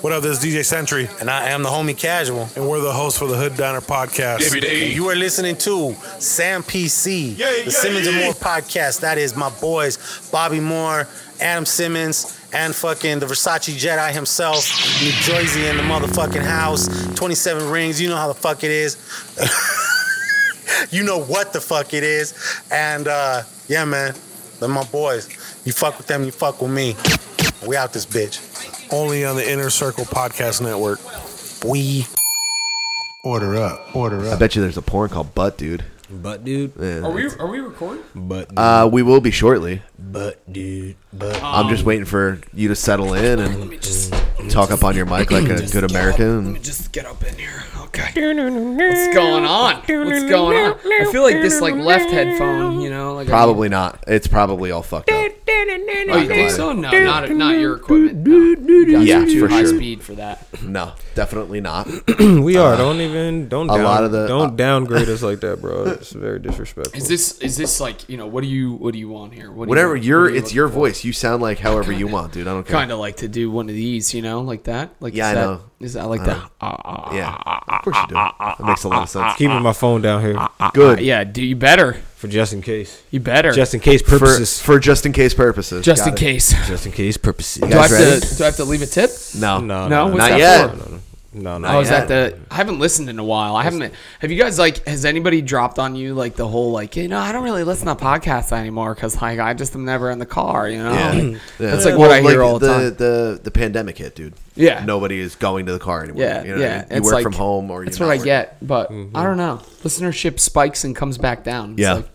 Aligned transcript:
What 0.00 0.14
up, 0.14 0.22
this 0.22 0.42
is 0.42 0.44
DJ 0.44 0.64
Sentry, 0.64 1.06
And 1.20 1.30
I 1.30 1.50
am 1.50 1.62
the 1.62 1.68
homie 1.68 1.96
Casual. 1.96 2.48
and 2.56 2.66
we're 2.66 2.80
the 2.80 2.92
hosts 2.92 3.18
for 3.18 3.26
the 3.26 3.36
Hood 3.36 3.56
Diner 3.58 3.82
podcast. 3.82 4.54
And 4.54 4.92
you 4.94 5.06
are 5.10 5.14
listening 5.14 5.56
to 5.58 5.92
Sam 6.18 6.62
PC, 6.62 7.36
the 7.66 7.70
Simmons 7.70 8.06
and 8.06 8.16
More 8.16 8.32
podcast. 8.32 9.00
That 9.00 9.18
is 9.18 9.36
my 9.36 9.50
boys, 9.60 9.98
Bobby 10.32 10.60
Moore, 10.60 11.06
Adam 11.40 11.66
Simmons, 11.66 12.40
and 12.54 12.74
fucking 12.74 13.18
the 13.18 13.26
Versace 13.26 13.74
Jedi 13.76 14.10
himself, 14.12 14.66
New 15.02 15.10
Jersey 15.10 15.66
in 15.66 15.76
the 15.76 15.82
motherfucking 15.82 16.42
house, 16.42 16.88
27 17.16 17.68
rings. 17.68 18.00
You 18.00 18.08
know 18.08 18.16
how 18.16 18.28
the 18.28 18.34
fuck 18.34 18.64
it 18.64 18.70
is. 18.70 18.96
you 20.90 21.04
know 21.04 21.18
what 21.18 21.52
the 21.52 21.60
fuck 21.60 21.92
it 21.92 22.02
is. 22.02 22.62
And 22.70 23.06
uh, 23.08 23.42
yeah, 23.68 23.84
man, 23.84 24.14
they're 24.58 24.70
my 24.70 24.84
boys. 24.84 25.28
You 25.66 25.72
fuck 25.72 25.98
with 25.98 26.06
them, 26.06 26.24
you 26.24 26.30
fuck 26.30 26.62
with 26.62 26.70
me. 26.70 26.96
We 27.66 27.76
out 27.76 27.92
this 27.92 28.06
bitch. 28.06 28.46
Only 28.92 29.24
on 29.24 29.36
the 29.36 29.48
Inner 29.50 29.70
Circle 29.70 30.04
Podcast 30.04 30.60
Network. 30.60 30.98
We. 31.64 32.06
Order 33.22 33.56
up, 33.56 33.94
order 33.94 34.26
up. 34.26 34.32
I 34.32 34.36
bet 34.38 34.56
you 34.56 34.62
there's 34.62 34.78
a 34.78 34.82
porn 34.82 35.10
called 35.10 35.34
Butt 35.34 35.58
Dude. 35.58 35.84
Butt 36.08 36.42
dude, 36.44 36.72
Yeah. 36.80 37.02
Are 37.06 37.10
we 37.12 37.28
are 37.38 37.46
we 37.46 37.60
recording? 37.60 38.02
but 38.16 38.48
dude, 38.48 38.58
Uh, 38.58 38.88
we 38.90 39.02
will 39.02 39.20
be 39.20 39.30
shortly. 39.30 39.80
but 39.96 40.40
dude, 40.52 40.96
but 41.12 41.40
I'm 41.40 41.68
just 41.68 41.84
waiting 41.84 42.04
for 42.06 42.40
you 42.52 42.66
to 42.68 42.74
settle 42.74 43.14
in 43.14 43.38
and 43.38 44.50
talk 44.50 44.72
up 44.72 44.82
on 44.82 44.96
your 44.96 45.06
mic 45.06 45.30
like 45.30 45.44
a 45.48 45.66
good 45.68 45.84
American. 45.88 46.60
Just 46.62 46.90
get 46.90 47.06
up 47.06 47.22
in 47.24 47.36
here. 47.38 47.62
Okay. 47.84 48.06
What's 48.14 49.14
going 49.14 49.44
on? 49.44 49.74
What's 49.76 50.24
going 50.30 50.56
on? 50.58 50.78
I 50.84 51.08
feel 51.12 51.22
like 51.22 51.36
this 51.42 51.60
like 51.60 51.74
left 51.76 52.10
headphone, 52.10 52.80
you 52.80 52.90
know, 52.90 53.14
like 53.14 53.28
I- 53.28 53.30
Probably 53.30 53.68
not. 53.68 54.02
It's 54.08 54.26
probably 54.26 54.72
all 54.72 54.82
fucked 54.82 55.10
up. 55.10 55.29
Oh, 55.52 56.16
you 56.16 56.28
think 56.28 56.50
so? 56.50 56.72
No, 56.72 56.90
not 56.90 57.30
not 57.30 57.58
your 57.58 57.76
equipment. 57.76 58.26
No. 58.26 58.36
You 58.36 58.92
guys 58.98 59.06
Yeah, 59.06 59.22
are 59.22 59.26
too 59.26 59.40
for 59.40 59.48
high 59.48 59.62
sure. 59.64 59.76
speed 59.76 60.02
for 60.02 60.14
that. 60.14 60.46
No, 60.62 60.92
definitely 61.14 61.60
not. 61.60 61.88
we 62.18 62.56
are. 62.56 62.76
Don't 62.76 63.00
even 63.00 63.48
don't 63.48 63.68
a 63.70 63.74
down, 63.74 63.84
lot 63.84 64.04
of 64.04 64.12
the- 64.12 64.26
don't 64.26 64.50
uh, 64.52 64.56
downgrade 64.56 65.08
us 65.08 65.22
like 65.30 65.40
that, 65.40 65.60
bro. 65.60 65.84
It's 65.84 66.12
very 66.12 66.38
disrespectful. 66.38 66.96
Is 66.98 67.08
this 67.08 67.38
is 67.40 67.56
this 67.56 67.80
like 67.80 68.08
you 68.08 68.16
know 68.16 68.26
what 68.26 68.42
do 68.42 68.48
you 68.48 68.72
what 68.72 68.92
do 68.92 68.98
you 68.98 69.08
want 69.08 69.34
here? 69.34 69.50
What 69.50 69.68
Whatever 69.68 69.96
you, 69.96 70.08
your, 70.08 70.34
it's 70.34 70.52
your 70.54 70.68
voice. 70.68 71.04
You 71.04 71.12
sound 71.12 71.42
like 71.42 71.58
however 71.58 71.92
you 71.92 72.06
Kinda- 72.06 72.12
want, 72.20 72.32
dude. 72.32 72.46
I 72.48 72.52
don't 72.52 72.66
care. 72.66 72.76
Kind 72.78 72.92
of 72.92 72.98
like 72.98 73.16
to 73.18 73.28
do 73.28 73.50
one 73.50 73.68
of 73.68 73.74
these, 73.74 74.14
you 74.14 74.22
know, 74.22 74.40
like 74.40 74.64
that. 74.64 74.90
Like 75.00 75.14
Yeah, 75.14 75.28
I 75.30 75.34
that, 75.34 75.40
know. 75.46 75.60
Is 75.80 75.94
that 75.94 76.08
like 76.08 76.20
I 76.20 76.26
that? 76.26 76.50
Ah, 76.60 76.76
ah, 76.84 76.92
know. 77.06 77.06
Uh, 77.06 77.10
uh, 77.10 77.14
Yeah, 77.16 77.36
ah, 77.46 77.76
of 77.78 77.82
course 77.84 77.96
you 78.02 78.06
do. 78.08 78.14
That 78.14 78.56
makes 78.60 78.84
a 78.84 78.88
lot 78.88 79.02
of 79.04 79.08
sense. 79.08 79.34
Keeping 79.36 79.62
my 79.62 79.72
phone 79.72 80.02
down 80.02 80.20
here 80.20 80.38
Good 80.74 81.00
yeah, 81.00 81.24
do 81.24 81.42
you 81.42 81.56
better? 81.56 81.94
for 82.16 82.28
just 82.28 82.52
in 82.52 82.60
case, 82.60 83.02
You 83.10 83.18
better. 83.18 83.50
just 83.50 83.72
in 83.72 83.80
case 83.80 84.02
purposes, 84.02 84.60
for 84.60 84.78
just 84.78 85.06
in 85.06 85.12
case 85.14 85.32
purposes. 85.32 85.82
just 85.82 86.02
Got 86.04 86.08
in 86.08 86.14
it. 86.14 86.20
case. 86.20 86.52
just 86.68 86.84
in 86.84 86.92
case 86.92 87.16
purposes. 87.16 87.62
Do 87.66 87.78
I 87.78 87.88
have 87.88 88.20
to 88.20 88.36
do 88.36 88.42
I 88.42 88.46
have 88.46 88.56
to 88.56 88.64
leave 88.64 88.82
a 88.82 88.86
tip? 88.86 89.10
No, 89.38 89.58
No, 89.58 89.88
No, 89.88 90.06
what's 90.08 90.18
Not 90.18 90.30
that 90.30 90.38
yet. 90.38 90.70
for? 90.70 90.76
no, 90.76 90.84
no, 90.96 91.00
no, 91.32 91.58
no. 91.58 91.68
Oh, 91.68 91.80
is 91.80 91.88
yet. 91.90 92.08
that 92.08 92.32
the? 92.32 92.40
I 92.50 92.56
haven't 92.56 92.78
listened 92.80 93.08
in 93.08 93.18
a 93.18 93.24
while. 93.24 93.54
I 93.54 93.62
haven't. 93.62 93.94
Have 94.18 94.30
you 94.32 94.38
guys 94.38 94.58
like? 94.58 94.84
Has 94.86 95.04
anybody 95.04 95.40
dropped 95.42 95.78
on 95.78 95.94
you 95.94 96.14
like 96.14 96.34
the 96.34 96.48
whole 96.48 96.72
like? 96.72 96.96
You 96.96 97.06
know, 97.08 97.18
I 97.18 97.30
don't 97.30 97.44
really 97.44 97.62
listen 97.62 97.86
to 97.86 97.94
podcasts 97.94 98.50
anymore 98.52 98.94
because 98.94 99.20
like 99.22 99.38
I 99.38 99.54
just 99.54 99.74
am 99.74 99.84
never 99.84 100.10
in 100.10 100.18
the 100.18 100.26
car. 100.26 100.68
You 100.68 100.78
know, 100.78 100.92
Yeah. 100.92 101.10
Like, 101.12 101.22
Yeah. 101.22 101.38
that's 101.58 101.84
like 101.84 101.96
what 101.96 102.10
I 102.10 102.20
hear 102.20 102.42
all 102.42 102.58
the, 102.58 102.66
the, 102.66 102.72
time. 102.72 102.94
The 102.96 103.40
the 103.44 103.50
pandemic 103.50 103.98
hit, 103.98 104.14
dude. 104.16 104.34
Yeah. 104.56 104.84
nobody 104.84 105.20
is 105.20 105.36
going 105.36 105.66
to 105.66 105.72
the 105.72 105.78
car 105.78 106.02
anymore. 106.02 106.22
Yeah, 106.22 106.42
you 106.42 106.54
know 106.56 106.60
yeah. 106.60 106.82
What 106.82 106.92
I? 106.92 106.96
You 106.96 107.02
work 107.02 107.12
like- 107.14 107.22
from 107.22 107.32
home, 107.34 107.70
or 107.70 107.84
That's 107.84 107.98
you're 107.98 108.08
what 108.08 108.14
I 108.14 108.16
not 108.16 108.24
get, 108.24 108.56
but 108.66 108.90
Mm-hmm. 108.90 109.16
I 109.16 109.22
don't 109.22 109.36
know. 109.36 109.60
Listenership 109.84 110.40
spikes 110.40 110.84
and 110.84 110.94
comes 110.96 111.16
back 111.16 111.44
down. 111.44 111.72
It's 111.72 111.80
Yeah. 111.80 111.94
like. 111.94 112.08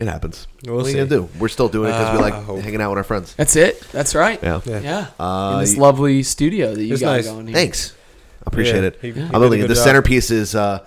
It 0.00 0.08
happens. 0.08 0.46
We'll 0.64 0.76
what 0.76 0.86
are 0.86 0.88
you 0.88 0.94
gonna 0.96 1.08
do? 1.10 1.28
We're 1.38 1.48
still 1.48 1.68
doing 1.68 1.90
it 1.90 1.92
because 1.92 2.12
we 2.18 2.24
Uh, 2.24 2.30
like 2.54 2.62
hanging 2.64 2.80
out 2.80 2.88
with 2.90 2.96
our 2.98 3.04
friends. 3.04 3.34
that's 3.36 3.54
it. 3.54 3.80
That's 3.92 4.14
right. 4.14 4.38
Yeah. 4.42 4.60
Yeah. 4.64 4.80
Yeah. 4.80 5.06
Uh, 5.18 5.52
in 5.56 5.60
this 5.60 5.76
y- 5.76 5.82
lovely 5.82 6.22
studio 6.22 6.74
that 6.74 6.82
you 6.82 6.94
It's 6.94 7.02
got 7.02 7.16
nice. 7.16 7.26
going 7.26 7.46
here. 7.48 7.54
Thanks. 7.54 7.94
I 8.40 8.44
appreciate 8.46 8.80
Yeah, 8.80 8.86
it. 8.88 8.98
he- 9.02 9.12
he 9.12 9.20
I'm 9.22 9.30
did 9.32 9.38
looking 9.38 9.60
at 9.62 9.68
the 9.68 9.74
job. 9.74 9.84
centerpiece 9.84 10.30
is 10.30 10.54
uh, 10.54 10.80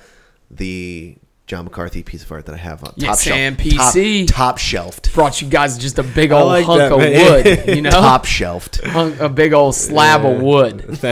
the 0.52 1.18
John 1.46 1.66
McCarthy 1.66 2.04
piece 2.04 2.24
of 2.24 2.32
art 2.32 2.46
that 2.46 2.56
I 2.56 2.58
have 2.58 2.84
on 2.84 2.94
Yeah, 2.96 3.10
top 3.10 3.18
Sam 3.18 3.58
shelf. 3.58 3.94
PC. 3.94 4.28
Top, 4.28 4.36
top 4.36 4.58
shelved. 4.58 5.14
Brought 5.14 5.42
you 5.42 5.48
guys 5.50 5.78
just 5.78 6.00
a 6.00 6.04
big 6.04 6.32
old 6.32 6.48
like 6.48 6.66
hunk 6.66 6.80
that, 6.80 6.92
of 6.92 7.00
man. 7.00 7.66
wood. 7.68 7.76
You 7.76 7.82
know, 7.82 7.90
Top 7.92 8.26
shelved. 8.26 8.82
Hunk- 8.84 9.20
a 9.20 9.28
big 9.30 9.54
old 9.54 9.76
slab 9.76 10.26
of 10.26 10.42
wood. 10.42 10.98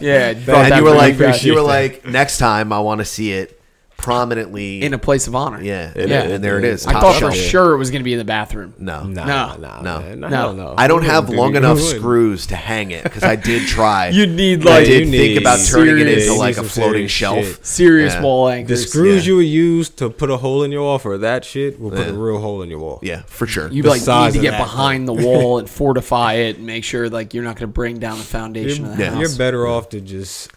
Yeah. 0.00 0.30
And 0.30 0.74
you 0.76 0.82
were 0.84 0.90
for 0.90 0.96
like, 0.96 1.42
you 1.44 1.54
were 1.54 1.60
like, 1.62 2.04
next 2.04 2.38
time 2.38 2.72
I 2.72 2.80
want 2.80 2.98
to 3.00 3.04
see 3.04 3.32
it 3.32 3.57
prominently. 3.98 4.80
in 4.82 4.94
a 4.94 4.98
place 4.98 5.26
of 5.26 5.34
honor. 5.34 5.60
yeah, 5.62 5.90
It 5.94 6.08
Yeah. 6.08 6.22
and 6.22 6.42
there 6.42 6.58
it 6.58 6.64
is. 6.64 6.86
I 6.86 6.92
thought 6.92 7.16
shelf. 7.18 7.34
for 7.34 7.38
sure 7.38 7.72
it 7.74 7.78
was 7.78 7.90
going 7.90 8.00
to 8.00 8.04
be 8.04 8.12
in 8.12 8.18
the 8.18 8.24
bathroom. 8.24 8.72
No, 8.78 9.02
Nah, 9.02 9.24
No. 9.24 9.56
nah, 9.60 9.82
No. 9.82 10.00
man. 10.00 10.20
No. 10.20 10.52
No. 10.52 10.74
I 10.78 10.86
don't 10.88 11.02
have 11.04 11.28
long 11.28 11.52
do- 11.52 11.58
enough 11.58 11.80
screws 11.80 12.46
to 12.46 12.56
hang 12.56 12.90
it 12.92 13.02
because 13.02 13.22
I 13.24 13.36
did 13.36 13.66
try. 13.68 14.08
You 14.08 14.26
need 14.26 14.64
like 14.64 14.74
I 14.74 14.84
did 14.84 14.88
you 15.06 15.10
think 15.10 15.10
need 15.34 15.36
about 15.38 15.58
turning 15.66 15.98
it 15.98 16.18
into 16.18 16.34
like 16.34 16.56
a 16.56 16.62
floating 16.62 17.06
shelf. 17.08 17.44
shit. 17.44 17.66
serious 17.66 18.14
Yeah. 18.14 18.22
wall 18.22 18.48
anchors. 18.48 18.82
The 18.82 18.88
screws 18.88 19.26
Yeah. 19.26 19.30
you 19.32 19.36
would 19.36 19.46
use 19.46 19.88
to 19.90 20.08
put 20.08 20.30
a 20.30 20.38
hole 20.38 20.62
in 20.62 20.72
your 20.72 20.82
wall 20.82 20.98
for 20.98 21.18
that 21.18 21.44
shit 21.44 21.78
will 21.80 21.90
put 21.90 22.06
Yeah. 22.06 22.12
a 22.12 22.18
real 22.18 22.38
hole 22.38 22.62
in 22.62 22.70
your 22.70 22.78
wall. 22.78 23.00
Yeah, 23.02 23.22
for 23.26 23.46
sure. 23.46 23.68
You 23.70 23.82
the 23.82 23.90
like 23.90 24.00
need 24.06 24.32
to 24.34 24.38
get 24.40 24.52
that, 24.52 24.58
behind 24.58 25.06
the 25.08 25.12
wall 25.12 25.58
and 25.58 25.68
fortify 25.68 26.34
it 26.34 26.56
and 26.56 26.66
make 26.66 26.84
sure 26.84 27.08
like 27.10 27.34
you're 27.34 27.44
not 27.44 27.56
going 27.56 27.68
to 27.68 27.74
bring 27.74 27.98
down 27.98 28.18
the 28.18 28.24
foundation 28.24 28.84
You're, 28.84 28.92
of 28.92 28.96
the 28.98 29.02
Yeah. 29.04 29.10
house. 29.10 29.20
you're 29.20 29.36
better 29.38 29.66
off 29.66 29.88
to 29.90 30.00
just 30.00 30.50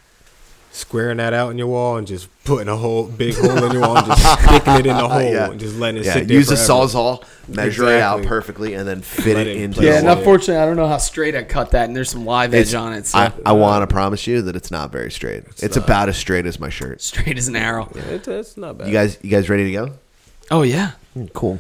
squaring 0.72 1.18
that 1.18 1.34
out 1.34 1.52
in 1.52 1.58
your 1.58 1.68
wall 1.68 1.98
and 1.98 2.08
just 2.08 2.30
putting 2.46 2.68
a 2.70 2.76
whole 2.78 3.06
big 3.06 3.36
hole 3.36 3.64
in 3.66 3.72
your 3.74 3.82
wall 3.82 3.98
and 3.98 4.08
just 4.08 4.44
sticking 4.44 4.74
it 4.76 4.86
in 4.86 4.98
the 4.98 5.08
hole 5.08 5.22
Yeah. 5.22 5.52
and 5.52 5.60
just 5.60 5.76
letting 5.76 6.02
it 6.02 6.06
yeah, 6.06 6.14
sit 6.14 6.28
there 6.28 6.38
use 6.38 6.50
a 6.50 6.56
sawzall, 6.56 7.24
measure 7.48 7.90
it 7.90 8.02
out 8.02 8.24
perfectly, 8.24 8.74
and 8.74 8.88
then 8.88 9.02
fit 9.02 9.36
Let 9.36 9.48
it 9.48 9.58
it 9.58 9.62
into. 9.62 9.80
play 9.80 9.88
yeah, 9.88 10.00
and 10.00 10.08
unfortunately, 10.08 10.62
I 10.62 10.66
don't 10.66 10.78
know 10.78 10.88
how 10.88 10.98
straight 10.98 11.36
I 11.36 11.44
cut 11.44 11.72
that, 11.72 11.86
and 11.86 11.96
there's 11.96 12.10
some 12.10 12.26
live 12.26 12.54
edge 12.54 12.74
on 12.74 12.94
it. 12.94 13.06
So 13.06 13.20
I, 13.20 13.34
I 13.46 13.52
uh, 13.52 13.54
want 13.56 13.82
to 13.84 13.88
promise 13.94 14.26
you 14.28 14.42
that 14.44 14.56
it's 14.56 14.72
not 14.72 14.92
very 14.92 15.12
straight. 15.12 15.44
It's, 15.62 15.76
not. 15.76 15.86
about 15.86 16.10
as 16.10 16.18
straight 16.18 16.46
as 16.46 16.60
my 16.60 16.70
shirt. 16.70 17.02
straight 17.02 17.38
as 17.38 17.48
an 17.48 17.56
arrow. 17.56 17.92
It's, 17.94 18.28
it's 18.28 18.58
not 18.58 18.78
bad. 18.78 18.88
You 18.88 18.94
guys, 18.94 19.18
you 19.22 19.30
guys 19.30 19.50
ready 19.50 19.66
to 19.66 19.72
go? 19.72 19.94
Oh 20.50 20.62
yeah, 20.64 20.92
hmm, 21.14 21.26
Cool. 21.34 21.60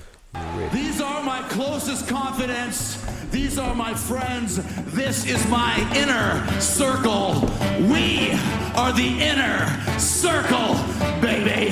These 0.71 1.01
are 1.01 1.21
my 1.23 1.41
closest 1.49 2.07
confidants. 2.07 3.03
These 3.31 3.57
are 3.57 3.73
my 3.73 3.93
friends. 3.93 4.57
This 4.93 5.25
is 5.25 5.45
my 5.47 5.75
inner 5.95 6.45
circle. 6.59 7.41
We 7.87 8.31
are 8.75 8.91
the 8.91 9.17
inner 9.19 9.67
circle, 9.99 10.75
baby. 11.21 11.71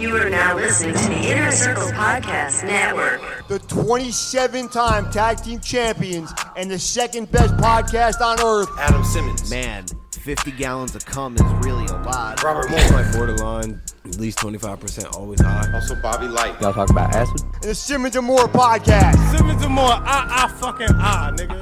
You 0.00 0.16
are 0.16 0.28
now 0.30 0.54
listening 0.56 0.94
to 0.94 1.08
the 1.08 1.30
Inner 1.32 1.50
Circle 1.50 1.88
Podcast 1.88 2.64
Network. 2.64 3.48
the 3.48 3.58
27 3.60 4.68
time 4.68 5.10
tag 5.10 5.38
team 5.42 5.58
champions 5.58 6.32
and 6.56 6.70
the 6.70 6.78
second 6.78 7.30
best 7.32 7.54
podcast 7.56 8.20
on 8.20 8.38
earth. 8.40 8.68
Adam 8.78 9.02
Simmons. 9.04 9.50
Man, 9.50 9.86
50 10.12 10.52
gallons 10.52 10.94
of 10.94 11.04
cum 11.04 11.34
is 11.34 11.42
really 11.66 11.86
a 11.86 11.94
lot. 12.02 12.42
Robert 12.44 12.66
It's 12.70 12.90
Moore. 12.92 13.02
like 13.02 13.12
borderline, 13.12 13.80
at 14.04 14.18
least 14.18 14.38
25% 14.38 15.16
always 15.16 15.40
high. 15.40 15.70
Also 15.74 15.94
Bobby 16.00 16.26
Light. 16.26 16.60
Y'all 16.60 16.72
talk 16.72 16.90
about 16.90 17.14
acid? 17.14 17.42
And 17.42 17.62
the 17.62 17.74
Simmons 17.74 18.16
and 18.16 18.26
More 18.26 18.48
podcast. 18.48 19.36
Simmons 19.36 19.62
and 19.62 19.74
more, 19.74 19.90
ah, 19.90 20.04
ah, 20.06 20.56
fucking 20.60 20.88
ah, 20.92 21.32
nigga. 21.36 21.58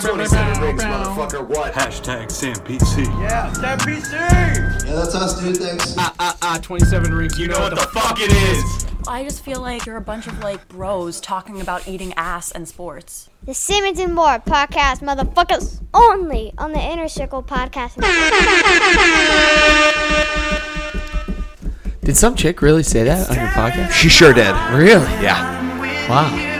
27 0.00 0.62
rings, 0.62 0.82
motherfucker. 0.82 1.46
What? 1.46 1.72
Hashtag 1.72 2.30
Sam 2.30 2.54
PC. 2.56 3.04
Yeah, 3.20 3.52
Sam 3.52 3.78
PC. 3.78 4.12
Yeah, 4.12 4.94
that's 4.94 5.14
us, 5.14 5.40
dude. 5.40 5.56
Thanks. 5.56 5.94
ah 5.98 6.14
ah, 6.18 6.58
27 6.62 7.12
rings. 7.14 7.38
You 7.38 7.48
know 7.48 7.60
what 7.60 7.70
the 7.70 7.76
fuck 7.76 8.18
it 8.20 8.32
is. 8.32 8.89
I 9.10 9.24
just 9.24 9.42
feel 9.42 9.60
like 9.60 9.86
you're 9.86 9.96
a 9.96 10.00
bunch 10.00 10.28
of 10.28 10.38
like 10.38 10.68
bros 10.68 11.20
talking 11.20 11.60
about 11.60 11.88
eating 11.88 12.14
ass 12.16 12.52
and 12.52 12.68
sports. 12.68 13.28
The 13.44 13.54
Simmons 13.54 13.98
and 13.98 14.14
More 14.14 14.38
podcast, 14.38 15.00
motherfuckers, 15.00 15.80
only 15.92 16.52
on 16.56 16.70
the 16.72 16.78
Inner 16.78 17.08
Circle 17.08 17.42
podcast. 17.42 17.96
Did 22.02 22.16
some 22.16 22.36
chick 22.36 22.62
really 22.62 22.84
say 22.84 23.02
that 23.02 23.28
on 23.28 23.36
your 23.36 23.48
podcast? 23.48 23.90
She 23.90 24.08
sure 24.08 24.32
did. 24.32 24.54
Really? 24.72 25.10
Yeah, 25.20 26.08
Wow. 26.08 26.59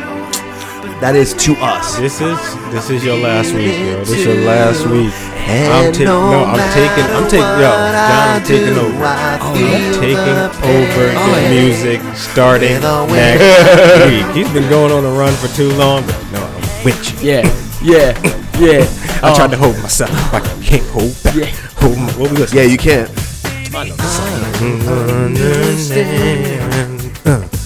That 1.00 1.16
is 1.16 1.32
to 1.34 1.56
us. 1.56 1.96
This 1.96 2.20
is 2.20 2.38
this 2.70 2.90
is 2.90 3.04
your 3.04 3.16
last 3.16 3.54
week, 3.54 3.72
yo. 3.72 4.04
This 4.04 4.20
is 4.20 4.26
your 4.26 4.44
last 4.44 4.86
week. 4.86 5.12
I'm 5.48 5.92
taking 5.92 6.04
no, 6.04 6.44
I'm 6.44 6.60
taking 6.76 7.08
I'm 7.16 7.24
taking 7.24 7.56
yo, 7.56 7.72
John 7.72 8.28
I'm 8.36 8.44
taking 8.44 8.76
over. 8.76 9.04
I'm 9.04 9.96
taking 9.96 10.38
over 10.60 11.04
the 11.08 11.16
oh, 11.16 11.48
music 11.48 12.00
starting 12.14 12.80
next 13.16 14.12
week. 14.12 14.26
He's 14.36 14.52
been 14.52 14.68
going 14.68 14.92
on 14.92 15.04
a 15.04 15.10
run 15.10 15.32
for 15.34 15.48
too 15.56 15.72
long, 15.74 16.04
but 16.06 16.20
no, 16.32 16.44
I'm 16.44 16.84
with 16.84 17.22
you. 17.22 17.28
Yeah. 17.28 17.70
Yeah. 17.82 18.12
Yeah. 18.60 18.84
I 19.22 19.34
tried 19.34 19.50
to 19.52 19.56
uh, 19.56 19.60
hold 19.60 19.78
myself. 19.78 20.10
I 20.34 20.40
can't 20.62 20.86
hold 20.88 21.16
back. 21.24 21.34
Yeah. 21.34 21.46
Hold 21.80 21.96
my, 21.96 22.12
what 22.12 22.30
we 22.30 22.36
listen 22.36 22.58
Yeah, 22.58 22.64
you 22.64 22.76
can't. 22.76 23.08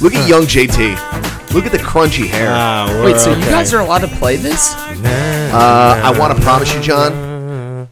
Look 0.01 0.15
at 0.15 0.29
young 0.29 0.45
JT. 0.45 1.14
Look 1.55 1.67
at 1.67 1.73
the 1.73 1.79
crunchy 1.79 2.27
hair. 2.27 2.49
Ah, 2.51 2.87
Wait, 3.05 3.13
we're 3.13 3.19
so 3.19 3.31
you 3.31 3.37
okay. 3.37 3.49
guys 3.51 3.73
are 3.73 3.81
allowed 3.81 4.01
to 4.01 4.09
play 4.09 4.37
this? 4.37 4.75
Uh, 4.75 6.01
I 6.05 6.19
want 6.19 6.37
to 6.37 6.43
promise 6.43 6.75
you, 6.75 6.81
John. 6.81 7.13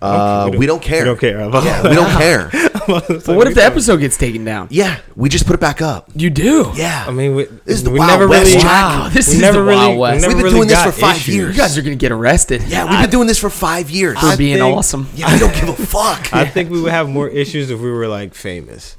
Uh, 0.03 0.49
We 0.51 0.59
we 0.59 0.67
don't 0.67 0.83
care. 0.83 1.03
We 1.03 1.05
don't 1.05 1.21
care. 1.21 1.39
Yeah, 1.41 1.83
we 1.89 1.95
don't 1.95 2.11
care. 2.19 2.51
But 2.89 3.29
what 3.37 3.47
if 3.47 3.55
the 3.55 3.63
episode 3.63 3.99
gets 3.99 4.17
taken 4.17 4.45
down? 4.45 4.67
Yeah, 4.71 4.99
we 5.15 5.29
just 5.29 5.47
put 5.47 5.55
it 5.55 5.61
back 5.61 5.81
up. 5.81 6.11
You 6.17 6.29
do. 6.29 6.73
Yeah. 6.75 7.05
I 7.07 7.13
mean, 7.13 7.37
we, 7.37 7.45
This 7.45 7.77
is 7.77 7.85
the 7.85 7.91
we 7.91 8.01
Wild 8.01 8.11
never 8.11 8.27
West, 8.27 8.51
really. 8.53 8.65
Wow, 8.65 9.09
this 9.13 9.29
we 9.29 9.35
is 9.35 9.41
never 9.41 9.59
the 9.59 9.65
really, 9.65 9.77
Wild 9.77 9.95
we 9.95 10.01
West. 10.01 10.23
never 10.23 10.35
We've 10.35 10.37
been 10.43 10.45
really 10.55 10.57
doing 10.67 10.69
this 10.69 10.83
for 10.83 10.91
five 10.91 11.17
issues. 11.19 11.35
years. 11.37 11.57
You 11.57 11.63
guys 11.63 11.79
are 11.79 11.83
gonna 11.83 11.95
get 11.95 12.11
arrested. 12.11 12.63
Yeah, 12.65 12.91
we've 12.91 13.01
been 13.01 13.11
doing 13.11 13.29
this 13.29 13.39
for 13.39 13.49
five 13.51 13.91
years. 13.91 14.19
for 14.19 14.37
being 14.37 14.59
think- 14.59 14.77
awesome. 14.77 15.07
yeah, 15.15 15.33
we 15.33 15.39
don't 15.39 15.55
give 15.55 15.69
a 15.69 15.75
fuck. 15.75 16.33
I 16.35 16.47
think 16.47 16.71
we 16.71 16.81
would 16.83 16.91
have 16.91 17.09
more 17.09 17.29
issues 17.29 17.71
if 17.71 17.79
we 17.79 17.89
were 17.93 18.09
like 18.09 18.35
famous, 18.35 18.97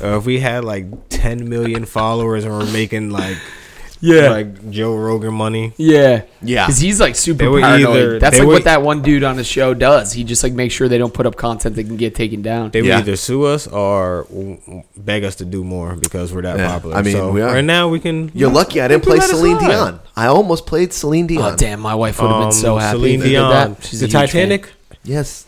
or 0.00 0.16
if 0.18 0.24
we 0.26 0.38
had 0.38 0.64
like 0.64 0.86
10 1.08 1.48
million 1.48 1.86
followers 1.86 2.44
and 2.44 2.52
we're 2.56 2.70
making 2.70 3.10
like 3.10 3.36
Yeah. 4.00 4.28
like 4.30 4.70
Joe 4.70 4.94
Rogan 4.94 5.32
money. 5.34 5.72
Yeah, 5.78 6.22
Yeah. 6.42 6.66
because 6.66 6.78
he's 6.80 7.00
like 7.00 7.14
super 7.16 7.44
paranoid. 7.44 7.64
either- 7.64 8.18
That's 8.18 8.38
like 8.38 8.46
were- 8.46 8.54
what 8.54 8.64
that 8.64 8.82
one 8.82 9.00
dude 9.02 9.24
on 9.24 9.36
the 9.36 9.44
show 9.44 9.72
does. 9.74 10.12
He 10.12 10.22
just 10.24 10.42
like 10.44 10.52
makes 10.52 10.74
sure 10.74 10.88
they 10.88 10.98
don't 10.98 11.14
put 11.14 11.24
up 11.26 11.36
content 11.36 11.76
that 11.76 11.84
can 11.84 11.96
get 11.96 12.14
taken 12.14 12.42
down. 12.42 12.70
They 12.70 12.80
Yeah. 12.82 12.96
would 12.96 13.08
either 13.08 13.16
sue 13.16 13.44
us 13.44 13.66
or 13.66 14.26
w- 14.28 14.58
w- 14.66 14.82
beg 14.96 15.24
us 15.24 15.34
to 15.36 15.44
do 15.44 15.64
more 15.64 15.96
because 15.96 16.32
we're 16.32 16.42
that 16.42 16.58
Yeah, 16.58 16.68
popular. 16.72 16.96
I 16.96 17.02
mean, 17.02 17.14
so 17.14 17.30
we 17.30 17.40
are. 17.40 17.54
right 17.54 17.64
now 17.64 17.88
we 17.88 17.98
can. 18.00 18.30
You're 18.34 18.50
lucky 18.50 18.80
I 18.80 18.88
didn't 18.88 19.04
play 19.04 19.18
can 19.18 19.28
Celine. 19.28 19.58
Dion. 19.58 20.00
I 20.16 20.26
almost 20.26 20.66
played 20.66 20.92
Celine 20.92 21.26
Dion. 21.26 21.54
Oh 21.54 21.56
damn, 21.56 21.80
my 21.80 21.94
wife 21.94 22.20
would 22.20 22.30
have 22.30 22.40
been 22.42 22.52
so 22.52 22.74
Um, 22.74 22.80
happy. 22.80 22.98
Celine 22.98 23.14
if 23.14 23.20
they 23.20 23.26
did 23.28 23.32
Dion, 23.32 23.50
that. 23.50 23.84
She's 23.86 24.00
the 24.00 24.06
a 24.06 24.08
fan. 24.10 24.20
Titanic. 24.26 24.68
Yes, 25.04 25.44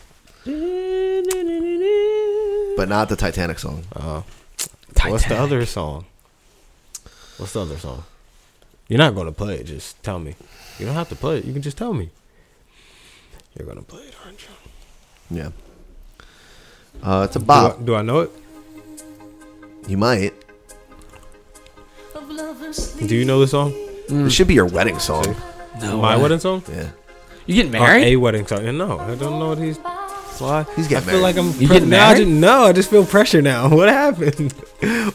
but 2.77 2.87
not 2.89 3.09
the 3.09 3.15
Titanic 3.15 3.59
song. 3.59 3.83
Uh, 3.95 4.21
What's 5.07 5.25
the 5.25 5.37
other 5.37 5.65
song? 5.65 6.05
What's 7.37 7.53
the 7.53 7.61
other 7.61 7.77
song? 7.77 8.03
You're 8.89 8.97
not 8.97 9.15
gonna 9.15 9.31
play 9.31 9.55
it. 9.55 9.63
Just 9.65 10.01
tell 10.03 10.19
me. 10.19 10.35
You 10.77 10.85
don't 10.85 10.95
have 10.95 11.07
to 11.09 11.15
play 11.15 11.37
it. 11.37 11.45
You 11.45 11.53
can 11.53 11.61
just 11.61 11.77
tell 11.77 11.93
me. 11.93 12.09
You're 13.57 13.67
gonna 13.67 13.81
play 13.83 14.01
it, 14.01 14.15
aren't 14.25 14.41
you? 14.41 15.37
Yeah. 15.37 15.49
Uh, 17.01 17.23
it's 17.25 17.35
a 17.35 17.39
Do 17.39 17.51
I, 17.51 17.75
do 17.83 17.95
I 17.95 18.01
know 18.01 18.19
it? 18.21 18.31
You 19.87 19.97
might. 19.97 20.33
Do 23.07 23.15
you 23.15 23.25
know 23.25 23.39
the 23.39 23.47
song? 23.47 23.73
It 24.09 24.31
should 24.31 24.47
be 24.47 24.53
your 24.53 24.65
wedding 24.65 24.99
song. 24.99 25.35
No 25.81 25.97
My 25.97 26.15
way. 26.15 26.21
wedding 26.23 26.39
song? 26.39 26.63
Yeah. 26.69 26.89
You 27.45 27.55
getting 27.55 27.75
Or 27.75 27.79
married? 27.79 28.03
a 28.05 28.15
wedding 28.17 28.45
song? 28.45 28.77
No, 28.77 28.99
I 28.99 29.15
don't 29.15 29.39
know 29.39 29.49
what 29.49 29.57
he's. 29.59 29.79
Why? 30.39 30.65
He's 30.75 30.87
getting 30.87 31.07
I 31.09 31.11
feel 31.11 31.21
married. 31.21 31.35
like 31.35 31.37
I'm. 31.37 31.47
You 31.61 31.67
pre- 31.67 31.75
getting 31.77 31.89
now 31.89 32.05
I 32.09 32.13
married? 32.13 32.25
just- 32.27 32.39
no, 32.39 32.63
I 32.65 32.73
just 32.73 32.89
feel 32.89 33.05
pressure 33.05 33.41
now. 33.41 33.69
What 33.75 33.89
happened? 33.89 34.53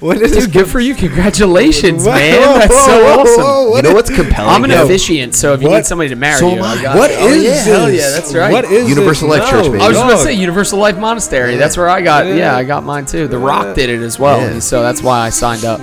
What 0.00 0.17
is 0.19 0.32
This 0.32 0.44
is 0.44 0.47
good 0.47 0.67
for 0.69 0.79
you. 0.79 0.94
Congratulations, 0.94 2.05
Whoa, 2.05 2.12
man. 2.12 2.43
whoa, 2.43 2.59
That's 2.59 2.75
so 2.85 3.03
whoa, 3.05 3.21
awesome. 3.23 3.43
whoa, 3.44 3.65
You 3.65 3.71
what 3.71 3.85
know 3.85 3.91
is- 3.91 3.94
what's 3.94 4.11
compelling? 4.15 4.50
I'm 4.50 4.65
an 4.65 4.71
though? 4.71 4.85
officiant, 4.85 5.35
so 5.35 5.55
if 5.55 5.62
you 5.62 5.69
What? 5.69 5.76
need 5.76 5.87
somebody 5.87 6.11
to 6.11 6.17
marry 6.17 6.38
So 6.38 6.50
you, 6.50 6.56
am 6.59 6.65
I 6.65 6.73
I. 6.75 6.82
got 6.82 6.97
What 6.99 7.11
it. 7.11 7.19
is 7.19 7.23
Oh, 7.23 7.29
yeah, 7.29 7.50
this? 7.50 7.65
hell 7.67 7.91
yeah, 7.91 8.11
that's 8.11 8.35
right. 8.35 8.53
What 8.53 8.65
is 8.67 8.88
Universal 8.91 9.29
this? 9.31 9.38
Life 9.41 9.50
Church, 9.50 9.65
baby. 9.73 9.79
I 9.82 9.88
was 9.88 9.97
no. 9.97 10.05
going 10.05 10.17
to 10.19 10.23
say 10.23 10.32
Universal 10.35 10.79
Life 10.79 10.99
Monastery. 10.99 11.56
That's 11.56 11.76
where 11.79 11.88
I 11.88 12.03
got. 12.03 12.26
Yeah, 12.26 12.35
Yeah. 12.35 12.56
I 12.56 12.65
got 12.65 12.85
mine 12.85 13.06
too. 13.06 13.26
The 13.26 13.38
Rock 13.38 13.75
did 13.75 13.88
it 13.88 14.00
as 14.03 14.19
well, 14.19 14.41
Yeah. 14.41 14.59
so 14.59 14.82
that's 14.82 15.03
why 15.03 15.21
I 15.21 15.31
signed 15.31 15.65
up. 15.65 15.81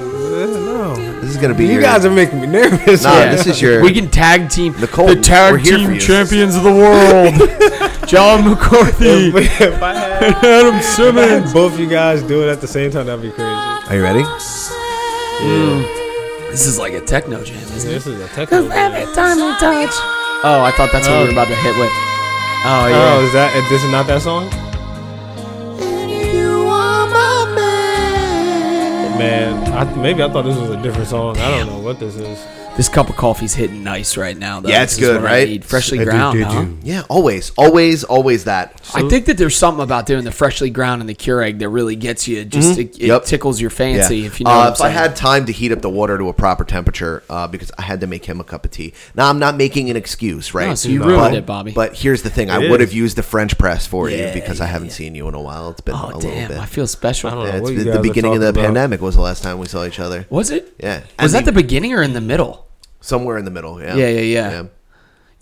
No. 1.41 1.47
This 1.47 1.57
is 1.57 1.57
gonna 1.57 1.57
be 1.57 1.65
You 1.65 1.73
your. 1.73 1.81
guys 1.81 2.05
are 2.05 2.11
making 2.11 2.41
me 2.41 2.47
nervous. 2.47 3.03
Nah, 3.03 3.11
man. 3.11 3.35
this 3.35 3.47
is 3.47 3.61
your. 3.61 3.81
We 3.81 3.93
can 3.93 4.09
tag 4.09 4.49
team 4.49 4.73
Nicole, 4.79 5.07
the 5.07 5.21
tag 5.21 5.63
team 5.63 5.97
champions 5.97 6.55
of 6.55 6.63
the 6.63 6.71
world. 6.71 7.33
John 8.07 8.47
McCarthy, 8.47 9.29
if 9.29 9.81
I 9.81 9.93
had, 9.93 10.21
Adam 10.43 10.75
if 10.75 10.75
I 10.75 10.81
Simmons. 10.81 11.53
both 11.53 11.79
you 11.79 11.87
guys 11.87 12.21
do 12.23 12.43
it 12.43 12.51
at 12.51 12.61
the 12.61 12.67
same 12.67 12.91
time, 12.91 13.05
that'd 13.05 13.21
be 13.21 13.31
crazy. 13.31 13.43
Are 13.45 13.95
you 13.95 14.03
ready? 14.03 14.23
Hmm. 15.41 15.81
This 16.51 16.65
is 16.65 16.77
like 16.77 16.93
a 16.93 17.01
techno 17.01 17.43
jam, 17.43 17.57
isn't 17.57 17.89
it? 17.89 17.93
This 17.93 18.07
is 18.07 18.19
a 18.19 18.27
techno. 18.29 18.67
jam. 18.67 19.13
time 19.13 19.37
we 19.37 19.51
touch. 19.57 19.93
Oh, 20.43 20.61
I 20.65 20.71
thought 20.75 20.89
that's 20.91 21.07
what 21.07 21.19
we 21.19 21.23
were 21.23 21.29
oh. 21.29 21.33
about 21.33 21.47
to 21.47 21.55
hit 21.55 21.77
with. 21.77 21.89
Oh, 21.89 22.83
oh 22.83 22.87
yeah. 22.87 23.13
Oh, 23.15 23.25
is 23.25 23.33
that? 23.33 23.67
This 23.69 23.83
is 23.83 23.91
not 23.91 24.07
that 24.07 24.21
song? 24.21 24.49
I, 29.51 29.83
maybe 29.95 30.23
I 30.23 30.29
thought 30.29 30.43
this 30.43 30.57
was 30.57 30.69
a 30.69 30.81
different 30.81 31.07
song. 31.07 31.37
I 31.37 31.57
don't 31.57 31.67
know 31.67 31.79
what 31.79 31.99
this 31.99 32.15
is. 32.15 32.60
This 32.77 32.87
cup 32.87 33.09
of 33.09 33.17
coffee's 33.17 33.53
hitting 33.53 33.83
nice 33.83 34.15
right 34.17 34.35
now. 34.35 34.61
Though. 34.61 34.69
Yeah, 34.69 34.81
it's 34.83 34.93
This 34.95 35.03
is 35.03 35.09
good, 35.09 35.21
what 35.21 35.29
I 35.29 35.33
right? 35.39 35.47
need. 35.49 35.65
Freshly 35.65 35.97
Did 35.99 36.05
you- 36.05 36.09
ground. 36.11 36.37
did 36.37 36.47
huh? 36.47 36.61
you? 36.61 36.77
Yeah, 36.83 37.03
always, 37.09 37.51
always, 37.57 38.03
always 38.05 38.45
that. 38.45 38.81
I 38.95 39.07
think 39.09 39.25
that 39.25 39.37
there's 39.37 39.55
something 39.57 39.83
about 39.83 40.05
doing 40.05 40.23
the 40.23 40.31
freshly 40.31 40.69
ground 40.69 41.01
and 41.01 41.07
the 41.09 41.13
Keurig 41.13 41.59
that 41.59 41.67
really 41.69 41.95
gets 41.97 42.27
you. 42.29 42.43
Just 42.45 42.79
it, 42.79 42.81
it 42.81 42.91
Mm-hmm. 42.93 43.05
Yep. 43.07 43.25
tickles 43.25 43.61
your 43.61 43.69
fancy. 43.71 44.19
Yeah. 44.19 44.27
If 44.27 44.39
you 44.39 44.45
know 44.45 44.51
Uh, 44.51 44.55
what 44.55 44.65
I'm 44.67 44.71
if 44.71 44.77
saying. 44.77 44.95
I 44.95 44.99
had 44.99 45.15
time 45.17 45.45
to 45.47 45.51
heat 45.51 45.71
up 45.73 45.81
the 45.81 45.89
water 45.89 46.17
to 46.17 46.29
a 46.29 46.33
proper 46.33 46.63
temperature, 46.63 47.23
uh, 47.29 47.45
because 47.45 47.71
I 47.77 47.81
had 47.83 47.99
to 48.01 48.07
make 48.07 48.25
him 48.25 48.39
a 48.39 48.43
cup 48.43 48.63
of 48.65 48.71
tea. 48.71 48.93
Now 49.15 49.29
I'm 49.29 49.37
not 49.37 49.57
making 49.57 49.89
an 49.89 49.97
excuse, 49.97 50.53
right? 50.53 50.69
No, 50.69 50.75
so 50.75 50.87
you 50.89 50.99
No. 50.99 51.05
ruined 51.07 51.21
but, 51.23 51.33
it, 51.35 51.45
Bobby. 51.45 51.71
But 51.73 51.97
here's 51.97 52.21
the 52.23 52.29
thing: 52.29 52.49
I 52.49 52.69
would 52.69 52.79
have 52.79 52.93
used 52.93 53.17
the 53.17 53.23
French 53.23 53.57
press 53.57 53.85
for 53.85 54.09
Yeah, 54.09 54.27
you 54.29 54.33
because 54.33 54.61
I 54.61 54.65
haven't 54.65 54.87
yeah. 54.87 54.93
seen 54.93 55.13
you 55.13 55.27
in 55.27 55.35
a 55.35 55.41
while. 55.41 55.69
It's 55.71 55.81
been 55.81 55.93
oh 55.95 56.05
a 56.05 56.15
little 56.15 56.21
damn, 56.21 56.47
bit. 56.47 56.57
I 56.57 56.65
feel 56.65 56.87
special. 56.87 57.29
I 57.29 57.33
don't 57.33 57.43
know 57.43 57.49
Yeah, 57.49 57.55
it's 57.57 57.61
what 57.63 57.73
you 57.73 57.79
the, 57.79 57.83
guys 57.85 57.93
the 57.95 57.99
are 57.99 58.03
beginning 58.03 58.33
of 58.35 58.39
the 58.39 58.45
talking 58.47 58.59
about. 58.61 58.65
pandemic 58.67 59.01
was 59.01 59.15
the 59.15 59.21
last 59.21 59.43
time 59.43 59.59
we 59.59 59.67
saw 59.67 59.85
each 59.85 59.99
other. 59.99 60.25
Was 60.29 60.49
it? 60.51 60.73
Yeah, 60.81 61.01
Was 61.19 61.33
And 61.33 61.33
that 61.33 61.45
the 61.45 61.51
beginning 61.55 61.93
or 61.93 62.01
in 62.01 62.13
the 62.13 62.21
middle? 62.21 62.65
Somewhere 63.01 63.37
in 63.37 63.45
the 63.45 63.51
middle? 63.51 63.81
Yeah, 63.81 63.95
Yeah, 63.95 64.07
yeah, 64.07 64.21
yeah. 64.51 64.63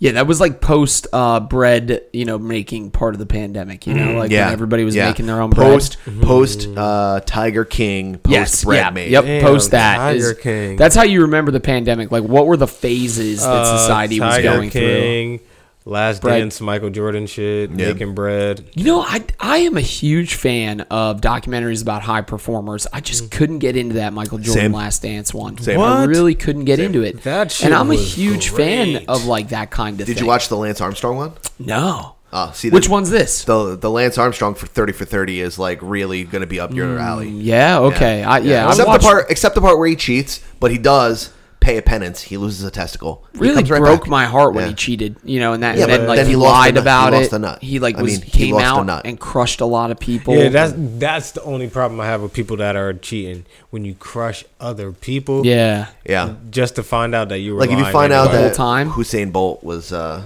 Yeah, 0.02 0.12
that 0.12 0.26
was 0.26 0.40
like 0.40 0.62
post 0.62 1.08
uh, 1.12 1.40
bread, 1.40 2.00
you 2.14 2.24
know, 2.24 2.38
making 2.38 2.90
part 2.90 3.14
of 3.14 3.18
the 3.18 3.26
pandemic. 3.26 3.86
You 3.86 3.92
know, 3.92 4.12
like 4.14 4.30
yeah, 4.30 4.46
when 4.46 4.54
everybody 4.54 4.82
was 4.82 4.96
yeah. 4.96 5.08
making 5.08 5.26
their 5.26 5.42
own 5.42 5.50
post 5.50 5.98
bread. 6.06 6.22
post 6.22 6.66
uh, 6.74 7.20
Tiger 7.26 7.66
King 7.66 8.16
post 8.16 8.32
Yes, 8.32 8.64
bread 8.64 8.78
yeah, 8.78 8.90
made. 8.90 9.10
yep. 9.10 9.24
Damn, 9.26 9.42
post 9.42 9.72
that 9.72 9.98
Tiger 9.98 10.30
is- 10.30 10.38
King. 10.38 10.76
That's 10.76 10.94
how 10.96 11.02
you 11.02 11.20
remember 11.20 11.50
the 11.50 11.60
pandemic. 11.60 12.10
Like, 12.10 12.24
what 12.24 12.46
were 12.46 12.56
the 12.56 12.66
phases 12.66 13.42
that 13.42 13.50
Uh, 13.50 13.76
society 13.78 14.18
was 14.20 14.36
Tiger 14.36 14.48
going 14.54 14.70
through? 14.70 15.40
King, 15.90 15.94
Last 15.94 16.22
Bread. 16.22 16.38
Dance, 16.38 16.60
Michael 16.60 16.90
Jordan 16.90 17.26
shit, 17.26 17.70
Yeah. 17.70 17.92
making 17.92 18.14
bread. 18.14 18.64
You 18.74 18.84
know, 18.84 19.02
I 19.02 19.24
I 19.38 19.58
am 19.58 19.76
a 19.76 19.80
huge 19.80 20.34
fan 20.34 20.82
of 20.82 21.20
documentaries 21.20 21.82
about 21.82 22.02
high 22.02 22.22
performers. 22.22 22.86
I 22.92 23.00
just 23.00 23.24
mm. 23.24 23.30
couldn't 23.30 23.58
get 23.58 23.76
into 23.76 23.96
that 23.96 24.12
Michael 24.12 24.38
Jordan 24.38 24.62
Same. 24.62 24.72
Last 24.72 25.02
Dance 25.02 25.34
one. 25.34 25.58
Same. 25.58 25.80
I 25.80 26.04
really 26.04 26.34
couldn't 26.34 26.64
get 26.64 26.78
into 26.78 27.02
it. 27.02 27.22
That 27.24 27.50
shit 27.50 27.66
and 27.66 27.74
I'm 27.74 27.86
a 27.88 27.90
was 27.90 28.14
huge 28.14 28.50
fan 28.50 29.04
of 29.08 29.26
like 29.26 29.48
that 29.48 29.70
kind 29.70 30.00
of. 30.00 30.06
Did 30.06 30.14
thing. 30.14 30.24
you 30.24 30.28
watch 30.28 30.48
the 30.48 30.56
Lance 30.56 30.80
Armstrong 30.80 31.16
one? 31.16 31.32
No. 31.58 32.16
Oh, 32.32 32.52
see, 32.54 32.70
Which 32.70 32.86
the, 32.86 32.92
one's 32.92 33.10
this? 33.10 33.44
The 33.44 33.74
the 33.74 33.90
Lance 33.90 34.16
Armstrong 34.16 34.54
for 34.54 34.66
thirty 34.66 34.92
for 34.92 35.04
thirty 35.04 35.40
is 35.40 35.58
like 35.58 35.80
really 35.82 36.22
going 36.22 36.42
to 36.42 36.46
be 36.46 36.60
up 36.60 36.72
your 36.72 36.86
mm, 36.86 37.00
alley. 37.00 37.28
Yeah. 37.28 37.80
Okay. 37.80 38.22
I, 38.22 38.38
yeah. 38.38 38.66
I've 38.66 38.70
except 38.70 38.86
watched- 38.86 39.02
the 39.02 39.08
part 39.08 39.30
except 39.30 39.54
the 39.56 39.60
part 39.60 39.78
where 39.78 39.88
he 39.88 39.96
cheats, 39.96 40.40
but 40.60 40.70
he 40.70 40.78
does 40.78 41.32
pay 41.60 41.76
a 41.76 41.82
penance. 41.82 42.22
He 42.22 42.36
loses 42.38 42.64
a 42.64 42.70
testicle. 42.70 43.24
He 43.34 43.38
really 43.38 43.56
comes 43.56 43.70
right 43.70 43.80
broke 43.80 44.00
back. 44.02 44.08
my 44.10 44.24
heart 44.24 44.54
when 44.54 44.64
Yeah. 44.64 44.68
he 44.70 44.74
cheated. 44.74 45.16
You 45.22 45.40
know, 45.40 45.52
and 45.52 45.62
that 45.62 45.76
Yeah, 45.76 45.84
and 45.84 45.92
then 45.92 46.06
like 46.08 46.16
then 46.16 46.26
he, 46.26 46.32
he 46.32 46.36
lied 46.36 46.74
the 46.74 46.80
nut. 46.80 46.84
He 46.84 46.88
about 46.90 47.12
lost 47.12 47.26
it. 47.26 47.30
the 47.32 47.38
nut. 47.38 47.62
He 47.62 47.78
like 47.78 47.96
I 47.98 48.02
was 48.02 48.12
mean, 48.12 48.22
he 48.22 48.30
came 48.30 48.54
lost 48.54 48.64
the 48.64 48.70
out 48.80 48.86
nut. 48.86 49.02
and 49.04 49.20
crushed 49.20 49.60
a 49.60 49.66
lot 49.66 49.90
of 49.90 49.98
people. 50.00 50.34
Yeah, 50.36 50.48
that's 50.48 50.72
that's 50.76 51.32
the 51.32 51.42
only 51.42 51.68
problem 51.68 52.00
I 52.00 52.06
have 52.06 52.22
with 52.22 52.32
people 52.32 52.56
that 52.56 52.76
are 52.76 52.92
cheating. 52.94 53.44
When 53.70 53.84
you 53.84 53.94
crush 53.94 54.44
other 54.58 54.90
people, 54.92 55.44
yeah. 55.46 55.88
Yeah, 56.06 56.34
just 56.50 56.76
to 56.76 56.82
find 56.82 57.14
out 57.14 57.28
that 57.28 57.38
you 57.40 57.54
were 57.54 57.60
like 57.60 57.70
if 57.70 57.78
you 57.78 57.84
find 57.92 58.12
out 58.12 58.28
anyway. 58.28 58.42
that 58.48 58.54
time? 58.54 58.90
Usain 58.90 59.30
Bolt 59.30 59.62
was, 59.62 59.92
uh, 59.92 60.22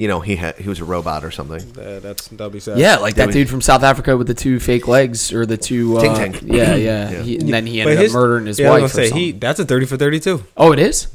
you 0.00 0.08
know, 0.08 0.20
he 0.20 0.36
had 0.36 0.56
he 0.56 0.68
was 0.68 0.80
a 0.80 0.84
robot 0.84 1.24
or 1.24 1.30
something. 1.30 1.60
Uh, 1.78 2.00
that's 2.00 2.28
that'll 2.28 2.48
be 2.50 2.58
sad. 2.60 2.78
Yeah, 2.78 2.96
like 2.96 3.16
that 3.16 3.26
was- 3.26 3.34
dude 3.36 3.48
from 3.50 3.60
South 3.60 3.82
Africa 3.82 4.16
with 4.16 4.26
the 4.26 4.34
two 4.34 4.58
fake 4.58 4.88
legs 4.88 5.32
or 5.32 5.44
the 5.44 5.56
two. 5.58 5.98
Uh, 5.98 6.16
Ting 6.18 6.32
Ting. 6.32 6.54
Yeah, 6.54 6.74
yeah. 6.74 7.10
Yeah. 7.10 7.22
He, 7.22 7.36
and 7.38 7.48
then 7.52 7.66
he 7.66 7.80
ended 7.80 7.98
his- 7.98 8.14
up 8.14 8.18
murdering 8.20 8.46
his 8.46 8.58
yeah, 8.58 8.68
I 8.68 8.70
wife. 8.70 8.82
was 8.84 8.92
gonna 8.94 9.08
say 9.08 9.14
he 9.14 9.32
that's 9.32 9.60
a 9.60 9.64
thirty 9.64 9.84
for 9.86 9.96
thirty 9.98 10.18
two. 10.20 10.42
Oh, 10.56 10.72
it 10.72 10.78
is. 10.78 11.08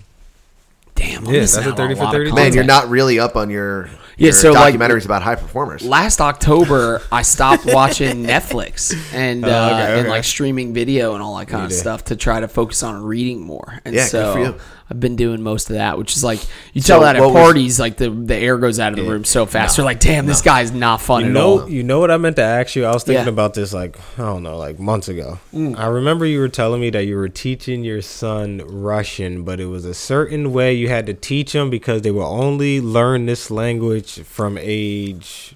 Damn, 0.96 1.28
I'm 1.28 1.34
Yeah, 1.34 1.40
that's 1.42 1.58
a 1.58 1.60
out 1.62 1.68
on 1.68 1.76
30 1.76 1.96
for 1.96 2.04
lot 2.06 2.16
of 2.16 2.20
30. 2.22 2.32
Man, 2.32 2.54
you're 2.54 2.64
not 2.64 2.88
really 2.90 3.20
up 3.20 3.36
on 3.36 3.50
your 3.50 3.88
Yeah, 4.16 4.28
your 4.28 4.32
so, 4.32 4.54
like, 4.54 4.74
documentaries 4.76 5.04
about 5.04 5.24
high 5.24 5.36
performers. 5.36 5.84
Last 5.84 6.22
October, 6.22 7.02
I 7.12 7.22
stopped 7.22 7.66
watching 7.74 8.24
Netflix 8.24 8.96
and 9.14 9.44
Oh, 9.44 9.50
uh, 9.50 9.52
okay, 9.74 9.92
and 9.92 10.00
okay. 10.02 10.10
like 10.10 10.24
streaming 10.24 10.74
video 10.74 11.14
and 11.14 11.22
all 11.22 11.36
that 11.38 11.50
kind 11.50 11.66
of 11.66 11.70
did. 11.72 11.76
stuff 11.80 12.06
to 12.06 12.16
try 12.16 12.40
to 12.40 12.48
focus 12.48 12.82
on 12.82 13.04
reading 13.04 13.42
more. 13.42 13.82
And 13.84 13.94
Yeah, 13.94 14.04
good 14.06 14.10
so 14.10 14.34
for 14.34 14.40
you. 14.40 14.56
I've 14.88 15.00
been 15.00 15.16
doing 15.16 15.42
most 15.42 15.70
of 15.72 15.76
that, 15.78 15.98
which 15.98 16.16
is 16.16 16.24
like 16.24 16.40
you 16.74 16.82
So 16.82 16.94
tell 16.94 17.02
that 17.02 17.16
at 17.16 17.22
what 17.24 17.34
was- 17.34 17.42
parties, 17.44 17.80
like 17.80 17.98
the 17.98 18.10
the 18.12 18.36
air 18.36 18.58
goes 18.58 18.80
out 18.80 18.92
of 18.94 19.04
the 19.04 19.10
room 19.12 19.24
so 19.24 19.48
fast. 19.48 19.78
You're 19.78 19.86
like, 19.86 20.00
damn, 20.00 20.28
this 20.28 20.44
guy's 20.44 20.72
not 20.72 21.02
fun 21.02 21.22
You 21.22 21.28
at 21.30 21.34
know, 21.34 21.62
all. 21.62 21.70
you 21.70 21.82
know 21.82 22.00
what 22.00 22.12
I 22.12 22.18
meant 22.18 22.36
to 22.36 22.44
ask 22.44 22.76
you. 22.76 22.86
I 22.86 22.92
was 22.94 23.04
thinking 23.04 23.26
Yeah. 23.26 23.30
about 23.32 23.56
this 23.56 23.74
like 23.74 23.98
I 24.20 24.22
don't 24.22 24.44
know, 24.44 24.58
like 24.58 24.78
months 24.80 25.08
ago. 25.08 25.40
Mm. 25.54 25.78
I 25.80 25.88
remember 25.88 26.26
you 26.28 26.40
were 26.40 26.50
telling 26.50 26.82
me 26.82 26.92
that 26.92 27.06
you 27.06 27.16
were 27.16 27.30
teaching 27.30 27.84
your 27.84 28.04
son 28.04 28.62
Russian, 28.68 29.44
but 29.44 29.60
it 29.60 29.66
was 29.66 29.86
a 29.86 29.94
certain 29.96 30.54
way 30.54 30.74
you 30.74 30.88
had 30.90 31.08
to 31.08 31.14
teach 31.16 31.56
him 31.56 31.72
because 31.72 32.04
they 32.04 32.12
will 32.12 32.22
only 32.24 32.80
learn 32.80 33.26
this 33.26 33.50
language 33.50 34.22
from 34.22 34.58
age 34.60 35.56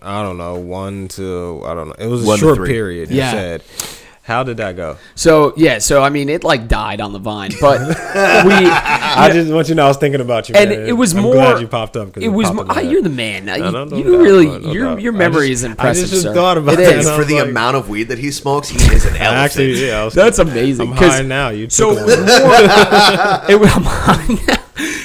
I 0.00 0.22
don't 0.22 0.38
know 0.38 0.54
one 0.54 1.08
to 1.08 1.62
I 1.66 1.74
don't 1.74 1.88
know. 1.88 1.94
It 1.98 2.06
was 2.06 2.22
a 2.22 2.26
One 2.28 2.38
short 2.38 2.64
period. 2.64 3.10
You 3.10 3.16
Yeah. 3.16 3.30
said. 3.32 3.62
How 4.28 4.42
did 4.42 4.58
that 4.58 4.76
go? 4.76 4.98
So 5.14 5.54
yeah, 5.56 5.78
so 5.78 6.02
I 6.02 6.10
mean, 6.10 6.28
it 6.28 6.44
like 6.44 6.68
died 6.68 7.00
on 7.00 7.14
the 7.14 7.18
vine, 7.18 7.50
but 7.62 7.80
we. 7.88 8.52
I 8.52 9.30
just 9.32 9.50
want 9.50 9.68
you 9.68 9.72
to 9.72 9.76
know 9.76 9.86
I 9.86 9.88
was 9.88 9.96
thinking 9.96 10.20
about 10.20 10.50
you, 10.50 10.54
and 10.54 10.68
man. 10.68 10.86
it 10.86 10.92
was 10.92 11.14
I'm 11.14 11.22
more. 11.22 11.32
glad 11.32 11.62
you 11.62 11.66
popped 11.66 11.96
up. 11.96 12.12
'cause 12.12 12.22
It 12.22 12.28
was. 12.28 12.52
More, 12.52 12.62
in 12.64 12.68
my 12.68 12.74
head. 12.74 12.92
you're 12.92 13.00
the 13.00 13.08
man. 13.08 13.46
No, 13.46 13.54
you 13.54 13.62
no, 13.62 13.84
no 13.84 13.96
you 13.96 14.04
doubt, 14.04 14.20
really. 14.22 14.46
no, 14.46 14.58
no 14.58 14.72
your 14.72 14.84
doubt. 14.84 15.00
your 15.00 15.12
memory 15.14 15.48
just- 15.48 15.60
is 15.60 15.64
I 15.64 15.68
impressive. 15.70 16.10
just 16.10 16.22
sir. 16.24 16.34
thought 16.34 16.58
about 16.58 16.74
It 16.74 16.76
that 16.84 16.96
is. 16.98 17.10
for 17.10 17.24
the 17.24 17.36
like- 17.40 17.48
amount 17.48 17.76
of 17.78 17.88
weed 17.88 18.04
that 18.08 18.18
he 18.18 18.30
smokes, 18.30 18.68
he 18.68 18.76
is 18.94 19.06
an 19.06 19.16
elephant. 19.16 19.38
Actually, 19.44 19.86
yeah, 19.86 20.02
I 20.02 20.04
was 20.04 20.12
That's 20.12 20.38
amazing. 20.38 20.90
I'm 20.90 20.96
'cause- 20.98 21.08
high 21.10 21.22
now. 21.22 21.48
You 21.48 21.70
So 21.70 21.94
took 21.94 22.06
it 22.06 22.18
more, 22.18 23.64
it, 23.66 23.76
I'm 23.76 23.82
high 23.82 24.34
now. 24.46 24.56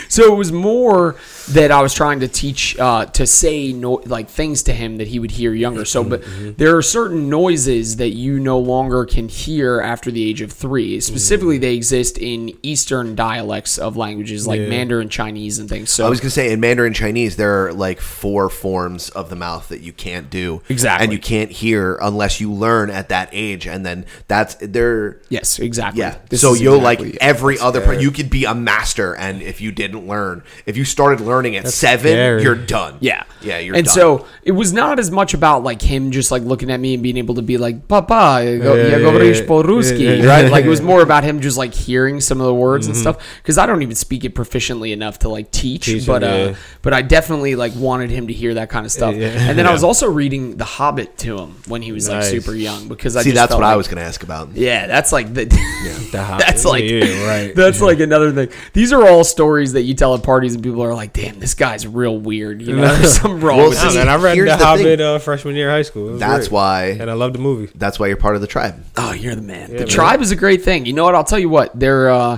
So 0.10 0.34
it 0.34 0.38
was 0.38 0.51
more 0.51 1.15
that 1.50 1.72
I 1.72 1.82
was 1.82 1.94
trying 1.94 2.22
to 2.22 2.27
teach 2.27 2.77
uh, 2.80 3.06
to 3.08 3.27
say 3.27 3.74
no, 3.74 4.01
like 4.06 4.30
things 4.30 4.63
to 4.63 4.74
him 4.74 4.98
that 4.98 5.08
he 5.08 5.20
would 5.20 5.32
hear 5.32 5.53
younger. 5.53 5.86
So, 5.86 6.03
but 6.03 6.22
mm-hmm. 6.22 6.44
Mm-hmm. 6.44 6.58
there 6.58 6.77
are 6.77 6.82
certain 6.82 7.30
noises 7.30 7.98
that 7.98 8.10
you 8.10 8.39
no 8.39 8.60
longer 8.60 9.06
can 9.06 9.27
hear 9.27 9.82
after 9.82 10.12
the 10.12 10.27
age 10.27 10.42
of 10.42 10.51
three. 10.51 11.00
Specifically, 11.00 11.56
mm-hmm. 11.56 11.62
they 11.62 11.75
exist 11.75 12.18
in 12.18 12.58
Eastern 12.63 13.15
dialects 13.15 13.77
of 13.77 13.98
languages 13.98 14.48
like 14.48 14.60
Yeah. 14.60 14.70
Mandarin 14.70 15.10
Chinese 15.10 15.60
and 15.60 15.70
things. 15.70 15.92
So 15.92 16.06
I 16.06 16.10
was 16.10 16.20
gonna 16.20 16.32
say 16.32 16.51
in 16.51 16.60
Mandarin 16.60 16.94
Chinese 16.94 17.36
there 17.36 17.65
are 17.65 17.74
like 17.74 18.00
four 18.00 18.50
forms 18.50 19.10
of 19.10 19.30
the 19.30 19.36
mouth 19.36 19.70
that 19.70 19.82
you 19.82 19.94
can't 19.94 20.30
do 20.30 20.62
Exactly. 20.70 21.03
and 21.03 21.13
you 21.13 21.20
can't 21.20 21.51
hear 21.51 21.98
unless 22.01 22.39
you 22.39 22.51
learn 22.51 22.89
at 22.89 23.10
that 23.10 23.30
age, 23.32 23.68
and 23.68 23.86
then 23.86 24.06
that's 24.27 24.56
they're 24.56 25.20
yes, 25.30 25.60
exactly. 25.60 26.01
yeah. 26.01 26.18
This 26.30 26.42
so 26.42 26.53
you'll 26.53 26.77
exactly 26.77 27.12
like 27.12 27.18
every 27.22 27.60
other 27.60 27.82
scary. 27.82 28.01
you 28.01 28.12
could 28.12 28.30
be 28.30 28.46
a 28.46 28.56
master, 28.56 29.15
and 29.15 29.42
if 29.42 29.62
you 29.62 29.62
didn't 29.62 30.07
learn, 30.07 30.42
if 30.66 30.76
you 30.76 30.85
started 30.85 31.21
learning 31.21 31.57
at 31.57 31.64
That's 31.64 31.76
seven, 31.76 32.12
scary. 32.12 32.42
you're 32.42 32.54
done. 32.54 32.97
Yeah. 33.00 33.25
yeah, 33.42 33.59
you're 33.59 33.76
and 33.76 33.85
done. 33.87 33.95
so 33.95 34.26
it 34.42 34.52
was 34.52 34.73
not 34.73 34.99
as 34.99 35.11
much 35.11 35.35
about 35.35 35.62
like 35.62 35.80
him 35.83 36.11
just 36.11 36.30
like 36.30 36.42
looking 36.42 36.71
at 36.71 36.80
me 36.80 36.95
and 36.95 37.02
being 37.02 37.16
able 37.16 37.35
to 37.37 37.42
be 37.42 37.57
like 37.59 37.87
papa 37.88 38.59
go, 38.61 38.75
Yeah, 38.75 38.83
yeah, 38.83 38.88
yeah, 38.88 38.99
говоришь 38.99 39.40
yeah. 39.40 39.47
по-русски," 39.47 39.99
Yeah, 39.99 40.12
yeah. 40.12 40.25
right 40.26 40.50
like 40.50 40.64
it 40.64 40.68
was 40.68 40.80
more 40.83 41.02
about 41.02 41.23
him 41.25 41.40
just 41.40 41.57
like 41.57 41.73
hearing 41.75 42.21
some 42.21 42.40
of 42.40 42.47
the 42.47 42.54
words 42.54 42.87
and 42.87 42.97
Mhm. 42.97 43.00
stuff 43.00 43.16
because 43.42 43.59
i 43.59 43.66
don't 43.66 43.83
even 43.83 43.95
speak 43.95 44.25
it 44.25 44.35
proficiently 44.35 44.92
enough 44.92 45.18
to 45.21 45.28
like 45.28 45.50
teach, 45.52 45.85
Teach 45.87 46.07
but 46.07 46.23
him, 46.23 46.30
uh 46.30 46.37
yeah. 46.50 46.54
but 46.83 46.92
i 46.92 47.02
definitely 47.02 47.54
like 47.54 47.73
wanted 47.76 48.11
him 48.11 48.26
to 48.26 48.33
hear 48.33 48.54
that 48.54 48.68
kind 48.71 48.85
of 48.87 48.92
stuff 48.92 49.14
Yeah. 49.14 49.28
and 49.28 49.57
then 49.59 49.66
i 49.66 49.71
Yeah. 49.71 49.75
was 49.75 49.85
also 49.85 50.09
reading 50.11 50.57
the 50.57 50.64
hobbit 50.64 51.16
to 51.18 51.38
him 51.38 51.54
when 51.68 51.83
he 51.83 51.92
was 51.92 52.09
like 52.09 52.18
Nice. 52.21 52.30
super 52.30 52.54
young 52.54 52.88
because 52.88 53.14
i 53.16 53.23
See, 53.23 53.30
just 53.30 53.37
that's 53.37 53.50
felt 53.50 53.61
what 53.62 53.66
I 53.66 53.71
like- 53.71 53.76
was 53.78 53.88
gonna 53.88 54.02
ask 54.02 54.23
about. 54.23 54.50
yeah 54.57 54.87
that's 54.88 55.12
like 55.12 55.33
the, 55.35 55.45
The 56.12 56.23
Hobbit. 56.23 56.47
that's 56.47 56.64
like 56.64 56.85
Yeah, 56.85 57.26
right. 57.28 57.54
that's 57.54 57.80
like 57.80 58.00
another 58.00 58.33
thing 58.33 58.49
these 58.73 58.92
are 58.92 59.07
all 59.07 59.23
stories 59.25 59.51
that 59.74 59.83
you 59.83 59.93
tell 59.93 60.15
at 60.15 60.24
parties 60.24 60.55
and 60.55 60.63
people 60.63 60.83
are 60.83 60.93
like 60.93 61.13
damn 61.13 61.39
this 61.39 61.53
guy's 61.53 61.86
real 61.86 62.17
weird 62.17 62.62
you 62.62 62.75
know 62.75 62.81
there's 62.95 63.13
something 63.22 63.39
wrong 63.39 63.57
Well, 63.57 63.69
with 63.69 63.77
see, 63.77 63.86
this 63.88 63.95
man, 63.95 64.10
I 64.10 64.15
read 64.15 64.36
here's 64.36 64.50
The 64.50 64.57
the 64.57 64.65
Hobbit 64.65 65.01
uh, 65.01 65.19
freshman 65.19 65.55
year 65.55 65.69
of 65.69 65.74
high 65.75 65.81
school. 65.83 66.17
That's 66.17 66.48
great. 66.48 66.51
why, 66.51 66.83
and 67.00 67.10
I 67.10 67.13
love 67.13 67.33
the 67.33 67.39
movie. 67.39 67.72
That's 67.75 68.00
why 68.00 68.07
you're 68.07 68.17
part 68.17 68.36
of 68.36 68.41
the 68.41 68.48
tribe. 68.48 68.83
Oh, 68.98 69.13
you're 69.13 69.36
the 69.36 69.41
man. 69.41 69.69
Yeah, 69.69 69.77
the 69.77 69.83
man. 69.83 69.88
tribe 69.88 70.22
is 70.22 70.31
a 70.31 70.36
great 70.36 70.62
thing. 70.63 70.86
You 70.86 70.93
know 70.93 71.03
what? 71.05 71.15
I'll 71.15 71.24
tell 71.24 71.39
you 71.39 71.50
what. 71.50 71.77
There, 71.79 72.10
uh, 72.10 72.38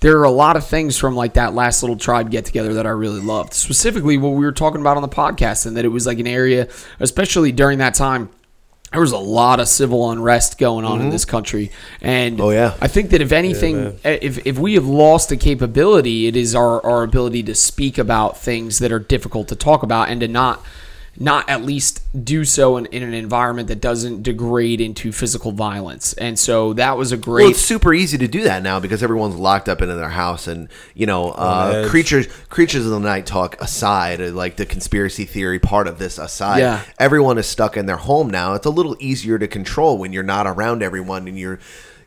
there 0.00 0.18
are 0.18 0.24
a 0.24 0.30
lot 0.30 0.56
of 0.56 0.66
things 0.66 0.98
from 0.98 1.16
like 1.16 1.34
that 1.34 1.54
last 1.54 1.82
little 1.82 1.96
tribe 1.96 2.30
get 2.30 2.44
together 2.44 2.74
that 2.74 2.86
I 2.86 2.90
really 2.90 3.20
loved. 3.20 3.54
Specifically, 3.54 4.18
what 4.18 4.30
we 4.30 4.44
were 4.44 4.52
talking 4.52 4.80
about 4.80 4.96
on 4.96 5.02
the 5.02 5.08
podcast, 5.08 5.66
and 5.66 5.76
that 5.76 5.84
it 5.84 5.88
was 5.88 6.06
like 6.06 6.18
an 6.18 6.26
area, 6.26 6.68
especially 7.00 7.52
during 7.52 7.78
that 7.78 7.94
time. 7.94 8.28
There 8.96 9.02
was 9.02 9.12
a 9.12 9.18
lot 9.18 9.60
of 9.60 9.68
civil 9.68 10.10
unrest 10.10 10.56
going 10.56 10.86
on 10.86 11.02
in 11.02 11.08
Mhm. 11.08 11.10
this 11.10 11.26
country, 11.26 11.70
and 12.00 12.40
Oh, 12.40 12.48
yeah. 12.48 12.72
I 12.80 12.88
think 12.88 13.10
that 13.10 13.20
if 13.20 13.30
anything, 13.30 13.76
man. 13.76 13.94
if 14.02 14.38
if 14.46 14.58
we 14.58 14.72
have 14.72 14.86
lost 14.86 15.28
the 15.28 15.36
capability, 15.36 16.28
it 16.28 16.34
is 16.34 16.54
our 16.54 16.82
our 16.82 17.02
ability 17.02 17.42
to 17.42 17.54
speak 17.54 17.98
about 17.98 18.38
things 18.40 18.78
that 18.78 18.90
are 18.90 18.98
difficult 18.98 19.48
to 19.48 19.54
talk 19.54 19.82
about, 19.82 20.08
and 20.08 20.22
to 20.22 20.28
not 20.28 20.62
not 21.18 21.48
at 21.48 21.62
least 21.62 22.02
do 22.24 22.44
so 22.44 22.76
in, 22.76 22.86
in 22.86 23.02
an 23.02 23.14
environment 23.14 23.68
that 23.68 23.80
doesn't 23.80 24.22
degrade 24.22 24.80
into 24.80 25.12
physical 25.12 25.52
violence. 25.52 26.12
And 26.14 26.38
so 26.38 26.72
that 26.74 26.96
was 26.96 27.12
a 27.12 27.16
great. 27.16 27.44
Well, 27.44 27.50
it's 27.52 27.60
super 27.60 27.94
easy 27.94 28.18
to 28.18 28.28
do 28.28 28.42
that 28.44 28.62
now 28.62 28.80
because 28.80 29.02
everyone's 29.02 29.36
locked 29.36 29.68
up 29.68 29.80
into 29.82 29.94
their 29.94 30.10
house, 30.10 30.46
and 30.46 30.68
you 30.94 31.06
know, 31.06 31.30
uh, 31.30 31.88
creatures 31.88 32.26
creatures 32.48 32.84
of 32.84 32.92
the 32.92 33.00
night 33.00 33.26
talk 33.26 33.60
aside, 33.60 34.20
uh, 34.20 34.30
like 34.30 34.56
the 34.56 34.66
conspiracy 34.66 35.24
theory 35.24 35.58
part 35.58 35.86
of 35.88 35.98
this 35.98 36.18
aside. 36.18 36.58
Yeah. 36.58 36.82
everyone 36.98 37.38
is 37.38 37.46
stuck 37.46 37.76
in 37.76 37.86
their 37.86 37.96
home 37.96 38.30
now. 38.30 38.54
It's 38.54 38.66
a 38.66 38.70
little 38.70 38.96
easier 39.00 39.38
to 39.38 39.48
control 39.48 39.98
when 39.98 40.12
you're 40.12 40.22
not 40.22 40.46
around 40.46 40.82
everyone, 40.82 41.28
and 41.28 41.38
you're 41.38 41.58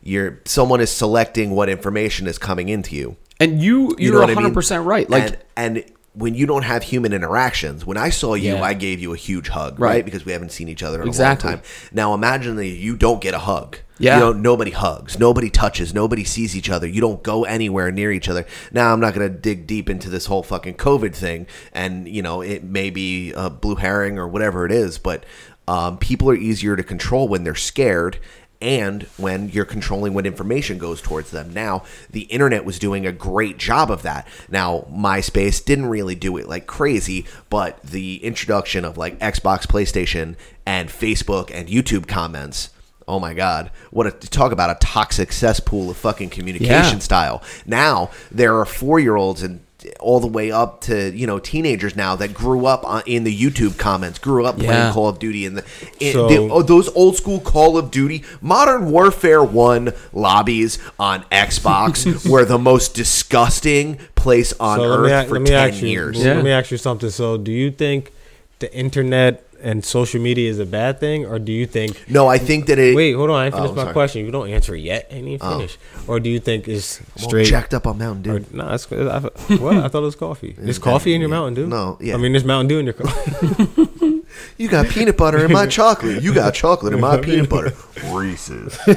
you're 0.02 0.40
someone 0.44 0.80
is 0.80 0.90
selecting 0.90 1.50
what 1.50 1.68
information 1.68 2.26
is 2.26 2.38
coming 2.38 2.68
into 2.68 2.96
you. 2.96 3.16
And 3.38 3.60
you 3.60 3.90
You 3.90 3.96
you're 3.98 4.14
know 4.14 4.20
what 4.20 4.30
I 4.30 4.34
mean? 4.34 4.54
100% 4.54 4.84
right. 4.84 5.08
Like 5.08 5.40
and, 5.56 5.78
and 5.78 5.84
when 6.20 6.34
you 6.34 6.46
don't 6.46 6.62
have 6.62 6.82
human 6.84 7.12
interactions, 7.12 7.84
when 7.84 7.96
I 7.96 8.10
saw 8.10 8.34
you, 8.34 8.54
Yeah. 8.54 8.62
I 8.62 8.74
gave 8.74 9.00
you 9.00 9.12
a 9.12 9.16
huge 9.16 9.48
hug, 9.48 9.80
right? 9.80 9.88
Right. 9.90 10.04
Because 10.04 10.24
we 10.24 10.32
haven't 10.32 10.52
seen 10.52 10.68
each 10.68 10.82
other 10.82 11.02
in 11.02 11.08
Exactly. 11.08 11.48
a 11.48 11.52
long 11.52 11.60
time. 11.62 11.70
Now 11.92 12.14
imagine 12.14 12.56
that 12.56 12.66
you 12.66 12.96
don't 12.96 13.20
get 13.20 13.34
a 13.34 13.38
hug. 13.40 13.78
Yeah. 13.98 14.14
You 14.14 14.20
know, 14.20 14.32
nobody 14.32 14.70
hugs, 14.70 15.18
nobody 15.18 15.50
touches, 15.50 15.92
nobody 15.92 16.24
sees 16.24 16.56
each 16.56 16.70
other. 16.70 16.86
You 16.86 17.00
don't 17.02 17.22
go 17.22 17.44
anywhere 17.44 17.90
near 17.92 18.10
each 18.12 18.28
other. 18.30 18.46
Now 18.72 18.92
I'm 18.94 19.00
not 19.00 19.12
going 19.14 19.30
to 19.30 19.34
dig 19.38 19.66
deep 19.66 19.90
into 19.90 20.08
this 20.08 20.24
whole 20.26 20.42
fucking 20.42 20.74
COVID 20.74 21.14
thing, 21.14 21.46
and 21.72 22.08
you 22.08 22.22
know 22.22 22.40
it 22.40 22.64
may 22.64 22.88
be 22.88 23.32
a 23.32 23.50
blue 23.50 23.74
herring 23.74 24.18
or 24.18 24.26
whatever 24.26 24.64
it 24.64 24.72
is, 24.72 24.98
but 24.98 25.24
um, 25.68 25.98
people 25.98 26.30
are 26.30 26.34
easier 26.34 26.76
to 26.76 26.82
control 26.82 27.28
when 27.28 27.44
they're 27.44 27.54
scared 27.54 28.18
and 28.60 29.04
when 29.16 29.48
you're 29.48 29.64
controlling 29.64 30.12
what 30.14 30.26
information 30.26 30.78
goes 30.78 31.00
towards 31.00 31.30
them. 31.30 31.52
Now, 31.52 31.82
the 32.10 32.22
internet 32.22 32.64
was 32.64 32.78
doing 32.78 33.06
a 33.06 33.12
great 33.12 33.56
job 33.58 33.90
of 33.90 34.02
that. 34.02 34.26
Now, 34.50 34.86
MySpace 34.92 35.64
didn't 35.64 35.86
really 35.86 36.14
do 36.14 36.36
it 36.36 36.48
like 36.48 36.66
crazy, 36.66 37.26
but 37.48 37.82
the 37.82 38.22
introduction 38.24 38.84
of 38.84 38.98
like 38.98 39.18
Xbox, 39.18 39.66
PlayStation, 39.66 40.36
and 40.66 40.88
Facebook 40.88 41.50
and 41.52 41.68
YouTube 41.68 42.06
comments. 42.06 42.70
Oh 43.08 43.18
my 43.18 43.34
God! 43.34 43.72
What 43.90 44.06
a 44.06 44.10
talk 44.12 44.52
about 44.52 44.70
a 44.70 44.78
toxic 44.78 45.32
cesspool 45.32 45.90
of 45.90 45.96
fucking 45.96 46.30
communication 46.30 46.98
Yeah. 46.98 46.98
style. 46.98 47.42
Now 47.66 48.10
there 48.30 48.56
are 48.58 48.64
four 48.64 49.00
year 49.00 49.16
olds 49.16 49.42
and 49.42 49.60
all 49.98 50.20
the 50.20 50.26
way 50.26 50.50
up 50.52 50.80
to 50.82 51.10
you 51.16 51.26
know 51.26 51.38
teenagers 51.38 51.96
now 51.96 52.14
that 52.16 52.34
grew 52.34 52.66
up 52.66 52.84
on, 52.84 53.02
in 53.06 53.24
the 53.24 53.34
YouTube 53.36 53.78
comments, 53.78 54.18
grew 54.18 54.44
up 54.44 54.56
playing 54.56 54.70
Yeah. 54.72 54.92
Call 54.92 55.08
of 55.08 55.18
Duty 55.18 55.46
and 55.46 55.56
the, 55.58 55.64
in, 55.98 56.12
So- 56.12 56.28
the 56.28 56.36
oh, 56.52 56.62
those 56.62 56.88
old 56.96 57.16
school 57.16 57.40
Call 57.40 57.76
of 57.78 57.90
Duty, 57.90 58.22
Modern 58.40 58.90
Warfare 58.90 59.42
One 59.42 59.92
lobbies 60.12 60.78
on 60.98 61.22
Xbox 61.32 62.28
were 62.30 62.44
the 62.44 62.58
most 62.58 62.94
disgusting 62.94 63.98
place 64.14 64.52
on 64.60 64.78
So 64.78 64.84
earth 64.84 65.02
let 65.02 65.08
me, 65.10 65.12
a- 65.24 65.28
for 65.28 65.34
let 65.34 65.42
me 65.42 65.48
ten 65.50 65.68
ask 65.70 65.82
you, 65.82 65.88
years. 65.88 66.24
Let 66.24 66.44
me 66.44 66.50
ask 66.50 66.70
you 66.70 66.76
something. 66.76 67.10
So, 67.10 67.36
do 67.38 67.50
you 67.52 67.70
think 67.70 68.12
the 68.58 68.72
internet 68.74 69.46
and 69.62 69.84
social 69.84 70.20
media 70.20 70.50
is 70.50 70.58
a 70.58 70.66
bad 70.66 71.00
thing, 71.00 71.24
or 71.26 71.38
do 71.38 71.52
you 71.52 71.66
think? 71.66 72.02
No, 72.08 72.26
I 72.28 72.38
think 72.38 72.66
that 72.66 72.78
it. 72.78 72.94
Wait, 72.96 73.12
hold 73.12 73.30
on. 73.30 73.36
I 73.40 73.46
ain't 73.46 73.54
Oh, 73.54 73.58
finished 73.58 73.76
my 73.76 73.82
sorry. 73.82 73.92
question. 73.92 74.24
You 74.24 74.30
don't 74.32 74.48
answer 74.48 74.74
it 74.74 74.80
yet. 74.80 75.08
I 75.10 75.14
ain't 75.16 75.28
even 75.28 75.46
Oh. 75.46 75.66
Or 76.06 76.20
do 76.20 76.28
you 76.30 76.40
think 76.40 76.66
it's 76.68 77.00
straight? 77.16 77.46
jacked 77.46 77.74
up 77.74 77.86
on 77.86 77.98
Mountain 77.98 78.22
Dew. 78.22 78.36
Or, 78.36 78.40
no, 78.52 78.72
it's, 78.74 78.90
I, 78.92 79.20
what? 79.56 79.76
I 79.76 79.88
thought 79.88 80.02
it 80.02 80.06
was 80.06 80.16
coffee. 80.16 80.54
There's 80.58 80.78
coffee 80.78 81.14
in 81.14 81.20
your 81.20 81.30
Mountain 81.30 81.54
Dew. 81.54 81.66
No, 81.66 81.96
yeah. 82.00 82.14
I 82.14 82.16
mean, 82.16 82.32
there's 82.32 82.44
Mountain 82.44 82.68
Dew 82.68 82.78
in 82.78 82.84
your 82.86 82.94
coffee. 82.94 84.16
You 84.56 84.68
got 84.68 84.86
peanut 84.86 85.16
butter 85.16 85.44
in 85.44 85.52
my 85.52 85.66
chocolate. 85.78 86.22
You 86.22 86.32
got 86.32 86.54
chocolate 86.54 86.92
in 86.94 87.00
my 87.00 87.16
peanut 87.18 87.50
butter. 87.50 87.72
Reese's. 88.12 88.78
you 88.86 88.94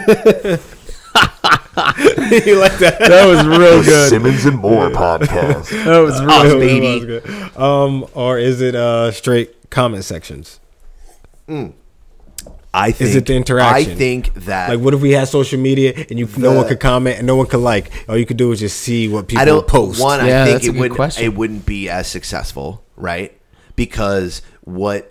like 2.60 2.78
that? 2.78 2.98
That 3.00 3.26
was 3.28 3.46
real 3.46 3.84
good. 3.84 4.10
Simmons 4.10 4.46
and 4.46 4.58
More 4.60 4.90
podcast. 4.90 5.70
That 5.86 6.00
was 6.00 6.20
real 6.22 6.30
Us, 6.32 6.44
good. 6.54 6.60
baby. 6.60 7.00
That 7.00 7.24
was 7.24 7.52
good. 7.54 7.58
Um, 7.62 8.06
or 8.14 8.38
is 8.38 8.62
it 8.62 8.76
uh 8.76 9.12
straight 9.12 9.63
comment 9.74 10.06
sections? 10.06 10.60
I 12.76 12.92
think. 12.92 13.02
Is 13.10 13.16
it 13.16 13.26
the 13.28 13.36
interaction? 13.36 13.92
I 13.92 13.96
think 13.96 14.34
that. 14.46 14.70
Like, 14.70 14.80
what 14.80 14.94
if 14.94 15.02
we 15.02 15.12
had 15.12 15.28
social 15.28 15.60
media 15.60 15.94
and 16.10 16.18
you 16.18 16.28
no 16.38 16.54
one 16.54 16.68
could 16.68 16.80
comment 16.80 17.18
and 17.18 17.28
no 17.28 17.36
one 17.36 17.46
could 17.48 17.60
like? 17.60 17.92
All 18.10 18.18
you 18.18 18.26
could 18.26 18.38
do 18.38 18.52
is 18.52 18.60
just 18.60 18.80
see 18.80 19.08
what 19.08 19.28
people 19.28 19.42
I 19.42 19.46
don't 19.46 19.68
post. 19.68 20.02
One, 20.02 20.26
Yeah, 20.26 20.42
I 20.42 20.46
think 20.46 20.56
that's 20.62 20.68
it 20.68 20.76
wouldn't. 20.80 20.96
question. 20.96 21.24
It 21.26 21.36
wouldn't 21.36 21.66
be 21.66 21.90
as 21.90 22.08
successful, 22.08 22.84
right? 22.96 23.38
Because 23.76 24.42
what 24.62 25.10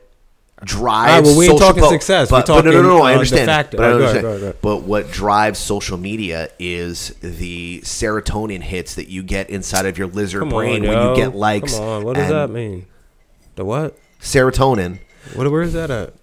drives 0.65 1.11
All 1.11 1.17
right, 1.17 1.25
well, 1.25 1.39
we 1.39 1.45
ain't 1.47 1.53
social 1.59 1.69
talking 1.69 1.83
po- 1.83 1.91
success. 1.91 2.31
We 2.31 2.37
But, 2.39 2.47
but 2.47 2.65
no, 2.65 2.71
no, 2.71 2.83
talking, 2.83 2.89
no, 2.89 3.03
I 3.03 3.11
uh, 3.11 3.15
understand. 3.15 3.47
facto. 3.47 3.77
But, 3.79 3.85
I 3.85 3.89
Oh, 3.89 3.95
understand. 3.95 4.23
go 4.23 4.29
ahead, 4.29 4.41
go 4.41 4.47
ahead. 4.47 4.59
but 4.63 4.77
what 4.83 5.11
drives 5.13 5.59
social 5.59 5.99
media 5.99 6.51
is 6.59 7.11
the 7.21 7.81
serotonin 7.85 8.61
hits 8.63 8.95
that 8.97 9.09
you 9.09 9.23
get 9.23 9.51
inside 9.51 9.87
of 9.87 9.99
your 9.99 10.07
lizard 10.09 10.41
Come 10.41 10.49
brain 10.51 10.83
on, 10.83 10.89
when 10.89 10.99
yo. 10.99 11.11
you 11.11 11.17
get 11.17 11.35
likes. 11.37 11.75
Come 11.77 11.85
on, 11.85 12.05
what 12.05 12.15
does 12.17 12.25
and 12.31 12.33
that 12.33 12.51
mean? 12.51 12.87
The 13.57 13.65
what? 13.65 13.97
Serotonin. 14.23 14.99
What? 15.35 15.51
Where 15.51 15.63
is 15.63 15.73
that 15.75 15.91
at? 15.91 16.15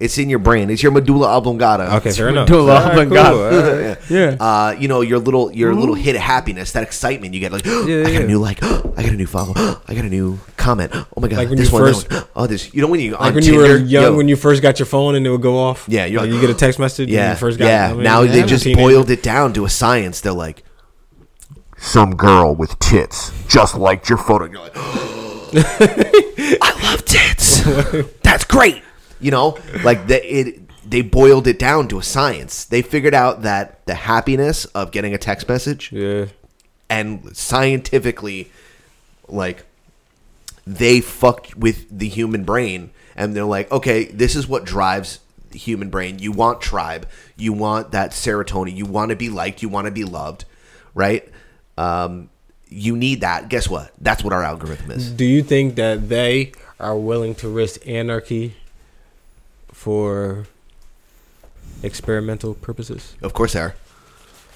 It's 0.00 0.18
in 0.18 0.28
your 0.28 0.40
brain. 0.40 0.68
It's 0.68 0.82
your 0.82 0.90
medulla 0.90 1.28
oblongata. 1.28 1.94
Okay, 1.98 2.10
fair 2.10 2.28
enough. 2.30 2.48
Medulla 2.48 2.74
All 2.74 2.80
right, 2.88 2.98
oblongata. 3.06 3.30
cool. 3.30 3.42
All 3.44 3.88
right. 3.88 3.98
Yeah. 4.10 4.36
Uh, 4.40 4.74
you 4.76 4.88
know 4.88 5.00
your 5.00 5.20
little 5.20 5.52
your 5.52 5.72
little 5.76 5.94
hit 5.94 6.16
of 6.16 6.22
happiness, 6.22 6.72
that 6.72 6.82
excitement 6.82 7.34
you 7.34 7.40
get. 7.40 7.52
Like, 7.52 7.64
I 7.66 7.70
got 7.70 7.86
yeah. 7.88 8.18
a 8.20 8.26
new 8.26 8.40
like, 8.40 8.60
I 8.64 8.68
got 9.02 9.06
a 9.12 9.12
new 9.12 9.26
follow, 9.28 9.52
I 9.86 9.94
got 9.94 10.04
a 10.04 10.08
new 10.08 10.40
comment. 10.56 10.90
Oh 10.94 11.20
my 11.20 11.28
god, 11.28 11.36
Like 11.36 11.48
when 11.50 11.58
this 11.58 11.68
you 11.70 11.74
one, 11.74 11.82
first- 11.92 12.08
that 12.08 12.16
one. 12.22 12.28
Oh, 12.34 12.46
this. 12.48 12.74
You 12.74 12.82
know 12.82 12.88
when 12.88 12.98
you 12.98 13.12
Like 13.12 13.20
on 13.20 13.34
when 13.34 13.42
Tinder, 13.44 13.66
you 13.66 13.72
were 13.74 13.78
young, 13.78 14.02
yo, 14.04 14.16
when 14.16 14.26
you 14.26 14.34
first 14.34 14.60
got 14.60 14.80
your 14.80 14.86
phone 14.86 15.14
and 15.14 15.24
it 15.24 15.30
would 15.30 15.40
go 15.42 15.56
off. 15.56 15.84
Yeah, 15.88 16.06
you're 16.06 16.20
like, 16.20 16.30
like- 16.30 16.34
you 16.34 16.40
get 16.40 16.50
a 16.50 16.58
text 16.58 16.80
message. 16.80 17.08
when 17.08 17.14
yeah, 17.14 17.30
you 17.30 17.36
first 17.36 17.58
got. 17.60 17.66
yeah. 17.66 17.90
I 17.90 17.92
mean, 17.92 18.02
now 18.02 18.22
yeah, 18.22 18.32
they 18.32 18.42
just 18.42 18.64
boiled 18.74 19.08
it 19.10 19.22
down 19.22 19.52
to 19.52 19.64
a 19.64 19.70
science. 19.70 20.20
They're 20.20 20.32
like, 20.32 20.64
Some 21.78 22.16
girl 22.16 22.56
with 22.56 22.76
tits 22.80 23.30
just 23.46 23.76
liked 23.76 24.08
your 24.08 24.18
photo. 24.18 24.46
you're 24.46 24.60
like, 24.62 24.74
I 25.56 26.80
love 26.82 27.04
tits. 27.04 27.62
That's 28.22 28.44
great. 28.44 28.82
You 29.20 29.30
know, 29.30 29.58
like 29.84 30.06
the, 30.06 30.20
it. 30.40 30.60
They 30.88 31.00
boiled 31.00 31.46
it 31.46 31.58
down 31.60 31.86
to 31.88 31.98
a 32.00 32.02
science. 32.02 32.64
They 32.64 32.82
figured 32.82 33.14
out 33.14 33.42
that 33.42 33.86
the 33.86 33.94
happiness 33.94 34.64
of 34.66 34.90
getting 34.90 35.14
a 35.14 35.18
text 35.18 35.48
message 35.48 35.92
Yeah. 35.92 36.26
and 36.90 37.34
scientifically 37.36 38.50
like 39.28 39.64
they 40.66 41.00
fucked 41.00 41.56
with 41.56 41.86
the 41.96 42.08
human 42.08 42.44
brain 42.44 42.90
and 43.16 43.34
they're 43.34 43.44
like 43.44 43.70
okay 43.72 44.04
this 44.06 44.34
is 44.36 44.46
what 44.48 44.64
drives 44.64 45.20
the 45.50 45.58
human 45.58 45.88
brain 45.88 46.18
you 46.18 46.32
want 46.32 46.60
tribe 46.60 47.08
you 47.36 47.52
want 47.52 47.92
that 47.92 48.10
serotonin 48.10 48.74
you 48.76 48.84
want 48.84 49.10
to 49.10 49.16
be 49.16 49.28
liked 49.30 49.62
you 49.62 49.68
want 49.68 49.86
to 49.86 49.90
be 49.90 50.04
loved 50.04 50.44
right 50.94 51.28
um 51.78 52.28
you 52.72 52.96
need 52.96 53.20
that. 53.20 53.48
Guess 53.48 53.68
what? 53.68 53.92
That's 54.00 54.24
what 54.24 54.32
our 54.32 54.42
algorithm 54.42 54.90
is. 54.90 55.10
Do 55.10 55.24
you 55.24 55.42
think 55.42 55.76
that 55.76 56.08
they 56.08 56.52
are 56.80 56.96
willing 56.96 57.34
to 57.36 57.48
risk 57.48 57.86
anarchy 57.86 58.54
for 59.72 60.46
experimental 61.82 62.54
purposes? 62.54 63.14
Of 63.22 63.34
course, 63.34 63.52
they 63.52 63.60
are. 63.60 63.74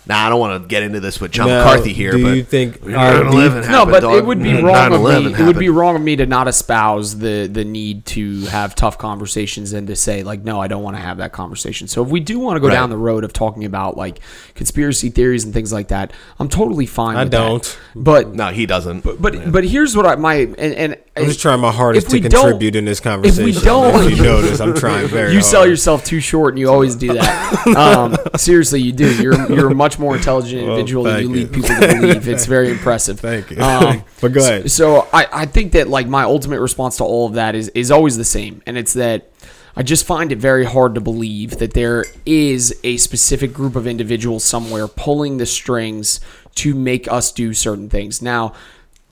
Now 0.08 0.24
I 0.24 0.28
don't 0.28 0.38
want 0.38 0.62
to 0.62 0.68
get 0.68 0.82
into 0.84 1.00
this 1.00 1.20
with 1.20 1.32
John 1.32 1.48
Now, 1.48 1.64
McCarthy 1.64 1.92
here, 1.92 2.12
do 2.12 2.22
but 2.22 2.36
you 2.36 2.44
think- 2.44 2.80
Yeah, 2.86 2.96
are- 2.96 3.24
do 3.30 3.36
you- 3.38 3.48
9/11 3.50 3.70
No, 3.72 3.84
but 3.86 4.00
dog. 4.00 4.14
it 4.14 4.24
would 4.24 4.40
be 4.42 4.52
wrong 4.62 4.92
of 4.92 5.00
9/11 5.00 5.24
me. 5.32 5.40
It 5.40 5.46
would 5.46 5.58
be 5.58 5.68
wrong 5.68 5.96
of 5.96 6.02
me 6.02 6.14
to 6.16 6.26
not 6.26 6.46
espouse 6.48 7.18
the 7.18 7.48
the 7.52 7.64
need 7.64 8.06
to 8.06 8.42
have 8.46 8.74
tough 8.76 8.98
conversations 8.98 9.72
and 9.72 9.86
to 9.88 9.96
say 9.96 10.22
like, 10.22 10.44
no, 10.44 10.60
I 10.60 10.68
don't 10.68 10.82
want 10.84 10.96
to 10.96 11.02
have 11.02 11.18
that 11.18 11.32
conversation. 11.32 11.88
So 11.88 12.02
if 12.04 12.08
we 12.08 12.20
do 12.20 12.38
want 12.38 12.56
to 12.56 12.60
go 12.60 12.68
Right. 12.68 12.74
down 12.74 12.90
the 12.90 12.96
road 12.96 13.24
of 13.24 13.32
talking 13.32 13.64
about 13.64 13.96
like 13.96 14.20
conspiracy 14.54 15.10
theories 15.10 15.44
and 15.44 15.52
things 15.52 15.72
like 15.72 15.88
that, 15.88 16.12
I'm 16.38 16.48
totally 16.48 16.86
fine. 16.86 17.16
I 17.16 17.24
with 17.24 17.32
don't. 17.32 17.78
But 17.96 18.34
No, 18.34 18.48
he 18.48 18.64
doesn't. 18.66 19.02
but 19.02 19.20
but, 19.20 19.50
but 19.50 19.64
here's 19.64 19.96
what 19.96 20.06
I 20.06 20.14
my 20.16 20.34
and, 20.34 20.58
and 20.58 20.96
I'm 21.16 21.24
just 21.24 21.40
trying 21.40 21.60
my 21.60 21.72
hardest 21.72 22.06
if 22.06 22.10
to 22.10 22.16
we 22.20 22.28
don't- 22.28 22.42
contribute 22.42 22.76
in 22.76 22.84
this 22.84 23.00
conversation. 23.00 23.48
If 23.48 23.56
we 23.56 23.60
don't, 23.64 24.04
If 24.12 24.18
you 24.18 24.22
notice, 24.22 24.60
I'm 24.60 24.74
trying 24.74 25.08
very 25.08 25.28
You 25.32 25.38
hard. 25.38 25.44
sell 25.44 25.66
yourself 25.66 26.04
too 26.04 26.20
short, 26.20 26.52
and 26.54 26.58
you 26.60 26.68
always 26.68 26.94
do 26.94 27.14
that. 27.14 27.66
um, 27.76 28.16
seriously, 28.36 28.80
you 28.82 28.92
do. 28.92 29.12
You're 29.22 29.50
you're 29.52 29.70
a 29.70 29.74
much 29.96 30.00
more 30.00 30.16
intelligent 30.16 30.62
Well, 30.62 30.72
individual 30.72 31.04
than 31.04 31.20
you 31.20 31.26
thank 31.28 31.36
lead 31.36 31.52
people 31.52 31.68
to 31.76 31.96
believe. 32.00 32.28
It's 32.36 32.46
very 32.46 32.70
impressive. 32.70 33.20
Thank 33.20 33.50
you. 33.50 33.60
Um, 33.60 34.04
But 34.20 34.32
go 34.32 34.40
ahead. 34.40 34.70
So 34.70 35.08
I, 35.12 35.26
I 35.32 35.46
think 35.46 35.72
that 35.72 35.88
like 35.88 36.06
my 36.06 36.24
ultimate 36.24 36.60
response 36.60 36.96
to 36.98 37.04
all 37.04 37.26
of 37.26 37.34
that 37.34 37.54
is 37.54 37.68
is 37.70 37.90
always 37.90 38.16
the 38.16 38.24
same, 38.24 38.62
and 38.66 38.76
it's 38.76 38.94
that 38.94 39.30
I 39.76 39.82
just 39.82 40.06
find 40.06 40.32
it 40.32 40.38
very 40.38 40.64
hard 40.64 40.94
to 40.94 41.00
believe 41.00 41.58
that 41.58 41.74
there 41.74 42.04
is 42.24 42.78
a 42.82 42.96
specific 42.96 43.52
group 43.52 43.76
of 43.76 43.86
individuals 43.86 44.42
somewhere 44.42 44.88
pulling 44.88 45.36
the 45.36 45.46
strings 45.46 46.20
to 46.56 46.74
make 46.74 47.10
us 47.12 47.30
do 47.30 47.52
certain 47.52 47.90
things. 47.90 48.22
Now, 48.22 48.54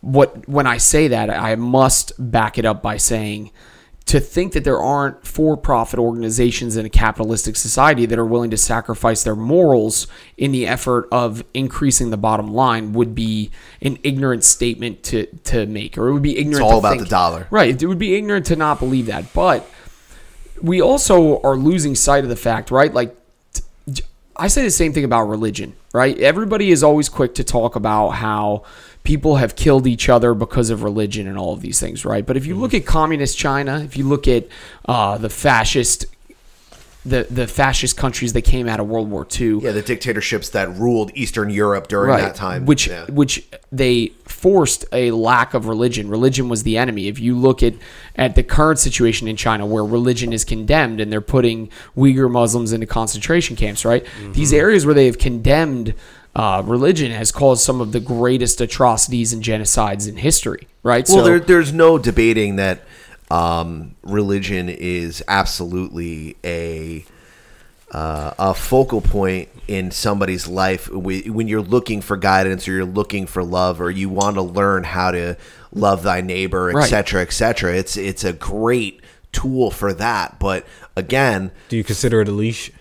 what 0.00 0.49
when 0.49 0.67
I 0.67 0.79
say 0.79 1.09
that, 1.09 1.31
I 1.31 1.55
must 1.57 2.12
back 2.19 2.59
it 2.59 2.64
up 2.64 2.83
by 2.83 2.97
saying 2.97 3.50
to 4.07 4.21
think 4.21 4.53
that 4.53 4.65
there 4.65 4.81
aren't 4.81 5.27
for-profit 5.27 5.99
organizations 5.99 6.77
in 6.77 6.85
a 6.85 6.91
capitalistic 6.91 7.57
society 7.57 8.05
that 8.05 8.19
are 8.19 8.25
willing 8.25 8.51
to 8.51 8.57
sacrifice 8.57 9.23
their 9.25 9.35
morals 9.35 10.07
in 10.37 10.53
the 10.53 10.67
effort 10.67 11.09
of 11.11 11.43
increasing 11.55 12.11
the 12.11 12.17
bottom 12.19 12.53
line 12.53 12.93
would 12.93 13.15
be 13.15 13.51
an 13.81 13.99
ignorant 14.03 14.45
statement 14.45 15.03
to 15.03 15.25
to 15.45 15.65
make 15.67 15.97
or 15.97 16.09
it 16.09 16.13
would 16.13 16.23
be 16.23 16.37
ignorant 16.39 16.63
It's 16.67 16.73
all 16.73 16.79
about 16.81 16.91
think- 16.91 17.03
the 17.05 17.09
dollar. 17.09 17.47
right 17.51 17.83
it 17.83 17.87
would 17.87 17.99
be 17.99 18.15
ignorant 18.15 18.45
to 18.47 18.57
not 18.57 18.79
believe 18.79 19.07
that 19.07 19.33
but 19.33 19.67
we 20.61 20.83
also 20.83 21.41
are 21.41 21.57
losing 21.57 21.95
sight 21.95 22.25
of 22.25 22.31
the 22.31 22.37
fact 22.37 22.71
right 22.71 22.93
like 22.93 23.17
I 24.37 24.49
say 24.49 24.63
the 24.63 24.71
same 24.73 24.93
thing 24.93 25.05
about 25.05 25.27
religion, 25.29 25.75
right? 25.93 26.19
Everybody 26.19 26.73
is 26.73 26.83
always 26.83 27.09
quick 27.09 27.37
to 27.37 27.45
talk 27.45 27.77
about 27.77 28.09
how 28.11 28.65
people 29.05 29.37
have 29.37 29.55
killed 29.55 29.87
each 29.87 30.09
other 30.09 30.35
because 30.35 30.71
of 30.71 30.83
religion 30.83 31.29
and 31.29 31.39
all 31.39 31.53
of 31.53 31.61
these 31.61 31.79
things, 31.79 32.05
right? 32.05 32.25
But 32.27 32.37
if 32.37 32.47
you 32.47 32.57
look 32.57 32.75
at 32.75 32.87
communist 32.87 33.39
China, 33.39 33.81
if 33.81 33.97
you 33.97 34.09
look 34.09 34.27
at 34.27 34.49
uh, 34.87 35.19
the 35.19 35.29
fascist, 35.29 36.07
the 37.05 37.27
the 37.31 37.47
fascist 37.47 37.99
countries 37.99 38.33
that 38.33 38.43
came 38.43 38.67
out 38.67 38.81
of 38.81 38.89
World 38.89 39.11
War 39.11 39.27
II, 39.39 39.59
yeah, 39.59 39.73
the 39.73 39.83
dictatorships 39.83 40.49
that 40.51 40.71
ruled 40.71 41.11
Eastern 41.15 41.51
Europe 41.51 41.89
during 41.89 42.17
that 42.17 42.35
time, 42.35 42.65
which 42.65 42.87
yeah. 42.87 43.05
which 43.11 43.47
they 43.71 44.07
forced 44.25 44.87
a 44.91 45.11
lack 45.11 45.53
of 45.53 45.67
religion. 45.67 46.09
Religion 46.09 46.49
was 46.49 46.63
the 46.63 46.79
enemy. 46.79 47.07
If 47.07 47.19
you 47.19 47.37
look 47.37 47.63
at 47.63 47.75
at 48.17 48.37
the 48.37 48.43
current 48.43 48.79
situation 48.79 49.29
in 49.29 49.37
China, 49.37 49.67
where 49.67 49.85
religion 49.85 50.33
is 50.33 50.47
condemned 50.47 50.99
and 50.99 51.13
they're 51.13 51.21
putting 51.21 51.69
Uyghur 51.95 52.31
Muslims 52.31 52.73
into 52.73 52.87
concentration 52.87 53.55
camps, 53.55 53.85
right? 53.85 54.03
Mm-hmm. 54.03 54.33
These 54.33 54.55
areas 54.55 54.87
where 54.87 54.95
they 54.95 55.05
have 55.05 55.19
condemned 55.19 55.93
uh, 56.37 56.62
religion 56.64 57.11
has 57.12 57.31
caused 57.31 57.62
some 57.62 57.81
of 57.81 57.93
the 57.93 58.00
greatest 58.00 58.61
atrocities 58.61 59.33
and 59.33 59.43
genocides 59.43 60.09
in 60.09 60.17
history, 60.17 60.67
right? 60.83 61.07
Well, 61.09 61.25
there, 61.25 61.41
there's 61.41 61.73
no 61.73 61.99
debating 61.99 62.57
that 62.57 62.81
um, 63.31 63.95
religion 64.03 64.69
is 64.69 65.23
absolutely 65.29 66.37
a 66.45 67.05
uh, 67.91 68.35
a 68.38 68.55
focal 68.55 69.00
point 69.00 69.49
in 69.69 69.91
somebody's 69.93 70.49
life 70.49 70.91
when 70.91 71.47
you're 71.47 71.62
looking 71.62 72.00
for 72.00 72.17
guidance 72.17 72.67
or 72.67 72.73
you're 72.73 72.85
looking 72.85 73.25
for 73.26 73.45
love 73.45 73.81
or 73.81 73.88
you 73.91 74.09
want 74.09 74.35
to 74.35 74.43
learn 74.43 74.83
how 74.83 75.12
to 75.12 75.37
love 75.73 76.03
thy 76.03 76.21
neighbor, 76.21 76.67
Right. 76.75 76.83
etc., 76.85 77.23
etc. 77.23 77.76
It's 77.76 77.97
it's 77.97 78.25
a 78.25 78.33
great 78.33 79.00
tool 79.31 79.71
for 79.71 79.93
that. 79.95 80.41
But 80.41 80.67
again, 80.97 81.53
Do 81.68 81.77
you 81.77 81.85
consider 81.85 82.20
it 82.20 82.29
a 82.29 82.33
leash? 82.33 82.73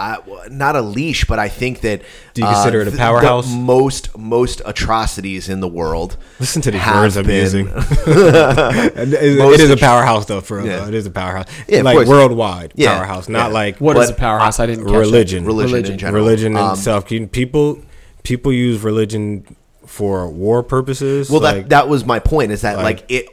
I, 0.00 0.18
not 0.50 0.76
a 0.76 0.80
leash, 0.80 1.24
but 1.24 1.38
I 1.40 1.48
think 1.48 1.80
that 1.80 2.02
Do 2.34 2.42
you 2.42 2.46
consider 2.46 2.82
it 2.82 2.88
a 2.88 2.96
powerhouse? 2.96 3.50
The 3.50 3.56
most 3.56 4.16
most 4.16 4.62
atrocities 4.64 5.48
in 5.48 5.58
the 5.60 5.66
world. 5.68 6.16
Listen 6.38 6.62
to 6.62 6.70
these 6.70 6.86
words 6.86 7.16
I'm 7.16 7.28
using. 7.28 7.66
it, 7.74 9.12
is- 9.12 9.38
Most 9.38 9.54
it 9.54 9.60
is 9.64 9.70
a 9.70 9.76
powerhouse, 9.76 10.26
though. 10.26 10.40
For 10.40 10.64
Yeah. 10.64 10.86
it 10.88 10.94
is 10.94 11.06
a 11.06 11.10
powerhouse. 11.10 11.46
Yeah, 11.66 11.82
like 11.82 11.96
course. 11.96 12.08
worldwide 12.08 12.72
Yeah, 12.76 12.94
powerhouse, 12.96 13.28
not 13.28 13.48
yeah. 13.48 13.54
like 13.54 13.80
what 13.80 13.96
is 13.96 14.10
a 14.10 14.14
powerhouse? 14.14 14.60
I 14.60 14.66
didn't 14.66 14.84
catch 14.84 14.92
that. 14.92 14.98
religion. 14.98 15.44
Religion 15.44 15.92
in 15.92 15.98
general. 15.98 16.24
Religion 16.24 16.56
Um, 16.56 16.72
itself. 16.72 17.06
Can- 17.06 17.28
People 17.28 17.80
people 18.22 18.52
use 18.52 18.82
religion 18.82 19.56
for 19.86 20.28
war 20.28 20.62
purposes. 20.62 21.30
Well, 21.30 21.40
like, 21.40 21.56
that 21.64 21.68
that 21.70 21.88
was 21.88 22.04
my 22.04 22.18
point. 22.18 22.52
Is 22.52 22.60
that 22.62 22.76
like, 22.76 22.84
like 23.00 23.04
it, 23.08 23.26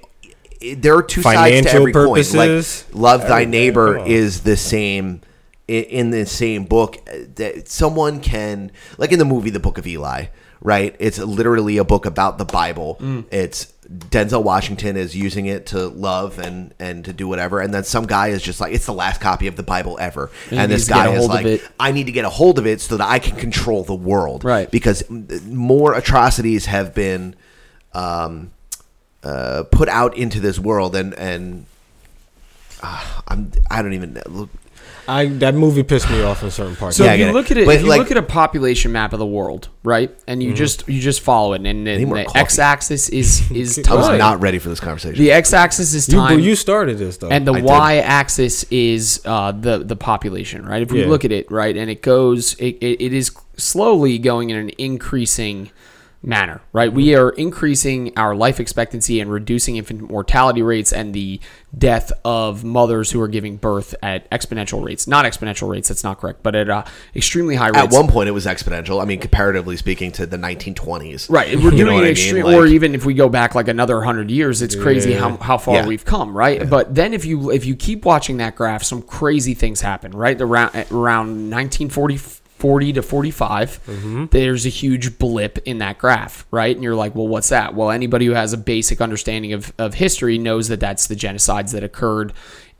it? 0.61 0.81
There 0.81 0.95
are 0.95 1.03
two 1.03 1.21
sides 1.21 1.37
to 1.37 1.43
financial 1.43 1.79
every 1.81 1.93
purposes, 1.93 2.33
coin. 2.33 3.01
Like, 3.01 3.01
love 3.01 3.21
thy 3.27 3.45
neighbor 3.45 3.97
is 3.99 4.41
the 4.41 4.57
same 4.57 5.21
i- 5.23 5.27
in 5.67 6.11
the 6.11 6.25
same 6.25 6.65
book. 6.65 6.97
uh, 7.07 7.17
That 7.35 7.67
someone 7.67 8.19
can 8.19 8.71
like 8.97 9.11
in 9.11 9.19
the 9.19 9.25
movie 9.25 9.49
The 9.49 9.59
Book 9.59 9.77
of 9.77 9.87
Eli. 9.87 10.25
Right, 10.61 10.95
it's 10.97 11.19
literally 11.19 11.77
a 11.77 11.83
book 11.83 12.07
about 12.07 12.39
the 12.39 12.45
Bible. 12.45 12.97
Mm. 12.99 13.25
It's 13.29 13.71
Denzel 13.87 14.41
Washington 14.41 14.97
is 14.97 15.15
using 15.15 15.45
it 15.45 15.67
to 15.67 15.87
love 15.89 16.39
and 16.39 16.73
and 16.79 17.05
to 17.05 17.13
do 17.13 17.27
whatever, 17.27 17.59
and 17.59 17.71
then 17.71 17.83
some 17.83 18.07
guy 18.07 18.29
is 18.29 18.41
just 18.41 18.59
like, 18.59 18.73
it's 18.73 18.87
the 18.87 18.93
last 18.93 19.21
copy 19.21 19.45
of 19.45 19.57
the 19.57 19.63
Bible 19.63 19.97
ever, 19.99 20.31
And 20.49 20.61
and, 20.61 20.71
this 20.71 20.87
guy 20.87 21.13
is 21.13 21.27
like. 21.27 21.61
I 21.79 21.91
need 21.91 22.05
to 22.05 22.11
get 22.11 22.25
a 22.25 22.29
hold 22.29 22.57
of 22.57 22.65
it 22.65 22.81
so 22.81 22.97
that 22.97 23.07
I 23.07 23.19
can 23.19 23.35
control 23.35 23.83
the 23.83 23.93
world, 23.93 24.43
Right. 24.43 24.71
Because 24.71 25.07
more 25.09 25.93
atrocities 25.93 26.65
have 26.65 26.95
been 26.95 27.35
um, 27.93 28.51
uh, 29.23 29.63
put 29.71 29.87
out 29.87 30.17
into 30.17 30.39
this 30.39 30.57
world, 30.57 30.95
and 30.95 31.13
and 31.13 31.65
uh, 32.81 33.21
I'm 33.27 33.51
I 33.69 33.83
don't 33.83 33.93
even 33.93 34.19
look. 34.25 34.49
I 35.07 35.25
that 35.27 35.53
movie 35.55 35.83
pissed 35.83 36.09
me 36.09 36.21
off 36.23 36.41
in 36.43 36.49
certain 36.51 36.75
parts. 36.75 36.97
So 36.97 37.03
Yeah, 37.03 37.11
I 37.11 37.13
if 37.13 37.19
you 37.19 37.25
get 37.25 37.29
it. 37.29 37.33
look 37.33 37.51
at 37.51 37.57
it, 37.57 37.65
But, 37.65 37.75
if 37.75 37.81
you 37.83 37.87
like- 37.87 37.99
look 37.99 38.11
at 38.11 38.17
a 38.17 38.21
population 38.23 38.91
map 38.91 39.13
of 39.13 39.19
the 39.19 39.25
world, 39.25 39.69
right, 39.83 40.09
and 40.27 40.41
you 40.41 40.53
just 40.53 40.87
you 40.89 40.99
just 40.99 41.21
follow 41.21 41.53
it, 41.53 41.61
and, 41.65 41.87
and 41.87 42.05
more 42.07 42.17
the 42.17 42.25
coffee. 42.25 42.39
x-axis 42.39 43.09
is 43.09 43.51
is 43.51 43.77
I 43.87 43.93
was 43.93 44.07
time. 44.07 44.17
not 44.17 44.41
ready 44.41 44.57
for 44.59 44.69
this 44.69 44.79
conversation. 44.79 45.23
The 45.23 45.31
x-axis 45.31 45.93
is 45.93 46.07
you, 46.09 46.15
time. 46.17 46.37
but 46.37 46.43
you 46.43 46.55
started 46.55 46.97
this 46.97 47.17
though. 47.17 47.29
and 47.29 47.45
the 47.47 47.53
I 47.53 47.55
did. 47.57 47.65
y-axis 47.65 48.63
is 48.71 49.21
uh, 49.25 49.51
the 49.51 49.79
the 49.79 49.95
population, 49.95 50.65
right? 50.65 50.81
If 50.81 50.91
we 50.91 51.01
Yeah. 51.01 51.07
look 51.07 51.23
at 51.25 51.31
it, 51.31 51.51
right, 51.51 51.75
and 51.77 51.89
it 51.89 52.01
goes, 52.01 52.53
it, 52.55 52.77
it, 52.81 53.01
it 53.03 53.13
is 53.13 53.31
slowly 53.57 54.17
going 54.17 54.49
in 54.49 54.57
an 54.57 54.69
increasing 54.77 55.69
manner, 56.25 56.59
right? 56.73 56.91
We 56.91 57.13
are 57.15 57.29
increasing 57.29 58.11
our 58.17 58.35
life 58.35 58.59
expectancy 58.59 59.19
and 59.19 59.31
reducing 59.31 59.75
infant 59.77 60.09
mortality 60.09 60.61
rates 60.63 60.91
and 60.91 61.13
the 61.13 61.39
death 61.77 62.11
of 62.23 62.63
mothers 62.63 63.11
who 63.11 63.21
are 63.21 63.27
giving 63.27 63.57
birth 63.57 63.93
at 64.01 64.29
exponential 64.31 64.83
rates. 64.83 65.07
Not 65.07 65.25
exponential 65.25 65.69
rates, 65.69 65.89
that's 65.89 66.03
not 66.03 66.19
correct, 66.19 66.41
but 66.41 66.55
at 66.55 66.69
uh, 66.69 66.83
extremely 67.15 67.55
high 67.55 67.67
rates. 67.67 67.77
At 67.77 67.91
one 67.91 68.07
point, 68.07 68.27
it 68.27 68.31
was 68.31 68.45
exponential. 68.45 69.01
I 69.01 69.05
mean, 69.05 69.19
comparatively 69.19 69.77
speaking 69.77 70.11
to 70.13 70.25
the 70.25 70.37
1920s. 70.37 71.29
Right, 71.29 71.55
we're 71.61 71.69
doing 71.71 71.85
what 71.85 71.89
an 71.89 71.95
I 71.97 72.01
mean? 72.01 72.11
extreme, 72.11 72.45
Like- 72.45 72.55
or 72.55 72.65
even 72.65 72.95
if 72.95 73.05
we 73.05 73.13
go 73.13 73.29
back 73.29 73.53
like 73.53 73.67
another 73.67 74.01
hundred 74.01 74.31
years, 74.31 74.61
it's 74.61 74.75
crazy 74.75 75.11
Yeah. 75.11 75.19
how, 75.19 75.37
how 75.37 75.57
far 75.59 75.75
Yeah. 75.75 75.85
we've 75.87 76.05
come, 76.05 76.35
right? 76.35 76.67
But 76.67 76.95
then 76.95 77.13
if 77.13 77.25
you 77.25 77.51
if 77.51 77.65
you 77.65 77.75
keep 77.75 78.03
watching 78.05 78.37
that 78.37 78.55
graph, 78.55 78.83
some 78.83 79.01
crazy 79.03 79.53
things 79.53 79.81
happen, 79.81 80.11
right? 80.11 80.39
Around 80.41 80.75
around 80.91 81.51
1940 81.51 82.17
40 82.65 82.93
to 82.93 83.03
45, 83.03 83.79
Mm-hmm. 83.85 84.25
there's 84.31 84.65
a 84.65 84.69
huge 84.69 85.19
blip 85.19 85.59
in 85.65 85.77
that 85.77 85.99
graph, 85.99 86.47
right? 86.49 86.75
And 86.75 86.83
you're 86.83 86.95
like, 86.95 87.13
well, 87.13 87.27
what's 87.27 87.49
that? 87.49 87.75
Well, 87.75 87.91
anybody 87.91 88.25
who 88.25 88.31
has 88.31 88.53
a 88.53 88.57
basic 88.57 89.01
understanding 89.01 89.53
of, 89.53 89.71
of 89.77 89.93
history 89.93 90.39
knows 90.39 90.67
that 90.69 90.79
that's 90.79 91.05
the 91.05 91.15
genocides 91.15 91.73
that 91.73 91.83
occurred 91.83 92.33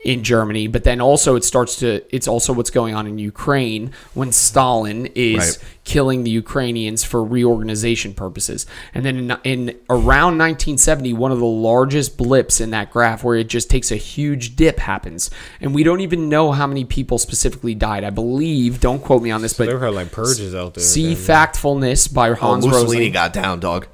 in 0.06 0.22
Germany, 0.22 0.68
but 0.68 0.84
then 0.84 1.00
also 1.00 1.34
it 1.34 1.42
starts 1.42 1.74
to 1.80 2.00
it's 2.14 2.28
also 2.28 2.52
what's 2.52 2.70
going 2.70 2.94
on 2.94 3.08
in 3.08 3.18
Ukraine 3.18 3.90
when 4.14 4.30
Stalin 4.30 5.06
is 5.16 5.36
Right. 5.58 5.58
killing 5.82 6.22
the 6.22 6.30
Ukrainians 6.30 7.02
for 7.02 7.24
reorganization 7.24 8.14
purposes. 8.14 8.66
And 8.94 9.04
then 9.04 9.16
in, 9.18 9.36
in 9.42 9.76
around 9.90 10.38
1970, 10.38 11.12
one 11.14 11.32
of 11.32 11.40
the 11.40 11.44
largest 11.44 12.16
blips 12.16 12.60
in 12.60 12.70
that 12.70 12.92
graph 12.92 13.24
where 13.24 13.36
it 13.36 13.48
just 13.48 13.68
takes 13.68 13.90
a 13.90 13.96
huge 13.96 14.54
dip 14.54 14.78
happens. 14.78 15.28
And 15.60 15.74
we 15.74 15.82
don't 15.82 16.00
even 16.00 16.28
know 16.28 16.52
how 16.52 16.68
many 16.68 16.84
people 16.84 17.18
specifically 17.18 17.74
died. 17.74 18.04
I 18.04 18.10
believe, 18.10 18.78
don't 18.78 19.02
quote 19.02 19.22
me 19.22 19.32
on 19.32 19.42
this, 19.42 19.54
they 19.54 19.66
but 19.66 19.80
were 19.80 19.90
like 19.90 20.12
purges 20.12 20.54
out 20.54 20.74
there. 20.74 20.84
see 20.84 21.14
then. 21.14 21.24
Factfulness 21.24 22.12
by 22.14 22.28
Oh, 22.30 22.34
Hans 22.34 22.64
Mussolini 22.64 22.96
Rosling. 22.98 23.12
got 23.12 23.32
down, 23.32 23.58
dog. 23.58 23.88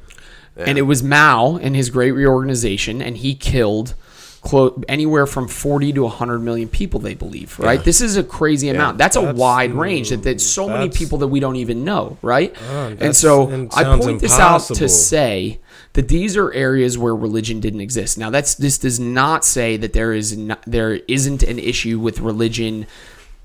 And 0.56 0.76
it 0.76 0.82
was 0.82 1.02
Mao 1.02 1.56
and 1.56 1.74
his 1.74 1.88
great 1.88 2.12
reorganization, 2.12 3.00
and 3.00 3.16
he 3.16 3.34
killed 3.34 3.94
clo- 4.42 4.82
anywhere 4.88 5.26
from 5.26 5.48
40 5.48 5.92
to 5.94 6.02
100 6.02 6.40
million 6.40 6.68
people 6.68 7.00
they 7.00 7.14
believe 7.14 7.58
right? 7.58 7.82
This 7.82 8.00
is 8.00 8.16
a 8.16 8.24
crazy 8.24 8.68
amount. 8.68 8.98
That's, 8.98 9.16
a 9.16 9.32
wide 9.32 9.72
range 9.72 10.10
that 10.10 10.22
there's 10.22 10.44
so 10.44 10.68
many 10.68 10.88
people 10.88 11.18
that 11.18 11.28
we 11.28 11.40
don't 11.40 11.56
even 11.56 11.84
know 11.84 12.18
right? 12.22 12.54
Oh, 12.70 12.96
and 12.98 13.14
so 13.14 13.48
it 13.48 13.68
i 13.74 13.82
sounds 13.82 14.04
point 14.04 14.20
this 14.20 14.38
out 14.38 14.62
to 14.62 14.88
say 14.88 15.60
that 15.94 16.08
these 16.08 16.36
are 16.36 16.52
areas 16.52 16.96
where 16.96 17.14
religion 17.14 17.60
didn't 17.60 17.80
exist. 17.80 18.18
Now 18.18 18.30
that's 18.30 18.54
this 18.54 18.78
does 18.78 18.98
not 18.98 19.44
say 19.44 19.76
that 19.76 19.92
there 19.92 20.12
is 20.12 20.36
not, 20.36 20.62
there 20.66 20.94
isn't 21.08 21.42
an 21.42 21.58
issue 21.58 21.98
with 21.98 22.20
religion 22.20 22.86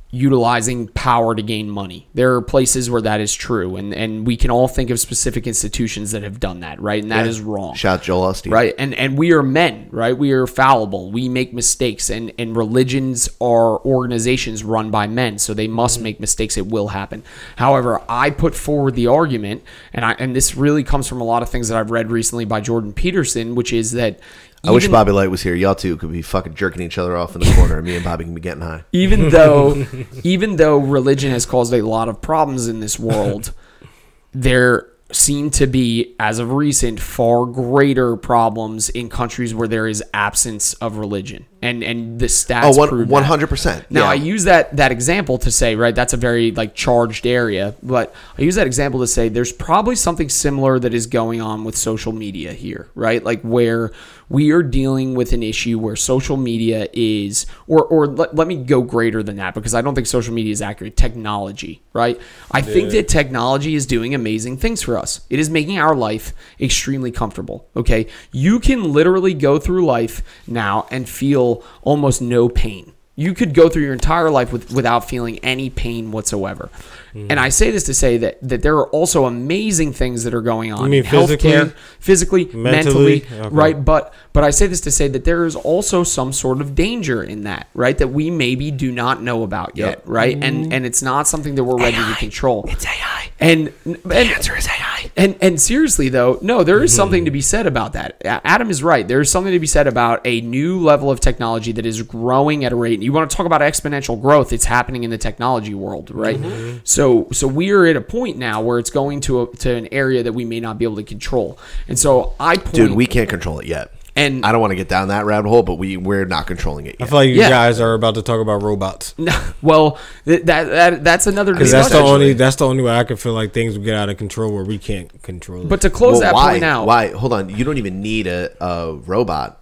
utilizing 0.10 0.88
power 0.88 1.36
to 1.36 1.42
gain 1.42 1.70
money. 1.70 2.08
There 2.14 2.34
are 2.36 2.42
places 2.42 2.90
where 2.90 3.02
that 3.02 3.20
is 3.20 3.34
true, 3.34 3.76
and 3.76 3.94
and 3.94 4.26
we 4.26 4.38
can 4.38 4.50
all 4.50 4.68
think 4.68 4.90
of 4.90 5.00
specific 5.00 5.46
institutions 5.46 6.12
that 6.12 6.24
have 6.24 6.40
done 6.40 6.62
that, 6.62 6.82
right? 6.82 7.02
And 7.02 7.12
that 7.12 7.26
Yeah. 7.26 7.32
is 7.32 7.42
wrong. 7.42 7.76
Shout 7.76 8.00
out 8.00 8.04
Joel 8.04 8.32
Osteen. 8.32 8.52
Right. 8.52 8.74
And 8.78 8.94
and 8.94 9.18
we 9.18 9.34
are 9.34 9.44
men, 9.44 9.88
right? 9.92 10.18
We 10.18 10.32
are 10.32 10.48
fallible. 10.48 11.12
We 11.12 11.28
make 11.28 11.54
mistakes 11.54 12.10
and 12.10 12.32
and 12.40 12.56
religions 12.56 13.30
are 13.42 13.80
organizations 13.86 14.64
run 14.64 14.92
by 14.92 15.08
men, 15.08 15.40
so 15.40 15.54
they 15.54 15.68
must 15.68 15.98
mm-hmm. 15.98 16.04
make 16.04 16.20
mistakes. 16.22 16.56
It 16.58 16.68
will 16.68 16.90
happen. 16.90 17.24
However, 17.58 18.02
I 18.08 18.30
put 18.30 18.56
forward 18.56 18.96
the 18.96 19.08
argument 19.08 19.64
and 19.94 20.06
I 20.06 20.16
and 20.20 20.34
this 20.34 20.56
really 20.56 20.84
comes 20.84 21.08
from 21.08 21.20
a 21.20 21.26
lot 21.26 21.44
of 21.44 21.50
things 21.50 21.68
that 21.68 21.78
I've 21.78 21.92
read 21.92 22.12
recently 22.12 22.46
by 22.46 22.62
Jordan 22.62 22.94
Peterson, 22.94 23.56
which 23.56 23.74
is 23.74 23.92
that 23.92 24.20
I 24.68 24.72
wish 24.72 24.88
Bobby 24.88 25.12
Light 25.12 25.32
was 25.32 25.42
here. 25.44 25.56
Y'all 25.56 25.76
two 25.76 25.96
could 25.98 26.12
be 26.12 26.22
fucking 26.22 26.56
jerking 26.56 26.82
each 26.82 26.98
other 26.98 27.16
off 27.16 27.36
in 27.36 27.42
the 27.42 27.52
corner, 27.56 27.78
and 27.78 27.86
me 27.88 27.96
and 27.96 28.04
Bobby 28.04 28.26
can 28.26 28.34
be 28.34 28.42
getting 28.42 28.62
high. 28.62 28.84
even 28.92 29.30
though 29.30 29.86
even 30.24 30.58
though 30.58 30.78
religion 30.78 31.32
has 31.32 31.46
caused 31.46 31.74
a 31.74 31.82
lot 31.82 32.10
of 32.10 32.22
problems 32.22 32.68
in 32.68 32.80
this 32.82 33.00
world 33.00 33.54
there 34.34 34.88
seem 35.12 35.50
to 35.52 35.66
be 35.68 36.14
as 36.20 36.38
of 36.40 36.52
recent 36.52 37.00
far 37.00 37.46
greater 37.46 38.18
problems 38.18 38.90
in 38.90 39.08
countries 39.10 39.56
where 39.56 39.68
there 39.68 39.88
is 39.88 40.04
absence 40.14 40.74
of 40.76 40.98
religion. 40.98 41.46
And 41.62 41.84
and 41.84 42.20
the 42.20 42.28
stats 42.28 42.62
Oh, 42.66 42.78
one- 42.78 42.90
prove 42.90 43.08
100%, 43.08 43.86
now 43.90 44.02
yeah. 44.04 44.10
i 44.10 44.14
use 44.14 44.44
that 44.44 44.76
that 44.78 44.92
example 44.92 45.40
to 45.40 45.50
say 45.50 45.76
right 45.76 45.96
that's 45.96 46.14
a 46.14 46.18
very 46.18 46.52
like 46.52 46.76
charged 46.76 47.26
area 47.26 47.74
but 47.82 48.14
i 48.38 48.44
use 48.44 48.54
that 48.56 48.68
example 48.68 49.00
to 49.00 49.08
say 49.08 49.28
there's 49.28 49.52
probably 49.52 49.96
something 49.96 50.30
similar 50.30 50.78
that 50.78 50.94
is 50.94 51.08
going 51.08 51.42
on 51.42 51.64
with 51.64 51.76
social 51.76 52.14
media 52.14 52.54
here 52.54 52.90
right? 52.94 53.24
Like 53.24 53.42
where 53.42 53.92
we 54.30 54.52
are 54.52 54.62
dealing 54.62 55.16
with 55.16 55.34
an 55.34 55.42
issue 55.42 55.80
where 55.80 55.96
social 55.96 56.38
media 56.38 56.88
is 56.94 57.48
or 57.66 57.84
or 57.86 58.06
let, 58.06 58.36
let 58.36 58.48
me 58.48 58.58
go 58.58 58.82
greater 58.84 59.24
than 59.24 59.38
that 59.38 59.56
because 59.56 59.74
i 59.74 59.82
don't 59.82 59.96
think 59.96 60.06
social 60.06 60.34
media 60.36 60.52
is 60.52 60.62
accurate. 60.62 60.96
Technology 60.96 61.82
right? 61.92 62.22
I 62.52 62.62
think 62.62 62.92
that 62.92 63.08
technology 63.08 63.74
is 63.74 63.88
doing 63.88 64.14
amazing 64.14 64.58
things 64.58 64.84
for 64.84 64.97
us 64.98 65.22
it 65.30 65.40
is 65.40 65.50
making 65.50 65.78
our 65.78 65.96
life 65.96 66.34
extremely 66.60 67.12
comfortable 67.12 67.68
okay 67.76 68.08
you 68.32 68.60
can 68.60 68.92
literally 68.94 69.34
go 69.34 69.60
through 69.60 69.86
life 69.86 70.22
now 70.48 70.88
and 70.92 71.08
feel 71.08 71.64
almost 71.84 72.22
no 72.22 72.50
pain 72.50 72.94
you 73.20 73.34
could 73.34 73.56
go 73.56 73.68
through 73.68 73.82
your 73.82 73.94
entire 73.94 74.30
life 74.30 74.54
with, 74.54 74.72
without 74.72 75.10
feeling 75.10 75.40
any 75.40 75.72
pain 75.72 76.12
whatsoever. 76.12 76.70
Mm-hmm. 77.16 77.32
And 77.32 77.40
I 77.40 77.50
say 77.50 77.72
this 77.72 77.84
to 77.86 77.96
say 77.96 78.18
that 78.18 78.38
that 78.48 78.62
there 78.62 78.76
are 78.78 78.86
also 78.90 79.26
amazing 79.26 79.94
things 79.94 80.24
that 80.24 80.36
are 80.36 80.42
going 80.44 80.72
on 80.72 80.84
You 80.84 80.90
mean 80.92 81.00
in 81.04 81.10
healthcare, 81.10 81.72
physically? 82.00 82.46
physically, 82.46 82.46
Mentally? 82.54 83.22
mentally, 83.22 83.40
Okay. 83.40 83.50
right? 83.56 83.84
But 83.84 84.14
but 84.38 84.44
I 84.44 84.52
say 84.52 84.68
this 84.68 84.82
to 84.82 84.92
say 84.92 85.08
that 85.08 85.26
there 85.26 85.46
is 85.46 85.56
also 85.56 86.04
some 86.04 86.32
sort 86.32 86.62
of 86.62 86.76
danger 86.76 87.24
in 87.24 87.46
that, 87.46 87.70
right? 87.74 87.98
That 87.98 88.10
we 88.10 88.30
maybe 88.30 88.70
do 88.70 88.92
not 88.92 89.20
know 89.20 89.42
about 89.42 89.76
yet, 89.76 90.04
right? 90.06 90.38
And 90.40 90.72
and 90.72 90.86
it's 90.86 91.02
not 91.02 91.28
something 91.28 91.56
that 91.56 91.64
we're 91.64 91.80
ready 91.80 91.98
to 91.98 92.16
control. 92.20 92.64
It's 92.68 92.86
AI. 92.86 93.32
And, 93.40 93.74
and 93.84 93.96
the 94.04 94.16
answer 94.16 94.56
is 94.56 94.68
AI. 94.68 95.10
And 95.18 95.38
and 95.42 95.60
seriously 95.60 96.10
though, 96.10 96.38
no, 96.44 96.64
there 96.64 96.84
is 96.84 96.96
something 96.96 97.26
to 97.26 97.32
be 97.32 97.42
said 97.42 97.66
about 97.66 97.94
that. 97.94 98.22
Adam 98.24 98.70
is 98.70 98.84
right. 98.84 99.08
There 99.08 99.22
is 99.22 99.32
something 99.32 99.54
to 99.54 99.60
be 99.60 99.66
said 99.66 99.88
about 99.88 100.22
a 100.24 100.42
new 100.42 100.82
level 100.82 101.10
of 101.10 101.20
technology 101.20 101.72
that 101.72 101.88
is 101.88 102.04
growing 102.04 102.64
at 102.64 102.72
a 102.72 102.76
rate. 102.76 103.02
You 103.02 103.12
want 103.14 103.32
to 103.32 103.36
talk 103.36 103.48
about 103.48 103.62
exponential 103.62 104.22
growth? 104.22 104.54
It's 104.54 104.66
happening 104.66 105.04
in 105.04 105.10
the 105.10 105.18
technology 105.18 105.74
world, 105.74 106.12
right? 106.12 106.38
Mhm. 106.38 106.82
So 106.84 107.28
so 107.32 107.48
we 107.48 107.72
are 107.72 107.88
at 107.88 107.96
a 107.96 108.02
point 108.02 108.38
now 108.38 108.62
where 108.62 108.78
it's 108.78 108.92
going 108.92 109.22
to 109.22 109.42
a, 109.42 109.56
to 109.58 109.74
an 109.76 109.88
area 109.92 110.22
that 110.22 110.34
we 110.34 110.46
may 110.46 110.60
not 110.60 110.78
be 110.78 110.86
able 110.86 110.98
to 110.98 111.04
control. 111.04 111.58
And 111.88 111.98
so 111.98 112.34
I 112.40 112.58
point, 112.58 112.76
Dude, 112.76 112.92
we 112.92 113.08
can't 113.08 113.30
control 113.30 113.58
it 113.58 113.66
yet. 113.66 113.92
And 114.18 114.46
I 114.46 114.52
don't 114.52 114.60
want 114.60 114.72
to 114.72 114.76
get 114.76 114.90
down 114.90 115.08
that 115.10 115.26
rabbit 115.26 115.48
hole, 115.48 115.64
but 115.64 115.76
we 115.76 115.96
we're 115.96 116.26
not 116.26 116.48
controlling 116.48 116.88
it 116.88 116.96
I 117.00 117.06
feel 117.06 117.16
like 117.20 117.30
you 117.30 117.36
Yeah. 117.36 117.50
guys 117.50 117.80
are 117.80 117.94
about 117.94 118.16
to 118.16 118.22
talk 118.22 118.42
about 118.42 118.64
robots. 118.64 119.14
well, 119.62 119.98
th- 120.26 120.44
that, 120.46 120.64
that 120.66 121.04
that's 121.04 121.28
another 121.28 121.54
Because 121.54 121.72
that's 121.72 121.88
the 121.90 121.94
discussion. 121.94 122.14
only 122.14 122.34
that's 122.34 122.56
the 122.58 122.66
only 122.68 122.84
way 122.84 122.92
I 122.98 123.04
can 123.04 123.16
feel 123.18 123.34
like 123.34 123.54
things 123.54 123.78
will 123.78 123.86
get 123.86 123.96
out 123.96 124.10
of 124.10 124.18
control 124.18 124.52
where 124.54 124.64
we 124.64 124.78
can't 124.78 125.22
control 125.22 125.62
it. 125.62 125.70
But 125.70 125.82
to 125.82 125.90
close 125.90 126.20
that 126.22 126.34
why? 126.34 126.54
point 126.54 126.64
out, 126.64 126.88
Why? 126.88 127.10
Hold 127.12 127.32
on. 127.34 127.50
You 127.50 127.64
don't 127.64 127.78
even 127.78 128.02
need 128.02 128.28
a, 128.28 128.52
a 128.60 128.96
robot. 128.96 129.57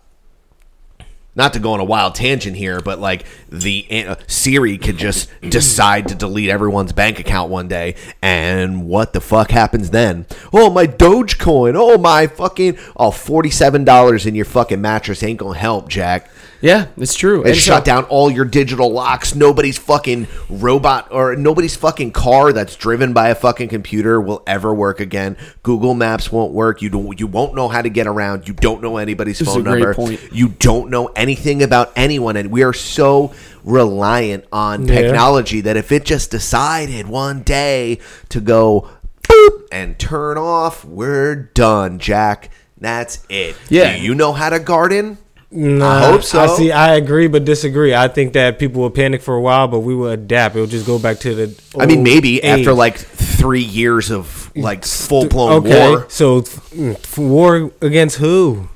Not 1.36 1.52
to 1.54 1.60
go 1.60 1.74
on 1.74 1.82
a 1.82 1.86
wild 1.86 2.16
tangent 2.16 2.56
here, 2.56 2.80
but 2.80 3.00
like 3.00 3.26
the 3.50 3.86
uh, 4.08 4.16
Siri 4.26 4.78
could 4.78 4.98
just 4.98 5.30
decide 5.42 6.08
to 6.08 6.16
delete 6.16 6.50
everyone's 6.50 6.94
bank 6.94 7.20
account 7.20 7.52
one 7.52 7.68
day, 7.68 7.96
and 8.22 8.88
what 8.88 9.14
the 9.14 9.20
fuck 9.20 9.52
happens 9.52 9.90
then? 9.90 10.26
Oh, 10.54 10.70
my 10.70 10.88
Dogecoin. 10.88 11.76
Oh, 11.76 11.98
my 11.98 12.28
fucking. 12.28 12.78
Oh, 12.96 13.12
$47 13.12 14.26
in 14.26 14.36
your 14.36 14.46
fucking 14.46 14.82
mattress 14.82 15.24
ain't 15.24 15.40
gonna 15.40 15.58
help, 15.58 15.90
Jack. 15.90 16.30
Yeah, 16.66 16.88
it's 16.98 17.14
true. 17.14 17.44
It 17.44 17.50
And 17.50 17.58
shut 17.58 17.82
so- 17.82 17.86
down 17.86 18.04
all 18.06 18.32
your 18.32 18.44
digital 18.46 18.92
locks. 18.92 19.36
Nobody's 19.36 19.78
fucking 19.78 20.26
robot 20.50 21.10
or 21.12 21.36
nobody's 21.36 21.76
fucking 21.76 22.12
car 22.12 22.52
that's 22.54 22.76
driven 22.76 23.14
by 23.14 23.30
a 23.30 23.36
fucking 23.36 23.68
computer 23.70 24.20
will 24.20 24.42
ever 24.48 24.74
work 24.74 25.00
again. 25.00 25.38
Google 25.62 25.94
Maps 25.94 26.32
won't 26.32 26.54
work. 26.54 26.82
You 26.82 26.90
don't. 26.90 27.20
You 27.20 27.28
won't 27.28 27.54
know 27.54 27.68
how 27.68 27.84
to 27.84 27.90
get 27.90 28.08
around. 28.08 28.48
You 28.48 28.56
don't 28.56 28.82
know 28.82 28.98
anybody's 28.98 29.40
phone 29.42 29.64
number. 29.64 29.96
You 30.32 30.48
don't 30.50 30.90
know 30.90 31.08
anything 31.16 31.62
about 31.62 31.92
anyone, 31.96 32.36
and 32.36 32.50
we 32.50 32.64
are 32.64 32.74
so 32.74 33.32
reliant 33.64 34.46
on 34.52 34.88
Yeah. 34.88 35.02
technology 35.02 35.62
that 35.62 35.78
if 35.78 35.92
it 35.92 36.04
just 36.04 36.32
decided 36.32 37.08
one 37.08 37.42
day 37.42 38.00
to 38.30 38.40
go 38.40 38.88
boop 39.24 39.68
and 39.72 40.00
turn 40.00 40.38
off, 40.40 40.84
we're 40.84 41.36
done, 41.36 42.00
Jack. 42.00 42.50
That's 42.80 43.20
it. 43.30 43.56
Yeah. 43.70 43.96
Do 43.96 44.02
you 44.02 44.16
know 44.16 44.34
how 44.34 44.50
to 44.50 44.60
garden? 44.60 45.18
Nah, 45.56 45.90
I 45.90 46.12
hope 46.12 46.24
so. 46.24 46.40
I 46.42 46.48
see. 46.48 46.72
I 46.72 46.96
agree, 46.96 47.28
but 47.28 47.46
disagree. 47.46 47.96
I 47.96 48.08
think 48.10 48.34
that 48.34 48.60
people 48.60 48.82
will 48.82 48.90
panic 48.90 49.22
for 49.22 49.36
a 49.36 49.42
while, 49.42 49.68
but 49.68 49.80
we 49.80 49.96
will 49.96 50.10
adapt. 50.10 50.56
It'll 50.56 50.68
just 50.68 50.86
go 50.86 51.00
back 51.00 51.20
to 51.22 51.34
the. 51.34 51.62
I 51.80 51.86
mean, 51.86 52.00
old 52.00 52.04
maybe 52.04 52.44
after 52.44 52.74
like 52.74 52.98
three 52.98 53.64
years 53.64 54.12
of 54.12 54.52
like 54.56 54.86
full 54.86 55.28
blown 55.28 55.66
okay, 55.66 55.90
war, 55.90 56.06
so 56.10 56.42
mm, 56.42 57.18
war 57.18 57.72
against 57.82 58.18
who? 58.18 58.68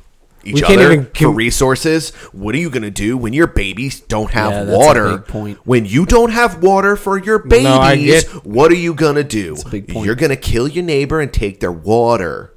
each 0.46 0.63
other 0.63 1.04
for 1.04 1.32
resources. 1.32 2.12
What 2.32 2.56
are 2.56 2.60
you 2.60 2.70
gonna 2.70 2.89
do 2.89 3.18
when 3.18 3.34
your 3.34 3.48
babies 3.48 4.00
don't 4.00 4.32
have 4.32 4.52
Yeah, 4.52 4.63
that's 4.63 4.76
a 4.76 4.78
water? 4.78 5.18
big 5.18 5.28
point. 5.28 5.58
When 5.65 5.86
you 5.86 6.06
don't 6.06 6.32
have 6.32 6.63
water 6.63 6.96
for 6.96 7.18
your 7.18 7.39
babies, 7.39 7.65
No, 7.65 7.96
get- 7.96 8.26
what 8.46 8.72
are 8.72 8.76
you 8.76 8.94
gonna 8.94 9.24
do? 9.26 9.58
big 9.70 9.89
point. 9.89 10.06
You're 10.06 10.15
gonna 10.15 10.38
kill 10.38 10.68
your 10.68 10.84
neighbor 10.86 11.20
and 11.20 11.32
take 11.32 11.60
their 11.60 11.74
water. 11.74 12.54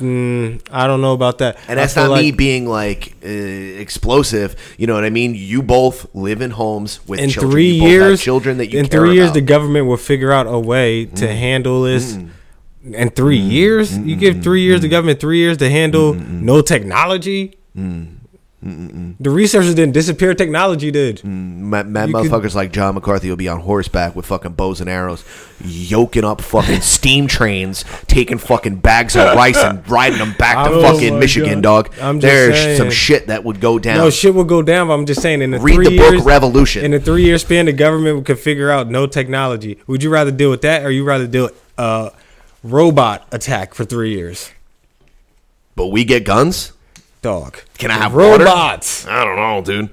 Mm, 0.00 0.60
I 0.72 0.86
don't 0.86 1.00
know 1.00 1.12
about 1.12 1.38
that. 1.38 1.58
And 1.68 1.78
that's 1.78 1.94
not 1.94 2.18
me 2.18 2.32
being 2.32 2.66
like 2.66 3.14
uh, 3.24 3.28
explosive. 3.28 4.56
You 4.78 4.86
know 4.86 4.94
what 4.94 5.04
I 5.04 5.10
mean? 5.10 5.34
You 5.34 5.62
both 5.62 6.06
live 6.14 6.40
in 6.40 6.50
homes 6.50 7.00
with 7.06 7.20
in 7.20 7.30
children. 7.30 7.52
three 7.52 7.70
You 7.72 7.80
both 7.82 7.90
have 7.90 8.00
years, 8.00 8.22
children 8.22 8.56
that 8.58 8.68
you 8.72 8.78
in 8.80 8.86
three 8.86 9.14
years, 9.14 9.26
about. 9.28 9.34
the 9.34 9.40
government 9.42 9.86
will 9.86 9.96
figure 9.96 10.32
out 10.32 10.46
a 10.46 10.58
way 10.58 11.04
to 11.06 11.26
Mm. 11.26 11.34
handle 11.36 11.82
this. 11.82 12.18
In 12.82 13.10
three 13.10 13.36
years, 13.36 13.96
you 13.98 14.16
give 14.16 14.42
three 14.42 14.62
years 14.62 14.80
the 14.80 14.88
government 14.88 15.20
three 15.20 15.36
years 15.38 15.58
to 15.58 15.68
handle 15.68 16.14
no 16.14 16.62
technology. 16.62 17.54
The 18.62 19.30
researchers 19.30 19.74
didn't 19.74 19.94
disappear. 19.94 20.34
Technology 20.34 20.90
did. 20.90 21.20
Mm, 21.20 21.56
mad, 21.60 21.88
mad 21.88 22.08
You 22.10 22.14
could- 22.14 22.30
motherfuckers 22.30 22.54
like 22.54 22.72
John 22.72 22.94
McCarthy 22.94 23.30
will 23.30 23.36
be 23.36 23.48
on 23.48 23.60
horseback 23.60 24.14
with 24.14 24.26
fucking 24.26 24.52
bows 24.52 24.82
and 24.82 24.90
arrows, 24.90 25.24
yoking 25.64 26.24
up 26.24 26.42
fucking 26.42 26.80
steam 26.82 27.26
trains, 27.26 27.86
taking 28.06 28.36
fucking 28.36 28.76
bags 28.76 29.16
of 29.16 29.34
rice 29.34 29.56
and 29.56 29.88
riding 29.88 30.18
them 30.18 30.34
back 30.38 30.66
to 30.68 30.74
Oh 30.74 30.82
fucking 30.82 31.18
Michigan, 31.18 31.62
God. 31.62 31.86
dog. 31.86 31.94
I'm 32.02 32.20
just 32.20 32.30
There's 32.30 32.54
saying. 32.54 32.76
some 32.76 32.90
shit 32.90 33.28
that 33.28 33.44
would 33.44 33.60
go 33.60 33.78
down. 33.78 33.96
No 33.96 34.10
shit 34.10 34.34
will 34.34 34.44
go 34.44 34.60
down. 34.60 34.88
But 34.88 34.94
I'm 34.94 35.06
just 35.06 35.22
saying 35.22 35.40
in 35.40 35.52
the 35.52 35.58
Read 35.58 35.76
three 35.76 35.88
the 35.88 35.96
book 35.96 36.12
years, 36.12 36.22
Revolution. 36.22 36.84
In 36.84 36.92
a 36.92 37.00
three 37.00 37.24
year 37.24 37.38
span, 37.38 37.64
the 37.64 37.72
government 37.72 38.26
could 38.26 38.38
figure 38.38 38.70
out 38.70 38.90
no 38.90 39.06
technology. 39.06 39.78
Would 39.86 40.02
you 40.02 40.10
rather 40.10 40.30
deal 40.30 40.50
with 40.50 40.60
that, 40.62 40.84
or 40.84 40.90
you 40.90 41.04
rather 41.04 41.26
deal 41.26 41.44
with 41.44 41.64
a 41.78 42.12
robot 42.62 43.26
attack 43.32 43.72
for 43.72 43.86
three 43.86 44.12
years? 44.14 44.50
but 45.76 45.86
we 45.86 46.04
get 46.04 46.24
guns. 46.26 46.72
Dog. 47.22 47.58
Can 47.78 47.90
I 47.90 47.94
have 47.94 48.14
water? 48.14 48.44
robots? 48.44 49.06
I 49.06 49.24
don't 49.24 49.36
know, 49.36 49.62
dude. 49.62 49.90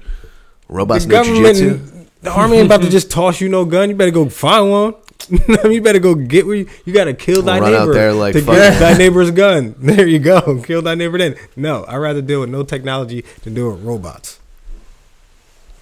Robots 0.68 1.04
the 1.04 1.12
know 1.12 1.22
jujitsu. 1.22 1.68
government, 1.70 2.10
the 2.22 2.30
army 2.30 2.56
ain't 2.58 2.66
about 2.66 2.82
to 2.82 2.90
just 2.90 3.10
toss 3.10 3.40
you 3.40 3.48
no 3.48 3.64
gun. 3.64 3.90
You 3.90 3.96
better 3.96 4.10
go 4.10 4.28
find 4.28 4.70
one. 4.70 4.94
you 5.70 5.82
better 5.82 5.98
go 5.98 6.14
get 6.14 6.46
where 6.46 6.54
you, 6.56 6.68
you 6.84 6.92
got 6.94 7.04
to 7.04 7.12
kill 7.14 7.42
thy 7.42 7.58
Run 7.58 7.74
out 7.74 7.92
there 7.92 8.12
like 8.12 8.34
to 8.34 8.40
fucking- 8.40 8.54
get 8.60 8.78
thy 8.78 8.94
neighbor's 8.98 9.30
gun. 9.30 9.74
There 9.78 10.06
you 10.06 10.18
go. 10.20 10.62
Kill 10.62 10.80
thy 10.80 10.94
neighbor 10.94 11.18
then. 11.18 11.36
No, 11.56 11.84
I'd 11.86 11.96
rather 11.96 12.22
deal 12.22 12.40
with 12.40 12.50
no 12.50 12.62
technology 12.62 13.24
than 13.42 13.54
deal 13.54 13.72
with 13.72 13.82
robots. 13.82 14.38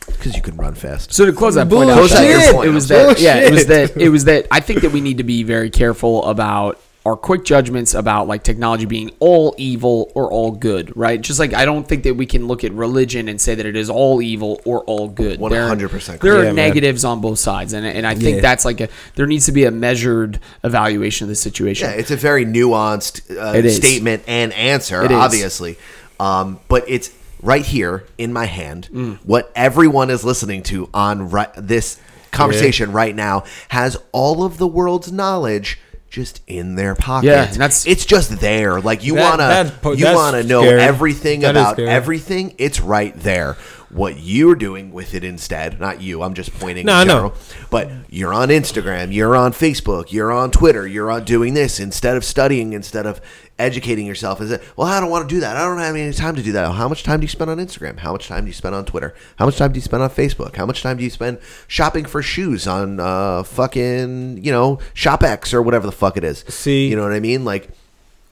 Because 0.06 0.36
you 0.36 0.42
can 0.42 0.56
run 0.56 0.74
fast. 0.74 1.12
So 1.12 1.26
to 1.26 1.32
close 1.32 1.56
that 1.56 1.68
point 1.68 1.90
out, 1.90 1.96
Close 1.96 2.12
out 2.14 2.22
your 2.22 2.64
it 2.64 2.70
was 2.72 2.88
that 2.88 3.18
yeah, 3.20 3.38
it 3.38 3.52
was 3.52 3.66
that 3.66 3.96
it 3.96 4.08
was 4.08 4.24
that 4.24 4.46
I 4.52 4.60
think 4.60 4.82
that 4.82 4.92
we 4.92 5.00
need 5.00 5.18
to 5.18 5.24
be 5.24 5.42
very 5.42 5.68
careful 5.68 6.24
about 6.26 6.80
are 7.06 7.16
quick 7.16 7.44
judgments 7.44 7.94
about 7.94 8.26
like 8.26 8.42
technology 8.42 8.84
being 8.84 9.10
all 9.20 9.54
evil 9.58 10.10
or 10.16 10.30
all 10.30 10.50
good, 10.50 10.94
right? 10.96 11.20
Just 11.20 11.38
like 11.38 11.54
I 11.54 11.64
don't 11.64 11.86
think 11.88 12.02
that 12.02 12.14
we 12.14 12.26
can 12.26 12.48
look 12.48 12.64
at 12.64 12.72
religion 12.72 13.28
and 13.28 13.40
say 13.40 13.54
that 13.54 13.64
it 13.64 13.76
is 13.76 13.88
all 13.88 14.20
evil 14.20 14.60
or 14.64 14.80
all 14.84 15.08
good. 15.08 15.38
There- 15.40 15.48
100% 15.68 16.20
There 16.20 16.34
are 16.34 16.38
Yeah, 16.44 16.52
man. 16.52 16.56
negatives 16.56 17.04
on 17.04 17.20
both 17.20 17.38
sides, 17.38 17.72
and 17.72 17.86
and 17.86 18.06
I 18.06 18.14
think 18.16 18.36
Yeah. 18.36 18.42
that's 18.42 18.64
like 18.64 18.80
a 18.80 18.88
there 19.14 19.26
needs 19.26 19.46
to 19.46 19.52
be 19.52 19.64
a 19.64 19.70
measured 19.70 20.40
evaluation 20.64 21.24
of 21.26 21.28
the 21.28 21.36
situation. 21.36 21.88
Yeah, 21.88 21.94
it's 21.96 22.10
a 22.10 22.16
very 22.16 22.44
nuanced 22.44 23.30
uh, 23.36 23.70
statement 23.70 24.24
and 24.26 24.52
answer, 24.52 25.02
It 25.04 25.12
is. 25.12 25.16
obviously. 25.16 25.78
Um, 26.18 26.58
but 26.68 26.84
it's 26.88 27.10
right 27.42 27.64
here 27.64 28.04
in 28.18 28.32
my 28.32 28.46
hand. 28.46 28.88
Mm. 28.92 29.18
What 29.24 29.52
everyone 29.54 30.10
is 30.10 30.24
listening 30.24 30.62
to 30.64 30.88
on 30.92 31.30
ri- 31.30 31.44
this 31.56 31.98
conversation 32.32 32.90
right 32.92 33.14
now 33.14 33.44
has 33.68 33.96
all 34.12 34.42
of 34.44 34.58
the 34.58 34.66
world's 34.66 35.12
knowledge 35.12 35.78
just 36.16 36.40
in 36.46 36.76
their 36.76 36.94
pocket. 36.94 37.26
Yeah, 37.26 37.44
that's- 37.44 37.86
it's 37.86 38.06
just 38.06 38.40
there. 38.40 38.80
Like 38.80 39.04
you 39.04 39.16
That- 39.16 39.72
wanna 39.82 39.96
you 39.98 40.06
wanna 40.06 40.42
know 40.44 40.62
scary. 40.62 40.80
everything 40.80 41.40
That 41.40 41.50
about 41.50 41.78
everything. 41.78 42.54
It's 42.56 42.80
right 42.80 43.12
there. 43.20 43.58
What 43.90 44.18
you're 44.18 44.56
doing 44.56 44.92
with 44.92 45.14
it 45.14 45.22
instead, 45.22 45.78
not 45.78 46.00
you. 46.02 46.22
I'm 46.22 46.34
just 46.34 46.52
pointing 46.58 46.86
No, 46.86 47.00
in 47.00 47.08
general. 47.08 47.34
But 47.70 47.90
you're 48.08 48.34
on 48.34 48.48
Instagram, 48.48 49.12
you're 49.12 49.36
on 49.36 49.52
Facebook, 49.52 50.12
you're 50.12 50.32
on 50.32 50.50
Twitter, 50.50 50.86
you're 50.86 51.10
on 51.10 51.24
doing 51.24 51.54
this 51.54 51.78
instead 51.78 52.16
of 52.16 52.24
studying, 52.24 52.72
instead 52.72 53.06
of 53.06 53.20
educating 53.58 54.06
yourself. 54.06 54.40
Is 54.40 54.50
it? 54.50 54.62
Well, 54.76 54.88
I 54.88 55.00
don't 55.00 55.10
want 55.10 55.28
to 55.28 55.34
do 55.34 55.40
that. 55.40 55.56
I 55.56 55.64
don't 55.64 55.78
have 55.78 55.94
any 55.94 56.12
time 56.12 56.34
to 56.36 56.42
do 56.42 56.52
that. 56.52 56.72
How 56.72 56.88
much 56.88 57.04
time 57.04 57.20
do 57.20 57.24
you 57.24 57.28
spend 57.28 57.50
on 57.50 57.58
Instagram? 57.58 57.98
How 57.98 58.12
much 58.12 58.28
time 58.28 58.44
do 58.44 58.48
you 58.48 58.52
spend 58.54 58.74
on 58.74 58.84
Twitter? 58.84 59.14
How 59.36 59.46
much 59.46 59.56
time 59.56 59.72
do 59.72 59.78
you 59.78 59.82
spend 59.82 60.02
on 60.02 60.10
Facebook? 60.10 60.56
How 60.56 60.66
much 60.66 60.82
time 60.82 60.96
do 60.96 61.04
you 61.04 61.10
spend 61.10 61.38
shopping 61.68 62.04
for 62.04 62.22
shoes 62.22 62.66
on 62.66 63.00
uh, 63.00 63.42
fucking 63.44 64.42
you 64.44 64.52
know 64.52 64.78
StockX 64.94 65.54
or 65.54 65.62
whatever 65.62 65.86
the 65.86 65.92
fuck 65.92 66.16
it 66.16 66.24
is? 66.24 66.44
See, 66.48 66.88
you 66.88 66.96
know 66.96 67.02
what 67.02 67.12
I 67.12 67.20
mean? 67.20 67.44
Like, 67.44 67.68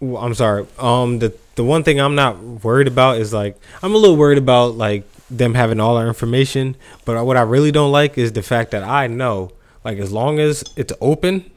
I'm 0.03 0.35
sorry. 0.35 0.67
Um, 0.79 1.21
the 1.21 1.35
the 1.55 1.65
one 1.65 1.85
thing 1.85 2.01
I'm 2.01 2.15
not 2.17 2.39
worried 2.43 2.89
about 2.89 3.19
is 3.19 3.33
like 3.33 3.57
I'm 3.83 3.95
a 3.95 3.99
little 3.99 4.17
worried 4.17 4.39
about 4.39 4.75
like 4.77 5.05
them 5.31 5.55
having 5.55 5.81
all 5.81 5.97
our 5.97 6.07
information. 6.09 6.77
But 7.05 7.25
what 7.25 7.37
I 7.37 7.43
really 7.43 7.73
don't 7.73 7.93
like 7.93 8.17
is 8.19 8.33
the 8.33 8.43
fact 8.43 8.71
that 8.73 8.83
I 8.85 9.07
know, 9.07 9.51
like, 9.85 9.99
as 9.99 10.13
long 10.13 10.39
as 10.39 10.65
it's 10.77 10.93
open, 11.01 11.51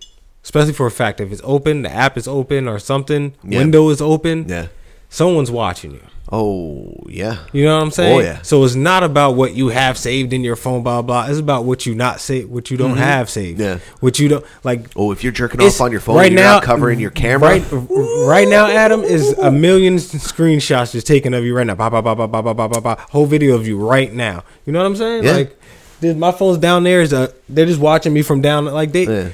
especially 0.43 0.73
for 0.73 0.85
a 0.87 0.91
fact, 0.91 1.19
if 1.19 1.31
it's 1.31 1.41
open, 1.43 1.81
the 1.81 1.91
app 1.91 2.17
is 2.17 2.27
open 2.27 2.67
or 2.67 2.79
something, 2.79 3.33
Yeah. 3.43 3.59
window 3.59 3.89
is 3.89 4.01
open, 4.01 4.45
yeah, 4.47 4.67
someone's 5.09 5.51
watching 5.51 5.91
you. 5.91 6.01
Oh 6.31 6.93
yeah, 7.07 7.37
You 7.53 7.63
know 7.63 7.75
what 7.77 7.83
I'm 7.83 7.91
saying? 7.91 8.15
Oh, 8.17 8.19
yeah. 8.19 8.41
So 8.41 8.63
it's 8.63 8.75
not 8.75 9.03
about 9.03 9.31
what 9.35 9.53
you 9.53 9.69
have 9.69 9.97
saved 9.97 10.33
in 10.33 10.43
your 10.43 10.55
phone, 10.55 10.83
blah 10.83 11.01
blah. 11.01 11.27
It's 11.27 11.39
about 11.39 11.63
what 11.65 11.85
you 11.85 11.95
not 11.95 12.19
save, 12.19 12.49
what 12.49 12.69
you 12.69 12.77
don't 12.77 12.95
Mhm. 12.95 12.97
have 12.97 13.29
saved. 13.29 13.59
Yeah. 13.59 13.79
What 14.01 14.19
you 14.19 14.27
don't 14.27 14.45
like. 14.63 14.87
Oh, 14.95 15.11
if 15.11 15.23
you're 15.23 15.31
jerking 15.31 15.61
off 15.61 15.81
on 15.81 15.91
your 15.91 16.01
phone, 16.01 16.19
and 16.23 16.33
you're 16.33 16.43
not 16.43 16.63
covering 16.63 16.99
your 16.99 17.11
camera. 17.11 17.59
Right, 17.59 17.63
right 17.71 18.47
now, 18.47 18.67
Adam 18.67 19.03
is 19.03 19.31
a 19.37 19.51
million 19.51 19.95
screenshots 19.95 20.91
just 20.91 21.07
taken 21.07 21.33
of 21.33 21.45
you 21.45 21.55
right 21.55 21.65
now. 21.65 21.75
Ba, 21.75 21.89
ba, 21.89 22.01
ba, 22.01 22.15
ba, 22.15 22.27
ba, 22.27 22.43
ba, 22.43 22.53
ba, 22.53 22.67
ba, 22.67 22.81
ba. 22.81 22.97
Whole 23.11 23.25
video 23.25 23.55
of 23.55 23.65
you 23.67 23.77
right 23.77 24.13
now. 24.13 24.43
You 24.65 24.73
know 24.73 24.79
what 24.79 24.85
I'm 24.87 24.95
saying? 24.95 25.23
Yeah. 25.23 25.31
Like, 25.33 25.59
dude, 26.01 26.17
my 26.17 26.31
phone's 26.31 26.57
down 26.57 26.83
there. 26.83 27.01
Is 27.01 27.13
a, 27.13 27.31
they're 27.47 27.65
just 27.65 27.79
watching 27.79 28.13
me 28.13 28.21
from 28.21 28.41
down. 28.41 28.65
Like 28.65 28.91
they. 28.91 29.31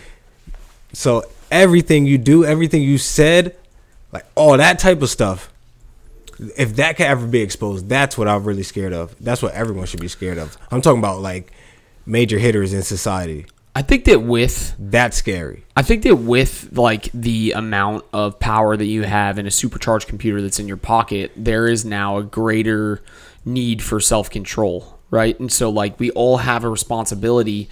So 0.93 1.23
everything 1.51 2.05
you 2.05 2.17
do, 2.17 2.45
everything 2.45 2.81
you 2.83 2.97
said, 2.97 3.55
like 4.11 4.25
all 4.35 4.57
that 4.57 4.77
type 4.79 5.01
of 5.01 5.09
stuff. 5.09 5.49
If 6.57 6.75
that 6.77 6.97
could 6.97 7.05
ever 7.05 7.25
be 7.27 7.41
exposed, 7.41 7.89
that's 7.89 8.17
what 8.17 8.27
I'm 8.27 8.43
really 8.43 8.63
scared 8.63 8.93
of. 8.93 9.15
That's 9.19 9.41
what 9.41 9.53
everyone 9.53 9.85
should 9.85 9.99
be 10.01 10.07
scared 10.07 10.37
of. 10.37 10.57
I'm 10.71 10.81
talking 10.81 10.99
about 10.99 11.21
like 11.21 11.51
major 12.05 12.37
hitters 12.39 12.73
in 12.73 12.83
society. 12.83 13.45
I 13.75 13.81
think 13.81 14.05
that 14.05 14.21
with 14.21 14.75
that's 14.77 15.17
scary. 15.17 15.63
I 15.75 15.81
think 15.81 16.03
that 16.03 16.17
with 16.17 16.77
like 16.77 17.09
the 17.11 17.53
amount 17.53 18.05
of 18.13 18.39
power 18.39 18.77
that 18.77 18.85
you 18.85 19.03
have 19.03 19.39
in 19.39 19.47
a 19.47 19.51
supercharged 19.51 20.07
computer 20.07 20.41
that's 20.41 20.59
in 20.59 20.67
your 20.67 20.77
pocket, 20.77 21.31
there 21.35 21.67
is 21.67 21.83
now 21.83 22.17
a 22.17 22.23
greater 22.23 23.01
need 23.45 23.81
for 23.81 23.99
self 23.99 24.29
control, 24.29 24.99
right? 25.09 25.39
And 25.39 25.51
so 25.51 25.69
like 25.71 25.99
we 25.99 26.11
all 26.11 26.37
have 26.37 26.63
a 26.63 26.69
responsibility 26.69 27.67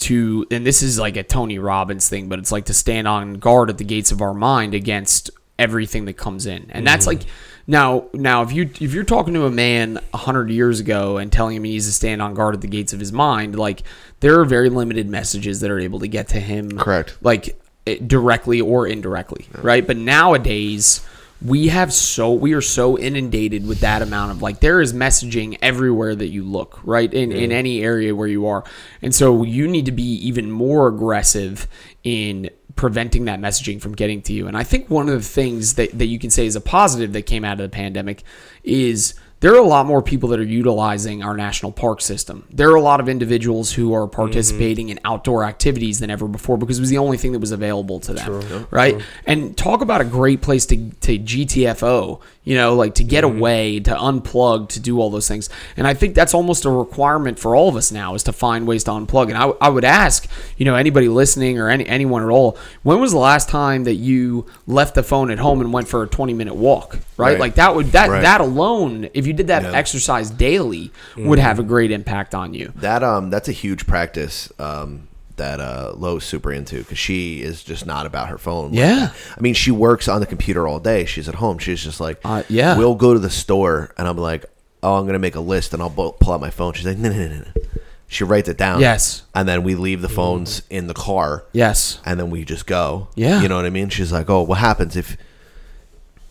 to 0.00 0.44
and 0.50 0.66
this 0.66 0.82
is 0.82 0.98
like 0.98 1.16
a 1.16 1.22
Tony 1.22 1.60
Robbins 1.60 2.08
thing, 2.08 2.28
but 2.28 2.40
it's 2.40 2.50
like 2.50 2.64
to 2.64 2.74
stand 2.74 3.06
on 3.06 3.34
guard 3.34 3.70
at 3.70 3.78
the 3.78 3.84
gates 3.84 4.10
of 4.10 4.20
our 4.20 4.34
mind 4.34 4.74
against 4.74 5.30
everything 5.56 6.06
that 6.06 6.14
comes 6.14 6.46
in. 6.46 6.66
And 6.70 6.84
that's 6.84 7.04
Mhm. 7.04 7.08
like 7.08 7.22
now 7.66 8.06
now 8.12 8.42
if 8.42 8.52
you 8.52 8.70
if 8.80 8.92
you're 8.92 9.04
talking 9.04 9.34
to 9.34 9.46
a 9.46 9.50
man 9.50 9.94
100 10.10 10.50
years 10.50 10.80
ago 10.80 11.16
and 11.16 11.32
telling 11.32 11.56
him 11.56 11.64
he 11.64 11.72
needs 11.72 11.86
to 11.86 11.92
stand 11.92 12.20
on 12.20 12.34
guard 12.34 12.54
at 12.54 12.60
the 12.60 12.68
gates 12.68 12.92
of 12.92 13.00
his 13.00 13.12
mind, 13.12 13.58
like 13.58 13.82
there 14.20 14.38
are 14.40 14.44
very 14.44 14.70
limited 14.70 15.08
messages 15.08 15.60
that 15.60 15.70
are 15.70 15.78
able 15.78 16.00
to 16.00 16.08
get 16.08 16.28
to 16.28 16.40
him 16.40 16.78
Correct. 16.78 17.16
like 17.22 17.60
it, 17.86 18.08
directly 18.08 18.60
or 18.60 18.86
indirectly, 18.86 19.46
right? 19.62 19.86
But 19.86 19.96
nowadays 19.96 21.06
we 21.44 21.68
have 21.68 21.92
so 21.92 22.32
we 22.32 22.54
are 22.54 22.62
so 22.62 22.96
inundated 22.96 23.66
with 23.66 23.80
that 23.80 24.00
amount 24.00 24.30
of 24.30 24.40
like 24.40 24.60
there 24.60 24.80
is 24.80 24.92
messaging 24.92 25.58
everywhere 25.60 26.14
that 26.14 26.28
you 26.28 26.42
look, 26.42 26.80
right? 26.84 27.12
In 27.12 27.32
in 27.32 27.38
mm-hmm. 27.38 27.52
any 27.52 27.82
area 27.82 28.14
where 28.14 28.28
you 28.28 28.46
are. 28.46 28.64
And 29.02 29.14
so 29.14 29.42
you 29.42 29.68
need 29.68 29.86
to 29.86 29.92
be 29.92 30.14
even 30.26 30.50
more 30.50 30.88
aggressive 30.88 31.66
in 32.02 32.50
preventing 32.76 33.26
that 33.26 33.40
messaging 33.40 33.80
from 33.80 33.94
getting 33.94 34.20
to 34.22 34.32
you. 34.32 34.46
And 34.46 34.56
I 34.56 34.64
think 34.64 34.90
one 34.90 35.08
of 35.08 35.14
the 35.14 35.28
things 35.28 35.74
that, 35.74 35.96
that 35.98 36.06
you 36.06 36.18
can 36.18 36.30
say 36.30 36.46
is 36.46 36.56
a 36.56 36.60
positive 36.60 37.12
that 37.12 37.22
came 37.22 37.44
out 37.44 37.60
of 37.60 37.70
the 37.70 37.74
pandemic 37.74 38.22
is 38.62 39.14
there 39.44 39.52
are 39.52 39.58
a 39.58 39.62
lot 39.62 39.84
more 39.84 40.00
people 40.00 40.30
that 40.30 40.40
are 40.40 40.42
utilizing 40.42 41.22
our 41.22 41.36
national 41.36 41.70
park 41.70 42.00
system. 42.00 42.46
There 42.50 42.70
are 42.70 42.76
a 42.76 42.80
lot 42.80 42.98
of 42.98 43.10
individuals 43.10 43.74
who 43.74 43.92
are 43.92 44.06
participating 44.06 44.88
in 44.88 44.98
outdoor 45.04 45.44
activities 45.44 46.00
than 46.00 46.08
ever 46.08 46.26
before 46.26 46.56
because 46.56 46.78
it 46.78 46.80
was 46.80 46.88
the 46.88 46.96
only 46.96 47.18
thing 47.18 47.32
that 47.32 47.40
was 47.40 47.50
available 47.50 48.00
to 48.00 48.14
them, 48.14 48.24
True. 48.24 48.66
right? 48.70 48.94
True. 48.94 49.02
And 49.26 49.54
talk 49.54 49.82
about 49.82 50.00
a 50.00 50.04
great 50.06 50.40
place 50.40 50.64
to 50.64 50.88
to 51.02 51.18
GTFO, 51.18 52.22
you 52.44 52.54
know, 52.54 52.74
like 52.74 52.94
to 52.94 53.04
get 53.04 53.22
mm-hmm. 53.22 53.36
away, 53.36 53.80
to 53.80 53.90
unplug, 53.90 54.70
to 54.70 54.80
do 54.80 54.98
all 54.98 55.10
those 55.10 55.28
things. 55.28 55.50
And 55.76 55.86
I 55.86 55.92
think 55.92 56.14
that's 56.14 56.32
almost 56.32 56.64
a 56.64 56.70
requirement 56.70 57.38
for 57.38 57.54
all 57.54 57.68
of 57.68 57.76
us 57.76 57.92
now 57.92 58.14
is 58.14 58.22
to 58.22 58.32
find 58.32 58.66
ways 58.66 58.84
to 58.84 58.92
unplug. 58.92 59.28
And 59.28 59.36
I, 59.36 59.48
I 59.60 59.68
would 59.68 59.84
ask, 59.84 60.26
you 60.56 60.64
know, 60.64 60.74
anybody 60.74 61.08
listening 61.10 61.58
or 61.58 61.68
any 61.68 61.86
anyone 61.86 62.22
at 62.22 62.30
all, 62.30 62.56
when 62.82 62.98
was 62.98 63.12
the 63.12 63.18
last 63.18 63.50
time 63.50 63.84
that 63.84 63.96
you 63.96 64.46
left 64.66 64.94
the 64.94 65.02
phone 65.02 65.30
at 65.30 65.38
home 65.38 65.60
and 65.60 65.70
went 65.70 65.86
for 65.86 66.02
a 66.02 66.06
20 66.06 66.32
minute 66.32 66.54
walk, 66.54 66.98
right? 67.18 67.32
Right. 67.32 67.40
Like 67.40 67.56
that 67.56 67.76
would 67.76 67.88
that 67.88 68.08
Right. 68.08 68.22
that 68.22 68.40
alone, 68.40 69.10
if 69.12 69.26
you 69.26 69.33
did 69.34 69.48
that 69.48 69.62
Yeah. 69.64 69.72
exercise 69.72 70.30
daily, 70.30 70.90
would 71.16 71.38
Mhm. 71.38 71.42
have 71.42 71.58
a 71.58 71.62
great 71.62 71.90
impact 71.90 72.34
on 72.34 72.54
you. 72.54 72.72
That 72.76 73.02
um 73.02 73.28
that's 73.30 73.48
a 73.48 73.52
huge 73.52 73.86
practice 73.86 74.50
um 74.58 75.08
that 75.36 75.60
uh 75.60 75.92
Lo's 75.96 76.24
super 76.24 76.52
into 76.52 76.78
because 76.78 76.98
she 76.98 77.42
is 77.42 77.62
just 77.62 77.84
not 77.86 78.06
about 78.06 78.28
her 78.28 78.38
phone. 78.38 78.72
Yeah. 78.72 79.10
I 79.36 79.40
mean 79.40 79.54
she 79.54 79.70
works 79.70 80.06
on 80.08 80.20
the 80.20 80.26
computer 80.26 80.66
all 80.66 80.78
day. 80.78 81.04
She's 81.04 81.28
at 81.28 81.34
home. 81.36 81.58
She's 81.58 81.82
just 81.82 82.00
like, 82.00 82.20
Uh, 82.24 82.44
yeah. 82.48 82.78
we'll 82.78 82.94
go 82.94 83.12
to 83.12 83.18
the 83.18 83.30
store 83.30 83.92
and 83.98 84.06
I'm 84.08 84.16
like, 84.16 84.44
oh, 84.82 84.94
I'm 84.96 85.06
gonna 85.06 85.18
make 85.18 85.34
a 85.34 85.40
list 85.40 85.74
and 85.74 85.82
I'll 85.82 85.90
pull 85.90 86.32
out 86.32 86.40
my 86.40 86.50
phone. 86.50 86.72
She's 86.74 86.86
like, 86.86 86.98
no, 86.98 87.08
no, 87.10 87.16
no, 87.28 87.34
no. 87.38 87.62
She 88.06 88.22
writes 88.22 88.48
it 88.48 88.58
down. 88.58 88.80
Yes. 88.80 89.22
And 89.34 89.48
then 89.48 89.64
we 89.64 89.74
leave 89.74 90.02
the 90.02 90.08
phones 90.08 90.62
in 90.70 90.86
the 90.86 90.94
car. 90.94 91.44
Yes. 91.52 91.98
And 92.04 92.20
then 92.20 92.30
we 92.30 92.44
just 92.44 92.64
go. 92.66 93.08
Yeah. 93.16 93.40
You 93.42 93.48
know 93.48 93.56
what 93.56 93.64
I 93.64 93.70
mean? 93.70 93.88
She's 93.88 94.12
like, 94.12 94.30
oh, 94.30 94.42
what 94.42 94.58
happens 94.58 94.94
if 94.94 95.16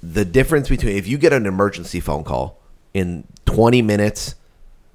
the 0.02 0.24
difference 0.26 0.70
between 0.70 0.96
if 0.96 1.08
you 1.08 1.18
get 1.18 1.34
an 1.34 1.46
emergency 1.46 2.00
phone 2.00 2.24
call 2.24 2.60
in 2.94 3.26
20 3.46 3.82
minutes 3.82 4.36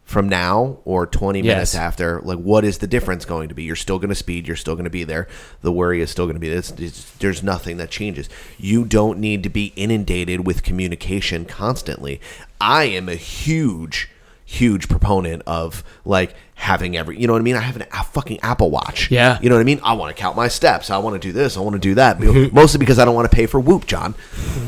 from 0.04 0.26
now 0.26 0.78
or 0.86 1.06
20 1.06 1.42
minutes 1.42 1.74
Yes. 1.74 1.80
after 1.80 2.20
like 2.22 2.38
what 2.38 2.64
is 2.64 2.78
the 2.78 2.86
difference 2.86 3.26
going 3.26 3.50
to 3.50 3.54
be? 3.54 3.64
You're 3.64 3.76
still 3.76 3.98
going 3.98 4.08
to 4.08 4.14
speed 4.14 4.46
you're 4.46 4.56
still 4.56 4.74
going 4.74 4.84
to 4.84 4.90
be 4.90 5.04
there. 5.04 5.28
The 5.60 5.70
worry 5.70 6.00
is 6.00 6.10
still 6.10 6.24
going 6.24 6.36
to 6.36 6.40
be 6.40 6.48
this 6.48 6.70
there's 7.18 7.42
nothing 7.42 7.76
that 7.76 7.90
changes. 7.90 8.28
You 8.56 8.86
don't 8.86 9.18
need 9.18 9.42
to 9.42 9.50
be 9.50 9.72
inundated 9.76 10.46
with 10.46 10.62
communication 10.62 11.44
constantly. 11.44 12.20
I 12.60 12.84
am 12.84 13.08
a 13.08 13.16
huge 13.16 14.08
huge 14.46 14.88
proponent 14.88 15.42
of 15.46 15.84
like 16.06 16.34
having 16.58 16.96
every 16.96 17.16
you 17.18 17.26
know 17.26 17.32
what 17.32 17.38
i 17.38 17.42
mean 17.42 17.54
i 17.56 17.60
have 17.60 17.76
an, 17.76 17.82
a 17.92 18.02
fucking 18.04 18.38
apple 18.42 18.68
watch 18.70 19.10
Yeah. 19.12 19.38
you 19.40 19.48
know 19.48 19.54
what 19.54 19.60
i 19.60 19.64
mean 19.64 19.80
i 19.84 19.92
want 19.92 20.14
to 20.14 20.20
count 20.20 20.36
my 20.36 20.48
steps 20.48 20.90
i 20.90 20.98
want 20.98 21.14
to 21.14 21.18
do 21.28 21.32
this 21.32 21.56
i 21.56 21.60
want 21.60 21.74
to 21.74 21.78
do 21.78 21.94
that 21.94 22.20
mostly 22.52 22.78
because 22.78 22.98
i 22.98 23.04
don't 23.04 23.14
want 23.14 23.30
to 23.30 23.34
pay 23.34 23.46
for 23.46 23.60
whoop 23.60 23.86
john 23.86 24.14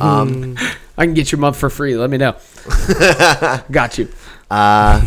um, 0.00 0.56
I 0.96 1.04
can 1.06 1.14
get 1.14 1.32
your 1.32 1.38
month 1.38 1.56
for 1.56 1.70
free. 1.70 1.96
Let 1.96 2.10
me 2.10 2.18
know. 2.18 2.36
Got 3.70 3.96
you. 3.96 4.08
Uh, 4.50 5.02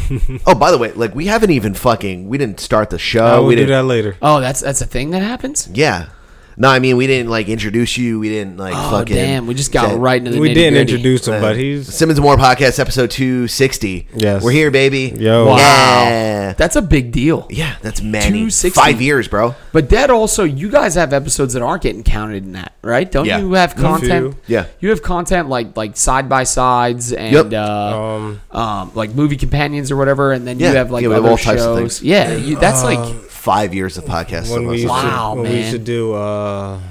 oh, 0.47 0.55
by 0.55 0.71
the 0.71 0.77
way, 0.79 0.91
like 0.93 1.13
we 1.13 1.27
haven't 1.27 1.51
even 1.51 1.73
fucking 1.75 2.27
we 2.29 2.37
didn't 2.39 2.59
start 2.59 2.89
the 2.89 2.97
show. 2.97 3.25
I 3.25 3.39
will 3.39 3.47
we 3.47 3.55
do 3.55 3.61
didn't, 3.65 3.75
that 3.77 3.83
later. 3.85 4.17
Oh, 4.21 4.39
that's 4.39 4.59
that's 4.61 4.81
a 4.81 4.85
thing 4.87 5.11
that 5.11 5.21
happens. 5.21 5.67
Yeah. 5.71 6.09
No, 6.57 6.69
I 6.69 6.79
mean 6.79 6.97
we 6.97 7.07
didn't 7.07 7.29
like 7.29 7.49
introduce 7.49 7.97
you. 7.97 8.19
We 8.19 8.29
didn't 8.29 8.57
like 8.57 8.73
Oh, 8.75 8.91
fucking. 8.91 9.15
damn, 9.15 9.47
we 9.47 9.53
just 9.53 9.71
got 9.71 9.97
right 9.99 10.17
into 10.17 10.31
the 10.31 10.39
We 10.39 10.53
didn't 10.53 10.73
nitty-gritty. 10.75 10.93
introduce 10.93 11.27
him, 11.27 11.41
but 11.41 11.57
he's 11.57 11.93
Simmons 11.93 12.19
and 12.19 12.23
More 12.25 12.37
podcast 12.37 12.79
episode 12.79 13.11
two 13.11 13.47
sixty. 13.47 14.07
Yes. 14.15 14.43
we're 14.43 14.51
here, 14.51 14.71
baby. 14.71 15.13
Yo. 15.17 15.47
Wow. 15.47 15.57
Yeah. 15.57 16.53
That's 16.53 16.75
a 16.75 16.81
big 16.81 17.11
deal. 17.11 17.47
Yeah, 17.49 17.75
that's 17.81 18.01
many 18.01 18.25
260. 18.27 18.69
five 18.79 19.01
years, 19.01 19.27
bro. 19.27 19.55
But 19.71 19.89
that 19.89 20.09
also, 20.09 20.43
you 20.43 20.69
guys 20.69 20.95
have 20.95 21.13
episodes 21.13 21.53
that 21.53 21.63
aren't 21.63 21.81
getting 21.81 22.03
counted 22.03 22.43
in 22.43 22.51
that, 22.51 22.73
right? 22.83 23.11
Don't 23.11 23.25
Yeah. 23.25 23.39
you 23.39 23.53
have 23.53 23.75
content? 23.75 24.35
Yeah. 24.45 24.65
You 24.79 24.89
have 24.89 25.01
content 25.01 25.49
like 25.49 25.75
like 25.75 25.97
side 25.97 26.29
by 26.29 26.43
sides 26.43 27.11
and 27.11 27.33
Yep. 27.33 27.53
uh, 27.53 28.33
um, 28.51 28.91
like 28.93 29.15
movie 29.15 29.37
companions 29.37 29.89
or 29.91 29.95
whatever, 29.97 30.31
and 30.31 30.45
then 30.47 30.59
Yeah, 30.59 30.69
you 30.71 30.75
have 30.77 30.91
like 30.91 31.01
yeah, 31.01 31.07
we 31.09 31.13
have 31.15 31.23
other 31.23 31.31
all 31.31 31.37
types 31.37 31.61
of 31.61 31.77
shows. 31.79 31.99
things. 31.99 32.03
Yeah, 32.03 32.35
you, 32.35 32.55
that's 32.57 32.83
Uh, 32.83 32.85
like 32.85 33.15
Five 33.43 33.73
years 33.73 33.97
of 33.97 34.05
podcasts. 34.05 34.49
when 34.49 34.67
we 34.67 34.75
us. 34.75 34.81
used 34.83 34.89
Wow, 34.89 35.33
to, 35.35 35.41
when 35.41 35.51
we 35.51 35.57
used 35.57 35.71
to 35.71 35.77
do 35.77 36.13
uh 36.13 36.42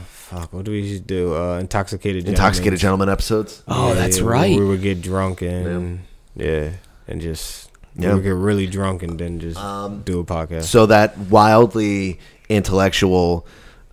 fuck, 0.08 0.52
what 0.52 0.64
do 0.64 0.70
we 0.70 0.80
used 0.80 1.02
to 1.02 1.06
do? 1.06 1.34
Uh, 1.36 1.58
intoxicated, 1.58 2.26
Intoxicated 2.28 2.78
Gentlemen. 2.78 3.06
Gentlemen 3.06 3.12
episodes. 3.12 3.62
Oh, 3.68 3.94
that's 3.94 4.18
we- 4.20 4.26
right. 4.26 4.58
We 4.58 4.64
would 4.64 4.82
get 4.82 5.00
drunk 5.02 5.42
and 5.42 6.00
yeah, 6.36 6.70
and 7.08 7.20
just 7.20 7.70
Yeah. 7.96 8.08
we 8.10 8.14
would 8.16 8.22
get 8.24 8.34
really 8.34 8.66
drunk 8.66 9.02
and 9.02 9.18
then 9.18 9.38
just 9.40 9.56
do 10.04 10.20
a 10.20 10.24
podcast. 10.24 10.64
So 10.64 10.86
that 10.86 11.16
wildly 11.18 12.18
intellectual, 12.48 13.46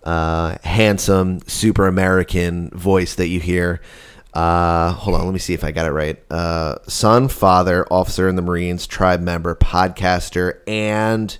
uh, 0.04 0.56
handsome, 0.64 1.40
super 1.46 1.86
American 1.86 2.70
voice 2.70 3.14
that 3.16 3.28
you 3.28 3.40
hear. 3.40 3.80
Uh, 4.32 4.92
hold 4.92 5.16
on, 5.16 5.24
let 5.24 5.32
me 5.32 5.40
see 5.40 5.54
if 5.54 5.64
I 5.64 5.72
got 5.72 5.86
it 5.86 5.90
right. 5.90 6.16
Uh, 6.30 6.76
son, 6.86 7.26
father, 7.28 7.84
officer 7.90 8.28
in 8.28 8.36
the 8.36 8.42
Marines, 8.42 8.86
tribe 8.86 9.20
member, 9.20 9.54
podcaster, 9.56 10.60
and 10.68 11.36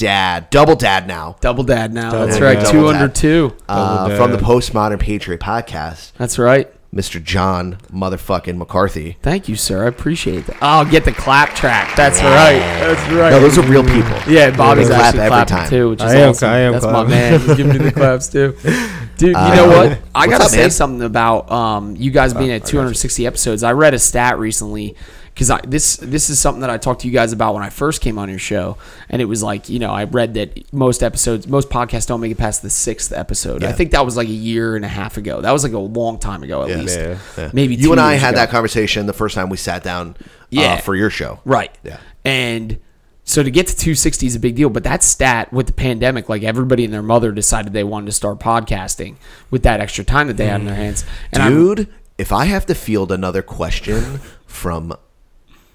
dad. 0.00 0.50
Double 0.50 0.74
dad 0.76 1.06
now. 1.06 1.36
Double 1.40 1.62
dad 1.64 1.92
now. 1.94 2.10
Double 2.10 2.26
That's 2.26 2.38
dad. 2.38 2.44
right. 2.44 2.54
Double 2.58 2.70
Two 2.70 2.92
dad. 2.92 3.00
under 3.02 3.12
two. 3.14 3.56
Uh, 3.68 4.08
Double 4.08 4.16
from 4.16 4.30
the 4.32 4.36
dad. 4.38 4.46
Postmodern 4.46 4.98
Patriot 5.00 5.40
podcast. 5.40 6.12
That's 6.14 6.38
right. 6.38 6.72
Mr. 6.92 7.22
John 7.22 7.78
motherfucking 7.92 8.56
McCarthy. 8.56 9.16
Thank 9.22 9.48
you, 9.48 9.54
sir. 9.54 9.84
I 9.84 9.88
appreciate 9.88 10.46
that. 10.46 10.56
I'll 10.60 10.84
get 10.84 11.04
the 11.04 11.12
clap 11.12 11.54
track. 11.54 11.94
That's 11.94 12.20
right. 12.20 12.58
That's 12.58 13.00
right. 13.12 13.30
No, 13.30 13.38
those 13.38 13.56
are 13.58 13.62
real 13.62 13.84
people. 13.84 14.10
Yeah, 14.26 14.50
Bobby's 14.56 14.88
They 14.88 14.94
clap 14.96 15.04
actually 15.14 15.20
every 15.20 15.28
clapping 15.30 15.56
time. 15.56 15.68
too, 15.70 15.90
which 15.90 16.02
is 16.02 16.12
I 16.12 16.16
am- 16.16 16.28
awesome. 16.30 16.48
I 16.50 16.58
am 16.58 16.72
That's 16.72 16.84
my 16.86 16.90
clapping. 16.90 17.10
man. 17.10 17.40
He's 17.40 17.56
giving 17.56 17.72
me 17.74 17.78
the 17.78 17.92
claps 18.00 18.26
too. 18.26 18.56
Dude, 19.18 19.28
you 19.30 19.36
Uh, 19.36 19.54
know 19.54 19.68
what? 19.68 19.98
I 20.16 20.26
what's 20.26 20.30
gotta 20.32 20.44
up, 20.46 20.50
say 20.50 20.60
man? 20.62 20.70
something 20.72 21.02
about 21.02 21.48
um, 21.52 21.94
you 21.94 22.10
guys 22.10 22.34
being 22.34 22.50
at 22.50 22.64
260 22.66 23.24
episodes. 23.24 23.62
I 23.62 23.70
read 23.70 23.94
a 23.94 23.98
stat 24.00 24.40
recently 24.40 24.96
because 25.34 25.50
I 25.50 25.60
this 25.66 25.96
this 25.96 26.28
is 26.30 26.38
something 26.38 26.60
that 26.60 26.70
I 26.70 26.76
talked 26.78 27.00
to 27.02 27.06
you 27.06 27.12
guys 27.12 27.32
about 27.32 27.54
when 27.54 27.62
I 27.62 27.70
first 27.70 28.00
came 28.02 28.18
on 28.18 28.28
your 28.28 28.38
show, 28.38 28.76
and 29.08 29.22
it 29.22 29.24
was 29.26 29.42
like 29.42 29.68
you 29.68 29.78
know 29.78 29.90
I 29.92 30.04
read 30.04 30.34
that 30.34 30.72
most 30.72 31.02
episodes, 31.02 31.46
most 31.48 31.70
podcasts 31.70 32.06
don't 32.06 32.20
make 32.20 32.32
it 32.32 32.38
past 32.38 32.62
the 32.62 32.70
sixth 32.70 33.12
episode. 33.12 33.64
I 33.64 33.72
think 33.72 33.92
that 33.92 34.04
was 34.04 34.16
like 34.16 34.28
a 34.28 34.32
year 34.32 34.76
and 34.76 34.84
a 34.84 34.88
half 34.88 35.16
ago. 35.16 35.40
That 35.40 35.52
was 35.52 35.62
like 35.64 35.72
a 35.72 35.78
long 35.78 36.18
time 36.18 36.42
ago, 36.42 36.62
at 36.64 36.68
Yeah. 36.70 36.76
least. 36.76 36.98
Yeah. 36.98 37.18
Yeah. 37.38 37.50
Maybe 37.52 37.74
you 37.74 37.92
and 37.92 38.00
I 38.00 38.14
had 38.14 38.34
ago. 38.34 38.40
that 38.42 38.50
conversation 38.50 39.06
the 39.06 39.12
first 39.12 39.34
time 39.34 39.48
we 39.48 39.56
sat 39.56 39.82
down 39.82 40.16
uh, 40.20 40.24
Yeah. 40.50 40.80
for 40.80 40.94
your 40.94 41.10
show. 41.10 41.40
Right. 41.44 41.74
Yeah. 41.84 41.98
And 42.24 42.78
so 43.24 43.42
to 43.44 43.50
get 43.50 43.68
to 43.68 43.76
260 43.76 44.26
is 44.26 44.34
a 44.34 44.40
big 44.40 44.56
deal, 44.56 44.68
but 44.70 44.82
that 44.84 45.02
stat 45.04 45.52
with 45.52 45.68
the 45.68 45.72
pandemic, 45.72 46.28
like 46.28 46.42
everybody 46.42 46.84
and 46.84 46.92
their 46.92 47.02
mother 47.02 47.30
decided 47.32 47.72
they 47.72 47.84
wanted 47.84 48.06
to 48.06 48.12
start 48.12 48.40
podcasting 48.40 49.14
with 49.50 49.62
that 49.62 49.80
extra 49.80 50.02
time 50.04 50.26
that 50.26 50.36
they 50.36 50.46
had 50.46 50.60
in 50.60 50.66
their 50.66 50.74
hands. 50.74 51.04
And 51.32 51.42
I'm- 51.42 51.52
Dude, 51.54 51.88
if 52.18 52.32
I 52.32 52.46
have 52.46 52.66
to 52.66 52.74
field 52.74 53.12
another 53.12 53.40
question 53.42 54.20
from 54.46 54.94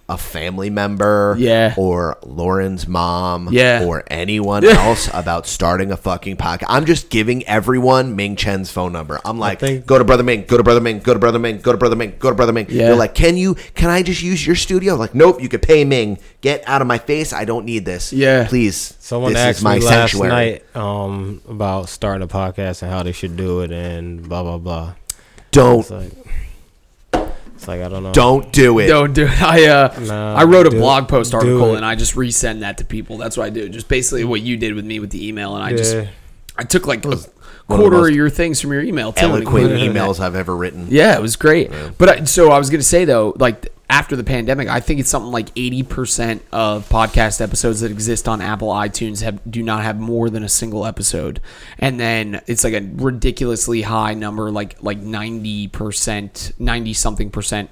a 0.07 0.17
family 0.19 0.69
member 0.69 1.35
Yeah. 1.39 1.73
or 1.77 2.17
Lauren's 2.23 2.87
mom 2.87 3.49
Yeah. 3.51 3.85
or 3.85 4.03
anyone 4.07 4.63
else 4.65 5.09
about 5.11 5.47
starting 5.47 5.91
a 5.91 5.97
fucking 5.97 6.37
podcast, 6.37 6.65
I'm 6.69 6.85
just 6.85 7.09
giving 7.09 7.43
everyone 7.47 8.15
Ming 8.15 8.35
Chen's 8.35 8.69
phone 8.69 8.91
number. 8.93 9.19
I'm 9.25 9.39
like, 9.39 9.59
think- 9.61 9.87
go 9.87 9.97
to 9.97 10.03
Brother 10.03 10.21
Ming, 10.21 10.45
go 10.47 10.57
to 10.57 10.63
Brother 10.63 10.79
Ming, 10.79 10.99
go 10.99 11.13
to 11.13 11.19
Brother 11.19 11.39
Ming, 11.39 11.57
go 11.57 11.71
to 11.71 11.77
Brother 11.79 11.95
Ming, 11.95 12.13
go 12.19 12.29
to 12.29 12.35
Brother 12.35 12.53
Ming. 12.53 12.67
Yeah. 12.69 12.85
They're 12.87 12.95
like, 12.95 13.15
can 13.15 13.35
you, 13.35 13.55
can 13.73 13.89
I 13.89 14.03
just 14.03 14.21
use 14.21 14.45
your 14.45 14.55
studio? 14.55 14.93
I'm 14.93 14.99
like, 14.99 15.15
nope, 15.15 15.41
you 15.41 15.49
could 15.49 15.63
pay 15.63 15.83
Ming. 15.83 16.19
Get 16.41 16.63
out 16.67 16.81
of 16.81 16.87
my 16.87 16.99
face. 16.99 17.33
I 17.33 17.45
don't 17.45 17.65
need 17.65 17.85
this. 17.85 18.13
Yeah. 18.13 18.45
Please. 18.47 18.95
Someone 18.99 19.33
this 19.33 19.41
asked 19.41 19.57
is 19.59 19.63
my 19.63 19.79
me 19.79 19.85
last 19.85 20.11
sanctuary. 20.11 20.29
night 20.29 20.75
um, 20.75 21.41
about 21.49 21.89
starting 21.89 22.21
a 22.23 22.27
podcast 22.27 22.83
and 22.83 22.91
how 22.91 23.01
they 23.01 23.11
should 23.11 23.35
do 23.37 23.61
it 23.61 23.71
and 23.71 24.29
blah 24.29 24.43
blah 24.43 24.59
blah. 24.59 24.93
Don't, 25.51 25.79
It's 25.79 25.89
like, 25.89 26.11
it's 27.65 27.67
like 27.67 27.81
I 27.81 27.89
don't 27.89 28.03
know. 28.03 28.11
don't 28.13 28.51
do 28.53 28.77
it. 28.79 28.87
Don't 28.87 29.13
do 29.13 29.25
it. 29.25 29.41
I 29.41 29.65
uh, 29.67 29.99
Nah, 29.99 30.35
I 30.35 30.43
wrote 30.43 30.67
a 30.67 30.69
do- 30.69 30.77
blog 30.77 31.07
post 31.09 31.33
article 31.33 31.75
and 31.75 31.83
I 31.83 31.95
just 31.95 32.15
resend 32.15 32.59
that 32.59 32.77
to 32.77 32.85
people. 32.85 33.17
That's 33.17 33.37
what 33.37 33.45
I 33.47 33.49
do. 33.49 33.67
Just 33.69 33.87
basically 33.87 34.23
what 34.23 34.41
you 34.41 34.55
did 34.55 34.75
with 34.75 34.85
me 34.85 34.99
with 34.99 35.09
the 35.09 35.27
email, 35.27 35.55
and 35.55 35.63
I 35.63 35.71
just 35.75 35.95
I 36.57 36.63
took 36.63 36.85
like 36.85 37.03
a 37.05 37.07
one 37.07 37.13
of 37.13 37.23
the 37.23 37.31
quarter 37.67 38.07
of, 38.07 38.15
your 38.15 38.29
things 38.29 38.61
from 38.61 38.71
your 38.71 38.81
email 38.81 39.11
too. 39.13 39.21
Eloquent 39.21 39.43
included 39.43 39.71
it 39.71 39.83
in 39.83 39.93
that. 39.93 40.01
emails 40.01 40.19
I've 40.19 40.35
ever 40.35 40.55
written. 40.55 40.87
Yeah, 40.89 41.15
it 41.15 41.21
was 41.21 41.35
great. 41.35 41.71
But 41.97 42.09
I, 42.09 42.23
so 42.25 42.51
I 42.51 42.57
was 42.57 42.69
going 42.69 42.79
to 42.79 42.85
say 42.85 43.05
though, 43.05 43.33
like 43.37 43.71
after 43.89 44.15
the 44.15 44.23
pandemic, 44.23 44.67
I 44.67 44.79
think 44.79 44.99
it's 44.99 45.09
something 45.09 45.31
like 45.31 45.49
eighty 45.55 45.83
percent 45.83 46.43
of 46.51 46.89
podcast 46.89 47.39
episodes 47.41 47.81
that 47.81 47.91
exist 47.91 48.27
on 48.27 48.41
Apple 48.41 48.69
iTunes 48.69 49.21
have 49.21 49.39
do 49.49 49.61
not 49.61 49.83
have 49.83 49.99
more 49.99 50.29
than 50.29 50.43
a 50.43 50.49
single 50.49 50.85
episode, 50.85 51.39
and 51.77 51.99
then 51.99 52.41
it's 52.47 52.63
like 52.63 52.73
a 52.73 52.81
ridiculously 52.95 53.83
high 53.83 54.15
number, 54.15 54.49
like 54.51 54.81
like 54.81 54.97
ninety 54.97 55.67
percent, 55.67 56.51
ninety 56.57 56.93
something 56.93 57.29
percent. 57.29 57.69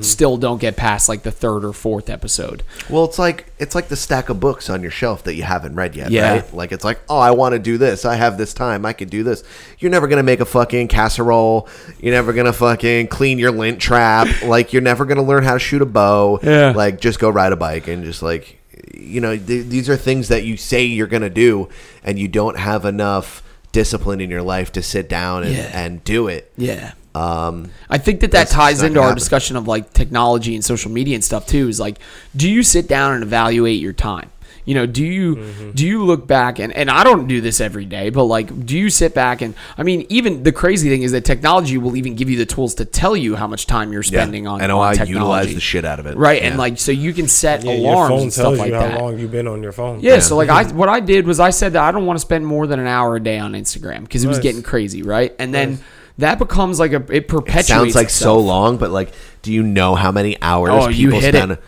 Still 0.00 0.38
don't 0.38 0.58
get 0.60 0.74
past 0.76 1.06
like 1.08 1.22
the 1.22 1.30
third 1.30 1.64
or 1.64 1.72
fourth 1.74 2.08
episode. 2.08 2.62
Well, 2.88 3.04
it's 3.04 3.18
like 3.18 3.52
it's 3.58 3.74
like 3.74 3.88
the 3.88 3.96
stack 3.96 4.28
of 4.30 4.40
books 4.40 4.70
on 4.70 4.80
your 4.80 4.90
shelf 4.90 5.24
that 5.24 5.34
you 5.34 5.42
haven't 5.42 5.74
read 5.74 5.94
yet, 5.94 6.10
Yeah. 6.10 6.30
right? 6.32 6.54
Like 6.54 6.72
it's 6.72 6.84
like, 6.84 7.00
oh, 7.10 7.18
I 7.18 7.32
want 7.32 7.52
to 7.52 7.58
do 7.58 7.76
this. 7.76 8.04
I 8.06 8.14
have 8.14 8.38
this 8.38 8.54
time. 8.54 8.86
I 8.86 8.94
could 8.94 9.10
do 9.10 9.22
this. 9.22 9.44
You're 9.78 9.90
never 9.90 10.06
gonna 10.08 10.22
make 10.22 10.40
a 10.40 10.46
fucking 10.46 10.88
casserole. 10.88 11.68
You're 12.00 12.14
never 12.14 12.32
gonna 12.32 12.54
fucking 12.54 13.08
clean 13.08 13.38
your 13.38 13.50
lint 13.52 13.78
trap. 13.80 14.28
like 14.44 14.72
you're 14.72 14.80
never 14.82 15.04
gonna 15.04 15.22
learn 15.22 15.44
how 15.44 15.52
to 15.54 15.58
shoot 15.58 15.82
a 15.82 15.86
bow. 15.86 16.40
Yeah. 16.42 16.70
Like 16.74 17.00
just 17.00 17.18
go 17.18 17.28
ride 17.28 17.52
a 17.52 17.56
bike 17.56 17.86
and 17.86 18.02
just 18.02 18.22
like, 18.22 18.58
you 18.94 19.20
know, 19.20 19.36
th- 19.36 19.66
these 19.66 19.90
are 19.90 19.96
things 19.96 20.28
that 20.28 20.44
you 20.44 20.56
say 20.56 20.84
you're 20.84 21.06
gonna 21.06 21.28
do, 21.28 21.68
and 22.02 22.18
you 22.18 22.28
don't 22.28 22.56
have 22.58 22.84
enough 22.86 23.42
discipline 23.72 24.22
in 24.22 24.30
your 24.30 24.42
life 24.42 24.72
to 24.72 24.82
sit 24.82 25.06
down 25.06 25.42
and, 25.42 25.54
Yeah. 25.54 25.70
and 25.74 26.02
do 26.02 26.28
it. 26.28 26.50
Yeah. 26.56 26.92
Um, 27.16 27.70
I 27.88 27.98
think 27.98 28.20
that 28.20 28.32
that 28.32 28.48
ties 28.48 28.82
into 28.82 29.00
our 29.00 29.06
happen. 29.06 29.18
discussion 29.18 29.56
of 29.56 29.66
like 29.66 29.92
technology 29.92 30.54
and 30.54 30.64
social 30.64 30.90
media 30.90 31.14
and 31.14 31.24
stuff 31.24 31.46
too. 31.46 31.68
Is 31.68 31.80
like, 31.80 31.98
do 32.34 32.50
you 32.50 32.62
sit 32.62 32.88
down 32.88 33.14
and 33.14 33.22
evaluate 33.22 33.80
your 33.80 33.92
time? 33.92 34.30
You 34.64 34.74
know, 34.74 34.84
do 34.84 35.04
you 35.06 35.36
Mm-hmm. 35.36 35.70
do 35.72 35.86
you 35.86 36.04
look 36.04 36.26
back 36.26 36.58
and 36.58 36.72
and 36.72 36.90
I 36.90 37.04
don't 37.04 37.28
do 37.28 37.40
this 37.40 37.60
every 37.60 37.84
day, 37.84 38.10
but 38.10 38.24
like, 38.24 38.66
do 38.66 38.76
you 38.76 38.90
sit 38.90 39.14
back 39.14 39.40
and 39.40 39.54
I 39.78 39.84
mean, 39.84 40.06
even 40.08 40.42
the 40.42 40.50
crazy 40.50 40.88
thing 40.88 41.02
is 41.02 41.12
that 41.12 41.24
technology 41.24 41.78
will 41.78 41.94
even 41.96 42.16
give 42.16 42.28
you 42.28 42.36
the 42.36 42.46
tools 42.46 42.74
to 42.76 42.84
tell 42.84 43.16
you 43.16 43.36
how 43.36 43.46
much 43.46 43.66
time 43.66 43.92
you're 43.92 44.02
spending 44.02 44.48
on. 44.48 44.60
I 44.60 44.66
know 44.66 44.80
on 44.80 44.88
I 44.88 44.94
technology. 44.94 45.12
utilize 45.12 45.54
the 45.54 45.60
shit 45.60 45.84
out 45.84 46.00
of 46.00 46.06
it. 46.06 46.16
Right, 46.16 46.42
and 46.42 46.58
like 46.58 46.78
so 46.80 46.90
you 46.90 47.12
can 47.12 47.28
set 47.28 47.62
Yeah, 47.62 47.74
your 47.74 47.92
alarms 47.92 48.10
phone 48.10 48.22
and 48.22 48.32
stuff 48.32 48.44
tells 48.44 48.58
like 48.58 48.66
you 48.72 48.72
that. 48.72 48.90
how 48.90 49.00
long 49.02 49.18
you've 49.20 49.30
been 49.30 49.46
on 49.46 49.62
your 49.62 49.70
phone. 49.72 50.00
Yeah, 50.00 50.18
so 50.18 50.36
like 50.36 50.48
I 50.48 50.64
what 50.80 50.88
I 50.88 50.98
did 50.98 51.28
was 51.28 51.38
I 51.38 51.50
said 51.50 51.74
that 51.74 51.84
I 51.84 51.92
don't 51.92 52.04
want 52.04 52.16
to 52.18 52.22
spend 52.22 52.44
more 52.44 52.66
than 52.66 52.80
an 52.80 52.88
hour 52.88 53.14
a 53.14 53.20
day 53.20 53.38
on 53.38 53.52
Instagram 53.52 54.00
because 54.02 54.24
it 54.24 54.28
was 54.28 54.40
getting 54.40 54.64
crazy, 54.64 55.02
right? 55.02 55.32
And 55.38 55.54
then 55.54 55.78
that 56.18 56.38
becomes 56.38 56.78
like 56.78 56.92
a 56.92 56.96
it 56.96 57.28
perpetuates. 57.28 57.28
It 57.28 57.28
perpetuates. 57.28 57.68
sounds 57.68 57.94
like 57.94 58.10
so 58.10 58.38
long, 58.38 58.78
but 58.78 58.90
like, 58.90 59.12
do 59.42 59.52
you 59.52 59.62
know 59.62 59.94
how 59.94 60.10
many 60.12 60.40
hours 60.42 60.70
Oh, 60.72 60.88
you 60.88 61.08
people 61.08 61.20
hit 61.20 61.34
it. 61.34 61.38
spend? 61.42 61.58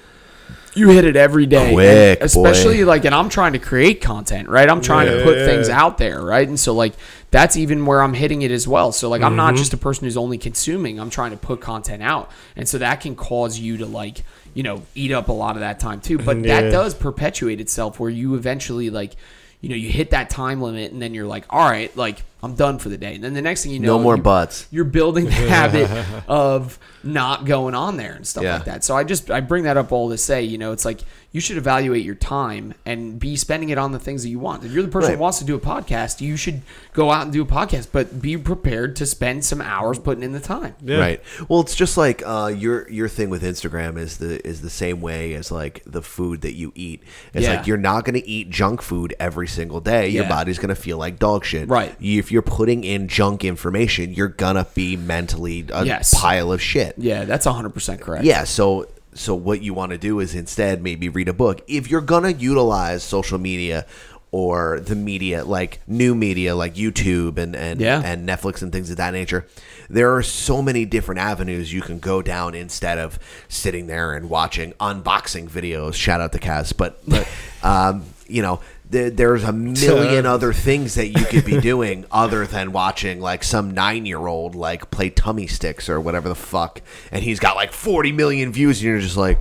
You 0.75 0.91
hit 0.91 1.05
it 1.05 1.17
every 1.17 1.47
day, 1.47 1.73
Quick, 1.73 2.21
especially 2.21 2.79
boy. 2.79 2.87
like, 2.87 3.05
and 3.05 3.13
I'm 3.13 3.29
trying 3.29 3.55
to 3.55 3.59
create 3.59 4.01
content, 4.01 4.49
right? 4.49 4.69
I'm 4.71 4.81
trying 4.81 5.09
to 5.09 5.25
put 5.25 5.39
things 5.39 5.69
out 5.69 5.99
there, 5.99 6.23
right? 6.23 6.47
And 6.47 6.61
so 6.61 6.73
like 6.73 6.93
that's 7.33 7.57
even 7.57 7.85
where 7.85 8.01
I'm 8.01 8.15
hitting 8.15 8.43
it 8.43 8.53
as 8.53 8.69
well. 8.69 8.93
So 8.93 9.09
like 9.09 9.21
I'm 9.23 9.31
Mm-hmm. 9.33 9.37
not 9.37 9.55
just 9.57 9.73
a 9.73 9.77
person 9.77 10.05
who's 10.05 10.17
only 10.17 10.39
consuming; 10.39 11.01
I'm 11.01 11.11
trying 11.11 11.33
to 11.33 11.37
put 11.37 11.61
content 11.61 12.03
out, 12.03 12.31
and 12.55 12.69
so 12.69 12.79
that 12.79 13.01
can 13.01 13.17
cause 13.17 13.59
you 13.59 13.79
to 13.79 13.87
like 13.87 14.23
you 14.55 14.63
know 14.63 14.83
eat 14.95 15.11
up 15.11 15.29
a 15.29 15.33
lot 15.33 15.57
of 15.57 15.61
that 15.61 15.81
time 15.81 16.01
too. 16.01 16.17
But 16.19 16.45
that 16.45 16.71
does 16.71 16.95
perpetuate 16.95 17.61
itself 17.61 17.99
where 17.99 18.11
you 18.11 18.37
eventually 18.37 18.89
like 18.89 19.17
you 19.61 19.71
know 19.71 19.77
you 19.77 19.89
hit 19.91 20.11
that 20.11 20.31
time 20.31 20.63
limit, 20.63 20.93
and 20.93 21.03
then 21.03 21.13
you're 21.13 21.27
like, 21.27 21.45
all 21.51 21.69
right, 21.69 21.95
like 21.97 22.23
I'm 22.43 22.55
done 22.55 22.79
for 22.79 22.89
the 22.89 22.97
day, 22.99 23.15
and 23.17 23.25
then 23.25 23.35
the 23.35 23.43
next 23.43 23.65
thing 23.65 23.73
you 23.73 23.81
know, 23.81 23.97
No 23.97 24.03
more 24.03 24.17
you- 24.17 24.23
butts. 24.23 24.67
you're 24.71 24.85
building 24.85 25.25
the 25.25 25.31
habit 25.33 25.91
of 26.29 26.79
not 27.03 27.45
going 27.47 27.75
on 27.75 27.97
there 27.97 28.13
and 28.13 28.27
stuff 28.27 28.45
Yeah. 28.45 28.55
like 28.55 28.65
that. 28.67 28.85
So 28.85 28.97
I 28.97 29.05
just 29.05 29.31
I 29.31 29.41
bring 29.41 29.65
that 29.65 29.77
up 29.77 29.93
all 29.93 30.11
to 30.11 30.19
say, 30.19 30.43
you 30.43 30.59
know, 30.59 30.73
it's 30.73 30.85
like 30.85 31.01
you 31.31 31.41
should 31.41 31.59
evaluate 31.59 32.05
your 32.05 32.15
time 32.15 32.73
and 32.87 33.19
be 33.21 33.37
spending 33.37 33.69
it 33.69 33.77
on 33.77 33.93
the 33.93 33.99
things 33.99 34.23
that 34.23 34.31
you 34.31 34.39
want. 34.39 34.65
If 34.65 34.73
you're 34.73 34.83
the 34.83 34.89
person 34.89 35.11
Right. 35.11 35.17
who 35.17 35.21
wants 35.23 35.39
to 35.41 35.45
do 35.45 35.55
a 35.55 35.61
podcast, 35.61 36.21
you 36.23 36.37
should 36.37 36.63
go 36.95 37.11
out 37.11 37.23
and 37.25 37.33
do 37.33 37.43
a 37.43 37.47
podcast, 37.47 37.89
but 37.93 38.23
be 38.23 38.37
prepared 38.39 38.97
to 38.97 39.07
spend 39.07 39.45
some 39.45 39.61
hours 39.61 39.99
putting 39.99 40.23
in 40.25 40.33
the 40.33 40.41
time. 40.41 40.75
Right. 40.83 41.21
Well, 41.49 41.61
it's 41.61 41.75
just 41.75 41.97
like 41.99 42.23
uh, 42.25 42.53
your 42.57 42.89
your 42.91 43.09
thing 43.09 43.31
with 43.31 43.43
Instagram 43.43 43.99
is 43.99 44.19
the 44.19 44.45
is 44.47 44.63
the 44.63 44.71
same 44.71 45.01
way 45.01 45.35
as 45.35 45.51
like 45.53 45.83
the 45.87 46.03
food 46.03 46.41
that 46.43 46.55
you 46.55 46.73
eat. 46.75 47.03
It's 47.35 47.45
Yeah. 47.47 47.57
like 47.57 47.67
you're 47.67 47.77
not 47.77 48.05
going 48.05 48.15
to 48.21 48.27
eat 48.29 48.49
junk 48.51 48.81
food 48.81 49.15
every 49.21 49.49
single 49.49 49.81
day. 49.81 50.09
Your 50.09 50.25
body's 50.29 50.59
going 50.59 50.69
to 50.75 50.81
feel 50.81 50.99
like 50.99 51.19
dog 51.19 51.45
shit. 51.45 51.69
Right. 51.69 51.95
If 52.29 52.33
you're 52.33 52.43
putting 52.43 52.85
in 52.85 53.09
junk 53.09 53.43
information, 53.43 54.13
you're 54.13 54.29
gonna 54.29 54.67
be 54.75 54.99
mentally 54.99 55.65
a 55.73 55.87
Yes. 55.87 56.13
pile 56.15 56.53
of 56.53 56.61
shit. 56.61 56.95
Yeah, 56.99 57.25
that's 57.25 57.47
100% 57.47 58.03
correct. 58.03 58.23
Yeah, 58.27 58.45
so 58.45 58.87
so 59.15 59.35
what 59.35 59.63
you 59.63 59.73
want 59.73 59.93
to 59.93 59.99
do 59.99 60.21
is 60.21 60.35
instead 60.35 60.83
maybe 60.83 61.09
read 61.09 61.29
a 61.29 61.33
book. 61.33 61.63
If 61.67 61.91
you're 61.91 62.03
gonna 62.03 62.33
utilize 62.33 63.03
social 63.03 63.39
media 63.39 63.87
or 64.31 64.79
the 64.81 64.95
media 64.95 65.43
like 65.43 65.81
new 65.87 66.15
media 66.15 66.55
like 66.55 66.75
YouTube 66.75 67.39
and 67.39 67.57
and, 67.57 67.81
Yeah. 67.81 68.03
and 68.05 68.29
Netflix 68.29 68.61
and 68.61 68.71
things 68.71 68.91
of 68.91 68.99
that 68.99 69.15
nature, 69.15 69.47
there 69.89 70.15
are 70.15 70.23
so 70.23 70.61
many 70.61 70.85
different 70.85 71.23
avenues 71.23 71.73
you 71.73 71.81
can 71.81 71.99
go 71.99 72.21
down 72.21 72.55
instead 72.55 72.99
of 72.99 73.19
sitting 73.49 73.87
there 73.87 74.13
and 74.13 74.29
watching 74.29 74.75
unboxing 74.79 75.49
videos. 75.49 75.95
Shout 75.95 76.21
out 76.21 76.33
to 76.33 76.39
Kaz, 76.39 76.75
but 76.77 77.01
but 77.09 77.27
um, 77.63 78.05
you 78.27 78.43
know. 78.43 78.61
There, 78.91 79.11
there's 79.11 79.45
a 79.45 79.53
million 79.53 80.25
other 80.25 80.53
things 80.55 80.95
that 80.95 81.09
you 81.09 81.25
could 81.27 81.45
be 81.45 81.61
doing 81.73 82.07
other 82.11 82.47
than 82.47 82.73
watching 82.73 83.21
like 83.21 83.45
some 83.45 83.73
nine 83.73 84.07
year 84.07 84.27
old 84.27 84.55
like 84.55 84.91
play 84.91 85.11
tummy 85.11 85.47
sticks 85.47 85.89
or 85.91 86.01
whatever 86.01 86.29
the 86.29 86.35
fuck, 86.35 86.81
and 87.13 87.23
he's 87.23 87.39
got 87.39 87.55
like 87.57 87.73
40 87.73 88.13
million 88.13 88.51
views, 88.53 88.79
and 88.79 88.85
you're 88.89 89.01
just 89.01 89.17
like, 89.19 89.39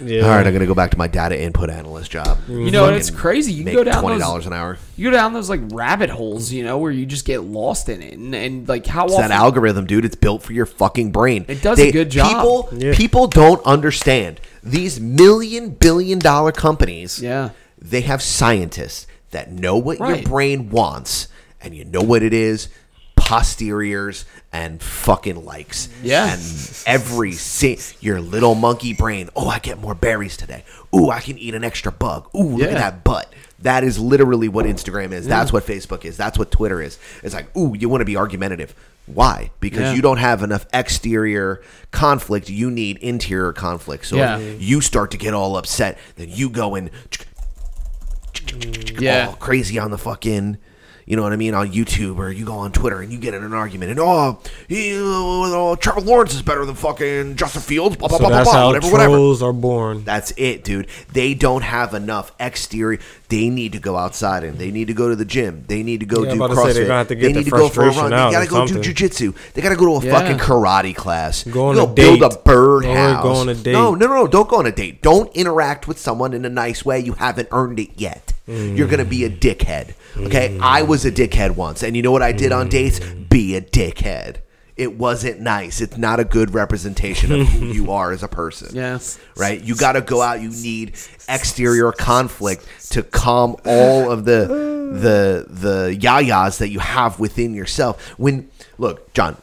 Yeah. 0.00 0.22
All 0.22 0.28
right, 0.30 0.46
I'm 0.46 0.52
gonna 0.54 0.64
go 0.64 0.74
back 0.74 0.92
to 0.92 0.96
my 0.96 1.08
data 1.08 1.38
input 1.38 1.68
analyst 1.70 2.10
job. 2.12 2.38
Mm-hmm. 2.38 2.60
You 2.66 2.70
know, 2.70 2.86
and 2.86 2.96
it's 2.96 3.10
crazy. 3.10 3.52
You 3.52 3.58
can 3.64 3.64
make 3.66 3.74
go 3.74 3.84
down 3.84 4.00
twenty 4.00 4.16
those- 4.18 4.26
dollars 4.26 4.46
an 4.46 4.52
hour. 4.54 4.78
You 4.96 5.10
go 5.10 5.16
down 5.16 5.32
those 5.34 5.50
like 5.50 5.60
rabbit 5.72 6.08
holes, 6.08 6.50
you 6.52 6.64
know, 6.64 6.78
where 6.78 6.90
you 6.92 7.04
just 7.04 7.24
get 7.26 7.42
lost 7.42 7.88
in 7.90 8.00
it, 8.00 8.14
and, 8.14 8.34
and 8.34 8.66
like 8.68 8.86
how 8.86 9.04
It's 9.04 9.14
often 9.14 9.28
that 9.28 9.34
algorithm, 9.34 9.86
dude. 9.86 10.04
It's 10.06 10.14
built 10.16 10.42
for 10.42 10.52
your 10.54 10.66
fucking 10.66 11.10
brain. 11.12 11.44
It 11.48 11.60
does 11.62 11.78
a 11.78 11.90
good 11.92 12.10
job. 12.10 12.28
People, 12.28 12.68
Yeah. 12.72 12.94
people 12.96 13.26
don't 13.26 13.60
understand 13.66 14.40
these 14.62 14.98
million 15.00 15.70
billion 15.70 16.20
dollar 16.20 16.52
companies. 16.52 17.20
Yeah, 17.20 17.50
they 17.80 18.00
have 18.02 18.22
scientists 18.22 19.06
that 19.30 19.50
know 19.52 19.76
what 19.76 20.00
Right. 20.00 20.20
your 20.20 20.28
brain 20.28 20.70
wants, 20.70 21.28
and 21.60 21.74
you 21.74 21.84
know 21.84 22.02
what 22.02 22.22
it 22.22 22.32
is: 22.32 22.68
posteriors 23.16 24.24
and 24.52 24.82
fucking 24.82 25.44
likes. 25.44 25.88
Yeah. 26.02 26.32
and 26.32 26.42
every 26.86 27.32
si- 27.32 27.78
your 28.00 28.20
little 28.20 28.54
monkey 28.54 28.94
brain. 28.94 29.28
Oh, 29.36 29.48
I 29.48 29.58
get 29.58 29.78
more 29.78 29.94
berries 29.94 30.36
today. 30.36 30.64
Ooh, 30.96 31.10
I 31.10 31.20
can 31.20 31.36
eat 31.38 31.54
an 31.54 31.62
extra 31.64 31.92
bug. 31.92 32.28
Ooh, 32.34 32.56
look 32.56 32.60
Yeah. 32.60 32.68
at 32.68 32.74
that 32.78 33.04
butt. 33.04 33.32
That 33.60 33.84
is 33.84 33.98
literally 33.98 34.48
what 34.48 34.64
Instagram 34.66 35.12
is. 35.12 35.26
That's 35.26 35.52
what 35.52 35.66
Facebook 35.66 36.04
is. 36.04 36.16
That's 36.16 36.38
what 36.38 36.50
Twitter 36.50 36.80
is. 36.80 36.96
It's 37.22 37.34
like, 37.34 37.54
ooh, 37.56 37.74
you 37.78 37.88
want 37.88 38.00
to 38.00 38.04
be 38.06 38.16
argumentative. 38.16 38.74
Why? 39.06 39.50
Because 39.60 39.80
Yeah. 39.80 39.92
you 39.94 40.02
don't 40.02 40.18
have 40.18 40.42
enough 40.42 40.64
exterior 40.72 41.60
conflict. 41.90 42.48
You 42.48 42.70
need 42.70 42.98
interior 42.98 43.52
conflict. 43.52 44.06
So 44.06 44.16
Yeah. 44.16 44.38
if 44.38 44.62
you 44.62 44.80
start 44.80 45.10
to 45.10 45.16
get 45.18 45.34
all 45.34 45.56
upset, 45.56 45.98
then 46.16 46.28
you 46.30 46.48
go 46.48 46.74
and 46.76 46.90
Yeah. 49.00 49.28
all 49.28 49.36
crazy 49.36 49.78
on 49.78 49.90
the 49.90 49.98
fucking, 49.98 50.58
you 51.08 51.16
know 51.16 51.22
what 51.22 51.32
I 51.32 51.36
mean, 51.36 51.54
on 51.54 51.72
YouTube 51.72 52.18
or 52.18 52.30
you 52.30 52.44
go 52.44 52.54
on 52.58 52.70
Twitter 52.70 53.00
and 53.00 53.10
you 53.10 53.18
get 53.18 53.32
in 53.34 53.42
an 53.42 53.54
argument 53.54 53.90
and 53.90 53.98
oh, 54.00 54.38
you 54.68 54.98
know, 55.00 55.72
uh, 55.72 55.76
Trevor 55.76 56.02
Lawrence 56.02 56.34
is 56.34 56.42
better 56.42 56.64
than 56.66 56.74
fucking 56.74 57.36
Justin 57.36 57.62
Fields. 57.62 57.96
Blah 57.96 58.08
blah 58.08 58.18
So 58.18 58.20
blah 58.24 58.28
blah 58.28 58.36
that's 58.38 58.50
blah. 58.50 58.58
how 58.58 58.66
Whatever, 58.90 58.92
whatever. 59.20 59.48
are 59.48 59.52
born. 59.54 60.04
That's 60.04 60.32
it, 60.36 60.62
dude. 60.64 60.86
They 61.12 61.34
don't 61.34 61.62
have 61.62 61.94
enough 61.94 62.32
exterior. 62.38 63.00
They 63.28 63.48
need 63.50 63.72
to 63.72 63.78
go 63.80 63.96
outside 63.96 64.44
and 64.44 64.58
they 64.58 64.70
need 64.70 64.86
to 64.88 64.94
go 64.94 65.08
to 65.08 65.16
the 65.16 65.24
gym. 65.24 65.64
They 65.66 65.82
need 65.82 66.00
to 66.00 66.06
go 66.06 66.22
Yeah, 66.24 66.32
do 66.34 66.38
CrossFit. 66.40 66.74
gonna 66.82 66.94
have 66.94 67.08
to 67.08 67.14
they 67.14 67.32
need 67.32 67.44
the 67.46 67.50
to 67.50 67.50
go 67.50 67.68
for 67.68 67.84
a 67.84 67.90
run. 67.90 68.10
They 68.10 68.16
gotta 68.16 68.46
go 68.46 68.66
do 68.66 68.74
jujitsu. 68.74 69.34
They 69.54 69.62
gotta 69.62 69.76
go 69.76 69.98
to 69.98 70.06
a 70.06 70.10
Yeah. 70.10 70.18
fucking 70.18 70.38
karate 70.38 70.94
class. 70.94 71.44
Go 71.44 71.68
on 71.68 71.76
you 71.76 71.82
a 71.82 71.86
build 71.86 72.22
a 72.22 72.28
date. 72.28 72.44
birdhouse. 72.44 73.22
Go 73.22 73.32
on 73.32 73.48
a 73.48 73.54
date. 73.54 73.72
No, 73.72 73.94
no, 73.94 74.06
no, 74.06 74.14
no. 74.14 74.26
Don't 74.26 74.48
go 74.48 74.56
on 74.58 74.66
a 74.66 74.72
date. 74.72 75.00
Don't 75.02 75.34
interact 75.34 75.88
with 75.88 75.98
someone 75.98 76.34
in 76.34 76.44
a 76.44 76.50
nice 76.50 76.84
way. 76.84 77.00
You 77.00 77.14
haven't 77.14 77.48
earned 77.52 77.78
it 77.80 77.90
yet. 77.96 78.32
Mm. 78.48 78.76
You're 78.76 78.88
gonna 78.88 79.04
be 79.04 79.24
a 79.24 79.30
dickhead. 79.30 79.94
Okay, 80.16 80.58
I 80.60 80.82
was 80.82 81.04
a 81.04 81.12
dickhead 81.12 81.54
once, 81.54 81.82
and 81.82 81.94
you 81.94 82.02
know 82.02 82.10
what 82.10 82.22
I 82.22 82.32
did 82.32 82.50
on 82.50 82.68
dates? 82.68 82.98
Be 82.98 83.54
a 83.54 83.60
dickhead. 83.60 84.38
It 84.76 84.96
wasn't 84.96 85.40
nice. 85.40 85.80
It's 85.80 85.96
not 85.98 86.20
a 86.20 86.24
good 86.24 86.54
representation 86.54 87.32
of 87.32 87.48
who 87.48 87.66
you 87.66 87.90
are 87.98 88.12
as 88.12 88.22
a 88.22 88.28
person 88.28 88.74
yes, 88.74 89.18
right? 89.36 89.60
You 89.60 89.74
got 89.74 89.92
to 89.92 90.00
go 90.00 90.22
out. 90.22 90.40
You 90.40 90.50
need 90.50 90.94
exterior 91.28 91.92
conflict 91.92 92.64
to 92.90 93.02
calm 93.22 93.56
all 93.66 94.10
of 94.10 94.24
the 94.24 94.46
the 94.92 95.46
the 95.48 95.98
yayas 95.98 96.58
that 96.58 96.70
you 96.70 96.78
have 96.78 97.20
within 97.20 97.54
yourself. 97.54 98.02
When 98.18 98.48
look, 98.78 99.12
John, 99.14 99.36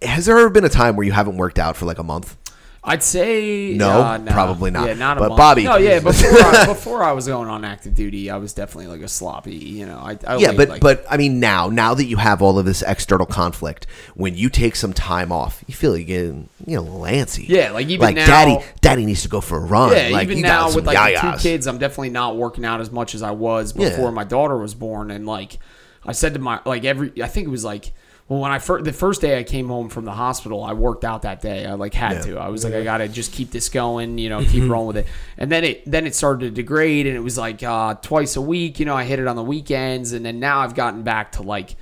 has 0.00 0.26
there 0.26 0.38
ever 0.38 0.50
been 0.50 0.64
a 0.64 0.68
time 0.70 0.96
where 0.96 1.04
you 1.04 1.12
haven't 1.12 1.36
worked 1.36 1.58
out 1.58 1.76
for 1.76 1.84
like 1.84 1.98
a 1.98 2.04
month? 2.04 2.36
I'd 2.84 3.02
say 3.04 3.74
No, 3.76 4.02
uh, 4.02 4.16
nah. 4.16 4.32
probably 4.32 4.72
not. 4.72 4.88
Yeah, 4.88 4.94
not 4.94 5.16
a 5.16 5.20
But 5.20 5.28
month. 5.28 5.38
Bobby- 5.38 5.62
No, 5.64 5.76
yeah, 5.76 6.00
before 6.00 6.30
I, 6.40 6.66
before 6.66 7.02
I 7.04 7.12
was 7.12 7.28
going 7.28 7.48
on 7.48 7.64
active 7.64 7.94
duty, 7.94 8.28
I 8.28 8.38
was 8.38 8.52
definitely 8.54 8.88
like 8.88 9.02
a 9.02 9.08
sloppy. 9.08 9.54
You 9.54 9.86
know, 9.86 9.98
I, 9.98 10.18
I 10.26 10.36
yeah, 10.38 10.50
but 10.52 10.68
like, 10.68 10.80
but 10.80 11.04
I 11.08 11.16
mean 11.16 11.38
now 11.38 11.68
now 11.68 11.94
that 11.94 12.06
you 12.06 12.16
have 12.16 12.42
all 12.42 12.58
of 12.58 12.64
this 12.64 12.82
external 12.82 13.24
conflict, 13.26 13.86
when 14.16 14.34
you 14.34 14.48
take 14.50 14.74
some 14.74 14.92
time 14.92 15.30
off, 15.30 15.62
you 15.68 15.74
feel 15.74 15.96
you 15.96 16.04
get 16.04 16.24
you 16.24 16.48
know 16.66 16.82
lancy. 16.82 17.44
Yeah, 17.48 17.70
like 17.70 17.86
even 17.86 18.00
like 18.04 18.16
now- 18.16 18.26
daddy 18.26 18.58
daddy 18.80 19.06
needs 19.06 19.22
to 19.22 19.28
go 19.28 19.40
for 19.40 19.58
a 19.58 19.64
run. 19.64 19.92
Yeah, 19.92 20.08
like 20.08 20.28
even 20.28 20.40
now 20.42 20.74
with 20.74 20.84
like 20.84 21.14
the 21.14 21.30
two 21.32 21.38
kids, 21.38 21.68
I'm 21.68 21.78
definitely 21.78 22.10
not 22.10 22.36
working 22.36 22.64
out 22.64 22.80
as 22.80 22.90
much 22.90 23.14
as 23.14 23.22
I 23.22 23.30
was 23.30 23.76
Yeah. 23.76 23.90
before 23.90 24.10
my 24.10 24.24
daughter 24.24 24.56
was 24.58 24.74
born. 24.74 25.12
And 25.12 25.24
like 25.24 25.58
I 26.04 26.10
said 26.10 26.34
to 26.34 26.40
my 26.40 26.58
like 26.66 26.84
every, 26.84 27.12
I 27.22 27.28
think 27.28 27.46
it 27.46 27.50
was 27.50 27.64
like. 27.64 27.92
Well, 28.32 28.40
when 28.40 28.50
I 28.50 28.60
first 28.60 28.84
the 28.86 28.94
first 28.94 29.20
day 29.20 29.38
I 29.38 29.42
came 29.42 29.68
home 29.68 29.90
from 29.90 30.06
the 30.06 30.12
hospital, 30.12 30.64
I 30.64 30.72
worked 30.72 31.04
out 31.04 31.20
that 31.22 31.42
day. 31.42 31.66
I 31.66 31.74
like 31.74 31.92
had 31.92 32.12
Yeah. 32.12 32.20
to. 32.22 32.38
I 32.38 32.48
was 32.48 32.64
like, 32.64 32.72
I 32.72 32.82
gotta 32.82 33.06
just 33.06 33.30
keep 33.30 33.50
this 33.50 33.68
going, 33.68 34.16
you 34.16 34.30
know, 34.30 34.42
keep 34.42 34.70
rolling 34.70 34.86
with 34.86 34.96
it. 34.96 35.06
And 35.36 35.52
then 35.52 35.64
it 35.64 35.82
then 35.84 36.06
it 36.06 36.14
started 36.14 36.46
to 36.46 36.50
degrade, 36.50 37.06
and 37.06 37.14
it 37.14 37.20
was 37.20 37.36
like 37.36 37.62
uh, 37.62 37.92
twice 37.96 38.34
a 38.36 38.40
week. 38.40 38.80
You 38.80 38.86
know, 38.86 38.96
I 38.96 39.04
hit 39.04 39.18
it 39.18 39.26
on 39.26 39.36
the 39.36 39.42
weekends, 39.42 40.14
and 40.14 40.24
then 40.24 40.40
now 40.40 40.60
I've 40.60 40.74
gotten 40.74 41.02
back 41.02 41.32
to 41.32 41.42
like. 41.42 41.76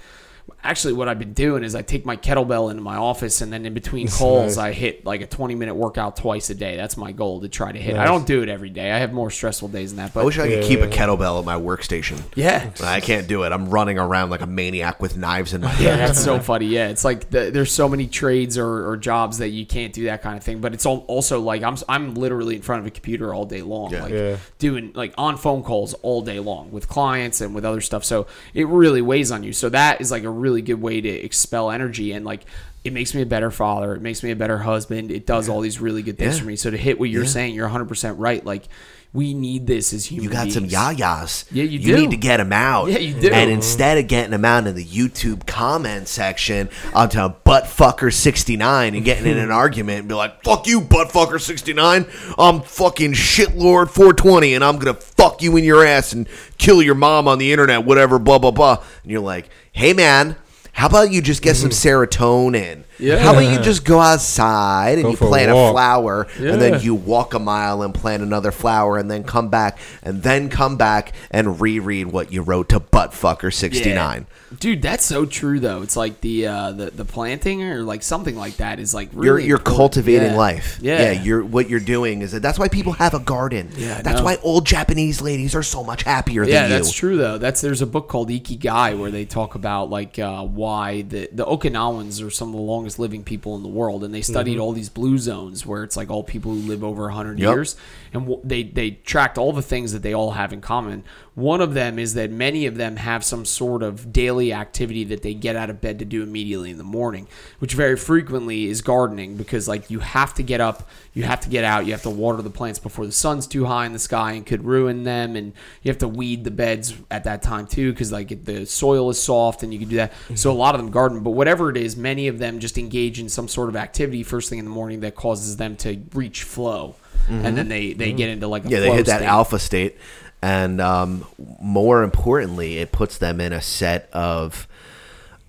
Actually, 0.63 0.93
what 0.93 1.09
I've 1.09 1.19
been 1.19 1.33
doing 1.33 1.65
is 1.65 1.75
I 1.75 1.83
take 1.83 2.05
my 2.05 2.17
kettlebell 2.17 2.71
into 2.71 2.83
my 2.83 2.97
office, 2.97 3.41
and 3.41 3.51
then 3.53 3.65
in 3.65 3.73
between 3.73 4.09
calls, 4.09 4.57
nice. 4.57 4.67
I 4.67 4.73
hit 4.73 5.07
like 5.07 5.23
a 5.23 5.27
20 5.27 5.55
minute 5.55 5.75
workout 5.75 6.17
twice 6.17 6.51
a 6.51 6.55
day. 6.55 6.77
That's 6.77 6.97
my 6.99 7.13
goal 7.13 7.41
to 7.41 7.49
try 7.49 7.73
to 7.73 7.79
hit. 7.79 7.97
I 7.97 8.05
don't 8.05 8.27
do 8.27 8.43
it 8.43 8.49
every 8.51 8.69
day. 8.69 8.91
I 8.93 8.99
have 8.99 9.13
more 9.13 9.31
stressful 9.31 9.69
days 9.69 9.91
than 9.91 9.97
that. 10.05 10.13
But 10.13 10.21
I 10.21 10.25
wish 10.25 10.39
I 10.39 10.49
could 10.49 10.63
Yeah, 10.63 10.69
keep 10.69 10.81
a 10.81 10.87
kettlebell 10.89 11.39
at 11.39 11.45
my 11.47 11.55
workstation. 11.55 12.21
yeah, 12.35 12.71
I 12.83 13.01
can't 13.01 13.27
do 13.27 13.45
it. 13.45 13.53
I'm 13.53 13.71
running 13.71 13.99
around 13.99 14.29
like 14.31 14.43
a 14.43 14.47
maniac 14.47 15.01
with 15.01 15.17
knives 15.17 15.55
in 15.55 15.63
my 15.63 15.71
Yeah, 15.79 15.97
hand. 15.97 16.01
that's 16.03 16.23
so 16.23 16.39
funny. 16.51 16.67
Yeah, 16.67 16.89
it's 16.89 17.05
like 17.05 17.31
the, 17.31 17.51
there's 17.51 17.73
so 17.73 17.89
many 17.89 18.07
trades 18.07 18.59
or, 18.59 18.91
or 18.91 18.97
jobs 18.99 19.39
that 19.39 19.49
you 19.49 19.65
can't 19.65 19.95
do 19.95 20.05
that 20.05 20.21
kind 20.23 20.37
of 20.37 20.43
thing. 20.45 20.61
But 20.61 20.75
it's 20.75 20.85
al- 20.85 21.05
also 21.07 21.41
like 21.41 21.63
I'm 21.63 21.77
I'm 21.89 22.15
literally 22.15 22.57
in 22.57 22.63
front 22.63 22.81
of 22.81 22.87
a 22.87 22.91
computer 22.91 23.33
all 23.33 23.47
day 23.47 23.63
long, 23.63 23.93
Yeah. 23.93 24.03
like 24.03 24.13
Yeah. 24.13 24.37
doing 24.59 24.93
like 24.95 25.15
on 25.17 25.39
phone 25.39 25.63
calls 25.63 25.95
all 26.03 26.21
day 26.21 26.39
long 26.39 26.71
with 26.71 26.87
clients 26.87 27.41
and 27.41 27.55
with 27.55 27.65
other 27.65 27.81
stuff. 27.81 28.05
So 28.05 28.27
it 28.53 28.67
really 28.67 29.01
weighs 29.01 29.31
on 29.33 29.43
you. 29.43 29.55
So 29.55 29.71
that 29.71 30.01
is 30.03 30.11
like 30.11 30.25
a 30.25 30.29
really 30.31 30.50
good 30.61 30.83
way 30.83 31.01
to 31.01 31.09
expel 31.09 31.71
energy 31.71 32.13
and 32.13 32.25
like. 32.25 32.45
It 32.83 32.95
makes 32.95 33.15
me 33.15 33.21
a 33.21 33.27
better 33.27 33.51
father. 33.51 33.95
It 33.95 34.01
makes 34.01 34.23
me 34.23 34.31
a 34.31 34.37
better 34.37 34.57
husband. 34.57 35.11
It 35.11 35.27
does 35.27 35.51
all 35.51 35.61
these 35.61 35.83
really 35.83 36.01
good 36.01 36.17
things 36.17 36.37
Yeah. 36.37 36.41
for 36.41 36.47
me. 36.47 36.57
So 36.57 36.71
to 36.71 36.79
hit 36.79 36.99
what 36.99 37.11
you're 37.11 37.25
Yeah. 37.25 37.29
saying, 37.29 37.55
you're 37.55 37.67
100% 37.69 38.19
right. 38.19 38.43
Like 38.43 38.69
we 39.13 39.35
need 39.35 39.67
this 39.67 39.93
as 39.93 40.07
human 40.07 40.25
You 40.25 40.31
got 40.31 40.51
some 40.51 40.63
beings. 40.63 40.73
yayas. 40.73 41.45
Yeah, 41.53 41.65
you 41.65 41.79
You 41.79 41.97
need 41.99 42.11
to 42.13 42.17
get 42.17 42.39
them 42.39 42.55
out. 42.55 42.89
Yeah, 42.91 42.97
you 43.01 43.13
do. 43.21 43.29
And 43.29 43.51
instead 43.51 43.99
of 43.99 44.09
getting 44.09 44.31
them 44.31 44.47
out 44.47 44.67
in 44.67 44.75
the 44.75 44.85
YouTube 44.85 45.47
comment 45.47 46.09
section 46.09 46.71
onto 46.95 47.19
buttfucker69 47.45 48.97
and 48.97 49.05
getting 49.05 49.27
in 49.27 49.37
an 49.37 49.51
argument 49.65 49.99
and 50.01 50.09
be 50.09 50.15
like, 50.15 50.43
fuck 50.43 50.67
you, 50.67 50.81
buttfucker69. 50.81 52.07
I'm 52.39 52.63
fucking 52.63 53.13
shitlord420 53.13 54.55
and 54.55 54.65
I'm 54.65 54.79
to 54.81 54.95
fuck 54.95 55.43
you 55.43 55.57
in 55.57 55.65
your 55.65 55.85
ass 55.85 56.13
and 56.13 56.27
kill 56.59 56.83
your 56.83 56.95
mom 56.95 57.29
on 57.29 57.39
the 57.39 57.53
internet, 57.53 57.85
whatever, 57.85 58.19
blah, 58.19 58.39
blah, 58.39 58.51
blah. 58.51 58.83
And 59.03 59.13
you're 59.13 59.21
like, 59.21 59.51
hey, 59.73 59.93
man. 59.93 60.37
How 60.73 60.87
about 60.87 61.13
you 61.13 61.21
just 61.21 61.43
get 61.43 61.57
some 61.57 61.71
mm-hmm. 61.71 61.89
serotonin? 61.89 62.85
Yeah. 63.01 63.19
How 63.19 63.33
about 63.33 63.41
you 63.51 63.59
just 63.61 63.85
go 63.85 63.99
outside 63.99 64.95
and 64.95 65.03
Go 65.05 65.11
you 65.11 65.17
for 65.17 65.25
a 65.25 65.29
plant 65.29 65.51
a, 65.51 65.55
walk. 65.55 65.73
flower 65.75 66.27
Yeah. 66.39 66.53
and 66.53 66.63
then 66.63 66.81
you 66.83 66.95
walk 66.95 67.35
a 67.35 67.39
mile 67.39 67.83
and 67.83 67.95
plant 67.95 68.23
another 68.23 68.53
flower 68.53 68.99
and 68.99 69.11
then 69.11 69.25
come 69.25 69.49
back 69.49 69.79
and 70.03 70.23
then 70.23 70.49
come 70.49 70.77
back 70.77 71.13
and 71.31 71.61
reread 71.61 72.09
what 72.09 72.33
you 72.33 72.43
wrote 72.43 72.69
to 72.71 72.81
buttfucker69. 72.81 73.85
Yeah. 73.87 74.21
Dude, 74.59 74.83
that's 74.83 75.05
so 75.05 75.27
true 75.27 75.61
though. 75.61 75.83
It's 75.83 75.97
like 75.97 76.21
the 76.23 76.47
uh 76.49 76.73
the, 76.73 76.91
the 76.91 77.05
planting 77.05 77.63
or 77.63 77.83
like 77.83 78.03
something 78.03 78.35
like 78.37 78.57
that 78.57 78.81
is 78.81 78.93
like 78.93 79.13
You're 79.13 79.39
you're 79.39 79.59
important. 79.59 79.77
cultivating 79.77 80.31
Yeah. 80.33 80.37
life. 80.37 80.79
Yeah. 80.83 81.13
you're 81.13 81.45
what 81.45 81.69
you're 81.71 81.79
doing 81.81 82.23
is 82.23 82.33
that 82.33 82.41
that's 82.43 82.59
why 82.59 82.69
people 82.69 82.93
have 82.95 83.15
a 83.15 83.21
garden. 83.21 83.71
Yeah, 83.77 84.03
that's 84.03 84.19
know. 84.19 84.25
why 84.25 84.37
old 84.43 84.67
Japanese 84.67 85.21
ladies 85.23 85.55
are 85.55 85.63
so 85.63 85.85
much 85.85 86.03
happier 86.03 86.43
Yeah, 86.45 86.63
than 86.63 86.71
you. 86.71 86.75
Yeah, 86.75 86.79
that's 86.81 86.93
true 86.93 87.17
though. 87.17 87.39
That's 87.39 87.61
there's 87.61 87.81
a 87.83 87.87
book 87.87 88.09
called 88.09 88.29
Ikigai 88.29 88.99
where 88.99 89.11
they 89.13 89.25
talk 89.25 89.55
about 89.55 89.89
like 89.89 90.19
uh, 90.19 90.43
why 90.45 91.03
the 91.03 91.29
the 91.33 91.45
Okinawans 91.45 92.25
are 92.27 92.31
some 92.31 92.49
of 92.49 92.55
the 92.55 92.61
longest 92.61 92.90
living 92.99 93.25
people 93.25 93.57
in 93.57 93.63
the 93.63 93.69
world, 93.69 94.05
and 94.05 94.15
they 94.15 94.23
studied 94.23 94.55
mm-hmm. 94.55 94.63
all 94.63 94.73
these 94.73 94.89
blue 94.89 95.19
zones 95.19 95.65
where 95.65 95.83
it's 95.83 95.97
like 95.97 96.11
all 96.11 96.23
people 96.23 96.53
who 96.53 96.61
live 96.61 96.85
over 96.85 97.09
hundred 97.11 97.39
Yep. 97.39 97.49
years, 97.55 97.77
and 98.13 98.23
w- 98.23 98.41
they 98.45 98.63
they 98.63 98.91
tracked 98.91 99.39
all 99.39 99.53
the 99.53 99.63
things 99.63 99.93
that 99.93 100.03
they 100.03 100.13
all 100.15 100.33
have 100.33 100.53
in 100.53 100.61
common. 100.61 101.05
One 101.35 101.61
of 101.61 101.75
them 101.75 101.99
is 101.99 102.15
that 102.15 102.31
many 102.31 102.67
of 102.67 102.77
them 102.77 102.97
have 102.97 103.25
some 103.25 103.45
sort 103.45 103.83
of 103.83 104.13
daily 104.13 104.53
activity 104.53 105.05
that 105.05 105.23
they 105.23 105.33
get 105.33 105.57
out 105.57 105.71
of 105.71 105.81
bed 105.81 106.01
to 106.01 106.05
do 106.05 106.23
immediately 106.23 106.71
in 106.71 106.77
the 106.77 106.85
morning, 106.85 107.29
which 107.61 107.73
very 107.73 107.97
frequently 107.97 108.67
is 108.67 108.83
gardening 108.83 109.37
because 109.37 109.69
like 109.69 109.91
you 109.91 110.01
have 110.01 110.35
to 110.35 110.43
get 110.43 110.61
up, 110.61 110.89
you 111.15 111.23
have 111.23 111.41
to 111.41 111.49
get 111.49 111.65
out, 111.65 111.87
you 111.87 111.93
have 111.93 112.03
to 112.03 112.11
water 112.11 112.43
the 112.43 112.51
plants 112.51 112.79
before 112.79 113.07
the 113.07 113.13
sun's 113.13 113.47
too 113.47 113.65
high 113.65 113.87
in 113.87 113.93
the 113.93 113.99
sky 113.99 114.33
and 114.33 114.45
could 114.45 114.65
ruin 114.65 115.05
them, 115.05 115.37
and 115.37 115.53
you 115.83 115.91
have 115.91 115.99
to 115.99 116.09
weed 116.09 116.45
the 116.45 116.51
beds 116.51 116.95
at 117.11 117.25
that 117.25 117.43
time 117.43 117.67
too 117.67 117.93
because 117.93 118.13
like 118.13 118.45
the 118.45 118.67
soil 118.67 119.09
is 119.09 119.23
soft 119.23 119.63
and 119.63 119.73
you 119.73 119.79
can 119.79 119.89
do 119.89 119.97
that. 119.97 120.13
So 120.35 120.51
mm-hmm. 120.51 120.59
a 120.59 120.61
lot 120.61 120.75
of 120.75 120.81
them 120.81 120.91
garden, 120.91 121.21
but 121.21 121.31
whatever 121.31 121.71
it 121.71 121.77
is, 121.77 121.97
many 121.97 122.29
of 122.29 122.39
them 122.39 122.59
just 122.59 122.77
engage 122.81 123.21
in 123.21 123.29
some 123.29 123.47
sort 123.47 123.69
of 123.69 123.77
activity 123.77 124.23
first 124.25 124.49
thing 124.51 124.59
in 124.59 124.65
the 124.65 124.71
morning 124.71 125.01
that 125.01 125.15
causes 125.15 125.57
them 125.57 125.77
to 125.77 126.01
reach 126.15 126.43
flow, 126.43 126.97
and 127.29 127.57
then 127.57 127.69
they 127.69 127.93
they 127.93 128.13
get 128.13 128.29
into 128.31 128.49
like 128.49 128.65
a 128.65 128.67
Mm-hmm. 128.67 128.75
yeah, 128.75 128.81
they 128.81 128.93
hit 128.97 129.07
that 129.07 129.19
state. 129.19 129.27
alpha 129.29 129.59
state, 129.61 129.99
and 130.43 130.81
um, 130.81 131.25
more 131.61 132.03
importantly, 132.03 132.79
it 132.79 132.91
puts 132.91 133.19
them 133.19 133.41
in 133.41 133.53
a 133.53 133.63
set 133.63 134.09
of 134.13 134.67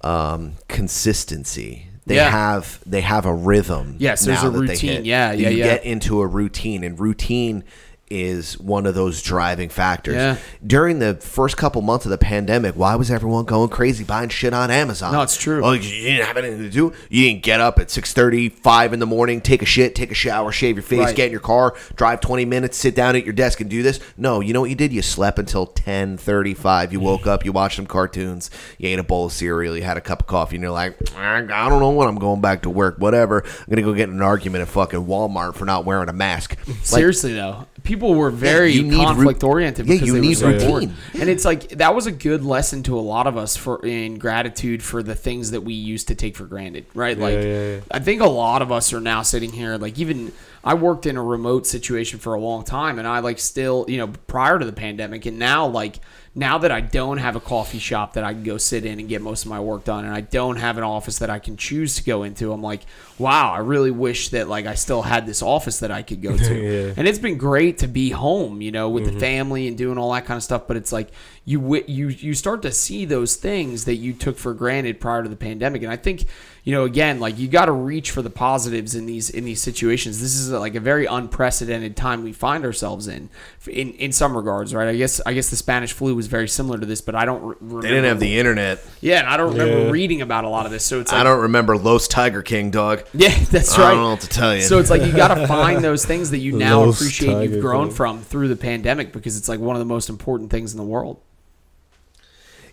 um, 0.01 0.53
consistency. 0.67 1.87
They 2.05 2.15
Yeah. 2.15 2.29
have 2.29 2.79
they 2.85 3.01
have 3.01 3.25
a 3.25 3.33
rhythm. 3.33 3.95
Yes, 3.99 4.25
there's 4.25 4.41
now 4.43 4.49
a 4.49 4.51
routine. 4.51 5.05
Yeah, 5.05 5.31
yeah, 5.31 5.49
you 5.49 5.57
yeah. 5.57 5.63
get 5.65 5.83
into 5.85 6.21
a 6.21 6.27
routine, 6.27 6.83
and 6.83 6.99
routine 6.99 7.63
is 8.11 8.59
one 8.59 8.85
of 8.85 8.93
those 8.93 9.21
driving 9.21 9.69
factors. 9.69 10.15
Yeah. 10.15 10.37
During 10.65 10.99
the 10.99 11.15
first 11.15 11.55
couple 11.57 11.81
months 11.81 12.05
of 12.05 12.11
the 12.11 12.17
pandemic, 12.17 12.75
why 12.75 12.95
was 12.95 13.09
everyone 13.09 13.45
going 13.45 13.69
crazy 13.69 14.03
buying 14.03 14.29
shit 14.29 14.53
on 14.53 14.69
Amazon? 14.69 15.13
No, 15.13 15.21
it's 15.21 15.37
true. 15.37 15.63
Oh, 15.63 15.71
you 15.71 15.81
didn't 15.81 16.25
have 16.27 16.37
anything 16.37 16.59
to 16.59 16.69
do. 16.69 16.93
You 17.09 17.29
didn't 17.29 17.43
get 17.43 17.61
up 17.61 17.79
at 17.79 17.87
6:30, 17.87 18.49
5 18.49 18.93
in 18.93 18.99
the 18.99 19.05
morning, 19.05 19.39
take 19.41 19.61
a 19.61 19.65
shit, 19.65 19.95
take 19.95 20.11
a 20.11 20.15
shower, 20.15 20.51
shave 20.51 20.75
your 20.75 20.83
face, 20.83 20.99
Right. 20.99 21.15
get 21.15 21.25
in 21.27 21.31
your 21.31 21.39
car, 21.39 21.73
drive 21.95 22.19
20 22.19 22.45
minutes, 22.45 22.77
sit 22.77 22.95
down 22.95 23.15
at 23.15 23.23
your 23.23 23.33
desk 23.33 23.61
and 23.61 23.69
do 23.69 23.81
this. 23.81 23.99
No, 24.17 24.41
you 24.41 24.53
know 24.53 24.61
what 24.61 24.69
you 24.69 24.75
did? 24.75 24.91
You 24.91 25.01
slept 25.01 25.39
until 25.39 25.65
10:35. 25.65 26.91
You 26.91 26.99
woke 26.99 27.27
up, 27.27 27.45
you 27.45 27.51
watched 27.51 27.77
some 27.77 27.85
cartoons, 27.85 28.49
you 28.77 28.89
ate 28.89 28.99
a 28.99 29.03
bowl 29.03 29.27
of 29.27 29.31
cereal, 29.31 29.75
you 29.77 29.83
had 29.83 29.97
a 29.97 30.01
cup 30.01 30.21
of 30.21 30.27
coffee, 30.27 30.55
and 30.57 30.63
you're 30.63 30.71
like, 30.71 30.97
I 31.17 31.39
don't 31.69 31.79
know 31.79 31.89
when 31.91 32.07
I'm 32.07 32.15
going 32.19 32.41
back 32.41 32.63
to 32.63 32.69
work. 32.69 32.95
Whatever. 32.97 33.43
I'm 33.45 33.65
gonna 33.69 33.81
go 33.83 33.93
get 33.93 34.09
in 34.09 34.15
an 34.15 34.21
argument 34.21 34.63
at 34.63 34.67
fucking 34.67 35.05
Walmart 35.05 35.55
for 35.55 35.65
not 35.65 35.85
wearing 35.85 36.09
a 36.09 36.13
mask. 36.13 36.57
Like, 36.67 36.77
Seriously 36.83 37.33
though, 37.33 37.67
people 37.83 38.13
were 38.13 38.29
very 38.31 38.71
you 38.73 38.83
need 38.83 38.91
ru- 38.97 39.03
conflict 39.05 39.43
oriented 39.43 39.87
Yeah, 39.87 39.93
because 39.95 40.07
you 40.07 40.13
they 40.13 40.21
need 40.21 40.41
were 40.41 40.59
so 40.59 40.67
bored. 40.67 40.83
routine. 40.83 40.95
And 41.19 41.29
it's 41.29 41.45
like 41.45 41.69
that 41.69 41.95
was 41.95 42.05
a 42.07 42.11
good 42.11 42.43
lesson 42.43 42.83
to 42.83 42.97
a 42.97 43.01
lot 43.01 43.27
of 43.27 43.37
us 43.37 43.55
for 43.57 43.85
in 43.85 44.17
gratitude 44.19 44.83
for 44.83 45.01
the 45.03 45.15
things 45.15 45.51
that 45.51 45.61
we 45.61 45.73
used 45.73 46.07
to 46.09 46.15
take 46.15 46.35
for 46.37 46.45
granted, 46.45 46.85
right? 46.93 47.17
Yeah, 47.17 47.23
like 47.23 47.35
yeah, 47.35 47.69
yeah. 47.75 47.79
I 47.91 47.99
think 47.99 48.21
a 48.21 48.29
lot 48.29 48.61
of 48.61 48.71
us 48.71 48.93
are 48.93 49.01
now 49.01 49.21
sitting 49.21 49.51
here 49.51 49.77
like 49.77 49.97
even 49.99 50.31
I 50.63 50.75
worked 50.75 51.05
in 51.07 51.17
a 51.17 51.23
remote 51.23 51.65
situation 51.65 52.19
for 52.19 52.33
a 52.35 52.39
long 52.39 52.63
time 52.63 52.99
and 52.99 53.07
I 53.07 53.19
like 53.19 53.39
still, 53.39 53.85
you 53.87 53.97
know, 53.97 54.07
prior 54.27 54.59
to 54.59 54.65
the 54.65 54.73
pandemic 54.73 55.25
and 55.25 55.39
now 55.39 55.65
like 55.67 55.99
now 56.33 56.57
that 56.59 56.71
I 56.71 56.79
don't 56.79 57.17
have 57.17 57.35
a 57.35 57.41
coffee 57.41 57.77
shop 57.79 58.13
that 58.13 58.23
I 58.23 58.31
can 58.33 58.43
go 58.43 58.57
sit 58.57 58.85
in 58.85 59.01
and 59.01 59.09
get 59.09 59.21
most 59.21 59.43
of 59.43 59.49
my 59.49 59.59
work 59.59 59.83
done 59.83 60.05
and 60.05 60.13
I 60.13 60.21
don't 60.21 60.55
have 60.55 60.77
an 60.77 60.83
office 60.85 61.19
that 61.19 61.29
I 61.29 61.39
can 61.39 61.57
choose 61.57 61.95
to 61.95 62.03
go 62.05 62.23
into, 62.23 62.53
I'm 62.53 62.61
like, 62.63 62.81
wow, 63.19 63.51
I 63.51 63.57
really 63.59 63.91
wish 63.91 64.29
that 64.29 64.47
like 64.47 64.65
I 64.65 64.75
still 64.75 65.01
had 65.01 65.25
this 65.25 65.41
office 65.41 65.79
that 65.81 65.91
I 65.91 66.03
could 66.03 66.21
go 66.21 66.37
to. 66.49 66.55
Yeah. 66.87 66.93
And 66.95 67.05
it's 67.05 67.19
been 67.19 67.37
great 67.37 67.79
to 67.79 67.87
be 67.87 68.11
home, 68.11 68.61
you 68.61 68.71
know, 68.71 68.89
with 68.89 69.03
Mhm. 69.07 69.13
the 69.13 69.19
family 69.19 69.67
and 69.67 69.77
doing 69.77 69.97
all 69.97 70.13
that 70.13 70.25
kind 70.25 70.37
of 70.37 70.43
stuff. 70.43 70.67
But 70.67 70.77
it's 70.77 70.93
like 70.93 71.09
you 71.43 71.75
you 71.87 72.09
you 72.09 72.33
start 72.35 72.61
to 72.61 72.71
see 72.71 73.03
those 73.03 73.35
things 73.35 73.85
that 73.85 73.95
you 73.95 74.13
took 74.13 74.37
for 74.37 74.53
granted 74.53 74.99
prior 74.99 75.23
to 75.23 75.29
the 75.29 75.35
pandemic. 75.35 75.81
And 75.81 75.91
I 75.91 75.95
think 75.97 76.25
you 76.63 76.71
know 76.71 76.83
again, 76.83 77.19
like 77.19 77.39
you 77.39 77.47
got 77.47 77.65
to 77.65 77.71
reach 77.71 78.11
for 78.11 78.21
the 78.21 78.29
positives 78.29 78.93
in 78.93 79.07
these 79.07 79.31
in 79.31 79.43
these 79.45 79.59
situations. 79.59 80.21
This 80.21 80.35
is 80.35 80.51
like 80.51 80.75
a 80.75 80.79
very 80.79 81.07
unprecedented 81.07 81.95
time 81.97 82.23
we 82.23 82.31
find 82.31 82.63
ourselves 82.63 83.07
in, 83.07 83.29
in 83.67 83.93
in 83.93 84.11
some 84.11 84.37
regards, 84.37 84.75
right? 84.75 84.87
I 84.87 84.95
guess 84.95 85.19
I 85.25 85.33
guess 85.33 85.49
the 85.49 85.55
Spanish 85.55 85.93
flu 85.93 86.13
was 86.13 86.27
very 86.27 86.47
similar 86.47 86.77
to 86.77 86.85
this, 86.85 87.01
but 87.01 87.15
I 87.15 87.25
don't. 87.25 87.41
Re- 87.41 87.55
remember 87.59 87.81
They 87.81 87.87
didn't 87.89 88.05
have 88.05 88.19
the 88.19 88.37
internet. 88.37 88.85
Yeah, 89.01 89.19
and 89.21 89.27
I 89.27 89.35
don't 89.37 89.51
remember 89.53 89.85
Yeah. 89.85 89.89
reading 89.89 90.21
about 90.21 90.43
a 90.43 90.49
lot 90.49 90.67
of 90.67 90.71
this. 90.71 90.85
So 90.85 90.99
it's 90.99 91.11
like, 91.11 91.21
I 91.21 91.23
don't 91.23 91.41
remember 91.41 91.75
Los 91.75 92.07
Tiger 92.07 92.43
King, 92.43 92.69
dog. 92.69 93.03
yeah, 93.15 93.29
that's 93.49 93.75
right. 93.79 93.87
I 93.87 93.91
don't 93.95 94.03
know 94.03 94.09
what 94.11 94.21
to 94.21 94.29
tell 94.29 94.55
you. 94.55 94.61
So 94.61 94.77
it's 94.77 94.91
like 94.91 95.01
you 95.01 95.11
got 95.11 95.33
to 95.33 95.47
find 95.47 95.83
those 95.83 96.05
things 96.05 96.29
that 96.29 96.37
you 96.37 96.51
now 96.59 96.83
Los 96.83 97.01
appreciate 97.01 97.33
Tiger 97.33 97.53
you've 97.55 97.61
grown 97.61 97.87
King. 97.87 97.95
from 97.95 98.21
through 98.21 98.49
the 98.49 98.55
pandemic 98.55 99.11
because 99.11 99.37
it's 99.39 99.49
like 99.49 99.59
one 99.59 99.75
of 99.75 99.79
the 99.79 99.85
most 99.85 100.07
important 100.07 100.51
things 100.51 100.71
in 100.73 100.77
the 100.77 100.83
world. 100.83 101.19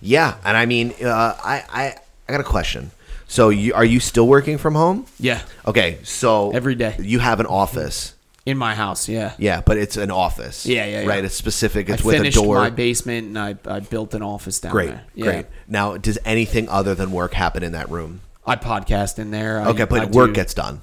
Yeah, 0.01 0.37
and 0.45 0.57
I 0.57 0.67
mean, 0.67 0.95
uh, 1.03 1.37
I, 1.43 1.65
I 1.71 1.95
I 2.29 2.33
got 2.33 2.41
a 2.41 2.45
question. 2.45 2.91
So, 3.31 3.51
you, 3.51 3.75
are 3.75 3.85
you 3.85 4.01
still 4.01 4.27
working 4.27 4.57
from 4.57 4.75
home? 4.75 5.05
Yeah. 5.21 5.43
Okay, 5.67 5.99
so 6.03 6.51
Every 6.53 6.75
day. 6.75 6.97
you 6.99 7.19
have 7.19 7.41
an 7.41 7.47
office. 7.47 8.15
In 8.47 8.57
my 8.57 8.75
house, 8.75 9.07
yeah. 9.07 9.35
Yeah, 9.37 9.61
but 9.61 9.77
it's 9.77 9.99
an 9.99 10.11
office. 10.11 10.65
Yeah, 10.65 10.87
yeah, 10.87 11.03
yeah. 11.03 11.07
Right, 11.09 11.23
it's 11.23 11.35
specific. 11.35 11.91
It's 11.91 12.03
I 12.03 12.07
with 12.07 12.15
a 12.15 12.19
finished 12.21 12.39
door. 12.39 12.57
my 12.57 12.71
basement 12.71 13.27
and 13.29 13.39
I, 13.39 13.57
I 13.67 13.81
built 13.81 14.15
an 14.15 14.23
office 14.23 14.59
down 14.61 14.73
great, 14.73 14.87
there. 14.87 15.05
Yeah. 15.15 15.25
great. 15.25 15.47
Now, 15.69 15.99
does 15.99 16.19
anything 16.25 16.71
other 16.71 16.95
than 16.95 17.13
work 17.13 17.35
happen 17.35 17.63
in 17.63 17.73
that 17.73 17.91
room? 17.91 18.23
I 18.47 18.57
podcast 18.57 19.19
in 19.19 19.31
there. 19.31 19.61
I- 19.61 19.67
Okay, 19.69 19.85
but 19.85 20.01
I 20.01 20.05
work 20.07 20.29
do- 20.31 20.35
gets 20.35 20.55
done. 20.55 20.81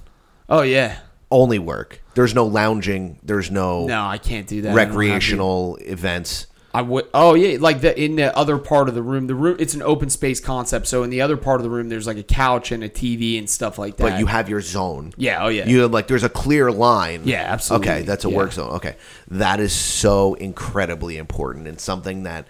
Oh 0.48 0.62
yeah. 0.62 0.98
Only 1.32 1.58
work. 1.58 2.00
There's 2.14 2.36
no 2.36 2.46
lounging. 2.46 3.18
There's 3.24 3.50
no. 3.50 3.88
No, 3.88 4.06
I 4.06 4.20
can't 4.20 4.46
do 4.46 4.62
that. 4.62 4.70
I 4.70 4.72
don't 4.76 4.78
have 4.86 4.92
the- 4.94 4.98
Recreational 5.00 5.78
events. 5.82 6.46
I 6.76 6.82
would. 6.82 7.06
Oh 7.14 7.36
yeah, 7.36 7.58
like 7.60 7.80
the 7.82 7.98
in 7.98 8.18
the 8.18 8.36
other 8.38 8.58
part 8.58 8.90
of 8.90 8.96
the 8.96 9.02
room. 9.02 9.28
The 9.28 9.36
room. 9.36 9.56
It's 9.60 9.74
an 9.74 9.82
open 9.82 10.10
space 10.10 10.40
concept. 10.42 10.88
So 10.88 11.04
in 11.04 11.10
the 11.10 11.22
other 11.22 11.38
part 11.38 11.60
of 11.62 11.64
the 11.64 11.70
room, 11.70 11.88
there's 11.90 12.06
like 12.06 12.18
a 12.18 12.24
couch 12.24 12.72
and 12.72 12.84
a 12.84 12.90
TV 12.90 13.40
and 13.40 13.50
stuff 13.50 13.78
like 13.80 13.96
that. 13.98 14.04
But 14.04 14.20
you 14.20 14.26
have 14.26 14.50
your 14.50 14.60
zone. 14.62 15.14
Yeah, 15.16 15.44
oh, 15.46 15.48
yeah. 15.48 15.66
You 15.68 15.82
have 15.84 15.92
like 15.92 16.08
there's 16.08 16.24
a 16.24 16.30
clear 16.30 16.72
line. 16.72 17.22
Yeah, 17.24 17.46
absolutely. 17.48 17.88
Okay, 17.90 18.02
that's 18.04 18.26
a 18.26 18.30
Yeah. 18.30 18.36
work 18.38 18.52
zone. 18.52 18.72
Okay, 18.74 18.96
that 19.30 19.60
is 19.60 19.72
so 19.74 20.34
incredibly 20.34 21.18
important 21.18 21.68
and 21.68 21.80
something 21.80 22.24
that 22.24 22.46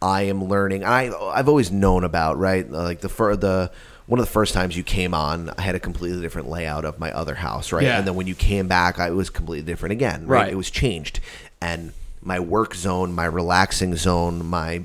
I 0.00 0.22
am 0.22 0.44
learning. 0.44 0.84
I 0.84 1.10
I've 1.12 1.48
always 1.48 1.72
known 1.72 2.04
about. 2.04 2.38
Right, 2.38 2.70
like 2.70 3.00
the 3.00 3.08
fir- 3.08 3.36
the 3.36 3.72
one 4.06 4.20
of 4.20 4.26
the 4.26 4.30
first 4.32 4.54
times 4.54 4.76
you 4.76 4.82
came 4.82 5.14
on, 5.14 5.50
I 5.58 5.62
had 5.62 5.74
a 5.74 5.80
completely 5.80 6.20
different 6.20 6.48
layout 6.48 6.84
of 6.84 6.98
my 7.00 7.10
other 7.10 7.34
house. 7.34 7.72
Right, 7.72 7.84
Yeah. 7.84 7.98
and 7.98 8.06
then 8.06 8.14
when 8.14 8.26
you 8.26 8.34
came 8.34 8.68
back, 8.68 9.00
I, 9.00 9.08
it 9.08 9.14
was 9.14 9.30
completely 9.30 9.64
different 9.66 9.92
again. 9.94 10.26
Right, 10.26 10.42
Right. 10.42 10.52
it 10.52 10.56
was 10.56 10.70
changed, 10.70 11.20
and 11.60 11.92
my 12.24 12.40
work 12.40 12.74
zone, 12.74 13.12
my 13.12 13.26
relaxing 13.26 13.94
zone, 13.96 14.44
my 14.46 14.84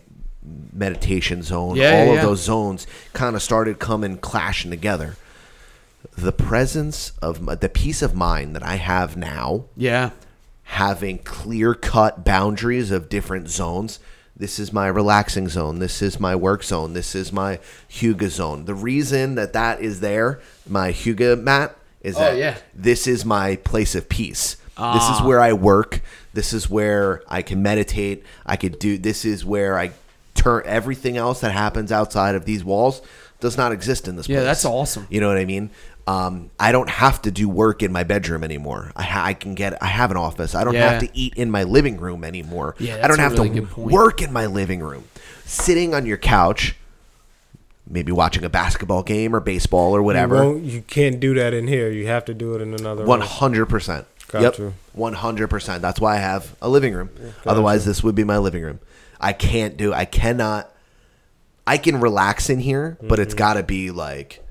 meditation 0.73 1.41
zone, 1.43 1.75
Yeah, 1.75 1.91
all 1.91 2.05
yeah, 2.05 2.09
of 2.11 2.15
yeah. 2.15 2.21
those 2.23 2.41
zones 2.41 2.87
kind 3.13 3.35
of 3.35 3.41
started 3.41 3.79
coming 3.79 4.17
clashing 4.17 4.71
together 4.71 5.15
the 6.17 6.31
presence 6.31 7.11
of 7.21 7.41
my, 7.41 7.55
the 7.55 7.69
peace 7.69 8.01
of 8.01 8.15
mind 8.15 8.55
that 8.55 8.63
I 8.63 8.75
have 8.75 9.15
now, 9.17 9.65
Yeah. 9.75 10.11
having 10.63 11.19
clear 11.19 11.73
cut 11.73 12.23
boundaries 12.23 12.91
of 12.91 13.09
different 13.09 13.49
zones. 13.49 13.99
This 14.35 14.59
is 14.59 14.71
my 14.71 14.87
relaxing 14.87 15.49
zone. 15.49 15.79
This 15.79 16.01
is 16.01 16.19
my 16.19 16.35
work 16.35 16.63
zone. 16.63 16.93
This 16.93 17.13
is 17.15 17.33
my 17.33 17.59
Huga 17.89 18.29
zone. 18.29 18.63
The 18.65 18.73
reason 18.75 19.35
that 19.35 19.51
that 19.53 19.81
is 19.81 19.99
there, 19.99 20.39
my 20.67 20.91
Huga 20.93 21.41
mat, 21.41 21.75
is 22.01 22.15
Oh, 22.15 22.19
that 22.21 22.37
yeah. 22.37 22.57
this 22.73 23.05
is 23.05 23.25
my 23.25 23.57
place 23.57 23.93
of 23.95 24.07
peace. 24.07 24.55
This 24.79 25.03
Ah. 25.03 25.17
is 25.19 25.25
where 25.27 25.41
I 25.41 25.51
work. 25.53 26.01
This 26.33 26.53
is 26.53 26.69
where 26.69 27.21
I 27.27 27.41
can 27.41 27.61
meditate. 27.61 28.23
I 28.45 28.55
could 28.55 28.79
do. 28.79 28.97
This 28.97 29.25
is 29.25 29.43
where 29.43 29.77
I 29.77 29.91
turn 30.35 30.61
everything 30.65 31.17
else 31.17 31.41
that 31.41 31.51
happens 31.51 31.91
outside 31.91 32.35
of 32.35 32.45
these 32.45 32.63
walls 32.63 33.01
does 33.41 33.57
not 33.57 33.71
exist 33.73 34.07
in 34.07 34.15
this 34.15 34.29
Yeah, 34.29 34.37
place. 34.37 34.45
that's 34.45 34.65
awesome. 34.65 35.05
You 35.09 35.19
know 35.19 35.27
what 35.27 35.37
I 35.37 35.43
mean? 35.45 35.69
Um, 36.07 36.49
I 36.59 36.71
don't 36.71 36.89
have 36.89 37.21
to 37.23 37.31
do 37.31 37.47
work 37.49 37.83
in 37.83 37.91
my 37.91 38.03
bedroom 38.03 38.43
anymore. 38.43 38.91
I, 38.95 39.03
ha- 39.03 39.25
I 39.25 39.33
can 39.33 39.53
get. 39.53 39.81
I 39.83 39.87
have 39.87 40.11
an 40.11 40.17
office. 40.17 40.55
I 40.55 40.63
don't 40.63 40.73
Yeah. 40.73 40.91
have 40.91 41.01
to 41.01 41.09
eat 41.13 41.33
in 41.35 41.51
my 41.51 41.63
living 41.63 41.97
room 41.99 42.23
anymore. 42.23 42.75
Yeah, 42.79 42.99
I 43.03 43.07
don't 43.07 43.19
a 43.19 43.21
have 43.23 43.33
really 43.33 43.49
to 43.61 43.67
work 43.75 44.21
in 44.21 44.31
my 44.33 44.45
living 44.45 44.79
room. 44.81 45.03
Sitting 45.45 45.93
on 45.93 46.05
your 46.05 46.17
couch, 46.17 46.75
maybe 47.87 48.11
watching 48.11 48.43
a 48.43 48.49
basketball 48.49 49.03
game 49.03 49.35
or 49.35 49.39
baseball 49.39 49.95
or 49.95 50.01
whatever. 50.01 50.35
won't- 50.35 50.63
you 50.63 50.81
can't 50.81 51.19
do 51.19 51.33
that 51.35 51.53
in 51.53 51.67
here. 51.67 51.89
You 51.91 52.07
have 52.07 52.23
to 52.25 52.33
do 52.33 52.55
it 52.55 52.61
in 52.61 52.73
another 52.73 53.03
One 53.05 53.19
room. 53.19 53.27
hundred 53.29 53.65
percent. 53.67 54.05
Got 54.29 54.57
Yep. 54.57 54.73
One 54.93 55.13
hundred 55.13 55.49
percent. 55.49 55.81
That's 55.81 55.99
why 55.99 56.15
I 56.15 56.19
have 56.19 56.55
a 56.61 56.69
living 56.69 56.93
room. 56.93 57.09
got 57.43 57.51
Otherwise, 57.51 57.85
this 57.85 58.03
would 58.03 58.15
be 58.15 58.23
my 58.23 58.37
living 58.37 58.63
room. 58.63 58.79
I 59.19 59.33
can't 59.33 59.75
do. 59.75 59.93
I 59.93 60.05
cannot. 60.05 60.71
I 61.67 61.77
can 61.77 61.99
relax 61.99 62.49
in 62.49 62.59
here, 62.59 62.97
but 63.01 63.19
it's 63.19 63.33
Mhm. 63.33 63.37
got 63.37 63.53
to 63.55 63.63
be 63.63 63.91
like 63.91 64.43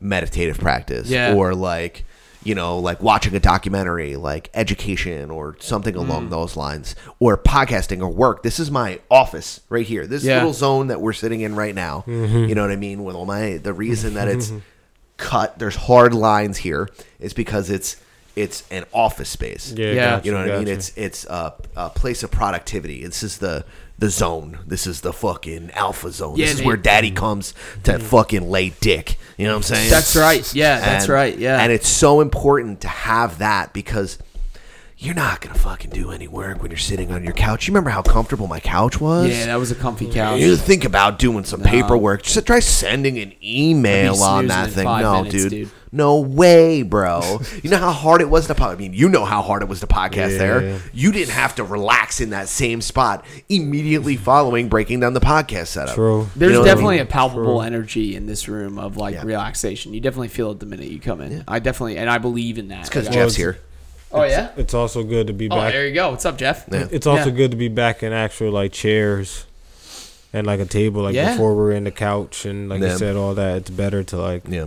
meditative 0.00 0.58
practice, 0.58 1.08
Yeah. 1.08 1.34
or 1.34 1.54
like 1.54 2.04
you 2.42 2.54
know, 2.54 2.78
like 2.78 3.02
watching 3.02 3.34
a 3.34 3.40
documentary, 3.40 4.16
like 4.16 4.50
education 4.52 5.30
or 5.30 5.56
something 5.60 5.96
along 5.96 6.26
Mm. 6.26 6.30
those 6.30 6.58
lines, 6.58 6.94
or 7.18 7.38
podcasting 7.38 8.02
or 8.02 8.08
work. 8.08 8.42
This 8.42 8.60
is 8.60 8.70
my 8.70 9.00
office 9.10 9.60
right 9.70 9.86
here. 9.86 10.06
This 10.06 10.24
Yeah. 10.24 10.34
little 10.36 10.52
zone 10.52 10.88
that 10.88 11.00
we're 11.00 11.14
sitting 11.14 11.40
in 11.40 11.54
right 11.56 11.74
now. 11.74 12.04
Mhm. 12.06 12.46
You 12.46 12.54
know 12.54 12.60
what 12.60 12.70
I 12.70 12.76
mean? 12.76 13.02
With 13.02 13.16
all 13.16 13.24
my 13.24 13.56
the 13.62 13.72
reason 13.72 14.12
that 14.12 14.28
it's 14.28 14.52
cut, 15.16 15.58
there's 15.58 15.76
hard 15.76 16.12
lines 16.12 16.58
here, 16.58 16.90
is 17.18 17.32
because 17.32 17.70
it's 17.70 17.96
it's 18.36 18.64
an 18.70 18.84
office 18.92 19.28
space. 19.28 19.72
Yeah, 19.76 19.86
Yeah. 19.86 20.10
gotcha, 20.16 20.26
You 20.26 20.32
know 20.32 20.38
what 20.38 20.50
I 20.50 20.58
mean? 20.58 20.68
It's 20.68 20.92
it's 20.96 21.24
a, 21.26 21.54
a 21.76 21.90
place 21.90 22.22
of 22.22 22.30
productivity. 22.30 23.04
This 23.04 23.22
is 23.22 23.38
the 23.38 23.64
the 23.98 24.10
zone. 24.10 24.58
This 24.66 24.86
is 24.86 25.02
the 25.02 25.12
fucking 25.12 25.70
alpha 25.72 26.10
zone. 26.10 26.36
Yeah, 26.36 26.46
this 26.46 26.54
is 26.54 26.60
they- 26.60 26.66
where 26.66 26.76
daddy 26.76 27.08
mm-hmm. 27.08 27.16
comes 27.16 27.54
to 27.84 27.92
mm-hmm. 27.92 28.02
fucking 28.02 28.50
lay 28.50 28.70
dick. 28.80 29.18
You 29.36 29.46
know 29.46 29.52
what 29.52 29.58
I'm 29.58 29.62
saying? 29.74 29.90
That's 29.90 30.16
right. 30.16 30.54
Yeah, 30.54 30.80
that's 30.80 31.04
And- 31.04 31.12
right. 31.12 31.38
Yeah. 31.38 31.62
And 31.62 31.72
it's 31.72 31.88
so 31.88 32.20
important 32.20 32.80
to 32.82 32.88
have 32.88 33.38
that 33.38 33.72
because 33.72 34.18
you're 34.98 35.14
not 35.14 35.40
gonna 35.40 35.58
fucking 35.58 35.90
do 35.90 36.10
any 36.10 36.26
work 36.26 36.62
when 36.62 36.70
you're 36.70 36.78
sitting 36.78 37.12
on 37.12 37.24
your 37.24 37.32
couch. 37.32 37.66
You 37.66 37.72
remember 37.72 37.90
how 37.90 38.02
comfortable 38.02 38.46
my 38.46 38.60
couch 38.60 39.00
was? 39.00 39.30
yeah, 39.30 39.46
that 39.46 39.56
was 39.56 39.70
a 39.70 39.74
comfy 39.74 40.10
couch. 40.10 40.40
You 40.40 40.56
think 40.56 40.84
about 40.84 41.18
doing 41.18 41.44
some 41.44 41.60
No. 41.62 41.70
paperwork. 41.70 42.22
Just 42.22 42.46
try 42.46 42.60
sending 42.60 43.18
an 43.18 43.34
email 43.42 44.22
on 44.22 44.46
that 44.46 44.70
thing. 44.70 44.84
No, 44.84 45.22
minutes, 45.24 45.34
dude. 45.34 45.50
dude. 45.50 45.70
No 45.94 46.18
way, 46.18 46.82
bro. 46.82 47.38
you 47.62 47.70
know 47.70 47.78
how 47.78 47.92
hard 47.92 48.20
it 48.20 48.28
was 48.28 48.48
to 48.48 48.54
podcast. 48.54 48.72
I 48.72 48.74
mean, 48.76 48.94
you 48.94 49.08
know 49.08 49.24
how 49.24 49.42
hard 49.42 49.62
it 49.62 49.68
was 49.68 49.78
to 49.80 49.86
podcast 49.86 50.32
Yeah. 50.32 50.38
there. 50.38 50.80
You 50.92 51.12
didn't 51.12 51.30
have 51.34 51.54
to 51.54 51.64
relax 51.64 52.20
in 52.20 52.30
that 52.30 52.48
same 52.48 52.80
spot 52.80 53.24
immediately 53.48 54.16
following 54.16 54.68
breaking 54.68 54.98
down 55.00 55.14
the 55.14 55.20
podcast 55.20 55.68
setup. 55.68 55.94
True. 55.94 56.28
There's 56.34 56.50
You 56.50 56.54
know 56.54 56.60
what 56.62 56.66
I 56.68 56.70
definitely 56.72 56.96
mean? 56.96 57.02
a 57.02 57.06
palpable 57.06 57.62
energy 57.62 58.16
in 58.16 58.26
this 58.26 58.48
room 58.48 58.76
of 58.78 58.96
like 58.96 59.14
Yeah. 59.14 59.22
relaxation. 59.24 59.94
You 59.94 60.00
definitely 60.00 60.28
feel 60.28 60.50
it 60.50 60.58
the 60.58 60.66
minute 60.66 60.88
you 60.88 60.98
come 60.98 61.20
in. 61.20 61.44
I 61.46 61.60
definitely, 61.60 61.96
and 61.96 62.10
I 62.10 62.18
believe 62.18 62.58
in 62.58 62.68
that. 62.68 62.80
It's 62.80 62.88
because 62.88 63.04
Like, 63.06 63.14
Jeff's 63.14 63.36
here. 63.36 63.58
oh 64.10 64.24
yeah. 64.24 64.48
It's 64.56 64.74
also 64.74 65.04
good 65.04 65.28
to 65.28 65.32
be 65.32 65.48
Oh, 65.48 65.54
back. 65.56 65.72
there 65.72 65.86
you 65.86 65.94
go. 65.94 66.10
What's 66.10 66.26
up, 66.26 66.36
Jeff? 66.38 66.64
Yeah. 66.72 66.88
It's 66.90 67.06
also 67.06 67.26
Yeah. 67.26 67.36
good 67.36 67.50
to 67.52 67.56
be 67.56 67.68
back 67.68 68.02
in 68.02 68.12
actual 68.12 68.50
like 68.50 68.72
chairs 68.72 69.44
and 70.32 70.44
like 70.44 70.58
a 70.58 70.64
table. 70.66 71.02
Like 71.02 71.14
Yeah. 71.14 71.30
before 71.32 71.50
we 71.54 71.62
were 71.62 71.72
in 71.72 71.84
the 71.84 71.92
couch 71.92 72.44
and 72.44 72.68
like 72.68 72.80
Yeah. 72.82 72.92
you 72.94 72.98
said, 72.98 73.14
all 73.16 73.34
that. 73.34 73.58
It's 73.58 73.70
better 73.70 74.02
to 74.02 74.16
like 74.16 74.42
Yeah. 74.48 74.66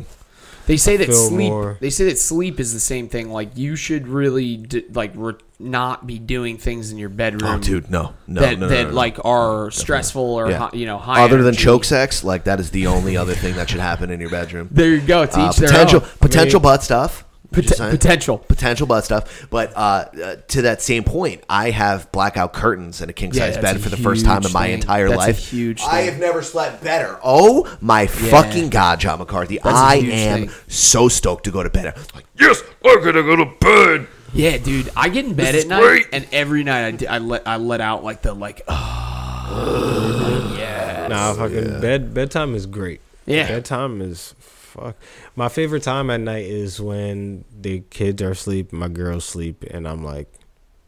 They 0.68 0.78
say 0.78 0.98
that 0.98 1.12
sleep. 1.14 1.50
more- 1.50 1.78
They 1.82 1.90
say 1.90 2.06
that 2.06 2.20
sleep 2.20 2.60
is 2.60 2.74
the 2.74 2.80
same 2.80 3.08
thing. 3.10 3.32
Like 3.32 3.52
you 3.56 3.76
should 3.76 4.08
really 4.08 4.58
d- 4.58 4.86
like 4.94 5.14
re- 5.16 5.34
not 5.60 6.06
be 6.06 6.20
doing 6.20 6.58
things 6.58 6.92
in 6.92 6.98
your 7.00 7.10
bedroom. 7.10 7.52
Oh, 7.56 7.58
dude, 7.58 7.90
no, 7.90 8.14
no, 8.28 8.42
that 8.42 8.60
no, 8.60 8.68
no, 8.68 8.76
that 8.76 8.84
no, 8.84 8.90
no. 8.90 8.96
like 8.96 9.18
are 9.26 9.72
stressful 9.72 10.22
or 10.22 10.52
Yeah. 10.52 10.58
hi- 10.58 10.70
you 10.74 10.86
know 10.86 10.98
high. 10.98 11.24
Other 11.24 11.42
than 11.42 11.56
choke 11.56 11.84
sex, 11.86 12.24
like 12.24 12.44
that 12.44 12.60
is 12.60 12.70
the 12.72 12.86
only 12.88 13.18
other 13.18 13.34
thing 13.34 13.56
that 13.56 13.70
should 13.70 13.80
happen 13.80 14.10
in 14.12 14.20
your 14.20 14.30
bedroom. 14.30 14.68
There 14.72 14.90
you 14.94 15.02
go. 15.02 15.26
To 15.26 15.40
Uh, 15.40 15.50
each 15.50 15.56
their 15.58 15.70
potential 15.70 16.02
own. 16.04 16.10
potential 16.20 16.58
I 16.58 16.60
mean- 16.60 16.64
butt 16.64 16.84
stuff. 16.84 17.24
Pot- 17.52 17.66
potential. 17.92 18.38
potential 18.38 18.86
butt 18.88 19.06
stuff. 19.06 19.48
But 19.50 19.72
uh, 19.76 19.80
uh, 19.80 20.36
to 20.50 20.62
that 20.64 20.82
same 20.82 21.04
point, 21.04 21.44
I 21.50 21.72
have 21.72 22.12
blackout 22.12 22.54
curtains 22.54 23.02
and 23.02 23.10
a 23.10 23.14
king 23.14 23.32
Yeah, 23.34 23.46
size 23.46 23.54
that's 23.56 23.74
bed 23.76 23.82
for 23.82 23.90
the 23.90 23.98
first 23.98 24.26
time 24.26 24.44
in 24.46 24.52
my 24.52 24.66
thing. 24.68 24.74
entire 24.76 25.08
That's 25.10 25.24
a 25.24 25.28
life. 25.28 25.50
huge 25.50 25.82
I 25.82 26.02
thing. 26.04 26.06
have 26.12 26.20
never 26.20 26.42
slept 26.42 26.84
better. 26.84 27.20
Oh 27.24 27.66
my 27.82 28.06
fucking 28.08 28.70
god, 28.70 29.00
John 29.00 29.20
McCarthy! 29.20 29.60
That's 29.64 29.76
a 29.76 29.80
I 29.80 29.96
huge 30.00 30.14
am 30.14 30.40
thing. 30.48 30.56
so 30.68 31.08
stoked 31.08 31.46
to 31.46 31.52
go 31.52 31.64
to 31.64 31.70
bed. 31.70 31.96
Like, 32.14 32.26
yes, 32.40 32.62
I'm 32.86 33.04
gonna 33.04 33.24
go 33.24 33.36
to 33.38 33.46
bed. 33.60 34.08
Yeah, 34.34 34.58
dude. 34.58 34.90
I 34.96 35.08
get 35.10 35.26
in 35.26 35.34
bed 35.36 35.56
This 35.56 35.64
at 35.64 35.70
night, 35.70 35.82
great. 35.82 36.06
and 36.12 36.28
every 36.34 36.64
night 36.64 36.86
I, 36.86 36.92
d- 36.92 37.08
I 37.08 37.18
let 37.20 37.48
I 37.48 37.56
let 37.58 37.80
out 37.82 38.04
like 38.04 38.22
the 38.22 38.34
like. 38.34 38.62
Oh, 38.68 40.56
yeah. 40.60 41.08
Nah, 41.08 41.34
fucking 41.34 41.80
bed 41.82 42.14
bedtime 42.14 42.54
is 42.56 42.66
great. 42.66 43.02
Yeah. 43.26 43.48
bedtime 43.48 44.02
is 44.02 44.36
fuck. 44.82 44.96
My 45.36 45.50
favorite 45.50 45.84
time 45.84 46.10
at 46.10 46.20
night 46.22 46.46
is 46.46 46.80
when 46.80 47.44
the 47.60 47.82
kids 47.90 48.22
are 48.22 48.32
asleep, 48.32 48.72
my 48.72 48.88
girls 48.88 49.26
sleep, 49.26 49.64
and 49.70 49.88
I'm 49.88 50.04
like 50.04 50.32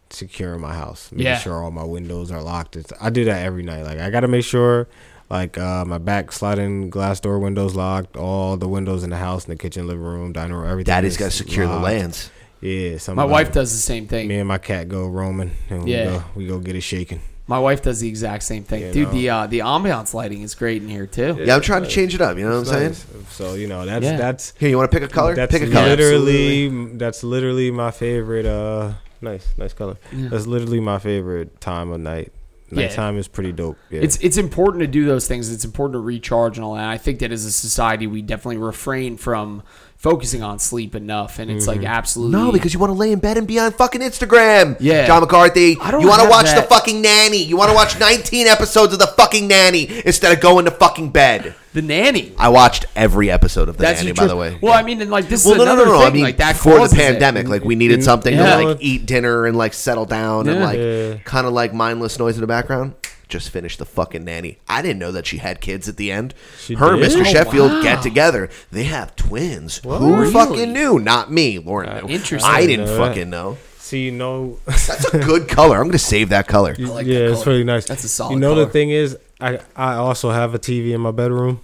securing 0.09 0.61
my 0.61 0.73
house, 0.73 1.11
making 1.11 1.25
Yeah. 1.25 1.37
sure 1.37 1.63
all 1.63 1.71
my 1.71 1.83
windows 1.83 2.31
are 2.31 2.41
locked. 2.41 2.75
It's, 2.75 2.91
I 2.99 3.09
do 3.09 3.25
that 3.25 3.45
every 3.45 3.63
night. 3.63 3.83
Like 3.83 3.99
I 3.99 4.09
gotta 4.09 4.27
make 4.27 4.45
sure. 4.45 4.87
Like 5.29 5.59
uh, 5.59 5.85
my 5.85 5.99
back 5.99 6.31
sliding 6.31 6.89
glass 6.89 7.19
door 7.19 7.37
windows 7.37 7.75
locked, 7.75 8.17
all 8.17 8.57
the 8.57 8.67
windows 8.67 9.03
in 9.03 9.11
the 9.11 9.17
house, 9.17 9.45
in 9.45 9.51
the 9.51 9.57
kitchen, 9.57 9.85
living 9.85 10.01
room, 10.03 10.33
dining 10.33 10.55
room, 10.55 10.67
everything. 10.67 10.91
Daddy's 10.91 11.11
is 11.13 11.17
gotta 11.17 11.29
secure 11.31 11.67
the 11.67 11.77
lands. 11.77 12.31
Yeah, 12.61 12.97
My 13.13 13.23
wife 13.25 13.51
does 13.53 13.71
the 13.71 13.77
same 13.77 14.07
thing. 14.07 14.27
Me 14.27 14.39
and 14.39 14.47
my 14.47 14.57
cat 14.57 14.89
go 14.89 15.07
roaming, 15.07 15.51
and 15.69 15.87
Yeah. 15.87 16.05
we 16.05 16.11
go 16.17 16.23
we 16.35 16.47
go 16.47 16.59
get 16.59 16.75
it 16.75 16.81
shaking. 16.81 17.21
My 17.49 17.57
wife 17.57 17.81
does 17.81 17.99
the 17.99 18.07
exact 18.07 18.43
same 18.43 18.63
thing, 18.63 18.81
You 18.83 18.93
dude. 18.93 19.07
know. 19.07 19.13
The 19.13 19.29
uh, 19.29 19.47
the 19.47 19.59
ambiance 19.59 20.13
lighting 20.13 20.43
is 20.43 20.53
great 20.53 20.83
in 20.83 20.87
here 20.87 21.07
too. 21.07 21.35
Yeah, 21.43 21.55
I'm 21.55 21.61
trying 21.61 21.81
to 21.83 21.89
change 21.89 22.13
it 22.13 22.21
up. 22.21 22.37
You 22.37 22.43
know 22.47 22.59
what 22.61 22.69
I'm 22.69 22.81
It's 22.85 22.99
saying? 22.99 23.25
So 23.31 23.55
you 23.55 23.67
know 23.67 23.85
that's 23.85 24.05
Yeah. 24.05 24.17
that's 24.17 24.53
Here, 24.59 24.69
you 24.69 24.77
want 24.77 24.91
to 24.91 24.95
pick 24.99 25.09
a 25.09 25.11
color? 25.11 25.33
That's 25.35 25.51
pick 25.51 25.67
a 25.67 25.71
color. 25.71 25.89
literally 25.89 26.69
that's 26.97 27.23
literally 27.23 27.71
my 27.71 27.91
favorite. 27.91 28.45
Uh, 28.45 28.93
nice, 29.21 29.47
nice 29.57 29.73
color. 29.73 29.97
Yeah. 30.15 30.29
That's 30.29 30.45
literally 30.47 30.79
my 30.79 30.99
favorite 30.99 31.59
time 31.59 31.91
of 31.91 31.99
night. 32.01 32.31
Yeah. 32.71 32.83
Nighttime 32.85 33.17
is 33.17 33.27
pretty 33.27 33.51
dope. 33.51 33.77
Yeah. 33.89 34.01
It's 34.01 34.17
it's 34.17 34.37
important 34.37 34.81
to 34.81 34.87
do 34.87 35.05
those 35.05 35.27
things. 35.27 35.51
It's 35.51 35.65
important 35.65 35.93
to 35.95 35.99
recharge 36.01 36.57
and 36.57 36.63
all 36.63 36.75
that. 36.75 36.87
I 36.87 36.99
think 36.99 37.17
that 37.19 37.31
as 37.31 37.43
a 37.45 37.51
society, 37.51 38.05
we 38.05 38.21
definitely 38.21 38.57
refrain 38.57 39.17
from 39.17 39.63
focusing 39.99 40.41
on 40.41 40.57
sleep 40.59 40.95
enough, 40.95 41.39
and 41.39 41.51
it's 41.51 41.67
like 41.67 41.79
mm-hmm. 41.79 41.87
absolutely 41.87 42.39
No, 42.39 42.51
because 42.53 42.73
you 42.73 42.79
want 42.79 42.89
to 42.91 42.97
lay 42.97 43.11
in 43.11 43.19
bed 43.19 43.37
and 43.37 43.45
be 43.45 43.59
on 43.59 43.71
fucking 43.73 43.99
Instagram. 43.99 44.77
Yeah. 44.79 45.05
John 45.05 45.21
McCarthy. 45.21 45.77
I 45.79 45.91
don't 45.91 46.01
you 46.01 46.07
want 46.07 46.19
to 46.21 46.23
have 46.23 46.31
watch 46.31 46.55
the 46.55 46.63
fucking 46.63 47.01
nanny. 47.01 47.43
You 47.43 47.57
want 47.57 47.69
to 47.69 47.75
watch 47.75 47.99
19 47.99 48.47
episodes 48.47 48.93
of 48.93 48.99
the 48.99 49.07
fucking 49.07 49.47
nanny 49.47 50.01
instead 50.05 50.31
of 50.31 50.39
going 50.39 50.65
to 50.65 50.71
fucking 50.71 51.11
bed. 51.11 51.53
the 51.73 51.81
nanny. 51.81 52.33
I 52.37 52.47
watched 52.47 52.85
every 52.95 53.29
episode 53.29 53.67
of 53.67 53.77
the 53.77 53.83
That's 53.83 54.01
nanny, 54.01 54.13
true. 54.13 54.23
by 54.23 54.27
the 54.27 54.37
way. 54.37 54.57
Well, 54.61 54.73
I 54.73 54.83
mean, 54.83 55.01
and 55.01 55.11
like 55.11 55.27
this 55.27 55.45
well, 55.45 55.55
is 55.55 55.59
no, 55.59 55.65
no, 55.65 55.73
another 55.73 55.85
no, 55.85 55.91
no. 55.91 55.99
thing. 55.99 56.07
I 56.07 56.13
mean, 56.13 56.23
like 56.23 56.37
that 56.37 56.53
before 56.53 56.73
the 56.73 56.79
causes 56.79 56.97
it. 56.97 57.01
pandemic, 57.01 57.49
like 57.49 57.65
we 57.65 57.75
needed 57.75 57.99
mm-hmm. 57.99 58.05
something 58.05 58.33
Yeah. 58.33 58.55
to 58.57 58.63
like 58.69 58.77
eat 58.79 59.05
dinner 59.05 59.45
and 59.45 59.57
like 59.57 59.73
settle 59.73 60.05
down 60.05 60.47
and 60.47 60.59
Yeah. 60.59 60.65
like 60.65 60.79
Yeah. 60.79 61.15
kind 61.25 61.45
of 61.45 61.51
like 61.51 61.73
mindless 61.73 62.17
noise 62.17 62.35
in 62.35 62.41
the 62.41 62.47
background. 62.47 62.93
Just 63.29 63.51
finished 63.51 63.77
the 63.79 63.85
fucking 63.85 64.25
nanny. 64.25 64.57
I 64.67 64.81
didn't 64.81 64.99
know 64.99 65.11
that 65.11 65.27
she 65.27 65.37
had 65.37 65.61
kids 65.61 65.87
at 65.87 65.97
the 65.97 66.11
end. 66.11 66.33
She 66.57 66.73
Her 66.73 66.93
and 66.93 67.01
did? 67.01 67.11
Mr. 67.11 67.21
Oh, 67.21 67.23
Sheffield 67.23 67.71
wow. 67.71 67.81
get 67.83 68.01
together. 68.01 68.49
They 68.71 68.85
have 68.85 69.15
twins. 69.15 69.83
What? 69.83 69.99
Who 69.99 70.15
Really? 70.15 70.33
fucking 70.33 70.73
knew? 70.73 70.97
Not 70.99 71.31
me, 71.31 71.59
Lauren. 71.59 71.89
Uh, 71.89 72.01
knew. 72.01 72.13
interesting. 72.15 72.51
I 72.51 72.65
didn't 72.65 72.87
know 72.87 72.95
that. 72.97 73.07
fucking 73.09 73.29
know. 73.29 73.57
See, 73.77 74.05
you 74.05 74.11
know, 74.11 74.59
That's 74.65 75.13
a 75.13 75.19
good 75.19 75.47
color. 75.47 75.77
I'm 75.77 75.87
gonna 75.87 75.97
save 75.99 76.29
that 76.29 76.47
color. 76.47 76.75
like 76.77 77.05
yeah, 77.07 77.19
that 77.19 77.31
it's 77.31 77.43
color. 77.43 77.53
really 77.53 77.63
nice. 77.63 77.85
That's 77.85 78.03
a 78.03 78.09
solid 78.09 78.33
You 78.33 78.39
know, 78.39 78.53
color. 78.53 78.65
the 78.65 78.71
thing 78.71 78.89
is, 78.89 79.17
I 79.39 79.59
I 79.75 79.93
also 79.93 80.31
have 80.31 80.53
a 80.55 80.59
TV 80.59 80.91
in 80.93 81.01
my 81.01 81.11
bedroom, 81.11 81.61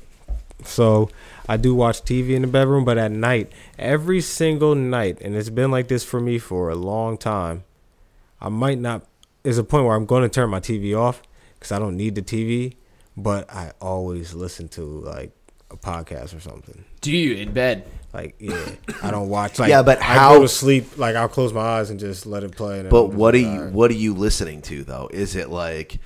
so 0.63 1.09
I 1.49 1.57
do 1.57 1.73
watch 1.75 2.01
TV 2.03 2.31
in 2.31 2.41
the 2.43 2.47
bedroom. 2.47 2.85
But 2.85 2.97
at 2.99 3.11
night, 3.11 3.51
every 3.79 4.21
single 4.21 4.75
night, 4.75 5.19
and 5.21 5.35
it's 5.35 5.49
been 5.49 5.71
like 5.71 5.87
this 5.87 6.03
for 6.03 6.19
me 6.19 6.37
for 6.39 6.69
a 6.69 6.75
long 6.75 7.17
time. 7.17 7.63
I 8.41 8.49
might 8.49 8.79
not. 8.79 9.03
There's 9.43 9.57
a 9.59 9.63
point 9.63 9.85
where 9.85 9.95
I'm 9.95 10.05
going 10.07 10.23
to 10.23 10.29
turn 10.29 10.49
my 10.49 10.59
TV 10.59 10.97
off 10.97 11.21
because 11.65 11.75
I 11.75 11.79
don't 11.79 11.97
need 11.97 12.13
the 12.13 12.21
TV, 12.21 12.75
but 13.17 13.49
I 13.51 13.71
always 13.81 14.35
listen 14.35 14.67
to 14.69 14.81
like 14.83 15.31
a 15.71 15.77
podcast 15.77 16.35
or 16.37 16.39
something. 16.39 16.85
Do 17.01 17.11
you 17.11 17.35
in 17.35 17.53
bed? 17.53 17.87
Like, 18.13 18.35
yeah, 18.39 18.69
I 19.01 19.09
don't 19.09 19.29
watch. 19.29 19.57
Like, 19.57 19.69
Yeah, 19.69 19.81
but 19.81 19.97
I 19.99 20.03
how- 20.03 20.35
go 20.35 20.43
to 20.43 20.47
sleep? 20.47 20.97
Like, 20.97 21.15
I'll 21.15 21.27
close 21.27 21.51
my 21.53 21.61
eyes 21.61 21.89
and 21.89 21.99
just 21.99 22.27
let 22.27 22.43
it 22.43 22.55
play. 22.55 22.81
And 22.81 22.89
But 22.89 23.07
what 23.13 23.33
are 23.33 23.39
you 23.39 23.47
"Alright." 23.47 23.73
what 23.73 23.89
are 23.89 23.95
you 23.95 24.13
listening 24.13 24.61
to 24.63 24.83
though? 24.83 25.09
Is 25.11 25.35
it 25.35 25.49
like 25.49 25.97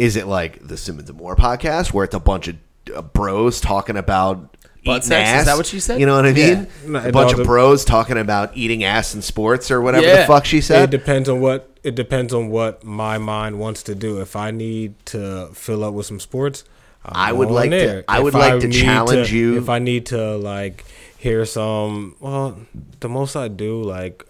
is 0.00 0.16
it 0.16 0.26
like 0.26 0.66
the 0.66 0.76
Simmons 0.76 1.08
and 1.08 1.16
Moore 1.18 1.36
podcast 1.36 1.92
where 1.92 2.04
it's 2.04 2.14
a 2.16 2.20
bunch 2.20 2.48
of 2.48 2.56
uh, 2.92 3.00
bros 3.02 3.60
talking 3.60 3.96
about 3.96 4.56
Butt 4.84 4.96
eating 4.98 5.02
sex? 5.02 5.28
Is 5.30 5.34
ass? 5.34 5.46
that 5.46 5.56
what 5.56 5.66
she 5.66 5.78
said? 5.78 6.00
You 6.00 6.06
know 6.06 6.16
what 6.16 6.26
I 6.26 6.32
mean? 6.32 6.66
Yeah. 6.90 7.06
A 7.06 7.12
bunch 7.12 7.32
no, 7.36 7.40
of 7.40 7.46
bros 7.46 7.84
talking 7.84 8.18
about 8.18 8.56
eating 8.56 8.82
ass 8.82 9.14
in 9.14 9.22
sports 9.22 9.70
or 9.70 9.80
whatever 9.80 10.04
Yeah. 10.06 10.22
the 10.22 10.26
fuck 10.26 10.44
she 10.44 10.60
said. 10.60 10.92
It 10.92 10.98
depends 10.98 11.28
on 11.28 11.40
what 11.40 11.73
it 11.84 11.94
depends 11.94 12.32
on 12.34 12.48
what 12.48 12.82
my 12.82 13.18
mind 13.18 13.58
wants 13.60 13.82
to 13.84 13.94
do. 13.94 14.20
If 14.20 14.34
I 14.36 14.50
need 14.50 14.94
to 15.06 15.48
fill 15.54 15.84
up 15.84 15.94
with 15.94 16.06
some 16.06 16.18
sports, 16.18 16.64
I'm 17.04 17.12
I 17.14 17.32
would 17.32 17.48
going 17.48 17.70
like 17.70 17.70
to- 17.70 18.04
I 18.08 18.18
If 18.18 18.24
would 18.24 18.34
like 18.34 18.60
to 18.60 18.68
need 18.68 18.82
challenge 18.82 19.32
you- 19.32 19.58
If 19.58 19.68
I 19.68 19.78
need 19.78 20.06
to 20.06 20.36
like 20.36 20.84
hear 21.18 21.44
some, 21.44 22.16
well, 22.20 22.58
the 23.00 23.08
most 23.08 23.36
I 23.36 23.48
do 23.48 23.82
like 23.82 24.24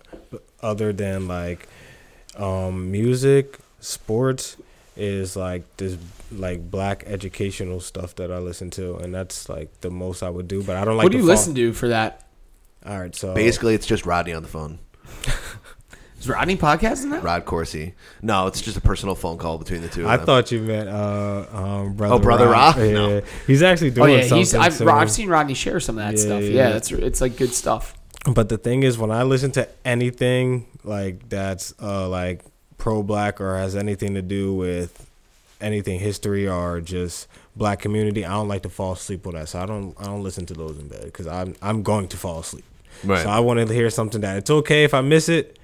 other 0.62 0.92
than 0.92 1.28
like 1.28 1.68
um 2.36 2.90
music, 2.90 3.58
sports 3.80 4.56
is 4.96 5.36
like 5.36 5.62
this 5.76 5.96
like 6.32 6.68
black 6.70 7.04
educational 7.06 7.78
stuff 7.80 8.14
that 8.16 8.32
I 8.32 8.38
listen 8.38 8.70
to, 8.70 8.96
and 8.96 9.14
that's 9.14 9.48
like 9.48 9.68
the 9.82 9.90
most 9.90 10.22
I 10.22 10.30
would 10.30 10.48
do. 10.48 10.62
But 10.62 10.76
I 10.76 10.84
don't 10.84 10.96
like. 10.96 11.04
what 11.04 11.12
do 11.12 11.18
you 11.18 11.22
fall- 11.24 11.30
listen 11.34 11.54
to 11.54 11.72
for 11.72 11.88
that? 11.88 12.26
All 12.84 12.98
right, 13.00 13.14
so 13.14 13.32
Basically, 13.34 13.74
it's 13.74 13.86
just 13.86 14.04
Rodney 14.04 14.32
on 14.34 14.42
the 14.42 14.48
phone. 14.48 14.78
Is 16.24 16.30
Rodney 16.30 16.56
podcasting 16.56 17.10
that? 17.10 17.22
Rod 17.22 17.44
Corsi. 17.44 17.92
No, 18.22 18.46
it's 18.46 18.62
just 18.62 18.78
a 18.78 18.80
personal 18.80 19.14
phone 19.14 19.36
call 19.36 19.58
between 19.58 19.82
the 19.82 19.88
two. 19.88 20.04
Of 20.04 20.06
I 20.10 20.16
them. 20.16 20.24
thought 20.24 20.50
you 20.50 20.60
meant 20.62 20.88
uh, 20.88 21.44
um, 21.52 21.92
brother. 21.94 22.14
Oh, 22.14 22.18
Brother 22.18 22.48
Rock. 22.48 22.76
Rock? 22.76 22.76
Yeah, 22.86 22.92
No. 22.92 23.22
he's 23.46 23.62
actually 23.62 23.90
Oh 23.90 23.94
doing 23.94 24.14
yeah, 24.14 24.20
something. 24.22 24.38
he's. 24.38 24.54
I've, 24.54 24.72
soon. 24.72 24.88
I've 24.88 25.10
seen 25.10 25.28
Rodney 25.28 25.52
share 25.52 25.80
some 25.80 25.98
of 25.98 26.04
that 26.06 26.14
Yeah, 26.18 26.24
stuff. 26.24 26.42
yeah, 26.42 26.48
Yeah, 26.48 26.54
yeah. 26.54 26.72
that's 26.72 26.90
it's 26.92 27.20
like 27.20 27.36
good 27.36 27.52
stuff. 27.52 27.94
But 28.32 28.48
the 28.48 28.56
thing 28.56 28.84
is, 28.84 28.96
when 28.96 29.10
I 29.10 29.22
listen 29.22 29.50
to 29.52 29.68
anything 29.84 30.66
like 30.82 31.28
that's 31.28 31.74
uh, 31.82 32.08
like 32.08 32.42
pro 32.78 33.02
black 33.02 33.38
or 33.38 33.56
has 33.58 33.76
anything 33.76 34.14
to 34.14 34.22
do 34.22 34.54
with 34.54 35.06
anything 35.60 36.00
history 36.00 36.48
or 36.48 36.80
just 36.80 37.28
black 37.54 37.80
community, 37.80 38.24
I 38.24 38.30
don't 38.32 38.48
like 38.48 38.62
to 38.62 38.70
fall 38.70 38.92
asleep 38.92 39.26
with 39.26 39.34
that. 39.34 39.50
So 39.50 39.60
I 39.60 39.66
don't 39.66 39.94
I 40.00 40.04
don't 40.04 40.22
listen 40.22 40.46
to 40.46 40.54
those 40.54 40.78
in 40.78 40.88
bed 40.88 41.04
because 41.04 41.26
I'm 41.26 41.54
I'm 41.60 41.82
going 41.82 42.08
to 42.08 42.16
fall 42.16 42.38
asleep. 42.40 42.64
Right. 43.04 43.22
So 43.22 43.28
I 43.28 43.40
wanted 43.40 43.68
to 43.68 43.74
hear 43.74 43.90
something 43.90 44.22
that 44.22 44.38
it's 44.38 44.50
okay 44.50 44.84
if 44.84 44.94
I 44.94 45.02
miss 45.02 45.28
it. 45.28 45.58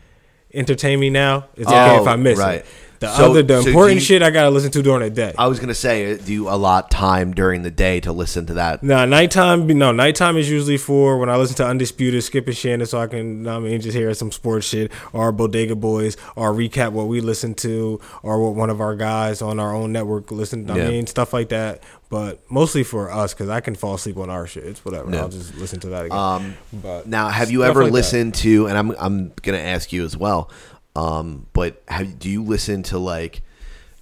Entertain 0.52 0.98
me 1.00 1.10
now. 1.10 1.46
It's 1.56 1.66
okay 1.68 1.96
Oh, 1.98 2.02
if 2.02 2.08
I 2.08 2.16
miss 2.16 2.38
right. 2.38 2.60
it. 2.60 2.66
The 3.00 3.14
So- 3.16 3.30
other 3.30 3.42
the 3.42 3.62
so 3.62 3.68
important 3.68 3.94
you- 4.00 4.04
shit 4.04 4.22
I 4.22 4.28
gotta 4.30 4.50
listen 4.50 4.70
to 4.72 4.82
during 4.82 5.00
the 5.00 5.08
day. 5.08 5.32
I 5.38 5.46
was 5.46 5.58
gonna 5.58 5.74
say, 5.74 6.12
uh, 6.12 6.18
do 6.22 6.32
you 6.34 6.50
allot 6.50 6.90
time 6.90 7.32
during 7.32 7.62
the 7.62 7.70
day 7.70 7.98
to 8.00 8.12
listen 8.12 8.44
to 8.46 8.54
that? 8.54 8.82
No, 8.82 9.06
nighttime. 9.06 9.66
No, 9.66 9.90
nighttime 9.90 10.36
is 10.36 10.50
usually 10.50 10.76
for 10.76 11.16
when 11.18 11.30
I 11.30 11.36
listen 11.36 11.56
to 11.56 11.66
Undisputed, 11.66 12.22
Skip 12.22 12.46
and 12.46 12.54
Shannon, 12.56 12.86
so 12.86 12.98
I 13.00 13.06
can, 13.06 13.48
I 13.48 13.58
mean, 13.58 13.80
just 13.80 13.96
hear 13.96 14.12
some 14.12 14.30
sports 14.30 14.66
shit, 14.66 14.92
or 15.14 15.32
Bodega 15.32 15.74
Boys, 15.76 16.18
or 16.36 16.52
recap 16.52 16.92
what 16.92 17.08
we 17.08 17.22
listen 17.22 17.54
to, 17.54 17.98
or 18.22 18.38
what 18.44 18.54
one 18.54 18.68
of 18.68 18.82
our 18.82 18.94
guys 18.94 19.40
on 19.40 19.58
our 19.58 19.74
own 19.74 19.92
network 19.92 20.30
listen. 20.30 20.70
I 20.70 20.76
Yeah. 20.76 20.88
mean, 20.90 21.06
stuff 21.06 21.32
like 21.32 21.48
that. 21.48 21.82
But 22.10 22.40
mostly 22.50 22.82
for 22.82 23.10
us, 23.10 23.32
because 23.32 23.48
I 23.48 23.60
can 23.60 23.76
fall 23.76 23.94
asleep 23.94 24.18
on 24.18 24.28
our 24.28 24.46
shit. 24.46 24.64
It's 24.64 24.84
whatever. 24.84 25.10
Yeah. 25.10 25.20
I'll 25.22 25.28
just 25.28 25.56
listen 25.56 25.80
to 25.80 25.86
that 25.88 26.06
again. 26.06 26.18
Um, 26.18 26.54
but 26.82 27.06
now, 27.06 27.28
have 27.28 27.50
you 27.50 27.64
ever 27.64 27.84
like 27.84 27.92
that. 27.92 27.94
listened 27.94 28.34
to? 28.34 28.66
And 28.66 28.76
I'm 28.76 28.94
I'm 28.98 29.32
gonna 29.42 29.58
ask 29.58 29.90
you 29.92 30.04
as 30.04 30.16
well. 30.18 30.50
Um, 30.96 31.46
but 31.52 31.82
have 31.88 32.18
do 32.18 32.28
you 32.28 32.42
listen 32.42 32.82
to 32.84 32.98
like 32.98 33.42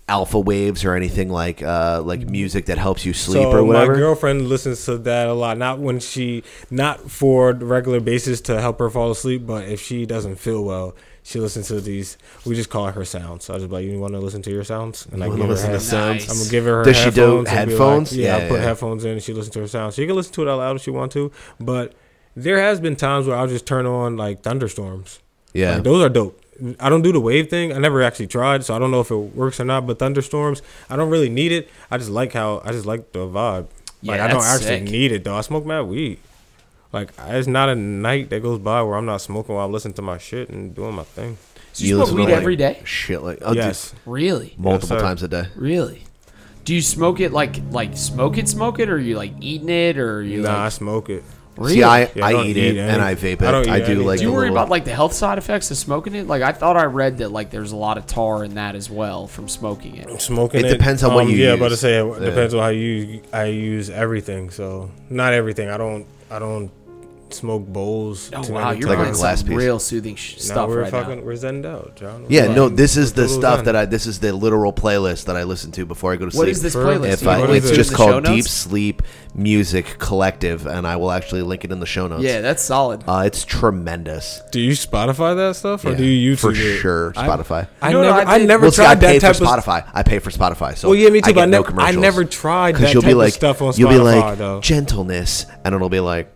alpha 0.09 0.41
waves 0.41 0.87
or 0.87 0.95
anything 0.95 1.29
like 1.29 1.63
uh 1.63 2.01
like 2.03 2.21
music 2.27 2.65
that 2.65 2.79
helps 2.79 3.05
you 3.05 3.13
sleep 3.13 3.43
so 3.43 3.51
or 3.53 3.63
whatever? 3.63 3.93
My 3.93 3.99
girlfriend 3.99 4.49
listens 4.49 4.85
to 4.87 4.97
that 4.99 5.29
a 5.29 5.35
lot. 5.35 5.59
Not 5.59 5.79
when 5.81 6.01
she, 6.01 6.45
not 6.71 7.11
for 7.11 7.53
regular 7.53 8.01
basis 8.01 8.41
to 8.43 8.61
help 8.61 8.79
her 8.79 8.89
fall 8.89 9.11
asleep, 9.11 9.47
but 9.47 9.69
if 9.69 9.81
she 9.83 10.07
doesn't 10.07 10.37
feel 10.37 10.65
well, 10.65 10.97
she 11.23 11.39
listens 11.41 11.69
to 11.69 11.79
these. 11.83 12.17
We 12.47 12.55
just 12.55 12.71
call 12.71 12.89
it 12.89 12.95
her 12.95 13.05
sounds. 13.05 13.45
So 13.45 13.53
I 13.53 13.57
was 13.59 13.67
like, 13.67 13.85
"You 13.85 14.01
want 14.01 14.15
to 14.15 14.19
listen 14.21 14.41
to 14.43 14.51
your 14.51 14.65
sounds?" 14.65 15.07
And 15.13 15.23
I 15.23 15.29
give 15.29 15.47
her 15.47 15.55
to 15.55 15.61
head- 15.61 15.83
sounds? 15.83 16.31
I'm 16.31 16.39
gonna 16.39 16.51
give 16.51 16.65
her. 16.65 16.79
her 16.79 16.85
Does 16.85 16.97
she 16.97 17.11
do 17.11 17.45
headphones 17.45 18.13
like- 18.13 18.21
yeah, 18.21 18.37
I 18.37 18.39
Yeah, 18.41 18.49
put 18.49 18.61
headphones 18.61 19.05
in, 19.05 19.11
and 19.13 19.23
she 19.23 19.35
listens 19.35 19.53
to 19.55 19.61
her 19.61 19.67
sounds. 19.69 19.95
She 19.95 20.07
can 20.07 20.17
listen 20.17 20.33
to 20.33 20.43
it 20.43 20.49
out 20.49 20.57
loud 20.57 20.77
if 20.77 20.83
she 20.83 20.91
want 20.91 21.13
to, 21.13 21.31
but 21.61 21.93
there 22.35 22.59
has 22.59 22.81
been 22.81 22.97
times 22.97 23.27
where 23.27 23.37
I'll 23.37 23.47
just 23.47 23.67
turn 23.67 23.85
on 23.85 24.17
like 24.17 24.41
thunderstorms. 24.43 25.19
Yeah. 25.53 25.75
Like, 25.75 25.85
those 25.85 26.03
are 26.03 26.09
dope. 26.09 26.38
I 26.81 26.89
don't 26.89 27.03
do 27.03 27.13
the 27.13 27.21
wave 27.21 27.49
thing. 27.51 27.73
I 27.73 27.79
never 27.79 28.03
actually 28.03 28.27
tried, 28.27 28.65
so 28.65 28.75
I 28.75 28.79
don't 28.79 28.91
know 28.91 29.01
if 29.01 29.11
it 29.11 29.17
works 29.17 29.61
or 29.61 29.65
not. 29.65 29.87
But 29.87 29.99
thunderstorms, 29.99 30.63
I 30.91 30.97
don't 30.97 31.11
really 31.11 31.29
need 31.29 31.53
it. 31.53 31.69
I 31.91 31.99
just 31.99 32.11
like 32.11 32.33
how 32.33 32.61
I 32.65 32.73
just 32.73 32.87
like 32.87 33.13
the 33.13 33.21
vibe. 33.21 33.69
Like 34.03 34.19
Yeah, 34.19 34.25
I 34.25 34.29
don't 34.29 34.45
actually 34.45 34.67
sick. 34.67 34.91
need 34.91 35.13
it 35.13 35.25
though. 35.25 35.37
I 35.37 35.41
smoke 35.43 35.65
mad 35.67 35.83
weed. 35.83 36.19
Like 36.93 37.13
it's 37.27 37.47
not 37.47 37.69
a 37.69 37.75
night 37.75 38.31
that 38.31 38.43
goes 38.43 38.59
by 38.59 38.83
where 38.83 38.97
I'm 38.97 39.07
not 39.07 39.21
smoking 39.21 39.55
while 39.55 39.67
I'm 39.67 39.73
listening 39.73 39.95
to 39.95 40.03
my 40.03 40.19
shit 40.19 40.49
and 40.49 40.75
doing 40.75 40.95
my 40.95 41.03
thing. 41.05 41.37
So 41.73 41.85
you, 41.85 41.97
smoke 42.05 42.17
weed 42.17 42.25
like, 42.25 42.35
every 42.35 42.57
day? 42.57 42.81
Shit, 42.85 43.23
like 43.23 43.39
oh, 43.43 43.49
dude, 43.55 43.65
Yes. 43.65 43.95
Really? 44.07 44.55
multiple 44.57 44.97
Yes, 44.97 45.03
times 45.03 45.23
a 45.23 45.29
day. 45.29 45.45
Really? 45.55 46.05
Do 46.65 46.75
you 46.75 46.83
smoke 46.83 47.21
it 47.21 47.33
like 47.33 47.61
like 47.71 47.97
smoke 47.97 48.37
it, 48.39 48.49
smoke 48.49 48.79
it, 48.79 48.89
or 48.91 48.99
you 48.99 49.17
like 49.17 49.33
eating 49.41 49.69
it, 49.69 49.99
or 49.99 50.23
you 50.23 50.43
Nah, 50.43 50.65
I 50.65 50.69
smoke 50.71 51.09
it. 51.09 51.23
Really? 51.59 51.75
See, 51.75 51.83
I, 51.83 52.01
Yeah, 52.15 52.25
I 52.25 52.29
I 52.29 52.33
don't 52.33 52.47
eat 52.47 52.57
eat 52.57 52.77
it 52.77 52.79
and 52.79 53.03
I 53.03 53.15
vape 53.15 53.25
it. 53.33 53.43
I 53.43 53.51
don't 53.51 53.69
I, 53.69 53.77
eat 53.79 53.81
do 53.81 53.85
anything. 53.93 54.07
like 54.07 54.19
Do 54.19 54.25
you 54.25 54.31
the 54.31 54.35
worry 54.35 54.43
little- 54.49 54.57
about 54.59 54.69
like 54.71 54.85
the 54.85 54.95
health 54.95 55.13
side 55.13 55.39
effects 55.39 55.71
of 55.71 55.77
smoking 55.77 56.15
it? 56.15 56.27
Like 56.27 56.43
I 56.43 56.53
thought 56.53 56.77
I 56.77 56.85
read 56.85 57.19
that 57.19 57.31
like 57.33 57.51
there's 57.51 57.73
a 57.73 57.77
lot 57.77 57.99
of 57.99 58.07
tar 58.07 58.45
in 58.45 58.55
that 58.55 58.75
as 58.77 58.89
well 58.89 59.27
from 59.27 59.49
smoking 59.49 59.97
it. 59.97 60.21
Smoking 60.23 60.65
It 60.65 60.69
depends 60.69 61.03
on 61.03 61.15
what 61.15 61.25
um, 61.25 61.31
you 61.31 61.37
yeah, 61.37 61.51
use. 61.51 61.57
about 61.61 61.69
to 61.71 61.77
say 61.77 61.99
it 61.99 62.07
Yeah. 62.07 62.27
depends 62.27 62.55
on 62.55 62.61
how 62.61 62.69
you 62.69 63.23
I 63.33 63.45
use 63.47 63.91
everything. 63.91 64.51
So 64.51 64.91
not 65.11 65.33
everything. 65.33 65.69
I 65.69 65.77
don't 65.77 66.07
I 66.31 66.39
don't 66.39 66.71
smoke 67.35 67.67
bowls. 67.67 68.31
Oh 68.35 68.43
too 68.43 68.53
wow, 68.53 68.71
you're 68.71 68.89
Like 68.89 68.97
a 68.99 69.01
putting 69.01 69.05
times. 69.07 69.19
glass 69.19 69.39
some 69.41 69.49
piece. 69.49 69.57
real 69.57 69.79
soothing 69.79 70.17
sh- 70.17 70.37
Now 70.37 70.43
stuff 70.43 70.69
we're 70.69 70.83
right 70.83 70.91
fucking 70.91 71.17
now. 71.21 71.23
we're 71.25 71.33
zened 71.35 71.67
out, 71.67 71.97
John. 71.97 72.27
Yeah, 72.29 72.49
We're 72.49 72.55
no, 72.55 72.69
this 72.69 72.97
is 72.97 73.13
the 73.13 73.23
totally 73.23 73.39
stuff 73.41 73.57
done. 73.59 73.65
that 73.67 73.77
I. 73.77 73.85
This 73.87 74.07
is 74.07 74.21
the 74.21 74.33
literal 74.33 74.73
playlist 74.73 75.25
that 75.27 75.37
I 75.37 75.45
listen 75.45 75.71
to 75.73 75.87
before 75.87 76.13
I 76.13 76.17
go 76.17 76.25
to 76.27 76.31
sleep. 76.31 76.39
What 76.41 76.49
is 76.49 76.63
this 76.63 76.75
playlist? 76.75 77.13
If 77.23 77.27
I, 77.29 77.43
it's 77.53 77.71
it 77.71 77.75
just 77.75 77.91
in 77.91 77.97
the 77.97 78.03
show 78.05 78.11
called 78.13 78.25
Deep? 78.25 78.45
Sleep 78.45 79.03
Music 79.35 79.97
Collective, 79.99 80.67
and 80.67 80.87
I 80.87 80.97
will 80.97 81.11
actually 81.13 81.43
link 81.43 81.65
it 81.65 81.73
in 81.73 81.81
the 81.81 81.87
show 81.87 82.07
notes. 82.07 82.23
Yeah, 82.23 82.41
that's 82.41 82.63
solid. 82.63 83.05
uh, 83.07 83.23
it's 83.27 83.45
tremendous. 83.45 84.41
Do 84.51 84.61
you 84.61 84.73
Spotify 84.73 85.37
that 85.37 85.57
stuff 85.57 85.85
or 85.85 85.91
Yeah, 85.91 85.97
do 85.99 86.05
you 86.05 86.35
YouTube 86.35 86.39
for 86.39 86.51
it? 86.53 86.79
sure 86.81 87.13
Spotify. 87.13 87.69
I, 87.81 87.89
You 87.89 87.95
know 87.95 88.01
what 88.01 88.17
never 88.17 88.31
I 88.31 88.35
I, 88.35 88.39
never 88.45 88.63
well, 88.63 88.73
see, 88.73 88.83
I 88.83 88.95
tried 88.95 89.01
pay 89.01 89.19
that 89.19 89.37
for 89.37 89.45
type 89.45 89.59
of 89.59 89.65
Spotify. 89.65 89.91
I 89.95 90.03
pay 90.03 90.19
for 90.19 90.31
Spotify, 90.31 90.77
so 90.77 90.89
Well, 90.89 90.99
yeah, 90.99 91.11
me 91.11 91.21
too, 91.21 91.31
I 91.31 91.33
but 91.35 91.41
I 91.41 91.45
get 91.45 91.51
no 91.51 91.61
never- 91.63 91.81
I 91.81 91.91
never 91.93 92.25
tried 92.25 92.73
'Cause 92.75 92.83
that 92.83 92.95
you'll 92.95 93.03
be 93.03 93.07
type 93.09 93.13
of 93.13 93.19
like, 93.19 93.33
stuff 93.35 93.63
on 93.63 93.73
You'll 93.77 93.91
be 93.91 93.97
Spotify, 93.97 94.23
like 94.29 94.39
though. 94.39 94.61
gentleness, 94.61 95.47
and 95.65 95.75
it'll 95.75 95.89
be 95.89 96.01
like 96.01 96.33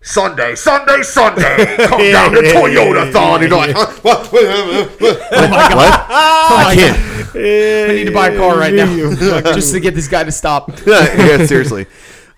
Sunday, 0.00 0.54
Sunday, 0.54 1.02
Sunday. 1.02 1.76
Come 1.86 1.98
down 2.12 2.32
to 2.32 2.40
Toyotathon. 2.40 3.40
And 3.40 3.48
you're 3.48 3.58
like, 3.58 3.70
huh? 3.76 3.86
what? 4.02 4.32
what? 4.32 5.00
what? 5.00 5.00
I 6.10 6.72
can't. 6.74 6.98
I 7.34 7.94
need 7.94 8.04
to 8.04 8.12
buy 8.12 8.28
a 8.28 8.36
car 8.36 8.56
right 8.56 8.72
now 8.72 8.86
just 9.52 9.72
to 9.74 9.80
get 9.80 9.94
this 9.94 10.08
guy 10.08 10.24
to 10.24 10.32
stop. 10.32 10.70
yeah, 10.86 11.44
seriously. 11.46 11.86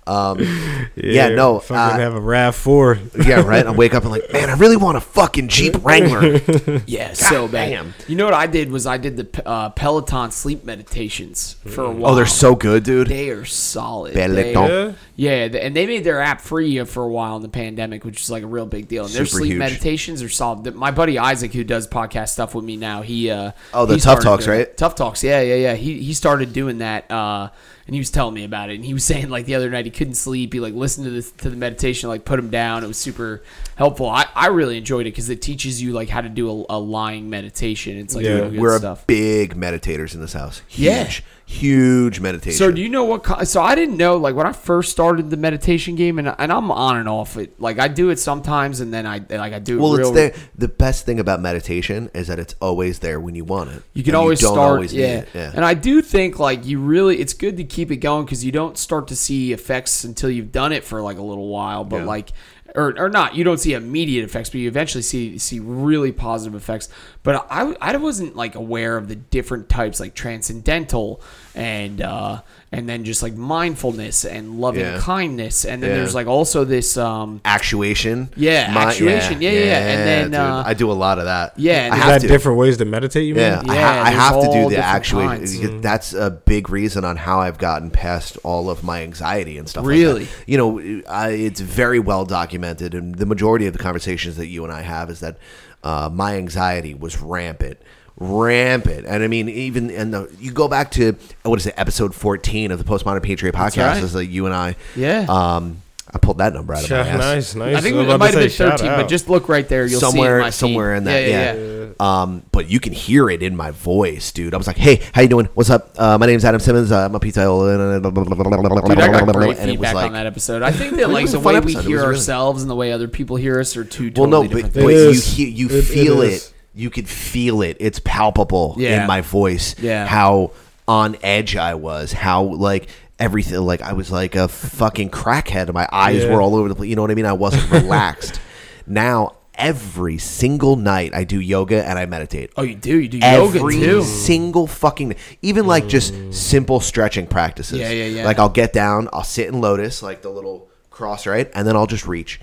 Um, 0.07 0.39
yeah, 0.97 1.29
no. 1.29 1.59
fucking 1.61 1.77
uh, 1.77 1.99
have 1.99 2.15
a 2.15 2.21
RAV4. 2.21 3.27
yeah, 3.27 3.41
right. 3.43 3.67
I 3.67 3.71
wake 3.71 3.95
up 3.95 4.03
and 4.03 4.11
like, 4.13 4.33
man, 4.33 4.51
I 4.51 4.55
really 4.55 4.77
want 4.77 4.97
a 4.97 5.01
fucking 5.01 5.49
Jeep 5.49 5.85
Wrangler. 5.85 6.41
Yeah, 6.87 7.13
so 7.13 7.47
bad. 7.47 7.69
damn. 7.69 7.95
You 8.09 8.17
know 8.17 8.25
what 8.25 8.35
I 8.35 8.47
did 8.47 8.71
was 8.73 8.87
I 8.87 8.97
did 8.97 9.17
the 9.17 9.47
uh, 9.47 9.71
Peloton 9.71 10.31
sleep 10.31 10.65
meditations 10.65 11.55
for 11.67 11.85
a 11.85 11.91
while. 11.91 12.13
Oh, 12.13 12.15
they're 12.15 12.27
so 12.27 12.55
good, 12.55 12.83
dude. 12.85 13.09
They 13.09 13.31
are 13.31 13.45
solid. 13.45 14.15
Peloton. 14.15 14.97
Yeah, 15.17 15.45
and 15.45 15.77
they 15.77 15.87
made 15.87 16.03
their 16.05 16.21
app 16.21 16.41
free 16.41 16.83
for 16.85 17.03
a 17.05 17.09
while 17.09 17.37
in 17.37 17.43
the 17.43 17.49
pandemic, 17.49 18.05
which 18.05 18.23
is 18.23 18.31
like 18.31 18.43
a 18.43 18.47
real 18.47 18.67
big 18.67 18.89
deal. 18.89 19.05
And 19.05 19.13
their 19.15 19.27
Super 19.27 19.39
sleep 19.41 19.51
huge. 19.53 19.59
meditations 19.59 20.23
are 20.23 20.29
solid. 20.29 20.75
My 20.75 20.91
buddy 20.91 21.19
Isaac, 21.19 21.53
who 21.53 21.63
does 21.63 21.87
podcast 21.87 22.31
stuff 22.31 22.55
with 22.55 22.65
me 22.65 22.77
now, 22.77 23.03
he 23.03 23.31
uh, 23.31 23.53
Oh, 23.75 23.87
the 23.87 23.95
he 23.95 24.01
Tough 24.01 24.23
Talks, 24.23 24.47
doing- 24.47 24.59
right? 24.59 24.77
Tough 24.77 24.95
Talks, 24.95 25.23
yeah, 25.23 25.41
yeah, 25.43 25.55
yeah. 25.57 25.75
He 25.75 26.01
he 26.03 26.15
started 26.15 26.53
doing 26.53 26.79
that, 26.79 27.11
uh, 27.11 27.51
and 27.91 27.95
he 27.97 28.01
was 28.01 28.13
telling 28.13 28.35
me 28.35 28.45
about 28.45 28.71
it. 28.71 28.77
And 28.77 28.85
he 28.85 28.95
was 28.95 29.03
saying 29.11 29.31
like 29.31 29.47
the 29.47 29.57
other 29.57 29.69
night 29.69 29.85
he 29.85 29.91
couldn't 29.91 30.15
sleep. 30.15 30.53
He 30.53 30.61
like 30.61 30.75
listened 30.75 31.07
to 31.07 31.11
this 31.11 31.33
to 31.33 31.51
the 31.51 31.57
meditation, 31.57 32.09
like 32.09 32.25
put 32.25 32.39
him 32.39 32.49
down. 32.49 32.85
It 32.85 32.87
was 32.87 32.97
super 32.99 33.43
helpful. 33.75 34.09
I, 34.09 34.27
I 34.33 34.47
really 34.47 34.79
enjoyed 34.79 35.09
it 35.09 35.11
because 35.11 35.29
it 35.29 35.43
teaches 35.43 35.83
you 35.83 35.93
like 35.93 36.09
how 36.09 36.21
to 36.21 36.29
do 36.29 36.49
a, 36.49 36.77
a 36.77 36.79
lying 36.79 37.29
meditation. 37.29 37.99
It's 37.99 38.15
like 38.15 38.25
real 38.25 38.49
good 38.51 38.61
We're 38.61 38.79
stuff. 38.79 39.09
big 39.09 39.57
meditators 39.57 40.15
in 40.15 40.21
this 40.21 40.35
house. 40.35 40.63
Huge, 40.69 40.85
Yeah. 40.87 41.11
Huge 41.51 42.21
meditation. 42.21 42.57
So 42.57 42.71
do 42.71 42.81
you 42.81 42.89
know 42.89 43.05
what? 43.05 43.49
So 43.49 43.61
I 43.61 43.75
didn't 43.75 43.97
know 43.97 44.17
like 44.17 44.35
when 44.35 44.47
I 44.47 44.53
first 44.53 44.93
started 44.93 45.31
the 45.31 45.37
meditation 45.37 45.97
game, 45.97 46.19
and 46.19 46.35
and 46.39 46.53
I'm 46.53 46.71
on 46.71 46.97
and 46.97 47.09
off 47.09 47.37
it. 47.37 47.61
Like 47.61 47.79
I 47.79 47.89
do 47.89 48.11
it 48.11 48.19
sometimes, 48.19 48.81
and 48.81 48.95
then 48.95 49.07
I 49.07 49.19
like 49.29 49.53
I 49.53 49.59
do 49.59 49.79
it 49.79 49.81
well, 49.81 49.97
real. 49.97 50.09
it's 50.09 50.15
there. 50.15 50.49
The 50.55 50.69
best 50.69 51.07
thing 51.07 51.19
about 51.19 51.41
meditation 51.41 52.11
is 52.15 52.29
that 52.29 52.39
it's 52.39 52.55
always 52.61 53.01
there 53.01 53.19
when 53.21 53.35
you 53.35 53.45
want 53.45 53.71
it. 53.71 53.83
You 53.95 54.05
can 54.05 54.15
always 54.15 54.41
don't 54.41 54.55
start, 54.55 54.77
always 54.77 54.95
yeah. 54.95 55.25
yeah. 55.35 55.51
And 55.55 55.65
I 55.65 55.75
do 55.75 56.01
think 56.03 56.39
like 56.39 56.65
you 56.65 56.79
really, 56.81 57.19
it's 57.19 57.35
good 57.35 57.57
to 57.57 57.65
keep 57.65 57.91
it 57.91 57.97
going 57.97 58.25
because 58.25 58.45
you 58.45 58.53
don't 58.53 58.79
start 58.79 59.09
to 59.09 59.17
see 59.17 59.53
effects 59.53 60.05
until 60.05 60.31
you've 60.31 60.53
done 60.53 60.73
it 60.73 60.85
for 60.85 61.03
like 61.03 61.19
a 61.19 61.23
little 61.23 61.49
while. 61.49 61.85
But 61.85 62.01
Yeah. 62.01 62.05
like, 62.05 62.31
or, 62.75 62.99
or 62.99 63.09
not, 63.09 63.35
you 63.35 63.45
don't 63.45 63.59
see 63.59 63.75
immediate 63.75 64.25
effects, 64.25 64.51
but 64.51 64.59
you 64.59 64.69
eventually 64.69 65.03
see 65.03 65.39
see 65.39 65.61
really 65.61 66.13
positive 66.13 66.55
effects. 66.55 66.89
But 67.23 67.47
I 67.51 67.75
I 67.81 67.97
wasn't 67.97 68.37
like 68.37 68.55
aware 68.55 68.97
of 68.97 69.09
the 69.09 69.17
different 69.17 69.69
types 69.69 70.01
like 70.01 70.15
transcendental 70.15 71.21
and 71.55 72.01
uh 72.01 72.43
and 72.73 72.89
then 72.89 73.03
just 73.05 73.21
like 73.23 73.35
mindfulness 73.35 74.25
and 74.25 74.61
loving 74.61 74.83
Yeah. 74.83 74.99
kindness, 75.01 75.65
and 75.65 75.83
then 75.83 75.91
Yeah. 75.91 75.97
there's 75.97 76.15
like 76.15 76.27
also 76.29 76.65
this 76.65 76.97
um 76.97 77.41
actuation. 77.45 78.31
Yeah, 78.37 78.73
actuation. 78.77 79.43
Yeah, 79.43 79.51
yeah, 79.51 79.61
yeah. 79.65 79.79
And 79.79 80.09
then, 80.09 80.25
dude. 80.27 80.35
uh, 80.41 80.63
I 80.67 80.75
do 80.75 80.91
a 80.91 80.95
lot 80.95 81.19
of 81.19 81.25
that. 81.25 81.55
yeah, 81.57 81.89
I 81.93 81.97
have 81.97 82.07
that 82.09 82.21
to. 82.23 82.29
different 82.29 82.59
ways 82.59 82.77
to 82.77 82.85
meditate? 82.85 83.25
You 83.27 83.35
mean? 83.35 83.43
Yeah, 83.45 83.63
I, 83.69 83.75
ha- 83.77 84.03
I 84.07 84.11
have 84.11 84.41
to 84.43 84.53
do 84.53 84.69
the 84.71 84.79
actuation. 84.85 85.29
kinds. 85.29 85.59
because 85.59 85.81
That's 85.83 86.13
a 86.15 86.31
big 86.31 86.71
reason 86.71 87.05
on 87.05 87.17
how 87.17 87.41
I've 87.41 87.59
gotten 87.59 87.91
past 87.91 88.39
all 88.45 88.71
of 88.71 88.85
my 88.85 89.03
anxiety 89.03 89.59
and 89.59 89.69
stuff. 89.69 89.85
Really? 89.85 90.21
like 90.21 90.29
that. 90.31 90.49
you 90.49 90.57
know, 90.57 91.03
I, 91.09 91.31
it's 91.31 91.61
very 91.61 91.99
well 91.99 92.25
documented, 92.25 92.95
and 92.95 93.17
the 93.17 93.27
majority 93.27 93.67
of 93.67 93.73
the 93.73 93.79
conversations 93.81 94.37
that 94.37 94.47
you 94.47 94.63
and 94.65 94.73
I 94.73 94.83
have 94.83 95.11
is 95.11 95.21
that 95.21 95.39
uh, 95.83 96.09
my 96.13 96.37
anxiety 96.37 96.95
was 96.95 97.21
rampant. 97.21 97.79
Rampant, 98.21 99.07
and 99.07 99.23
I 99.23 99.27
mean, 99.29 99.49
even 99.49 99.91
and 99.91 100.13
the 100.13 100.31
you 100.39 100.53
go 100.53 100.69
back 100.69 100.91
to 100.93 101.17
what 101.43 101.59
is 101.59 101.67
it, 101.67 101.75
episode 101.79 102.15
fourteen 102.15 102.71
of 102.71 102.79
the 102.79 102.85
Postmodern 102.85 103.23
Patriot 103.23 103.55
podcast? 103.55 103.95
right. 103.95 104.03
Is 104.05 104.15
like 104.15 104.29
you 104.31 104.45
and 104.47 104.55
I, 104.55 104.77
Yeah. 104.95 105.25
Um, 105.29 105.81
I 106.13 106.19
pulled 106.19 106.39
that 106.39 106.53
number 106.53 106.75
out 106.75 106.83
of 106.83 106.91
my 106.91 106.97
ass. 106.99 107.19
nice, 107.19 107.55
nice. 107.55 107.77
I 107.77 107.81
think 107.81 107.95
was 107.95 108.09
it 108.13 108.19
might 108.19 108.35
have 108.35 108.41
been 108.43 108.51
13, 108.51 108.87
but 108.89 109.09
just 109.09 109.29
look 109.31 109.49
right 109.49 109.67
there. 109.69 109.87
You'll 109.87 110.01
somewhere, 110.01 110.31
see 110.31 110.33
it 110.33 110.35
in 110.39 110.41
my 110.41 110.51
somewhere 110.51 110.91
feed. 110.93 110.97
in 110.99 111.05
that, 111.05 111.29
Yeah, 111.29 111.55
yeah. 111.55 111.91
Um, 112.23 112.43
but 112.51 112.69
you 112.69 112.81
can 112.81 112.93
hear 112.93 113.31
it 113.31 113.45
in 113.45 113.57
my 113.57 113.71
voice, 113.71 114.33
dude. 114.33 114.53
I 114.53 114.57
was 114.57 114.67
like, 114.67 114.77
"Hey, 114.77 115.01
how 115.13 115.23
you 115.23 115.29
doing? 115.29 115.49
What's 115.55 115.71
up? 115.71 115.93
Uh, 115.97 116.19
my 116.19 116.27
name's 116.27 116.45
Adam 116.45 116.61
Simmons. 116.61 116.91
Uh, 116.93 117.05
I'm 117.05 117.15
a 117.15 117.21
pizza." 117.21 117.43
Dude, 117.43 118.99
I 119.01 119.09
got 119.09 119.33
great 119.33 119.59
and 119.59 119.71
it 119.71 119.79
was 119.79 119.89
feedback 119.89 119.95
like, 119.95 120.07
on 120.07 120.13
that 120.15 120.27
episode. 120.27 120.63
I 120.63 120.73
think 120.73 120.97
that 120.97 121.11
like 121.11 121.31
the 121.31 121.39
way 121.39 121.53
we 121.55 121.59
episode. 121.59 121.79
It 121.79 121.85
hear 121.87 121.97
was 121.99 122.03
really- 122.05 122.17
ourselves 122.17 122.63
and 122.63 122.71
the 122.71 122.77
way 122.77 122.93
other 122.93 123.09
people 123.09 123.37
hear 123.37 123.61
us 123.61 123.77
are 123.77 123.85
two 123.85 124.13
well, 124.17 124.27
no, 124.27 124.43
but, 124.43 124.51
different 124.51 124.75
but 124.75 124.83
things. 124.85 125.39
you 125.39 125.47
hear, 125.47 125.55
you 125.55 125.67
It- 125.69 125.79
it 125.79 125.83
feel 125.85 126.23
it, 126.23 126.33
is. 126.33 126.53
You 126.75 126.91
could 126.91 127.09
feel 127.09 127.63
it. 127.63 127.77
It's 127.81 128.01
palpable 128.05 128.75
Yeah. 128.79 129.01
in 129.03 129.07
my 129.09 129.21
voice. 129.21 129.75
Yeah. 129.81 130.07
how 130.07 130.53
on 130.87 131.17
edge 131.23 131.57
I 131.57 131.75
was. 131.75 132.13
How 132.13 132.43
like 132.43 132.89
everything. 133.19 133.61
Like 133.61 133.81
I 133.83 133.93
was 133.93 134.11
like 134.11 134.35
a 134.35 134.49
fucking 134.49 135.11
crackhead. 135.11 135.73
My 135.73 135.89
eyes 135.93 136.23
Yeah. 136.25 136.35
were 136.35 136.41
all 136.43 136.55
over 136.57 136.69
the 136.69 136.75
place. 136.75 136.89
You 136.91 136.97
know 136.97 137.03
what 137.03 137.11
I 137.11 137.15
mean? 137.15 137.27
I 137.27 137.33
wasn't 137.33 137.71
relaxed. 137.71 138.41
now 138.87 139.37
every 139.55 140.17
single 140.17 140.75
night 140.77 141.13
I 141.15 141.25
do 141.25 141.39
yoga 141.39 141.87
and 141.87 141.99
I 141.99 142.07
meditate. 142.07 142.51
Oh, 142.57 142.63
you 142.63 142.75
do? 142.75 142.99
You 142.99 143.09
do 143.09 143.19
yoga 143.19 143.59
every 143.59 143.75
too? 143.75 144.03
single 144.03 144.67
fucking 144.67 145.17
even 145.43 145.67
like 145.67 145.87
just 145.87 146.15
simple 146.33 146.81
stretching 146.81 147.27
practices. 147.27 147.79
Yeah, 147.79 147.91
yeah, 147.91 148.05
yeah. 148.07 148.25
Like 148.25 148.39
I'll 148.39 148.49
get 148.49 148.73
down, 148.73 149.09
I'll 149.13 149.23
sit 149.23 149.49
in 149.49 149.61
lotus, 149.61 150.03
like 150.03 150.23
the 150.23 150.31
little 150.31 150.69
cross, 150.89 151.27
right, 151.27 151.51
and 151.55 151.69
then 151.69 151.77
I'll 151.77 151.87
just 151.87 152.07
reach 152.07 152.41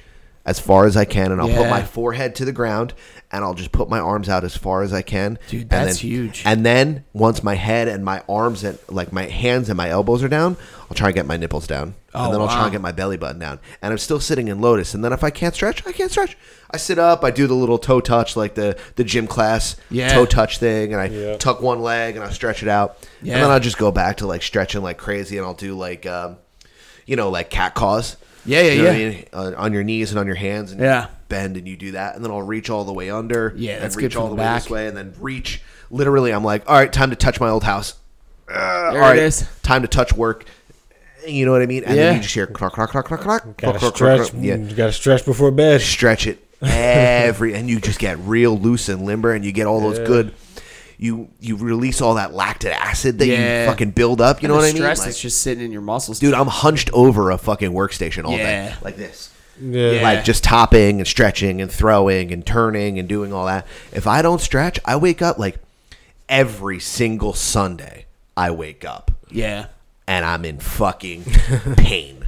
as 0.48 0.60
far 0.60 0.86
as 0.86 0.98
I 0.98 1.06
can, 1.06 1.32
and 1.32 1.40
I'll 1.40 1.48
put 1.50 1.66
Yeah. 1.66 1.70
my 1.70 1.84
forehead 1.84 2.34
to 2.36 2.46
the 2.46 2.52
ground, 2.54 2.94
and 3.32 3.44
I'll 3.44 3.54
just 3.54 3.72
put 3.74 3.90
my 3.90 4.00
arms 4.00 4.30
out 4.30 4.44
as 4.46 4.56
far 4.56 4.82
as 4.82 4.94
I 4.94 5.02
can. 5.02 5.38
Dude, 5.50 5.64
and 5.64 5.70
that's 5.70 6.00
then- 6.02 6.10
huge. 6.10 6.42
And 6.46 6.66
then 6.66 7.04
once 7.14 7.44
my 7.44 7.56
head 7.56 7.90
and 7.90 8.04
my 8.06 8.24
arms 8.30 8.64
and 8.64 8.80
like 8.88 9.12
my 9.12 9.24
hands 9.26 9.68
and 9.70 9.76
my 9.78 9.90
elbows 9.90 10.24
are 10.24 10.30
down, 10.30 10.56
I'll 10.90 10.96
try 10.96 11.10
and 11.10 11.16
get 11.16 11.26
my 11.28 11.36
nipples 11.36 11.68
down, 11.68 11.96
Oh, 12.16 12.24
and 12.26 12.34
then 12.34 12.40
I'll 12.40 12.48
try 12.48 12.60
wow. 12.60 12.64
and 12.64 12.72
get 12.72 12.80
my 12.82 12.94
belly 12.94 13.18
button 13.18 13.40
down, 13.40 13.60
and 13.82 13.92
I'm 13.92 13.98
still 13.98 14.22
sitting 14.22 14.48
in 14.48 14.62
lotus. 14.62 14.94
And 14.94 15.04
then 15.04 15.12
if 15.12 15.22
I 15.22 15.30
can't 15.32 15.54
stretch, 15.54 15.86
I 15.86 15.92
can't 15.92 16.10
stretch. 16.10 16.38
I 16.72 16.78
sit 16.78 16.98
up, 16.98 17.26
I 17.26 17.32
do 17.32 17.46
the 17.46 17.54
little 17.54 17.78
toe 17.78 18.00
touch, 18.00 18.38
like 18.38 18.56
the 18.56 18.78
the 18.96 19.04
gym 19.04 19.28
class 19.28 19.76
Yeah. 19.92 20.08
toe 20.14 20.26
touch 20.26 20.60
thing, 20.60 20.94
and 20.94 21.02
I 21.02 21.06
Yeah. 21.08 21.36
tuck 21.38 21.62
one 21.62 21.82
leg 21.82 22.16
and 22.16 22.24
I 22.24 22.30
stretch 22.32 22.64
it 22.64 22.70
out, 22.70 22.98
Yeah. 23.22 23.34
and 23.36 23.44
then 23.44 23.52
I'll 23.52 23.60
just 23.60 23.78
go 23.78 23.92
back 23.92 24.16
to 24.18 24.28
like 24.28 24.44
stretching 24.44 24.82
like 24.82 24.98
crazy, 24.98 25.38
and 25.38 25.46
I'll 25.46 25.54
do 25.54 25.78
like, 25.78 26.06
um, 26.06 26.38
you 27.06 27.18
know, 27.18 27.30
like 27.30 27.50
cat 27.50 27.76
cows. 27.76 28.16
Yeah, 28.48 28.62
yeah, 28.62 28.72
You 28.72 28.82
know 28.84 28.88
what 28.90 28.98
yeah. 29.00 29.06
I 29.06 29.10
mean? 29.10 29.26
Uh, 29.34 29.52
on 29.58 29.74
your 29.74 29.84
knees 29.84 30.10
and 30.12 30.20
on 30.20 30.26
your 30.26 30.36
hands, 30.36 30.72
and 30.72 30.82
Yeah. 30.82 31.08
bend, 31.30 31.58
and 31.58 31.68
you 31.68 31.76
do 31.78 31.92
that, 31.92 32.16
and 32.16 32.24
then 32.24 32.32
I'll 32.32 32.42
reach 32.42 32.70
all 32.70 32.84
the 32.86 32.94
way 32.94 33.10
under. 33.12 33.54
Yeah, 33.56 33.74
and 33.74 33.84
that's 33.84 33.96
reach 33.96 34.14
good 34.14 34.20
all 34.20 34.30
the 34.30 34.36
the 34.36 34.42
way 34.42 34.54
this 34.54 34.70
way, 34.70 34.88
and 34.88 34.96
then 34.98 35.14
reach. 35.20 35.62
Literally, 35.92 36.32
I'm 36.34 36.44
like, 36.44 36.64
all 36.68 36.76
right, 36.76 36.92
time 36.92 37.10
to 37.12 37.16
touch 37.16 37.40
my 37.40 37.50
old 37.50 37.64
house. 37.64 37.96
Uh, 38.50 38.92
There 38.94 39.04
all 39.04 39.12
it 39.12 39.18
is. 39.20 39.46
time 39.64 39.82
to 39.84 39.88
touch 39.88 40.14
work. 40.14 40.46
You 41.28 41.46
know 41.46 41.52
what 41.52 41.62
I 41.62 41.66
mean? 41.66 41.84
And 41.84 41.96
Yeah. 41.98 42.04
then 42.04 42.16
you 42.16 42.22
just 42.22 42.34
hear 42.34 42.48
crock, 42.48 42.72
crock, 42.74 42.90
crock, 42.92 43.06
crock, 43.06 43.20
crock, 43.22 43.42
crock, 43.44 43.58
Gotta 43.58 43.80
crock, 43.80 43.96
stretch. 43.96 44.18
crock, 44.20 44.32
crock. 44.32 44.44
Yeah, 44.44 44.56
You 44.56 44.76
gotta 44.76 44.94
stretch 44.94 45.26
before 45.26 45.52
bed. 45.52 45.82
stretch 45.82 46.26
it 46.26 46.40
every 46.62 47.54
and 47.54 47.70
you 47.70 47.80
just 47.80 48.00
get 48.00 48.18
real 48.20 48.58
loose 48.58 48.88
and 48.90 49.06
limber 49.06 49.34
and 49.34 49.44
you 49.46 49.52
get 49.52 49.68
all 49.68 49.82
those 49.82 50.00
Yeah. 50.00 50.06
good 50.06 50.34
you 50.98 51.30
you 51.40 51.56
release 51.56 52.02
all 52.02 52.16
that 52.16 52.34
lactic 52.34 52.74
acid 52.74 53.20
that 53.20 53.28
Yeah. 53.28 53.62
you 53.66 53.70
fucking 53.70 53.92
build 53.92 54.20
up 54.22 54.42
you 54.42 54.48
And 54.48 54.50
know 54.56 54.56
the 54.56 54.60
what 54.62 54.70
i 54.70 54.74
mean 54.74 54.82
Stress 54.82 55.00
Like, 55.00 55.06
that's 55.10 55.22
just 55.22 55.42
sitting 55.42 55.64
in 55.64 55.72
your 55.72 55.82
muscles. 55.82 56.20
dude 56.20 56.34
i'm 56.34 56.48
hunched 56.48 56.90
over 56.94 57.30
a 57.32 57.38
fucking 57.38 57.72
workstation 57.72 58.24
all 58.26 58.32
Yeah. 58.32 58.70
day 58.70 58.76
like 58.82 58.96
this 58.98 59.30
Yeah. 59.62 59.92
Yeah. 59.92 60.02
like 60.02 60.24
just 60.24 60.44
topping 60.44 61.00
and 61.00 61.08
stretching 61.08 61.62
and 61.62 61.72
throwing 61.72 62.32
and 62.34 62.46
turning 62.46 62.98
and 63.00 63.08
doing 63.08 63.32
all 63.32 63.46
that 63.46 63.68
if 63.92 64.08
i 64.08 64.22
don't 64.24 64.42
stretch 64.42 64.80
i 64.86 64.96
wake 64.96 65.22
up 65.22 65.38
like 65.38 65.58
every 66.30 66.80
single 66.80 67.34
sunday 67.34 68.06
i 68.36 68.50
wake 68.52 68.84
up 68.84 69.12
yeah. 69.30 69.68
and 70.08 70.26
i'm 70.26 70.44
in 70.46 70.58
fucking 70.60 71.24
pain 71.78 72.24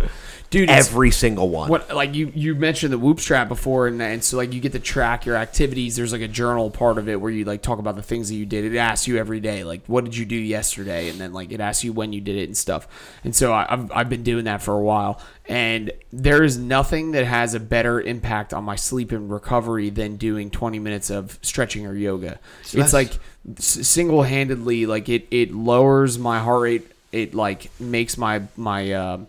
Dude, 0.50 0.70
every 0.70 1.12
single 1.12 1.50
one. 1.50 1.70
What 1.70 1.94
like 1.94 2.16
you 2.16 2.32
you 2.34 2.56
mentioned 2.56 2.92
the 2.92 2.98
whoop 2.98 3.20
strap 3.20 3.48
before, 3.48 3.86
and 3.86 4.02
and 4.02 4.24
so 4.24 4.36
like 4.38 4.52
you 4.52 4.60
get 4.60 4.72
to 4.72 4.80
track 4.80 5.26
your 5.28 5.36
activities. 5.36 5.96
There's 5.96 6.12
like 6.12 6.22
a 6.22 6.28
journal 6.28 6.72
part 6.72 6.98
of 6.98 7.08
it 7.08 7.22
where 7.22 7.30
you 7.30 7.46
like 7.46 7.62
talk 7.62 7.78
about 7.78 7.96
the 7.96 8.02
things 8.02 8.30
that 8.30 8.36
you 8.36 8.48
did. 8.48 8.66
It 8.66 8.76
asks 8.76 9.08
you 9.08 9.18
every 9.18 9.40
day, 9.40 9.64
like 9.64 9.86
what 9.86 10.06
did 10.06 10.18
you 10.18 10.26
do 10.26 10.36
yesterday, 10.36 11.10
and 11.10 11.20
then 11.20 11.34
like 11.34 11.52
it 11.52 11.60
asks 11.60 11.84
you 11.84 11.94
when 11.94 12.14
you 12.14 12.22
did 12.22 12.36
it 12.36 12.46
and 12.46 12.58
stuff. 12.58 12.88
And 13.24 13.36
so 13.36 13.54
I, 13.54 13.68
I've 13.70 13.92
I've 13.92 14.10
been 14.10 14.24
doing 14.24 14.46
that 14.46 14.64
for 14.64 14.74
a 14.74 14.82
while, 14.82 15.22
and 15.48 15.92
there 16.12 16.42
is 16.42 16.58
nothing 16.58 17.12
that 17.12 17.26
has 17.26 17.54
a 17.54 17.60
better 17.60 18.02
impact 18.02 18.52
on 18.52 18.64
my 18.64 18.76
sleep 18.76 19.12
and 19.12 19.30
recovery 19.30 19.92
than 19.92 20.16
doing 20.16 20.50
20 20.50 20.80
minutes 20.80 21.12
of 21.12 21.38
stretching 21.44 21.86
or 21.86 21.94
yoga. 21.94 22.40
So 22.64 22.80
it's 22.80 22.94
like 22.94 23.20
single 23.60 24.24
handedly, 24.24 24.88
like 24.88 25.10
it 25.10 25.28
it 25.30 25.54
lowers 25.54 26.18
my 26.18 26.40
heart 26.40 26.62
rate. 26.64 26.92
It 27.12 27.36
like 27.36 27.70
makes 27.80 28.18
my 28.18 28.42
my. 28.58 28.94
Uh, 28.94 29.20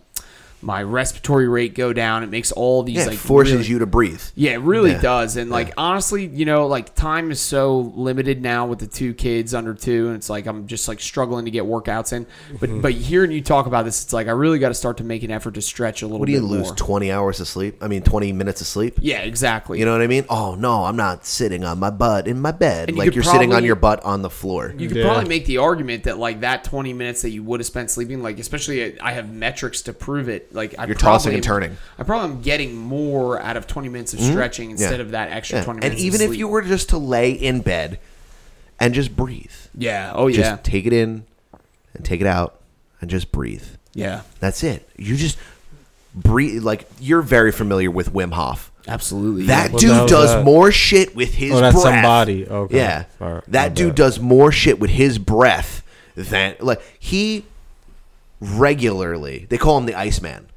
my 0.63 0.83
respiratory 0.83 1.49
rate 1.49 1.75
go 1.75 1.93
down. 1.93 2.23
It 2.23 2.31
makes 2.31 2.53
all 2.53 2.83
these 2.83 2.97
Yeah, 2.97 3.07
like 3.07 3.19
forces 3.19 3.55
really- 3.55 3.69
you 3.69 3.79
to 3.79 3.87
breathe. 3.87 4.21
Yeah, 4.35 4.53
it 4.53 4.61
really 4.61 4.91
Yeah. 4.93 5.01
does. 5.01 5.37
And 5.37 5.51
like 5.51 5.73
honestly, 5.77 6.27
you 6.27 6.45
know, 6.45 6.67
like 6.67 6.95
time 6.95 7.31
is 7.31 7.41
so 7.41 7.93
limited 7.97 8.43
now 8.43 8.67
with 8.67 8.79
the 8.79 8.87
two 8.87 9.15
kids 9.15 9.55
under 9.55 9.75
two, 9.75 10.09
and 10.09 10.17
it's 10.17 10.29
like 10.29 10.47
I'm 10.47 10.67
just 10.67 10.87
like 10.89 11.01
struggling 11.01 11.45
to 11.47 11.51
get 11.51 11.65
workouts 11.65 12.13
in. 12.13 12.27
But 12.61 12.71
Mhm. 12.71 12.83
but 12.83 12.93
hearing 12.93 13.31
you 13.33 13.41
talk 13.41 13.67
about 13.67 13.85
this, 13.85 14.03
it's 14.05 14.13
like 14.13 14.29
I 14.29 14.33
really 14.33 14.59
got 14.59 14.69
to 14.69 14.75
start 14.75 14.97
to 14.99 15.05
make 15.05 15.23
an 15.23 15.31
effort 15.31 15.55
to 15.55 15.63
stretch 15.63 16.03
a 16.03 16.07
little. 16.07 16.19
What 16.21 16.27
do 16.27 16.33
you 16.33 16.41
lose? 16.41 16.67
More. 16.67 16.75
Twenty 16.75 17.11
hours 17.11 17.41
of 17.41 17.49
sleep? 17.49 17.77
I 17.81 17.89
mean, 17.89 18.03
twenty 18.03 18.33
minutes 18.33 18.61
of 18.61 18.67
sleep? 18.67 18.99
Yeah, 19.01 19.21
exactly. 19.21 19.79
You 19.79 19.85
know 19.85 19.93
what 19.93 20.03
I 20.03 20.07
mean? 20.07 20.25
Oh 20.29 20.55
no, 20.57 20.85
I'm 20.85 20.97
not 20.97 21.25
sitting 21.27 21.65
on 21.65 21.79
my 21.79 21.91
butt 21.91 22.27
in 22.29 22.41
my 22.41 22.53
bed 22.53 22.89
And 22.89 22.97
you 22.99 23.05
like 23.05 23.15
you're 23.15 23.25
sitting 23.25 23.53
on 23.55 23.65
your 23.65 23.77
butt 23.77 24.03
on 24.05 24.23
the 24.23 24.31
floor. 24.31 24.75
You 24.77 24.89
could 24.89 25.03
probably 25.03 25.29
make 25.29 25.47
the 25.47 25.59
argument 25.59 26.05
that 26.05 26.19
like 26.19 26.41
that 26.41 26.65
20 26.65 26.93
minutes 26.93 27.23
that 27.23 27.31
you 27.31 27.43
would 27.43 27.61
have 27.61 27.67
spent 27.67 27.91
sleeping, 27.91 28.23
like 28.23 28.39
especially 28.39 29.01
I 29.01 29.13
have 29.13 29.33
metrics 29.33 29.83
to 29.83 29.93
prove 29.93 30.29
it. 30.29 30.50
Like 30.53 30.75
I 30.79 30.87
You're 30.87 30.95
tossing 30.97 31.35
and 31.35 31.43
turning. 31.43 31.77
I 31.99 32.03
probably 32.03 32.31
am 32.37 32.43
getting 32.43 32.77
more 32.77 33.41
out 33.41 33.57
of 33.57 33.67
20 33.67 33.89
minutes 33.89 34.13
of 34.15 34.21
Mhm. 34.21 34.31
stretching 34.33 34.71
instead 34.73 34.95
Yeah. 35.01 35.03
of 35.03 35.11
that 35.13 35.31
extra 35.31 35.59
Yeah. 35.59 35.65
20 35.65 35.87
And 35.87 35.99
even 35.99 36.21
of 36.23 36.33
if 36.33 36.37
you 36.39 36.49
were 36.49 36.63
just 36.63 36.89
to 36.91 36.99
lay 36.99 37.31
in 37.31 37.61
bed 37.61 37.99
and 38.79 38.93
just 38.95 39.15
breathe. 39.17 39.51
Yeah. 39.77 40.13
Oh, 40.15 40.29
Just 40.29 40.41
yeah. 40.41 40.59
take 40.63 40.87
it 40.87 40.93
in 40.93 41.25
and 41.95 42.05
take 42.05 42.21
it 42.21 42.27
out 42.27 42.61
and 43.01 43.09
just 43.11 43.31
breathe. 43.33 43.63
Yeah. 43.95 44.23
That's 44.41 44.63
it. 44.65 44.89
You 44.97 45.17
just 45.17 45.37
breathe 46.15 46.63
like 46.65 46.87
you're 47.01 47.23
very 47.23 47.53
familiar 47.53 47.91
with 47.91 48.13
Wim 48.13 48.33
Hof. 48.33 48.73
Absolutely. 48.89 49.47
That 49.47 49.71
What 49.73 49.81
the 49.81 49.87
dude 49.89 49.95
hell's 49.97 50.11
does 50.11 50.31
that? 50.31 50.45
more 50.45 50.73
shit 50.73 51.15
with 51.15 51.35
his 51.35 51.53
Oh, 51.53 51.61
that's 51.61 51.75
breath. 51.75 51.85
somebody. 51.95 52.47
Okay. 52.49 52.77
Yeah. 52.77 53.05
All 53.21 53.29
right. 53.35 53.35
My 53.47 53.53
That 53.53 53.75
dude 53.75 53.89
bad. 53.91 53.95
does 53.97 54.19
more 54.19 54.51
shit 54.51 54.81
with 54.81 54.91
his 54.91 55.19
breath 55.19 55.83
than 56.17 56.55
like 56.61 56.81
he 56.99 57.45
regularly 58.41 59.47
they 59.49 59.59
call 59.59 59.79
him 59.79 59.87
the 59.87 59.95
Iceman, 59.95 60.49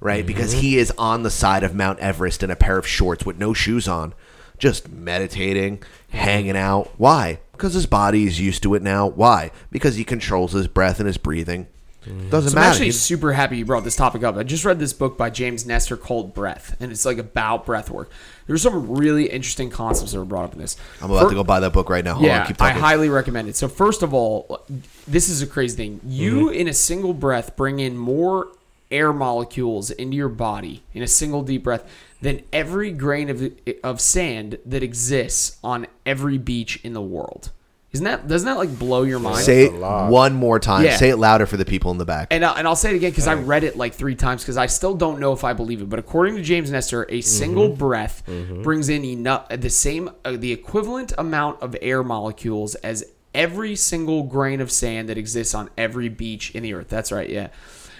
right? 0.00 0.20
Mm-hmm. 0.20 0.26
Because 0.26 0.52
he 0.52 0.78
is 0.78 0.92
on 0.98 1.22
the 1.22 1.30
side 1.30 1.62
of 1.62 1.74
Mount 1.74 1.98
Everest 2.00 2.42
in 2.42 2.50
a 2.50 2.56
pair 2.56 2.78
of 2.78 2.86
shorts 2.86 3.24
with 3.26 3.38
no 3.38 3.52
shoes 3.54 3.86
on, 3.88 4.14
just 4.58 4.88
meditating, 4.88 5.78
Mm-hmm. 5.78 6.16
hanging 6.18 6.56
out. 6.56 6.90
Why? 6.96 7.40
Because 7.52 7.74
his 7.74 7.86
body 7.86 8.24
is 8.26 8.40
used 8.40 8.62
to 8.62 8.74
it 8.74 8.82
now. 8.82 9.06
Why? 9.08 9.50
Because 9.70 9.96
he 9.96 10.04
controls 10.04 10.52
his 10.52 10.68
breath 10.68 10.98
and 11.00 11.06
his 11.06 11.18
breathing. 11.18 11.66
Mm-hmm. 12.06 12.30
Doesn't 12.30 12.52
So 12.52 12.58
I'm 12.58 12.64
actually 12.64 12.86
He- 12.86 12.92
super 12.92 13.32
happy 13.32 13.58
you 13.58 13.64
brought 13.64 13.84
this 13.84 13.96
topic 13.96 14.22
up. 14.22 14.36
I 14.36 14.42
just 14.42 14.64
read 14.64 14.78
this 14.78 14.92
book 14.92 15.18
by 15.18 15.30
James 15.30 15.66
Nestor 15.66 15.96
called 15.96 16.34
Breath, 16.34 16.76
and 16.80 16.90
it's 16.92 17.04
like 17.04 17.18
about 17.18 17.66
breath 17.66 17.90
work. 17.90 18.10
There's 18.46 18.62
some 18.62 18.96
really 18.96 19.28
interesting 19.28 19.70
concepts 19.70 20.12
that 20.12 20.18
were 20.18 20.24
brought 20.24 20.44
up 20.44 20.52
in 20.52 20.60
this. 20.60 20.76
I'm 21.02 21.10
about 21.10 21.24
Fir- 21.24 21.28
to 21.30 21.34
go 21.34 21.44
buy 21.44 21.60
that 21.60 21.72
book 21.72 21.90
right 21.90 22.04
now. 22.04 22.14
Hold 22.14 22.26
yeah, 22.26 22.40
on, 22.42 22.46
keep 22.46 22.62
I 22.62 22.70
highly 22.70 23.08
recommend 23.08 23.48
it. 23.48 23.56
So 23.56 23.66
first 23.68 24.02
of 24.02 24.14
all, 24.14 24.64
this 25.08 25.28
is 25.28 25.42
a 25.42 25.46
crazy 25.46 25.76
thing. 25.76 26.00
You 26.06 26.46
Mm-hmm. 26.46 26.54
in 26.54 26.68
a 26.68 26.72
single 26.72 27.12
breath 27.12 27.56
bring 27.56 27.80
in 27.80 27.96
more 27.98 28.48
air 28.90 29.12
molecules 29.12 29.90
into 29.90 30.16
your 30.16 30.28
body 30.28 30.84
in 30.94 31.02
a 31.02 31.08
single 31.08 31.42
deep 31.42 31.64
breath 31.64 31.82
than 32.22 32.40
every 32.52 32.92
grain 32.92 33.28
of 33.28 33.52
of 33.82 34.00
sand 34.00 34.58
that 34.64 34.82
exists 34.82 35.58
on 35.64 35.86
every 36.06 36.38
beach 36.38 36.78
in 36.84 36.92
the 36.92 37.00
world. 37.02 37.50
Isn't 37.96 38.04
that 38.04 38.28
doesn't 38.28 38.46
that 38.46 38.56
like 38.58 38.78
blow 38.78 39.02
your 39.02 39.18
mind? 39.18 39.44
Say 39.44 39.64
it 39.64 39.72
one 40.10 40.34
more 40.34 40.58
time. 40.60 40.84
Yeah. 40.84 40.96
Say 40.96 41.08
it 41.10 41.16
louder 41.16 41.46
for 41.46 41.56
the 41.56 41.64
people 41.64 41.90
in 41.90 41.98
the 41.98 42.04
back. 42.04 42.28
And, 42.30 42.44
I- 42.44 42.58
and 42.58 42.66
I'll 42.68 42.76
say 42.76 42.90
it 42.92 42.96
again 42.96 43.10
because 43.10 43.26
I 43.26 43.34
read 43.34 43.64
it 43.64 43.76
like 43.76 43.94
three 43.94 44.14
times 44.14 44.42
because 44.42 44.56
I 44.56 44.66
still 44.66 44.94
don't 44.94 45.18
know 45.20 45.32
if 45.32 45.44
I 45.44 45.52
believe 45.52 45.80
it. 45.82 45.88
But 45.88 45.98
according 45.98 46.36
to 46.36 46.42
James 46.42 46.70
Nestor, 46.70 47.06
a 47.10 47.20
single 47.20 47.68
breath 47.70 48.22
brings 48.62 48.88
in 48.88 49.04
enough 49.04 49.48
the 49.48 49.70
same 49.70 50.10
uh, 50.24 50.32
the 50.36 50.52
equivalent 50.52 51.12
amount 51.18 51.60
of 51.62 51.74
air 51.82 52.02
molecules 52.04 52.74
as 52.76 53.04
every 53.34 53.76
single 53.76 54.22
grain 54.22 54.60
of 54.62 54.70
sand 54.70 55.08
that 55.10 55.18
exists 55.18 55.54
on 55.54 55.68
every 55.76 56.08
beach 56.08 56.50
in 56.54 56.62
the 56.62 56.72
earth. 56.72 56.88
That's 56.88 57.12
right, 57.12 57.28
yeah. 57.28 57.48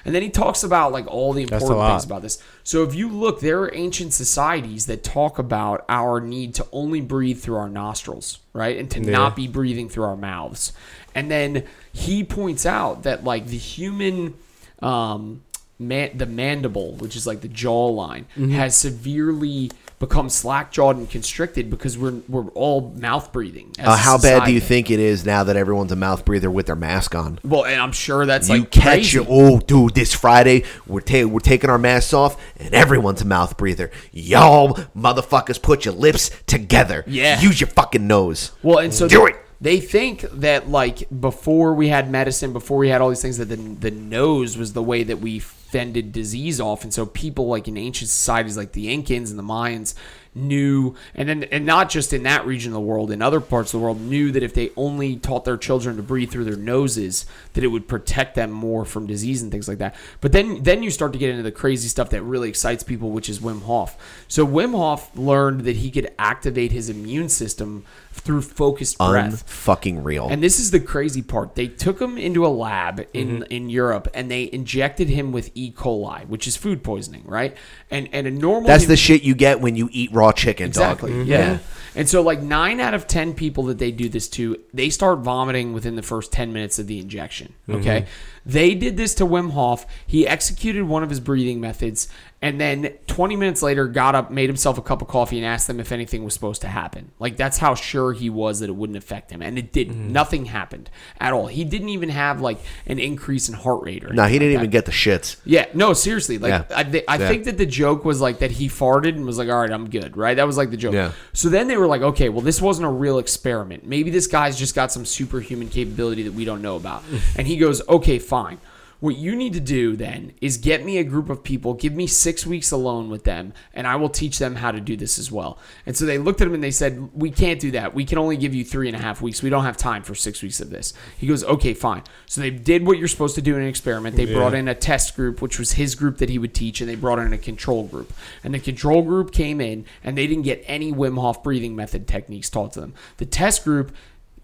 And 0.06 0.14
then 0.14 0.22
he 0.22 0.30
talks 0.30 0.62
about 0.62 0.92
like 0.92 1.06
all 1.08 1.32
the 1.32 1.42
important 1.42 1.80
things 1.90 2.04
about 2.04 2.22
this. 2.22 2.38
So 2.62 2.84
if 2.84 2.94
you 2.94 3.08
look, 3.10 3.40
there 3.40 3.60
are 3.62 3.74
ancient 3.74 4.12
societies 4.14 4.86
that 4.86 5.02
talk 5.04 5.38
about 5.38 5.84
our 5.88 6.20
need 6.20 6.54
to 6.54 6.66
only 6.72 7.00
breathe 7.00 7.40
through 7.40 7.56
our 7.56 7.68
nostrils, 7.68 8.38
right? 8.52 8.78
And 8.78 8.90
to 8.92 9.00
Yeah. 9.02 9.10
not 9.10 9.36
be 9.36 9.48
breathing 9.48 9.88
through 9.88 10.04
our 10.04 10.16
mouths. 10.16 10.72
And 11.14 11.30
then 11.30 11.64
he 11.92 12.22
points 12.24 12.64
out 12.64 13.02
that 13.02 13.24
like 13.24 13.46
the 13.48 13.58
human 13.58 14.34
um 14.80 15.42
man, 15.78 16.16
the 16.16 16.24
mandible, 16.26 16.92
which 16.94 17.16
is 17.16 17.26
like 17.26 17.40
the 17.42 17.48
jawline, 17.48 18.24
Mhm. 18.36 18.52
has 18.52 18.74
severely 18.76 19.70
become 19.98 20.28
slack 20.28 20.70
jawed 20.72 20.96
and 20.96 21.08
constricted 21.08 21.70
because 21.70 21.96
we're 21.96 22.20
we're 22.28 22.48
all 22.48 22.92
mouth 22.98 23.32
breathing. 23.32 23.72
Uh, 23.78 23.96
how 23.96 24.18
bad 24.18 24.44
do 24.44 24.52
you 24.52 24.60
think 24.60 24.90
it 24.90 25.00
is 25.00 25.24
now 25.24 25.44
that 25.44 25.56
everyone's 25.56 25.92
a 25.92 25.96
mouth 25.96 26.24
breather 26.24 26.50
with 26.50 26.66
their 26.66 26.76
mask 26.76 27.14
on? 27.14 27.38
Well, 27.44 27.64
and 27.64 27.80
I'm 27.80 27.92
sure 27.92 28.26
that's 28.26 28.48
you 28.48 28.60
like 28.60 28.70
catch 28.70 28.84
crazy. 28.84 29.18
it. 29.20 29.26
Oh, 29.28 29.58
dude, 29.58 29.94
this 29.94 30.12
Friday 30.14 30.64
we're 30.86 31.00
ta- 31.00 31.24
we're 31.24 31.40
taking 31.40 31.70
our 31.70 31.78
masks 31.78 32.12
off, 32.12 32.40
and 32.58 32.74
everyone's 32.74 33.22
a 33.22 33.26
mouth 33.26 33.56
breather. 33.56 33.90
Y'all 34.12 34.74
motherfuckers, 34.96 35.60
put 35.60 35.84
your 35.84 35.94
lips 35.94 36.30
together. 36.46 37.04
Yeah. 37.06 37.40
use 37.40 37.60
your 37.60 37.68
fucking 37.68 38.06
nose. 38.06 38.52
Well, 38.62 38.78
and 38.78 38.92
so 38.92 39.08
do 39.08 39.26
it. 39.26 39.36
They 39.60 39.80
think 39.80 40.20
that 40.32 40.68
like 40.68 41.08
before 41.20 41.74
we 41.74 41.88
had 41.88 42.10
medicine, 42.10 42.52
before 42.52 42.78
we 42.78 42.88
had 42.88 43.00
all 43.00 43.08
these 43.08 43.22
things, 43.22 43.38
that 43.38 43.46
the 43.46 43.56
the 43.56 43.90
nose 43.90 44.56
was 44.56 44.72
the 44.72 44.82
way 44.82 45.02
that 45.02 45.20
we 45.20 45.38
fended 45.38 46.12
disease 46.12 46.60
off, 46.60 46.84
and 46.84 46.92
so 46.92 47.06
people 47.06 47.48
like 47.48 47.66
in 47.66 47.76
ancient 47.76 48.10
societies, 48.10 48.56
like 48.56 48.72
the 48.72 48.86
Incans 48.86 49.30
and 49.30 49.38
the 49.38 49.42
Mayans, 49.42 49.94
knew, 50.34 50.94
and 51.14 51.28
then 51.28 51.44
and 51.44 51.64
not 51.64 51.88
just 51.88 52.12
in 52.12 52.22
that 52.24 52.46
region 52.46 52.72
of 52.72 52.74
the 52.74 52.80
world, 52.80 53.10
in 53.10 53.22
other 53.22 53.40
parts 53.40 53.72
of 53.72 53.80
the 53.80 53.84
world, 53.84 54.00
knew 54.00 54.30
that 54.30 54.42
if 54.42 54.52
they 54.52 54.70
only 54.76 55.16
taught 55.16 55.44
their 55.44 55.56
children 55.56 55.96
to 55.96 56.02
breathe 56.02 56.30
through 56.30 56.44
their 56.44 56.56
noses, 56.56 57.24
that 57.54 57.64
it 57.64 57.68
would 57.68 57.88
protect 57.88 58.34
them 58.34 58.50
more 58.50 58.84
from 58.84 59.06
disease 59.06 59.42
and 59.42 59.50
things 59.50 59.68
like 59.68 59.78
that. 59.78 59.94
But 60.20 60.32
then 60.32 60.62
then 60.62 60.82
you 60.82 60.90
start 60.90 61.14
to 61.14 61.18
get 61.18 61.30
into 61.30 61.42
the 61.42 61.50
crazy 61.50 61.88
stuff 61.88 62.10
that 62.10 62.22
really 62.22 62.50
excites 62.50 62.82
people, 62.82 63.10
which 63.10 63.30
is 63.30 63.40
Wim 63.40 63.62
Hof. 63.62 63.96
So 64.28 64.46
Wim 64.46 64.72
Hof 64.72 65.16
learned 65.16 65.62
that 65.62 65.76
he 65.76 65.90
could 65.90 66.12
activate 66.18 66.72
his 66.72 66.90
immune 66.90 67.30
system 67.30 67.84
through 68.20 68.42
focused 68.42 68.98
breath. 68.98 69.48
Fucking 69.48 70.02
real. 70.02 70.28
And 70.28 70.42
this 70.42 70.58
is 70.58 70.70
the 70.70 70.80
crazy 70.80 71.22
part. 71.22 71.54
They 71.54 71.68
took 71.68 72.00
him 72.00 72.16
into 72.18 72.44
a 72.46 72.48
lab 72.48 73.06
in, 73.12 73.26
Mm-hmm. 73.26 73.42
in 73.50 73.68
Europe 73.70 74.08
and 74.14 74.30
they 74.30 74.50
injected 74.52 75.08
him 75.08 75.32
with 75.32 75.50
E. 75.54 75.70
coli, 75.72 76.26
which 76.28 76.46
is 76.46 76.56
food 76.56 76.82
poisoning, 76.82 77.22
right? 77.26 77.56
And 77.90 78.08
and 78.12 78.26
a 78.26 78.30
normal 78.30 78.68
That's 78.68 78.86
the 78.86 78.96
shit 78.96 79.22
you 79.22 79.34
get 79.34 79.60
when 79.60 79.76
you 79.76 79.88
eat 79.92 80.10
raw 80.12 80.32
chicken, 80.32 80.66
Exactly. 80.66 81.12
dog. 81.12 81.26
Yeah. 81.26 81.58
And 81.94 82.06
so, 82.08 82.20
like 82.20 82.42
nine 82.42 82.78
out 82.80 82.92
of 82.94 83.06
ten 83.06 83.32
people 83.32 83.64
that 83.64 83.78
they 83.78 83.90
do 83.90 84.08
this 84.08 84.28
to, 84.30 84.58
they 84.74 84.90
start 84.90 85.20
vomiting 85.20 85.72
within 85.72 85.96
the 85.96 86.02
first 86.02 86.30
ten 86.30 86.52
minutes 86.52 86.78
of 86.78 86.86
the 86.86 86.98
injection. 86.98 87.54
Okay. 87.70 88.02
Mhm. 88.02 88.06
They 88.44 88.74
did 88.74 88.96
this 88.96 89.14
to 89.16 89.24
Wim 89.26 89.52
Hof. 89.52 89.86
He 90.06 90.26
executed 90.26 90.84
one 90.84 91.02
of 91.02 91.08
his 91.10 91.20
breathing 91.20 91.60
methods, 91.60 92.08
and 92.46 92.60
then 92.60 92.94
20 93.06 93.34
minutes 93.36 93.62
later, 93.62 93.88
got 93.88 94.14
up, 94.14 94.30
made 94.30 94.48
himself 94.48 94.78
a 94.78 94.82
cup 94.82 95.02
of 95.02 95.08
coffee, 95.08 95.36
and 95.38 95.46
asked 95.46 95.66
them 95.66 95.80
if 95.80 95.90
anything 95.92 96.24
was 96.24 96.32
supposed 96.34 96.60
to 96.62 96.68
happen. 96.68 97.10
Like 97.18 97.36
that's 97.36 97.58
how 97.58 97.74
sure 97.74 98.12
he 98.12 98.30
was 98.30 98.60
that 98.60 98.68
it 98.68 98.76
wouldn't 98.76 98.96
affect 98.96 99.30
him, 99.30 99.42
and 99.42 99.58
it 99.58 99.72
did. 99.72 99.88
Mm-hmm. 99.88 100.12
Nothing 100.12 100.44
happened 100.46 100.90
at 101.20 101.32
all. 101.32 101.46
He 101.48 101.64
didn't 101.64 101.88
even 101.88 102.08
have 102.10 102.40
like 102.40 102.58
an 102.86 102.98
increase 102.98 103.48
in 103.48 103.54
heart 103.54 103.82
rate 103.82 104.04
or. 104.04 104.12
No, 104.12 104.24
he 104.24 104.38
didn't 104.38 104.54
like 104.54 104.60
even 104.60 104.70
that. 104.70 104.72
get 104.72 104.84
the 104.86 104.92
shits. 104.92 105.36
Yeah, 105.44 105.66
no, 105.74 105.92
seriously. 105.92 106.38
Like 106.38 106.50
Yeah. 106.70 106.76
I, 106.76 106.82
th- 106.84 107.04
I 107.08 107.16
Yeah. 107.18 107.28
think 107.28 107.44
that 107.44 107.58
the 107.58 107.66
joke 107.66 108.04
was 108.04 108.20
like 108.20 108.38
that 108.38 108.52
he 108.52 108.68
farted 108.68 109.10
and 109.16 109.26
was 109.26 109.38
like, 109.38 109.48
"All 109.48 109.60
right, 109.60 109.70
I'm 109.70 109.90
good." 109.90 110.16
Right? 110.16 110.34
That 110.34 110.46
was 110.46 110.56
like 110.56 110.70
the 110.70 110.76
joke. 110.76 110.94
Yeah. 110.94 111.12
So 111.32 111.48
then 111.48 111.68
they 111.68 111.76
were 111.76 111.86
like, 111.86 112.02
"Okay, 112.02 112.28
well, 112.28 112.42
this 112.42 112.62
wasn't 112.62 112.86
a 112.86 112.90
real 112.90 113.18
experiment. 113.18 113.84
Maybe 113.86 114.10
this 114.10 114.26
guy's 114.26 114.58
just 114.58 114.74
got 114.74 114.92
some 114.92 115.04
superhuman 115.04 115.68
capability 115.68 116.22
that 116.24 116.34
we 116.34 116.44
don't 116.44 116.62
know 116.62 116.76
about." 116.76 117.02
and 117.36 117.46
he 117.46 117.56
goes, 117.56 117.86
"Okay, 117.88 118.18
fine." 118.18 118.58
What 118.98 119.16
you 119.16 119.36
need 119.36 119.52
to 119.52 119.60
do 119.60 119.94
then 119.94 120.32
is 120.40 120.56
get 120.56 120.84
me 120.84 120.96
a 120.96 121.04
group 121.04 121.28
of 121.28 121.44
people, 121.44 121.74
give 121.74 121.92
me 121.92 122.06
six 122.06 122.46
weeks 122.46 122.70
alone 122.70 123.10
with 123.10 123.24
them, 123.24 123.52
and 123.74 123.86
I 123.86 123.96
will 123.96 124.08
teach 124.08 124.38
them 124.38 124.56
how 124.56 124.70
to 124.72 124.80
do 124.80 124.96
this 124.96 125.18
as 125.18 125.30
well. 125.30 125.58
And 125.84 125.94
so 125.94 126.06
they 126.06 126.16
looked 126.16 126.40
at 126.40 126.46
him 126.46 126.54
and 126.54 126.64
they 126.64 126.70
said, 126.70 127.10
We 127.14 127.30
can't 127.30 127.60
do 127.60 127.70
that. 127.72 127.94
We 127.94 128.06
can 128.06 128.16
only 128.16 128.36
give 128.38 128.54
you 128.54 128.64
three 128.64 128.88
and 128.88 128.96
a 128.96 129.00
half 129.00 129.20
weeks. 129.20 129.42
We 129.42 129.50
don't 129.50 129.64
have 129.64 129.76
time 129.76 130.02
for 130.02 130.14
six 130.14 130.42
weeks 130.42 130.60
of 130.60 130.70
this. 130.70 130.94
He 131.18 131.26
goes, 131.26 131.44
Okay, 131.44 131.74
fine. 131.74 132.02
So 132.24 132.40
they 132.40 132.50
did 132.50 132.86
what 132.86 132.98
you're 132.98 133.08
supposed 133.08 133.34
to 133.34 133.42
do 133.42 133.54
in 133.54 133.62
an 133.62 133.68
experiment. 133.68 134.16
They 134.16 134.24
Yeah. 134.24 134.34
brought 134.38 134.54
in 134.54 134.66
a 134.66 134.74
test 134.74 135.14
group, 135.14 135.42
which 135.42 135.58
was 135.58 135.72
his 135.72 135.94
group 135.94 136.16
that 136.18 136.30
he 136.30 136.38
would 136.38 136.54
teach, 136.54 136.80
and 136.80 136.88
they 136.88 136.94
brought 136.96 137.18
in 137.18 137.32
a 137.32 137.38
control 137.38 137.84
group. 137.84 138.12
And 138.42 138.54
the 138.54 138.58
control 138.58 139.02
group 139.02 139.30
came 139.30 139.60
in 139.60 139.84
and 140.02 140.16
they 140.16 140.26
didn't 140.26 140.44
get 140.44 140.64
any 140.66 140.92
Wim 140.92 141.20
Hof 141.20 141.42
breathing 141.42 141.76
method 141.76 142.08
techniques 142.08 142.48
taught 142.48 142.72
to 142.72 142.80
them. 142.80 142.94
The 143.18 143.26
test 143.26 143.62
group 143.64 143.92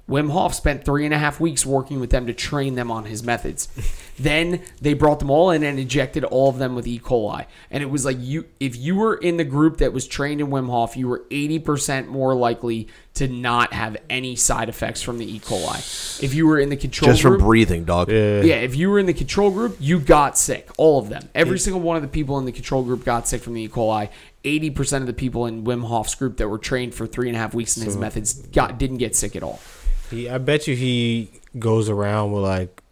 Wim 0.09 0.31
Hof 0.33 0.53
spent 0.55 0.85
three 0.85 1.05
and 1.05 1.15
a 1.15 1.19
half 1.19 1.39
weeks 1.41 1.65
working 1.65 2.01
with 2.01 2.11
them 2.11 2.27
to 2.27 2.35
train 2.35 2.75
them 2.75 2.91
on 2.91 3.05
his 3.05 3.23
methods. 3.23 3.69
then 4.19 4.61
they 4.81 4.95
brought 4.95 5.21
them 5.21 5.31
all 5.31 5.51
in 5.51 5.63
and 5.63 5.79
injected 5.79 6.25
all 6.25 6.49
of 6.51 6.59
them 6.59 6.75
with 6.75 6.87
E. 6.87 6.99
coli. 6.99 7.47
And 7.71 7.83
it 7.83 7.87
was 7.87 8.05
like 8.05 8.17
you, 8.21 8.47
if 8.61 8.77
you 8.77 8.97
were 8.97 9.15
in 9.15 9.37
the 9.37 9.45
group 9.45 9.79
that 9.79 9.93
was 9.93 10.07
trained 10.07 10.41
in 10.41 10.49
Wim 10.49 10.69
Hof, 10.69 10.97
you 10.97 11.07
were 11.09 11.23
eighty 11.31 11.59
percent 11.59 12.09
more 12.09 12.35
likely 12.35 12.89
to 13.15 13.29
not 13.29 13.73
have 13.75 13.97
any 14.11 14.35
side 14.35 14.69
effects 14.69 15.03
from 15.03 15.19
the 15.19 15.37
E. 15.37 15.39
coli. 15.39 16.23
If 16.23 16.35
you 16.35 16.47
were 16.47 16.59
in 16.59 16.69
the 16.71 16.77
control 16.77 17.07
group 17.09 17.15
Just 17.15 17.23
from 17.23 17.39
breathing, 17.39 17.85
dog. 17.85 18.11
yeah, 18.11 18.43
yeah, 18.43 18.55
if 18.57 18.75
you 18.75 18.91
were 18.91 18.99
in 18.99 19.07
the 19.07 19.15
control 19.15 19.51
group, 19.51 19.77
you 19.79 20.01
got 20.01 20.37
sick. 20.37 20.69
All 20.79 20.99
of 20.99 21.11
them. 21.11 21.29
Every 21.35 21.59
single 21.59 21.81
one 21.81 21.97
of 21.97 22.03
the 22.03 22.09
people 22.09 22.39
in 22.39 22.45
the 22.45 22.53
control 22.53 22.83
group 22.83 23.05
got 23.05 23.29
sick 23.29 23.41
from 23.43 23.55
the 23.55 23.63
E. 23.63 23.69
coli. 23.69 24.09
80% 24.45 25.03
of 25.03 25.07
the 25.07 25.13
people 25.13 25.47
in 25.47 25.63
Wim 25.63 25.87
Hof's 25.87 26.17
group 26.17 26.39
that 26.39 26.49
were 26.49 26.59
trained 26.59 26.95
for 26.95 27.07
three 27.07 27.29
and 27.29 27.37
a 27.37 27.39
half 27.39 27.55
weeks 27.55 27.77
in 27.77 27.85
his 27.85 27.95
So- 27.95 28.01
methods 28.01 28.33
got 28.49 28.77
didn't 28.79 28.97
get 28.99 29.15
sick 29.15 29.37
at 29.37 29.43
all. 29.45 29.61
He, 30.13 30.29
I 30.29 30.39
bet 30.39 30.67
you 30.69 30.77
he 30.77 31.31
goes 31.59 31.89
around 31.89 32.33
with 32.33 32.43
like 32.45 32.83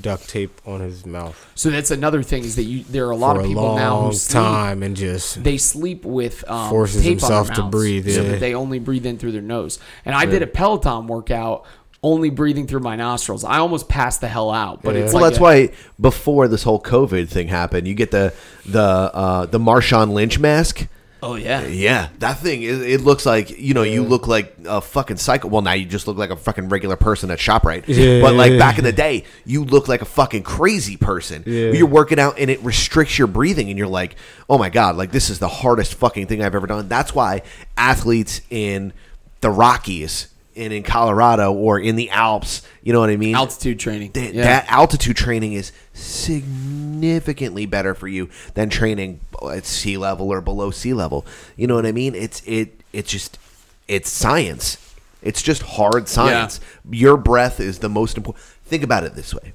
duct 0.00 0.28
tape 0.28 0.60
on 0.66 0.80
his 0.80 1.06
mouth. 1.06 1.50
So 1.54 1.70
that's 1.70 1.90
another 1.90 2.22
thing 2.22 2.42
is 2.44 2.56
that 2.56 2.64
you 2.64 2.82
there 2.84 3.06
are 3.06 3.10
a 3.12 3.16
lot 3.16 3.34
For 3.36 3.40
of 3.40 3.44
a 3.46 3.48
people 3.48 3.76
now 3.76 3.96
who 3.96 4.02
long 4.04 4.12
sleep, 4.12 4.42
time 4.42 4.82
and 4.82 4.96
just 4.96 5.42
they 5.44 5.56
sleep 5.58 6.04
with 6.04 6.48
um, 6.50 6.70
forces 6.70 7.02
tape 7.02 7.22
on 7.22 7.28
their 7.28 7.38
himself 7.38 7.50
to 7.56 7.60
mouths 7.62 7.70
breathe, 7.70 8.10
so 8.10 8.22
yeah. 8.22 8.30
that 8.30 8.40
they 8.40 8.54
only 8.54 8.78
breathe 8.78 9.06
in 9.06 9.18
through 9.18 9.32
their 9.32 9.42
nose. 9.42 9.78
And 10.04 10.14
I 10.14 10.24
Yeah. 10.24 10.30
did 10.30 10.42
a 10.42 10.46
Peloton 10.48 11.06
workout 11.06 11.64
only 12.02 12.30
breathing 12.30 12.66
through 12.68 12.80
my 12.80 12.94
nostrils. 12.96 13.42
I 13.44 13.58
almost 13.58 13.88
passed 13.88 14.20
the 14.20 14.28
hell 14.28 14.50
out, 14.52 14.82
but 14.82 14.94
it's 14.94 15.12
well, 15.12 15.22
like 15.22 15.30
that's 15.32 15.40
a- 15.40 15.42
why 15.42 15.70
before 16.00 16.46
this 16.48 16.62
whole 16.62 16.80
COVID 16.80 17.28
thing 17.28 17.48
happened, 17.48 17.86
you 17.88 17.94
get 17.94 18.10
the 18.10 18.32
the 18.66 18.80
uh, 18.80 19.46
the 19.46 19.58
Marshawn 19.58 20.12
Lynch 20.12 20.38
mask. 20.38 20.86
Oh 21.22 21.34
yeah, 21.34 21.66
Yeah, 21.66 22.08
that 22.20 22.38
thing. 22.38 22.62
It, 22.62 22.80
it 22.82 23.00
looks 23.00 23.26
like 23.26 23.50
you 23.50 23.74
know 23.74 23.82
you 23.82 24.04
look 24.04 24.28
like 24.28 24.54
a 24.64 24.80
fucking 24.80 25.16
psycho. 25.16 25.48
Well, 25.48 25.62
now 25.62 25.72
you 25.72 25.84
just 25.84 26.06
look 26.06 26.16
like 26.16 26.30
a 26.30 26.36
fucking 26.36 26.68
regular 26.68 26.96
person 26.96 27.30
at 27.30 27.38
Shoprite. 27.38 27.84
Yeah. 27.88 28.20
But 28.20 28.34
like 28.34 28.58
back 28.58 28.78
in 28.78 28.84
the 28.84 28.92
day, 28.92 29.24
you 29.44 29.64
look 29.64 29.88
like 29.88 30.00
a 30.00 30.06
fucking 30.06 30.44
crazy 30.44 30.96
person. 30.96 31.42
Yeah. 31.44 31.72
You're 31.72 31.88
working 31.88 32.20
out 32.20 32.38
and 32.38 32.50
it 32.50 32.60
restricts 32.62 33.18
your 33.18 33.26
breathing, 33.26 33.68
and 33.68 33.76
you're 33.76 33.88
like, 33.88 34.16
oh 34.48 34.58
my 34.58 34.70
god, 34.70 34.96
like 34.96 35.10
this 35.10 35.28
is 35.28 35.38
the 35.40 35.48
hardest 35.48 35.94
fucking 35.94 36.26
thing 36.26 36.42
I've 36.42 36.54
ever 36.54 36.66
done. 36.66 36.88
That's 36.88 37.14
why 37.14 37.42
athletes 37.76 38.40
in 38.50 38.92
the 39.40 39.50
Rockies 39.50 40.28
and 40.58 40.72
in 40.72 40.82
Colorado 40.82 41.52
or 41.52 41.78
in 41.80 41.96
the 41.96 42.10
Alps, 42.10 42.62
you 42.82 42.92
know 42.92 43.00
what 43.00 43.10
I 43.10 43.16
mean? 43.16 43.34
altitude 43.34 43.78
training. 43.78 44.12
Th- 44.12 44.34
Yeah. 44.34 44.42
That 44.42 44.66
altitude 44.70 45.16
training 45.16 45.52
is 45.54 45.72
significantly 45.94 47.64
better 47.66 47.94
for 47.94 48.08
you 48.08 48.28
than 48.54 48.68
training 48.70 49.20
at 49.50 49.64
sea 49.64 49.96
level 49.96 50.28
or 50.30 50.40
below 50.40 50.70
sea 50.70 50.92
level. 50.94 51.24
You 51.56 51.66
know 51.66 51.74
what 51.76 51.86
I 51.86 51.92
mean? 51.92 52.14
It's 52.14 52.42
it 52.46 52.80
it's 52.92 53.10
just 53.10 53.38
it's 53.86 54.10
science. 54.10 54.76
It's 55.22 55.42
just 55.42 55.62
hard 55.62 56.08
science. 56.08 56.60
Your 56.90 57.16
breath 57.16 57.58
is 57.60 57.78
the 57.80 57.88
most 57.88 58.16
important. 58.16 58.44
Think 58.64 58.82
about 58.82 59.04
it 59.04 59.14
this 59.14 59.34
way. 59.34 59.52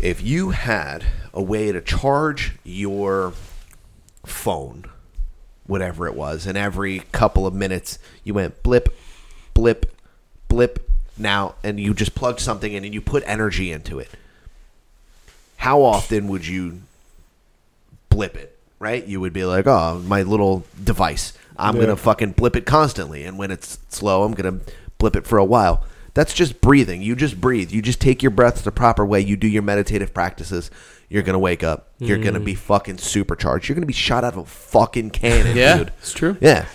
If 0.00 0.22
you 0.22 0.50
had 0.50 1.04
a 1.32 1.42
way 1.42 1.72
to 1.72 1.80
charge 1.80 2.56
your 2.64 3.32
phone, 4.24 4.84
whatever 5.66 6.06
it 6.06 6.14
was, 6.14 6.46
and 6.46 6.58
every 6.58 7.00
couple 7.12 7.46
of 7.46 7.54
minutes 7.54 7.98
you 8.24 8.34
went 8.34 8.62
blip, 8.62 8.94
blip, 9.56 9.90
blip 10.48 10.88
now, 11.16 11.54
and 11.64 11.80
you 11.80 11.94
just 11.94 12.14
plugged 12.14 12.40
something 12.40 12.72
in 12.72 12.84
and 12.84 12.92
you 12.92 13.00
put 13.00 13.22
energy 13.26 13.72
into 13.72 13.98
it. 13.98 14.10
How 15.56 15.80
often 15.82 16.28
would 16.28 16.46
you 16.46 16.82
blip 18.10 18.36
it? 18.36 18.58
Right? 18.78 19.04
You 19.06 19.20
would 19.20 19.32
be 19.32 19.44
like, 19.46 19.66
oh, 19.66 20.02
my 20.06 20.22
little 20.22 20.64
device. 20.84 21.32
I'm 21.56 21.76
Yeah. 21.76 21.84
going 21.84 21.96
to 21.96 22.02
fucking 22.02 22.32
blip 22.32 22.54
it 22.54 22.66
constantly. 22.66 23.24
And 23.24 23.38
when 23.38 23.50
it's 23.50 23.78
slow, 23.88 24.22
I'm 24.24 24.34
going 24.34 24.60
to 24.60 24.72
blip 24.98 25.16
it 25.16 25.26
for 25.26 25.38
a 25.38 25.44
while. 25.44 25.82
That's 26.12 26.34
just 26.34 26.60
breathing. 26.60 27.00
You 27.00 27.16
just 27.16 27.40
breathe. 27.40 27.72
You 27.72 27.80
just 27.80 28.00
take 28.00 28.22
your 28.22 28.30
breath 28.30 28.62
the 28.62 28.70
proper 28.72 29.04
way. 29.06 29.20
You 29.20 29.36
do 29.38 29.48
your 29.48 29.62
meditative 29.62 30.12
practices. 30.12 30.70
You're 31.08 31.22
going 31.22 31.32
to 31.34 31.38
wake 31.38 31.64
up. 31.64 31.88
You're 31.98 32.18
going 32.18 32.34
to 32.34 32.40
Mm. 32.40 32.44
be 32.44 32.54
fucking 32.54 32.98
supercharged. 32.98 33.68
You're 33.68 33.74
going 33.76 33.82
to 33.82 33.86
be 33.86 33.92
shot 33.94 34.24
out 34.24 34.34
of 34.34 34.38
a 34.40 34.44
fucking 34.44 35.10
cannon, 35.10 35.56
Yeah, 35.56 35.78
dude. 35.78 35.92
it's 35.98 36.12
true. 36.12 36.36
Yeah. 36.42 36.66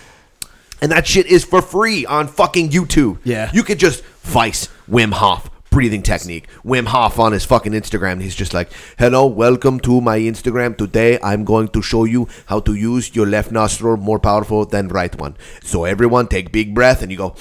And 0.82 0.90
that 0.90 1.06
shit 1.06 1.26
is 1.26 1.44
for 1.44 1.62
free 1.62 2.04
on 2.04 2.26
fucking 2.26 2.70
YouTube. 2.70 3.18
Yeah. 3.22 3.50
You 3.54 3.62
could 3.62 3.78
just 3.78 4.02
Vice 4.22 4.68
Wim 4.90 5.12
Hof 5.12 5.48
breathing 5.70 6.02
technique. 6.02 6.48
Wim 6.64 6.86
Hof 6.86 7.20
on 7.20 7.32
his 7.32 7.44
fucking 7.44 7.72
Instagram. 7.72 8.20
He's 8.20 8.34
just 8.34 8.52
like, 8.52 8.70
hello, 8.98 9.24
welcome 9.26 9.78
to 9.80 10.00
my 10.00 10.18
Instagram. 10.18 10.76
Today 10.76 11.20
I'm 11.22 11.44
going 11.44 11.68
to 11.68 11.82
show 11.82 12.02
you 12.02 12.26
how 12.46 12.58
to 12.60 12.74
use 12.74 13.14
your 13.14 13.26
left 13.26 13.52
nostril 13.52 13.96
more 13.96 14.18
powerful 14.18 14.66
than 14.66 14.88
right 14.88 15.16
one. 15.18 15.36
So 15.62 15.84
everyone 15.84 16.26
take 16.26 16.50
big 16.50 16.74
breath 16.74 17.00
and 17.00 17.12
you 17.12 17.16
go 17.16 17.36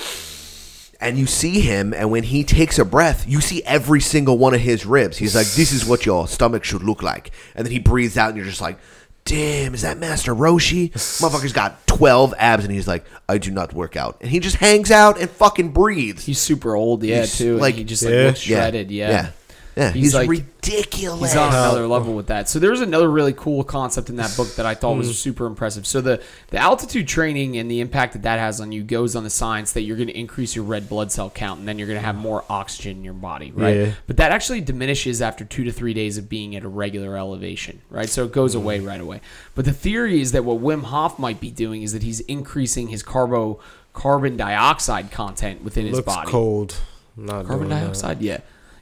and 1.02 1.18
you 1.18 1.26
see 1.26 1.62
him 1.62 1.96
and 1.96 2.12
when 2.12 2.22
he 2.22 2.44
takes 2.44 2.78
a 2.78 2.86
breath 2.86 3.28
you 3.28 3.42
see 3.42 3.64
every 3.64 4.00
single 4.00 4.38
one 4.38 4.54
of 4.54 4.62
his 4.62 4.86
ribs 4.86 5.18
he's 5.18 5.34
like 5.34 5.48
this 5.48 5.72
is 5.72 5.84
what 5.84 6.06
your 6.06 6.28
stomach 6.28 6.64
should 6.64 6.84
look 6.84 7.02
like 7.02 7.32
and 7.56 7.66
then 7.66 7.72
he 7.72 7.80
breathes 7.80 8.18
out 8.18 8.30
and 8.30 8.38
you're 8.38 8.46
just 8.46 8.62
like 8.62 8.78
damn 9.26 9.74
is 9.74 9.84
that 9.84 9.98
master 10.00 10.34
roshi 10.34 10.92
motherfucker's 10.92 11.54
got 11.54 11.86
12 11.88 12.34
abs 12.38 12.66
and 12.66 12.74
he's 12.74 12.88
like 12.88 13.06
i 13.30 13.38
do 13.38 13.52
not 13.52 13.72
work 13.74 13.96
out 13.96 14.18
and 14.22 14.30
he 14.32 14.40
just 14.40 14.56
hangs 14.58 14.90
out 14.92 15.20
and 15.22 15.30
fucking 15.30 15.70
breathes 15.70 16.26
He's 16.26 16.40
super 16.40 16.76
old, 16.76 17.04
yeah, 17.04 17.22
He's 17.22 17.38
too. 17.38 17.54
like- 17.54 17.62
Like 17.62 17.76
he 17.76 17.84
just 17.84 18.04
like 18.04 18.14
Yeah. 18.14 18.24
looks 18.26 18.48
Yeah. 18.48 18.58
shredded, 18.58 18.92
yeah. 18.92 19.10
Yeah. 19.10 19.30
Yeah, 19.76 19.92
he's 19.92 20.14
like 20.14 20.30
ridiculous. 20.30 21.32
He's 21.32 21.38
on 21.38 21.50
another 21.50 21.88
level 21.88 22.14
with 22.14 22.28
that. 22.28 22.50
So 22.50 22.60
there's 22.60 22.82
another 22.82 23.10
really 23.10 23.34
cool 23.34 23.64
concept 23.64 24.10
in 24.10 24.18
that 24.18 24.36
book 24.36 24.54
that 24.56 24.66
I 24.66 24.74
thought 24.76 24.94
Hmm. 24.94 25.00
was 25.00 25.18
super 25.20 25.46
impressive. 25.46 25.88
So 25.88 26.02
the 26.02 26.22
the 26.50 26.58
altitude 26.58 27.08
training 27.08 27.58
and 27.58 27.72
the 27.72 27.80
impact 27.80 28.14
that 28.14 28.24
that 28.24 28.40
has 28.40 28.60
on 28.60 28.72
you 28.72 28.84
goes 28.84 29.16
on 29.16 29.24
the 29.24 29.30
science 29.30 29.72
that 29.74 29.82
you're 29.82 29.96
going 29.96 30.08
to 30.10 30.18
increase 30.20 30.56
your 30.56 30.66
red 30.66 30.90
blood 30.90 31.12
cell 31.12 31.30
count 31.30 31.60
and 31.60 31.68
then 31.68 31.80
you're 31.80 31.88
going 31.88 32.00
to 32.00 32.06
have 32.06 32.16
more 32.16 32.44
oxygen 32.50 32.98
in 32.98 33.04
your 33.04 33.14
body, 33.14 33.52
right? 33.56 33.76
Yeah. 33.78 33.92
But 34.08 34.18
that 34.18 34.32
actually 34.32 34.62
diminishes 34.62 35.22
after 35.22 35.46
two 35.46 35.64
to 35.64 35.72
three 35.72 35.94
days 35.94 36.18
of 36.18 36.28
being 36.28 36.56
at 36.56 36.64
a 36.64 36.68
regular 36.70 37.16
elevation, 37.18 37.82
right? 37.90 38.10
So 38.10 38.26
it 38.26 38.32
goes 38.34 38.54
away 38.56 38.80
right 38.82 39.00
away. 39.02 39.22
But 39.56 39.66
the 39.66 39.74
theory 39.74 40.20
is 40.22 40.32
that 40.34 40.44
what 40.44 40.60
Wim 40.62 40.84
Hof 40.84 41.18
might 41.18 41.40
be 41.40 41.50
doing 41.52 41.82
is 41.82 41.94
that 41.94 42.04
he's 42.04 42.20
increasing 42.22 42.90
his 42.90 43.04
carbo 43.04 43.60
carbon 43.94 44.38
dioxide 44.38 45.12
content 45.12 45.64
within 45.64 45.86
his 45.86 45.96
looks 45.98 46.06
body. 46.06 46.30
cold. 46.32 46.76
Not 47.18 47.46
Carbon 47.46 47.68
doing 47.68 47.70
that. 47.70 47.82
dioxide, 47.86 48.22
yeah. 48.22 48.40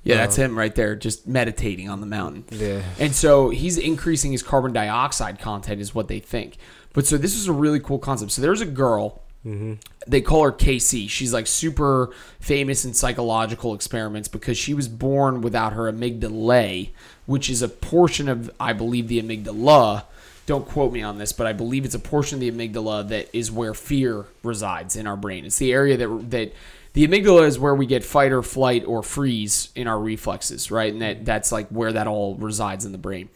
Yeah, 0.10 0.18
that's 0.18 0.36
him 0.36 0.58
right 0.58 0.74
there, 0.74 0.96
just 0.96 1.28
meditating 1.28 1.90
on 1.90 2.02
the 2.02 2.08
mountain. 2.08 2.44
Yeah. 2.52 2.82
And 3.00 3.14
so 3.16 3.50
he's 3.50 3.78
increasing 3.78 4.32
his 4.32 4.44
carbon 4.44 4.74
dioxide 4.74 5.40
content, 5.40 5.82
is 5.82 5.94
what 5.96 6.08
they 6.08 6.20
think. 6.20 6.58
But 6.94 7.06
so 7.06 7.18
this 7.18 7.36
is 7.36 7.48
a 7.48 7.54
really 7.54 7.80
cool 7.80 8.00
concept. 8.00 8.32
So 8.32 8.42
there's 8.42 8.62
a 8.62 8.66
girl, 8.66 9.22
Mm-hmm. 9.46 9.76
they 10.06 10.20
call 10.20 10.44
her 10.44 10.52
Casey. 10.52 11.08
She's 11.08 11.32
like 11.32 11.48
super 11.48 12.10
famous 12.42 12.84
in 12.84 12.94
psychological 12.94 13.74
experiments 13.74 14.28
because 14.28 14.58
she 14.58 14.74
was 14.74 14.90
born 14.90 15.40
without 15.40 15.72
her 15.72 15.90
amygdala, 15.90 16.90
which 17.26 17.50
is 17.50 17.62
a 17.62 17.70
portion 17.70 18.28
of, 18.28 18.52
I 18.60 18.74
believe, 18.74 19.08
the 19.08 19.22
amygdala. 19.22 20.04
Don't 20.46 20.68
quote 20.68 20.92
me 20.92 21.04
on 21.04 21.20
this, 21.20 21.32
but 21.32 21.48
I 21.48 21.54
believe 21.54 21.86
it's 21.86 21.96
a 21.96 22.00
portion 22.00 22.36
of 22.36 22.40
the 22.42 22.52
amygdala 22.52 23.08
that 23.08 23.30
is 23.32 23.50
where 23.50 23.74
fear 23.74 24.26
resides 24.44 24.98
in 24.98 25.08
our 25.08 25.16
brain. 25.16 25.46
It's 25.46 25.58
the 25.58 25.72
area 25.72 25.96
that 25.96 26.32
that 26.32 26.54
the 26.94 27.08
amygdala 27.08 27.46
is 27.46 27.60
where 27.60 27.76
we 27.76 27.86
get 27.86 28.04
fight 28.04 28.32
or 28.32 28.42
flight 28.44 28.84
or 28.86 29.04
freeze 29.04 29.70
in 29.76 29.88
our 29.88 30.00
reflexes, 30.00 30.72
right? 30.72 30.92
And 30.92 31.02
that 31.02 31.26
that's 31.26 31.52
like 31.52 31.70
where 31.70 31.94
that 31.94 32.08
all 32.08 32.36
resides 32.36 32.86
in 32.86 32.92
the 32.92 32.98
brain. 32.98 33.30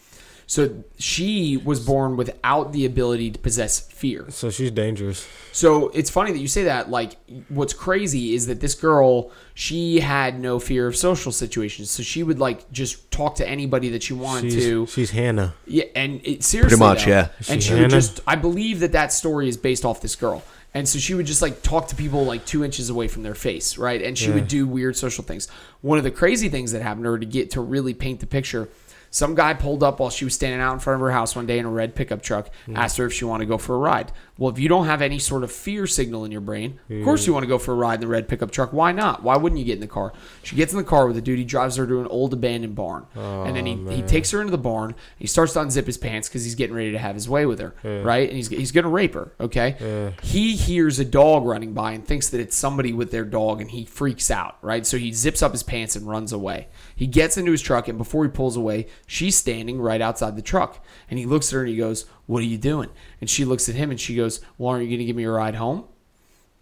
So 0.45 0.83
she 0.99 1.55
was 1.57 1.79
born 1.83 2.17
without 2.17 2.73
the 2.73 2.85
ability 2.85 3.31
to 3.31 3.39
possess 3.39 3.79
fear. 3.79 4.25
So 4.29 4.49
she's 4.51 4.71
dangerous. 4.71 5.25
So 5.53 5.87
it's 5.89 6.09
funny 6.09 6.33
that 6.33 6.37
you 6.39 6.49
say 6.49 6.65
that. 6.65 6.89
Like, 6.89 7.15
what's 7.47 7.73
crazy 7.73 8.35
is 8.35 8.47
that 8.47 8.59
this 8.59 8.75
girl, 8.75 9.31
she 9.53 10.01
had 10.01 10.39
no 10.39 10.59
fear 10.59 10.85
of 10.85 10.97
social 10.97 11.31
situations. 11.31 11.89
So 11.91 12.03
she 12.03 12.23
would 12.23 12.39
like 12.39 12.69
just 12.71 13.09
talk 13.09 13.35
to 13.35 13.47
anybody 13.47 13.89
that 13.89 14.03
she 14.03 14.13
wanted 14.13 14.51
She's, 14.51 14.63
to. 14.65 14.85
she's 14.87 15.11
Hannah. 15.11 15.53
Yeah, 15.65 15.85
and 15.95 16.19
it, 16.25 16.43
seriously, 16.43 16.77
much, 16.77 17.05
though. 17.05 17.11
yeah. 17.11 17.29
And 17.47 17.63
She 17.63 17.69
she 17.69 17.73
would 17.75 17.81
Hannah? 17.83 17.91
just, 17.93 18.19
I 18.27 18.35
believe 18.35 18.81
that 18.81 18.91
that 18.91 19.13
story 19.13 19.47
is 19.47 19.55
based 19.55 19.85
off 19.85 20.01
this 20.01 20.15
girl. 20.15 20.43
And 20.75 20.87
so 20.89 20.97
she 20.97 21.13
would 21.13 21.27
just 21.27 21.41
like 21.41 21.61
talk 21.61 21.87
to 21.89 21.95
people 21.95 22.25
like 22.25 22.45
two 22.45 22.63
inches 22.63 22.89
away 22.89 23.07
from 23.07 23.21
their 23.23 23.35
face, 23.35 23.77
right? 23.77 24.01
And 24.01 24.17
she 24.17 24.29
Yeah. 24.29 24.35
would 24.35 24.47
do 24.47 24.65
weird 24.65 24.97
social 24.97 25.23
things. 25.23 25.47
One 25.81 25.97
of 25.99 26.03
the 26.03 26.11
crazy 26.11 26.49
things 26.49 26.71
that 26.71 26.81
happened 26.81 27.05
to 27.05 27.11
her 27.11 27.19
to 27.19 27.25
get 27.25 27.51
to 27.51 27.61
really 27.61 27.93
paint 27.93 28.19
the 28.21 28.25
picture. 28.25 28.69
Some 29.13 29.35
guy 29.35 29.53
pulled 29.53 29.83
up 29.83 29.99
while 29.99 30.09
she 30.09 30.25
was 30.25 30.33
standing 30.33 30.59
out 30.59 30.73
in 30.73 30.79
front 30.79 30.95
of 30.95 31.01
her 31.01 31.11
house 31.11 31.35
one 31.35 31.45
day 31.45 31.59
in 31.59 31.65
a 31.65 31.69
red 31.69 31.93
pickup 31.93 32.23
truck, 32.23 32.49
Mm. 32.67 32.75
asked 32.75 32.97
her 32.97 33.05
if 33.05 33.13
she 33.13 33.25
wanted 33.25 33.45
to 33.45 33.49
go 33.49 33.59
for 33.59 33.75
a 33.75 33.77
ride. 33.77 34.11
Well, 34.39 34.51
if 34.51 34.57
you 34.57 34.67
don't 34.67 34.87
have 34.87 35.03
any 35.03 35.19
sort 35.19 35.43
of 35.43 35.51
fear 35.51 35.85
signal 35.85 36.25
in 36.25 36.31
your 36.31 36.41
brain, 36.41 36.79
of 36.89 37.03
course 37.03 37.27
you 37.27 37.33
want 37.33 37.43
to 37.43 37.47
go 37.47 37.59
for 37.59 37.73
a 37.73 37.75
ride 37.75 37.95
in 37.95 38.01
the 38.01 38.07
red 38.07 38.27
pickup 38.27 38.49
truck. 38.49 38.73
Why 38.73 38.91
not? 38.91 39.21
Why 39.21 39.37
wouldn't 39.37 39.59
you 39.59 39.65
get 39.65 39.75
in 39.75 39.81
the 39.81 39.85
car? 39.87 40.13
She 40.41 40.55
gets 40.55 40.73
in 40.73 40.77
the 40.79 40.83
car 40.83 41.05
with 41.05 41.15
the 41.15 41.21
dude. 41.21 41.37
He 41.37 41.45
drives 41.45 41.75
her 41.75 41.85
to 41.85 41.99
an 42.01 42.07
old 42.07 42.33
abandoned 42.33 42.73
barn, 42.73 43.05
and 43.13 43.55
then 43.55 43.67
he, 43.67 43.75
he 43.97 44.01
takes 44.01 44.31
her 44.31 44.41
into 44.41 44.49
the 44.49 44.57
barn. 44.57 44.95
He 45.19 45.27
starts 45.27 45.53
to 45.53 45.59
unzip 45.59 45.85
his 45.85 45.99
pants 45.99 46.27
because 46.27 46.43
he's 46.43 46.55
getting 46.55 46.75
ready 46.75 46.91
to 46.91 46.97
have 46.97 47.13
his 47.13 47.29
way 47.29 47.45
with 47.45 47.59
her, 47.59 47.75
Yeah. 47.83 48.01
right? 48.01 48.27
And 48.27 48.35
he's 48.35 48.47
he's 48.47 48.71
gonna 48.71 48.89
rape 48.89 49.13
her. 49.13 49.31
Okay. 49.39 49.75
Yeah. 49.79 50.09
He 50.23 50.55
hears 50.55 50.97
a 50.97 51.05
dog 51.05 51.45
running 51.45 51.73
by 51.73 51.91
and 51.91 52.03
thinks 52.03 52.29
that 52.29 52.41
it's 52.41 52.55
somebody 52.55 52.91
with 52.93 53.11
their 53.11 53.25
dog, 53.25 53.61
and 53.61 53.69
he 53.69 53.85
freaks 53.85 54.31
out, 54.31 54.57
right? 54.63 54.87
So 54.87 54.97
he 54.97 55.11
zips 55.13 55.43
up 55.43 55.51
his 55.51 55.61
pants 55.61 55.95
and 55.95 56.07
runs 56.07 56.33
away. 56.33 56.67
He 56.95 57.05
gets 57.05 57.37
into 57.37 57.51
his 57.51 57.61
truck, 57.61 57.87
and 57.87 57.99
before 57.99 58.23
he 58.23 58.31
pulls 58.31 58.57
away, 58.57 58.87
she's 59.05 59.35
standing 59.35 59.79
right 59.81 60.01
outside 60.01 60.35
the 60.35 60.41
truck, 60.41 60.83
and 61.09 61.19
he 61.19 61.25
looks 61.25 61.49
at 61.49 61.55
her 61.55 61.59
and 61.61 61.69
he 61.69 61.77
goes, 61.77 62.05
"What 62.25 62.39
are 62.39 62.45
you 62.45 62.57
doing?" 62.57 62.89
And 63.21 63.29
she 63.29 63.45
looks 63.45 63.67
at 63.69 63.75
him 63.75 63.91
and 63.91 63.99
she 63.99 64.15
goes, 64.15 64.41
"Well, 64.57 64.69
aren't 64.71 64.85
you 64.87 64.95
gonna 64.97 65.05
give 65.05 65.15
me 65.15 65.23
a 65.23 65.31
ride 65.31 65.55
home?" 65.55 65.85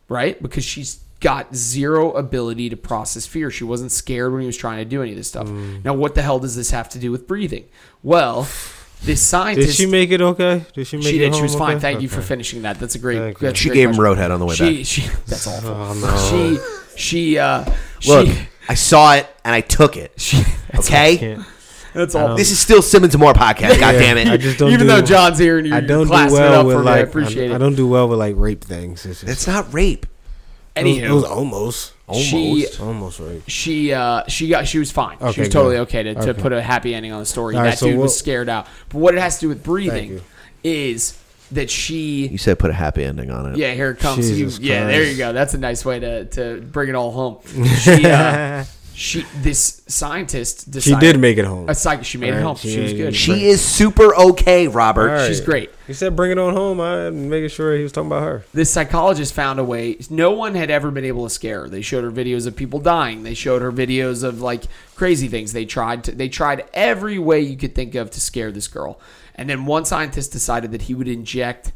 right? 0.10 0.42
Because 0.42 0.66
she's 0.66 1.00
got 1.22 1.56
zero 1.56 2.12
ability 2.12 2.70
to 2.70 2.76
process 2.76 3.26
fear. 3.26 3.50
She 3.50 3.64
wasn't 3.64 3.92
scared 3.92 4.34
when 4.34 4.42
he 4.42 4.48
was 4.48 4.58
trying 4.58 4.80
to 4.80 4.86
do 4.86 5.02
any 5.02 5.12
of 5.12 5.18
this 5.18 5.30
stuff. 5.30 5.48
Mm. 5.48 5.86
Now, 5.86 5.94
what 5.94 6.16
the 6.16 6.22
hell 6.22 6.40
does 6.40 6.56
this 6.56 6.72
have 6.72 6.90
to 6.90 7.00
do 7.00 7.12
with 7.12 7.28
breathing? 7.28 7.66
Well, 8.04 8.48
this 9.04 9.22
scientist. 9.22 9.68
Did 9.70 9.76
she 9.76 9.86
make 9.86 10.12
it 10.12 10.22
okay? 10.22 10.66
Did 10.74 10.88
she 10.88 10.98
make 10.98 11.06
She 11.08 11.16
it 11.16 11.20
did. 11.30 11.36
She 11.36 11.42
was 11.44 11.56
fine. 11.56 11.78
okay? 11.78 11.82
Thank 11.82 12.02
you 12.02 12.10
for 12.10 12.22
finishing 12.22 12.64
that. 12.64 12.80
That's 12.80 12.96
a 12.96 13.00
great. 13.00 13.20
Thank 13.20 13.42
you. 13.42 13.48
that's 13.48 13.60
a 13.60 13.64
She 13.64 13.70
great 13.70 13.76
gave 13.76 13.90
him 13.90 13.96
question. 13.96 14.18
Roadhead 14.18 14.32
on 14.32 14.40
the 14.40 14.46
way 14.46 14.56
she, 14.56 14.78
back. 14.78 14.86
She, 14.86 15.02
that's 15.28 15.48
awful. 15.48 15.70
Oh, 15.70 15.94
no. 15.94 16.58
She 16.98 16.98
she 16.98 17.38
uh 17.38 17.66
Look, 18.08 18.28
she, 18.28 18.48
I 18.68 18.74
saw 18.74 19.16
it 19.16 19.28
and 19.46 19.56
I 19.56 19.62
took 19.62 19.96
it. 19.96 20.12
okay, 20.76 21.38
Can't- 21.94 22.12
that's 22.12 22.16
Um, 22.16 22.38
this 22.38 22.52
is 22.52 22.60
still 22.60 22.82
Simmons 22.82 23.14
and 23.14 23.22
More 23.22 23.34
podcast. 23.34 23.80
God 23.80 23.94
damn 23.94 24.18
it! 24.18 24.28
I 24.28 24.38
just 24.38 24.58
don't 24.60 24.70
Even 24.72 24.88
do, 24.88 24.94
though 24.94 25.02
John's 25.02 25.38
here 25.38 25.58
and 25.58 25.68
you're, 25.68 25.76
I 25.76 25.82
don't 25.82 26.04
do 26.06 26.10
classing 26.10 26.38
it 26.38 26.40
well 26.40 26.60
up 26.62 26.66
with 26.66 26.76
for 26.78 26.80
me, 26.80 26.86
like 26.86 26.96
I 26.96 27.00
appreciate 27.00 27.50
I, 27.50 27.54
it. 27.54 27.56
I 27.56 27.58
don't 27.58 27.76
do 27.76 27.88
well 27.88 28.08
with 28.08 28.20
like 28.20 28.36
rape 28.38 28.64
things. 28.64 29.06
It's, 29.06 29.22
just, 29.22 29.32
It's 29.32 29.48
not 29.48 29.74
rape. 29.74 30.06
it 30.76 30.84
was, 30.84 30.94
Anywho, 30.98 31.04
it 31.10 31.12
was 31.14 31.24
almost 31.26 31.94
She- 32.14 32.66
almost 32.78 32.80
almost 32.82 33.20
rape. 33.20 33.44
she 33.48 33.94
uh 33.94 34.24
she 34.28 34.48
got 34.50 34.68
she 34.68 34.80
was 34.80 34.92
fine. 34.92 35.18
she 35.34 35.42
was 35.42 35.50
totally 35.50 35.76
good. 35.76 35.82
okay 35.82 36.04
to, 36.04 36.14
to 36.16 36.30
Okay. 36.32 36.42
put 36.42 36.54
a 36.54 36.62
happy 36.62 36.94
ending 36.96 37.12
on 37.12 37.20
the 37.20 37.26
story. 37.26 37.56
All 37.56 37.62
right, 37.62 37.72
that 37.72 37.80
so 37.80 37.88
dude 37.88 37.98
was 38.00 38.18
scared 38.18 38.48
out. 38.50 38.68
But 38.90 39.00
what 39.00 39.14
it 39.16 39.20
has 39.22 39.36
to 39.36 39.42
do 39.42 39.50
with 39.50 39.64
breathing 39.64 40.22
is 40.64 41.18
that 41.52 41.70
she 41.70 42.28
You 42.28 42.38
said 42.38 42.58
put 42.60 42.70
a 42.70 42.74
happy 42.74 43.04
ending 43.04 43.30
on 43.30 43.52
it. 43.52 43.58
Yeah, 43.58 43.74
here 43.74 43.92
it 43.92 44.00
comes. 44.00 44.32
You, 44.40 44.48
yeah, 44.62 44.88
there 44.88 45.04
you 45.04 45.18
go. 45.18 45.34
That's 45.34 45.54
a 45.54 45.58
nice 45.58 45.84
way 45.84 46.00
to, 46.00 46.24
to 46.26 46.62
bring 46.62 46.88
it 46.88 46.96
all 46.96 47.12
home. 47.12 47.40
She, 47.82 48.06
uh, 48.06 48.64
she 48.94 49.26
this 49.42 49.82
scientist 49.88 50.74
She 50.82 50.96
did 50.96 51.20
make 51.20 51.38
it 51.38 51.46
home. 51.46 51.70
A 51.70 51.76
psych, 51.76 52.04
she 52.04 52.18
made 52.18 52.30
it 52.30 52.34
Right, 52.38 52.44
home. 52.44 52.56
she 52.56 52.70
She, 52.72 52.80
was 52.82 52.92
made 52.94 52.98
good. 52.98 53.16
She 53.16 53.46
is 53.48 53.64
super 53.64 54.16
okay, 54.16 54.68
Robert. 54.68 55.10
All 55.10 55.16
right. 55.16 55.28
She's 55.28 55.42
great. 55.42 55.72
He 55.88 55.94
said, 55.94 56.16
"Bring 56.16 56.32
it 56.32 56.38
on 56.38 56.54
home." 56.54 56.80
I'm 56.80 57.30
making 57.30 57.50
sure 57.50 57.76
he 57.76 57.84
was 57.84 57.92
talking 57.92 58.08
about 58.08 58.24
her. 58.24 58.44
This 58.54 58.70
psychologist 58.72 59.34
found 59.34 59.60
a 59.60 59.64
way. 59.64 59.98
No 60.10 60.32
one 60.32 60.56
had 60.56 60.70
ever 60.70 60.92
been 60.92 61.06
able 61.06 61.24
to 61.26 61.30
scare 61.30 61.62
her. 61.62 61.70
They 61.70 61.82
showed 61.82 62.04
her 62.04 62.12
videos 62.12 62.48
of 62.48 62.56
people 62.56 62.80
dying. 62.80 63.24
They 63.24 63.34
showed 63.34 63.62
her 63.62 63.72
videos 63.72 64.24
of 64.24 64.42
like 64.42 64.64
crazy 64.96 65.28
things. 65.28 65.54
They 65.54 65.66
tried 65.66 66.04
to. 66.06 66.12
They 66.12 66.30
tried 66.30 66.66
every 66.74 67.20
way 67.20 67.42
you 67.42 67.58
could 67.58 67.76
think 67.76 67.96
of 67.96 68.12
to 68.12 68.22
scare 68.22 68.52
this 68.52 68.68
girl. 68.68 69.00
And 69.36 69.50
then 69.50 69.66
one 69.66 69.86
scientist 69.86 70.32
decided 70.32 70.72
that 70.72 70.84
he 70.84 70.94
would 70.94 71.08
inject 71.08 71.72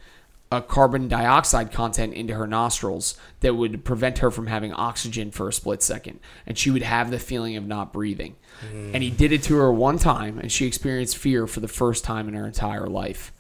a 0.52 0.62
carbon 0.62 1.08
dioxide 1.08 1.72
content 1.72 2.14
into 2.14 2.36
her 2.36 2.48
nostrils 2.48 3.18
that 3.40 3.56
would 3.56 3.84
prevent 3.84 4.20
her 4.20 4.30
from 4.30 4.48
having 4.48 4.72
oxygen 4.74 5.32
for 5.32 5.50
a 5.50 5.54
split 5.54 5.82
second, 5.82 6.20
and 6.46 6.58
she 6.58 6.72
would 6.72 6.84
have 6.84 7.12
the 7.12 7.20
feeling 7.20 7.56
of 7.56 7.66
not 7.66 7.92
breathing. 7.92 8.36
Mm. 8.72 8.94
And 8.94 9.04
he 9.04 9.10
did 9.10 9.32
it 9.32 9.44
to 9.44 9.58
her 9.58 9.72
one 9.72 9.98
time, 9.98 10.40
and 10.40 10.52
she 10.52 10.66
experienced 10.66 11.18
fear 11.18 11.48
for 11.48 11.60
the 11.60 11.68
first 11.68 12.04
time 12.04 12.28
in 12.28 12.36
her 12.36 12.46
entire 12.46 12.88
life 12.88 13.32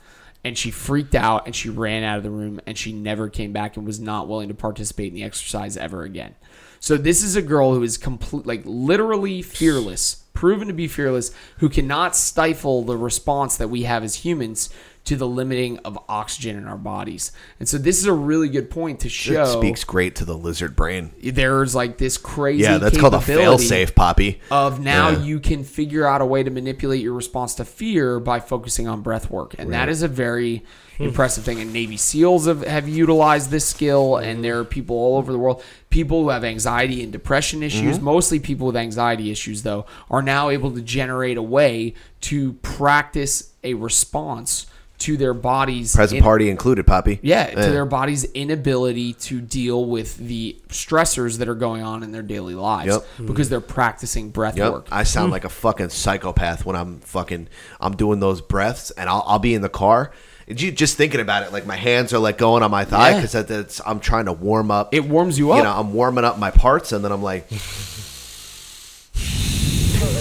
and 0.45 0.55
she 0.55 0.69
freaked 0.69 1.15
out 1.15 1.47
and 1.47 1.55
she 1.55 1.71
ran 1.71 2.03
out 2.03 2.17
of 2.17 2.23
the 2.23 2.29
room 2.29 2.61
and 2.67 2.77
she 2.77 2.93
never 2.93 3.29
came 3.29 3.51
back 3.51 3.75
and 3.75 3.85
was 3.85 3.99
not 3.99 4.27
willing 4.27 4.47
to 4.47 4.53
participate 4.53 5.07
in 5.07 5.15
the 5.15 5.23
exercise 5.23 5.75
ever 5.75 6.03
again. 6.03 6.35
So 6.79 6.97
this 6.97 7.23
is 7.23 7.35
a 7.35 7.41
girl 7.41 7.73
who 7.73 7.81
is 7.81 7.97
complete 7.97 8.45
like 8.45 8.61
literally 8.63 9.41
fearless, 9.41 10.23
proven 10.35 10.67
to 10.67 10.73
be 10.73 10.87
fearless, 10.87 11.31
who 11.57 11.67
cannot 11.67 12.15
stifle 12.15 12.83
the 12.83 12.95
response 12.95 13.57
that 13.57 13.71
we 13.71 13.83
have 13.83 14.03
as 14.03 14.17
humans 14.17 14.69
to 15.05 15.15
the 15.15 15.27
limiting 15.27 15.77
of 15.79 15.97
oxygen 16.09 16.57
in 16.57 16.67
our 16.67 16.77
bodies. 16.77 17.31
And 17.59 17.69
so 17.69 17.77
this 17.77 17.99
is 17.99 18.05
a 18.05 18.13
really 18.13 18.49
good 18.49 18.69
point 18.71 18.99
to 19.01 19.09
show 19.09 19.43
It 19.43 19.47
speaks 19.47 19.83
great 19.83 20.15
to 20.15 20.25
the 20.25 20.35
lizard 20.35 20.75
brain. 20.75 21.11
there's 21.23 21.75
like 21.75 21.97
this 21.97 22.17
crazy 22.17 22.63
Yeah, 22.63 22.79
that's 22.79 22.97
called 22.97 23.13
a 23.13 23.21
fail-safe, 23.21 23.93
Poppy. 23.95 24.41
of 24.51 24.79
now 24.79 25.09
Yeah. 25.09 25.19
you 25.23 25.39
can 25.39 25.63
figure 25.63 26.07
out 26.07 26.21
a 26.21 26.25
way 26.25 26.41
to 26.43 26.49
manipulate 26.49 27.01
your 27.01 27.13
response 27.13 27.53
to 27.55 27.65
fear 27.65 28.19
by 28.19 28.39
focusing 28.39 28.87
on 28.87 29.01
breath 29.01 29.29
work 29.29 29.55
and 29.59 29.71
that 29.73 29.81
Right. 29.81 29.89
is 29.89 30.01
a 30.01 30.07
very 30.07 30.63
impressive 30.97 31.43
thing 31.43 31.59
and 31.59 31.73
navy 31.73 31.97
seals 31.97 32.45
have, 32.47 32.65
have 32.65 32.87
utilized 32.87 33.51
this 33.51 33.65
skill 33.65 34.15
and 34.15 34.43
there 34.43 34.57
are 34.59 34.63
people 34.63 34.95
all 34.95 35.17
over 35.17 35.31
the 35.31 35.37
world 35.37 35.61
people 35.89 36.23
who 36.23 36.29
have 36.29 36.43
anxiety 36.43 37.03
and 37.03 37.11
depression 37.11 37.61
issues 37.61 37.99
Mhm. 37.99 38.01
mostly 38.01 38.39
people 38.39 38.67
with 38.67 38.77
anxiety 38.77 39.29
issues 39.29 39.63
though 39.63 39.85
are 40.09 40.21
now 40.21 40.49
able 40.49 40.71
to 40.71 40.81
generate 40.81 41.35
a 41.37 41.41
way 41.43 41.93
to 42.21 42.53
practice 42.63 43.51
a 43.63 43.73
response 43.73 44.67
to 44.97 45.17
their 45.17 45.33
bodies 45.33 45.95
Present 45.95 46.19
in- 46.19 46.23
party 46.23 46.49
included, 46.49 46.87
Poppy. 46.87 47.19
yeah, 47.21 47.49
to 47.49 47.69
their 47.69 47.85
body's 47.85 48.23
inability 48.23 49.13
to 49.13 49.41
deal 49.41 49.85
with 49.85 50.17
the 50.17 50.55
stressors 50.69 51.37
that 51.39 51.49
are 51.49 51.55
going 51.55 51.83
on 51.83 52.01
in 52.03 52.11
their 52.11 52.21
daily 52.21 52.55
lives 52.55 52.93
Yep. 52.93 53.27
because 53.27 53.49
they're 53.49 53.61
practicing 53.61 54.29
breath 54.29 54.57
Yep. 54.57 54.71
work. 54.71 54.87
I 54.91 55.03
sound 55.03 55.27
hmm. 55.27 55.33
like 55.33 55.45
a 55.45 55.49
fucking 55.49 55.89
psychopath 55.89 56.65
when 56.65 56.75
I'm 56.75 56.99
fucking 57.01 57.47
I'm 57.79 57.95
doing 57.95 58.19
those 58.19 58.41
breaths 58.41 58.91
and 58.91 59.09
I'll, 59.09 59.23
I'll 59.27 59.39
be 59.39 59.53
in 59.53 59.61
the 59.61 59.69
car. 59.69 60.11
You 60.47 60.71
just 60.71 60.95
thinking 60.95 61.19
about 61.19 61.43
it, 61.43 61.51
like 61.51 61.65
my 61.65 61.75
hands 61.75 62.13
are 62.13 62.19
like 62.19 62.37
going 62.37 62.61
on 62.61 62.69
my 62.69 62.85
thigh 62.85 63.15
because 63.15 63.31
that, 63.31 63.47
that's 63.47 63.81
I'm 63.85 63.99
trying 63.99 64.25
to 64.25 64.33
warm 64.33 64.69
up. 64.69 64.93
It 64.93 65.03
warms 65.03 65.39
you 65.39 65.51
up. 65.51 65.57
You 65.57 65.63
know, 65.63 65.73
I'm 65.75 65.91
warming 65.91 66.23
up 66.23 66.37
my 66.37 66.51
parts, 66.51 66.91
and 66.91 67.03
then 67.03 67.11
I'm 67.11 67.23
like, 67.23 67.47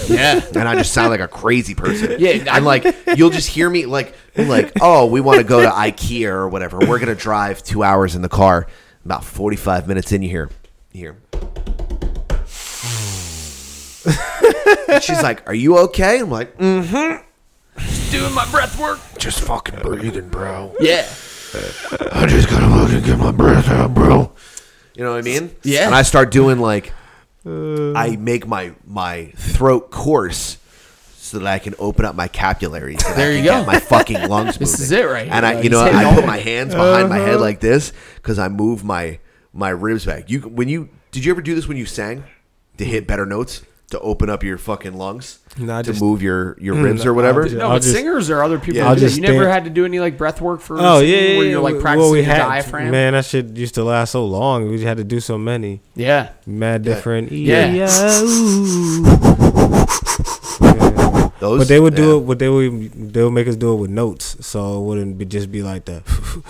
Yeah. 0.09 0.41
and 0.55 0.67
I 0.67 0.75
just 0.75 0.93
sound 0.93 1.09
like 1.09 1.19
a 1.19 1.27
crazy 1.27 1.75
person. 1.75 2.15
Yeah, 2.19 2.29
I- 2.51 2.57
and 2.57 2.65
like 2.65 2.85
you'll 3.15 3.29
just 3.29 3.49
hear 3.49 3.69
me 3.69 3.85
like 3.85 4.15
like 4.37 4.73
oh 4.81 5.05
we 5.07 5.21
want 5.21 5.39
to 5.39 5.43
go 5.43 5.61
to 5.61 5.69
IKEA 5.69 6.27
or 6.29 6.49
whatever. 6.49 6.79
We're 6.79 6.99
gonna 6.99 7.15
drive 7.15 7.63
two 7.63 7.83
hours 7.83 8.15
in 8.15 8.21
the 8.21 8.29
car. 8.29 8.67
About 9.03 9.23
45 9.23 9.87
minutes 9.87 10.11
in, 10.11 10.23
you 10.23 10.29
hear 10.29 10.49
you 10.91 10.99
hear. 10.99 11.17
She's 15.01 15.21
like, 15.21 15.47
"Are 15.47 15.53
you 15.53 15.77
okay?" 15.79 16.19
I'm 16.19 16.29
like, 16.29 16.57
"Mm-hmm." 16.57 17.23
Just 17.79 18.11
Doing 18.11 18.33
my 18.33 18.49
breath 18.51 18.79
work. 18.79 18.99
Just 19.17 19.41
fucking 19.41 19.79
breathing, 19.81 20.29
bro. 20.29 20.73
Yeah. 20.79 21.05
I 22.11 22.25
just 22.27 22.49
gotta 22.49 22.67
fucking 22.67 23.03
get 23.03 23.17
my 23.19 23.31
breath 23.31 23.67
out, 23.69 23.93
bro. 23.93 24.31
You 24.95 25.03
know 25.03 25.11
what 25.11 25.19
I 25.19 25.21
mean? 25.21 25.55
Yeah. 25.63 25.85
And 25.85 25.95
I 25.95 26.03
start 26.03 26.31
doing 26.31 26.59
like, 26.59 26.93
I 27.45 28.15
make 28.19 28.47
my 28.47 28.73
my 28.85 29.33
throat 29.35 29.91
coarse 29.91 30.57
so 31.25 31.39
that 31.39 31.47
I 31.47 31.59
can 31.59 31.75
open 31.79 32.05
up 32.05 32.15
my 32.15 32.27
capillaries. 32.27 33.05
So 33.05 33.13
There 33.13 33.31
I 33.31 33.35
you 33.35 33.43
go. 33.43 33.57
get 33.59 33.67
My 33.67 33.79
fucking 33.79 34.29
lungs. 34.29 34.57
This 34.57 34.71
moving. 34.73 34.83
is 34.83 34.91
it 34.91 35.05
right 35.07 35.27
And 35.29 35.45
here, 35.45 35.55
I, 35.57 35.61
you 35.61 35.69
know, 35.69 35.81
I 35.81 36.13
put 36.15 36.25
my 36.25 36.37
hands 36.37 36.73
behind 36.73 37.09
my 37.09 37.17
head 37.17 37.35
Uh-huh. 37.35 37.39
like 37.39 37.59
this 37.59 37.93
because 38.15 38.37
I 38.39 38.47
move 38.47 38.83
my 38.83 39.19
my 39.53 39.69
ribs 39.69 40.05
back. 40.05 40.29
You 40.29 40.41
when 40.41 40.67
you 40.69 40.89
did 41.11 41.25
you 41.25 41.31
ever 41.31 41.41
do 41.41 41.55
this 41.55 41.67
when 41.67 41.77
you 41.77 41.85
sang 41.85 42.23
to 42.77 42.85
hit 42.85 43.07
better 43.07 43.25
notes 43.25 43.61
to 43.91 43.99
open 43.99 44.29
up 44.31 44.43
your 44.43 44.57
fucking 44.57 44.95
lungs 44.97 45.39
No, 45.59 45.77
to 45.81 45.91
just- 45.91 46.01
move 46.01 46.21
your 46.21 46.57
your 46.59 46.75
Mm, 46.75 46.83
ribs 46.85 47.05
or 47.05 47.13
whatever? 47.13 47.43
just- 47.43 47.55
No, 47.55 47.65
I'll 47.65 47.69
but 47.73 47.83
just- 47.83 47.93
singers 47.95 48.29
or 48.31 48.43
other 48.43 48.57
people 48.57 48.77
Yeah, 48.77 48.83
do 48.85 48.89
I'll 48.89 48.95
just 48.95 49.15
You 49.15 49.21
never 49.21 49.43
stand- 49.43 49.51
had 49.53 49.63
to 49.65 49.69
do 49.69 49.85
any 49.85 49.99
like 49.99 50.17
breath 50.17 50.41
work 50.41 50.59
for 50.59 50.77
Oh 50.79 50.99
yeah, 50.99 51.15
yeah, 51.15 51.37
where 51.37 51.45
yeah. 51.45 51.51
you're 51.51 51.61
like 51.61 51.81
Well, 51.83 52.09
we 52.11 52.17
your 52.19 52.25
had- 52.25 52.39
diaphragm. 52.39 52.89
Man, 52.91 53.13
that 53.13 53.25
shit 53.25 53.55
used 53.55 53.75
to 53.75 53.83
last 53.83 54.11
so 54.11 54.25
long. 54.25 54.69
We 54.69 54.81
had 54.83 54.97
to 54.97 55.03
do 55.03 55.19
so 55.19 55.37
many. 55.37 55.81
Yeah. 55.95 56.29
Mad 56.47 56.81
different. 56.81 57.31
Yeah. 57.31 57.71
Yeah. 57.71 57.85
Those, 61.45 61.59
but 61.59 61.67
they 61.67 61.79
would 61.79 61.95
do 61.95 62.07
yeah. 62.07 62.15
it. 62.15 62.23
What 62.23 62.39
they 62.39 62.49
would 62.49 63.13
they 63.13 63.23
would 63.23 63.31
make 63.31 63.47
us 63.47 63.55
do 63.55 63.73
it 63.73 63.75
with 63.75 63.91
notes, 63.91 64.45
so 64.45 64.79
it 64.79 64.83
wouldn't 64.83 65.17
be 65.17 65.25
just 65.25 65.51
be 65.51 65.61
like 65.61 65.85
the. 65.85 66.01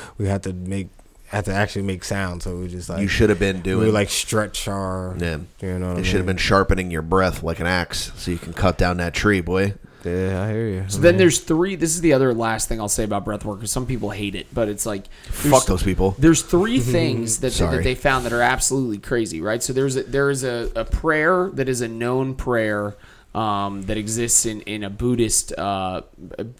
we 0.17 0.27
had 0.27 0.43
to 0.43 0.53
make 0.53 0.89
had 1.27 1.45
to 1.45 1.53
actually 1.53 1.81
make 1.81 2.03
sound, 2.03 2.43
so 2.43 2.55
we 2.55 2.67
just 2.67 2.89
like 2.89 3.01
You 3.01 3.07
should 3.07 3.29
have 3.29 3.39
been 3.39 3.61
doing 3.61 3.85
would 3.85 3.93
like 3.93 4.09
stretch 4.09 4.67
our. 4.67 5.15
Yeah. 5.19 5.39
You 5.61 5.79
know 5.79 5.89
what 5.89 5.97
You 5.97 6.03
should 6.03 6.17
have 6.17 6.25
been 6.25 6.37
sharpening 6.37 6.91
your 6.91 7.01
breath 7.01 7.43
like 7.43 7.59
an 7.59 7.67
axe 7.67 8.11
so 8.15 8.31
you 8.31 8.37
can 8.37 8.53
cut 8.53 8.77
down 8.77 8.97
that 8.97 9.13
tree, 9.13 9.41
boy. 9.41 9.73
Yeah, 10.05 10.43
I 10.43 10.51
hear 10.51 10.67
you. 10.67 10.85
So 10.87 10.99
then 10.99 11.17
there's 11.17 11.39
three. 11.39 11.75
This 11.75 11.95
is 11.95 12.01
the 12.01 12.13
other 12.13 12.33
last 12.33 12.69
thing 12.69 12.79
I'll 12.79 12.87
say 12.87 13.03
about 13.03 13.25
breath 13.25 13.43
work 13.43 13.57
because 13.57 13.71
some 13.71 13.87
people 13.87 14.11
hate 14.11 14.35
it, 14.35 14.47
but 14.53 14.69
it's 14.69 14.85
like 14.85 15.07
Fuck 15.23 15.65
those 15.65 15.81
people. 15.81 16.15
There's 16.19 16.43
three 16.43 16.79
things 16.97 17.39
that, 17.39 17.51
Sorry. 17.51 17.77
that 17.77 17.83
they 17.83 17.95
found 17.95 18.25
that 18.25 18.33
are 18.33 18.41
absolutely 18.41 18.99
crazy, 18.99 19.41
right? 19.41 19.63
So 19.63 19.73
there's 19.73 19.95
a, 19.95 20.03
there 20.03 20.29
is 20.29 20.43
a, 20.43 20.69
a 20.75 20.85
prayer 20.85 21.49
that 21.53 21.67
is 21.67 21.81
a 21.81 21.87
known 21.87 22.35
prayer 22.35 22.95
um, 23.35 23.81
that 23.83 23.97
exists 23.97 24.45
in, 24.45 24.61
in 24.61 24.83
a 24.83 24.89
Buddhist 24.89 25.51
uh, 25.57 26.01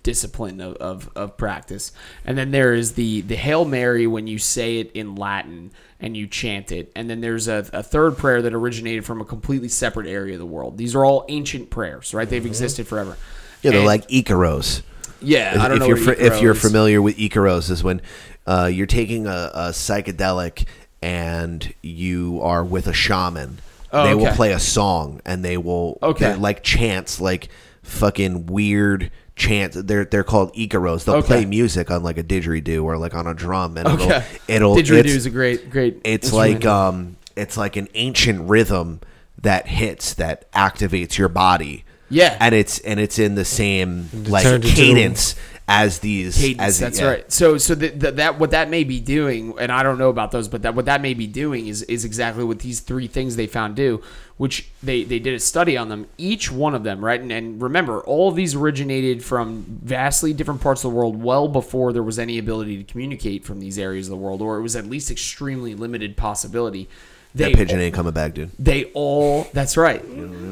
discipline 0.03 0.59
of, 0.59 0.76
of, 0.76 1.09
of 1.15 1.38
practice, 1.38 1.91
and 2.26 2.38
then 2.38 2.51
there 2.51 2.73
is 2.73 2.93
the 2.93 3.21
the 3.21 3.36
Hail 3.36 3.63
Mary 3.65 4.05
when 4.05 4.28
you 4.28 4.38
say 4.38 4.80
it 4.80 4.91
in 4.91 5.15
Latin 5.15 5.71
and 6.01 6.17
you 6.17 6.28
chant 6.28 6.71
it, 6.73 6.91
and 6.95 7.09
then 7.09 7.21
there's 7.21 7.47
a, 7.47 7.65
a 7.71 7.82
third 7.82 8.17
prayer 8.17 8.41
that 8.41 8.53
originated 8.53 9.05
from 9.05 9.21
a 9.21 9.26
completely 9.26 9.69
separate 9.69 10.05
area 10.07 10.34
of 10.34 10.39
the 10.39 10.45
world. 10.45 10.78
These 10.78 10.93
are 10.95 11.05
all 11.05 11.26
ancient 11.30 11.69
prayers, 11.69 12.13
right? 12.13 12.30
They've 12.30 12.45
existed 12.45 12.86
forever. 12.88 13.17
Yeah, 13.61 13.71
they're 13.71 13.80
And- 13.80 13.88
like 13.88 14.07
Icaros. 14.09 14.82
Yeah, 15.21 15.55
I 15.59 15.69
don't 15.69 15.78
if 15.78 15.80
know 15.80 15.88
you're 15.95 16.11
if 16.13 16.41
you're 16.41 16.53
familiar 16.53 17.01
with 17.01 17.15
Icaros, 17.17 17.71
is 17.71 17.84
when 17.84 18.01
uh, 18.45 18.69
you're 18.71 18.86
taking 18.86 19.26
a, 19.28 19.49
a 19.53 19.69
psychedelic 19.69 20.65
and 21.01 21.73
you 21.82 22.41
are 22.43 22.63
with 22.63 22.86
a 22.86 22.93
shaman. 22.93 23.59
Oh, 23.96 24.06
they 24.08 24.14
will 24.16 24.34
play 24.34 24.52
a 24.52 24.60
song 24.60 25.22
and 25.26 25.43
they 25.43 25.57
will 25.57 25.98
Okay. 26.03 26.26
they're 26.26 26.38
like 26.38 26.64
chants, 26.64 27.19
like 27.22 27.49
fucking 27.84 28.48
weird 28.48 29.11
chants. 29.36 29.78
They're 29.80 30.06
they're 30.06 30.24
called 30.24 30.53
Icaros. 30.56 31.06
They'll 31.06 31.15
Okay. 31.15 31.28
play 31.28 31.45
music 31.45 31.91
on 31.91 32.03
like 32.03 32.18
a 32.18 32.24
didgeridoo 32.24 32.84
or 32.84 32.98
like 32.98 33.14
on 33.14 33.28
a 33.28 33.34
drum, 33.34 33.78
and 33.78 33.88
Okay. 33.88 34.24
it'll 34.48 34.78
it'll 34.78 34.95
Didgeridoo 35.03 35.06
is 35.06 35.26
a 35.26 35.30
great 35.30 35.69
great. 35.69 36.02
it's 36.03 36.34
like 36.34 36.65
um 36.65 37.15
it's 37.36 37.57
like 37.57 37.76
an 37.76 37.88
ancient 37.95 38.49
rhythm 38.49 39.02
that 39.41 39.68
hits 39.68 40.14
that 40.15 40.52
activates 40.53 41.18
your 41.18 41.28
body 41.30 41.84
Yeah. 42.10 42.36
and 42.40 42.56
it's 42.56 42.80
and 42.80 42.99
it's 42.99 43.19
in 43.19 43.36
the 43.36 43.45
same 43.45 44.10
like 44.28 44.44
turns 44.44 44.65
into 44.65 44.76
cadence 44.76 45.36
as 45.68 46.00
these 46.00 46.38
cadence. 46.38 46.62
as 46.62 46.80
that's 46.80 47.00
yeah. 47.00 47.08
right. 47.08 47.32
So 47.32 47.58
so 47.58 47.74
the, 47.74 47.90
the, 47.90 48.12
that 48.14 48.40
what 48.40 48.52
that 48.52 48.70
may 48.70 48.84
be 48.84 49.00
doing, 49.00 49.56
and 49.60 49.72
I 49.72 49.82
don't 49.82 49.98
know 49.98 50.10
about 50.10 50.32
those, 50.32 50.48
but 50.48 50.62
that 50.62 50.76
what 50.76 50.86
that 50.86 51.02
may 51.02 51.14
be 51.14 51.26
doing 51.26 51.68
is 51.68 51.82
is 51.84 52.06
exactly 52.06 52.44
what 52.44 52.60
these 52.60 52.82
three 52.82 53.08
things 53.08 53.36
they 53.36 53.48
found 53.48 53.76
do, 53.76 54.04
which 54.38 54.70
they 54.84 55.04
they 55.04 55.18
did 55.18 55.34
a 55.34 55.40
study 55.40 55.76
on 55.76 55.90
them. 55.90 56.08
Each 56.18 56.52
one 56.52 56.76
of 56.76 56.84
them, 56.84 57.04
right? 57.04 57.20
And, 57.20 57.32
and 57.32 57.62
remember, 57.62 58.02
all 58.02 58.30
of 58.30 58.36
these 58.36 58.54
originated 58.54 59.24
from 59.24 59.66
vastly 59.68 60.34
different 60.34 60.62
parts 60.62 60.84
of 60.84 60.92
the 60.92 60.96
world, 60.96 61.22
well 61.22 61.48
before 61.48 61.92
there 61.94 62.04
was 62.04 62.20
any 62.20 62.38
ability 62.38 62.78
to 62.78 62.84
communicate 62.84 63.44
from 63.44 63.60
these 63.60 63.80
areas 63.80 64.08
of 64.08 64.12
the 64.12 64.18
world, 64.18 64.42
or 64.42 64.58
it 64.58 64.62
was 64.62 64.76
at 64.76 64.86
least 64.86 65.10
extremely 65.10 65.74
limited 65.74 66.16
possibility. 66.16 66.88
that 67.34 67.54
pigeon 67.56 67.80
ain't 67.80 67.96
coming 67.96 68.14
back 68.14 68.36
dude 68.36 68.52
They 68.60 68.86
all, 68.94 69.48
that's 69.52 69.78
right. 69.78 70.04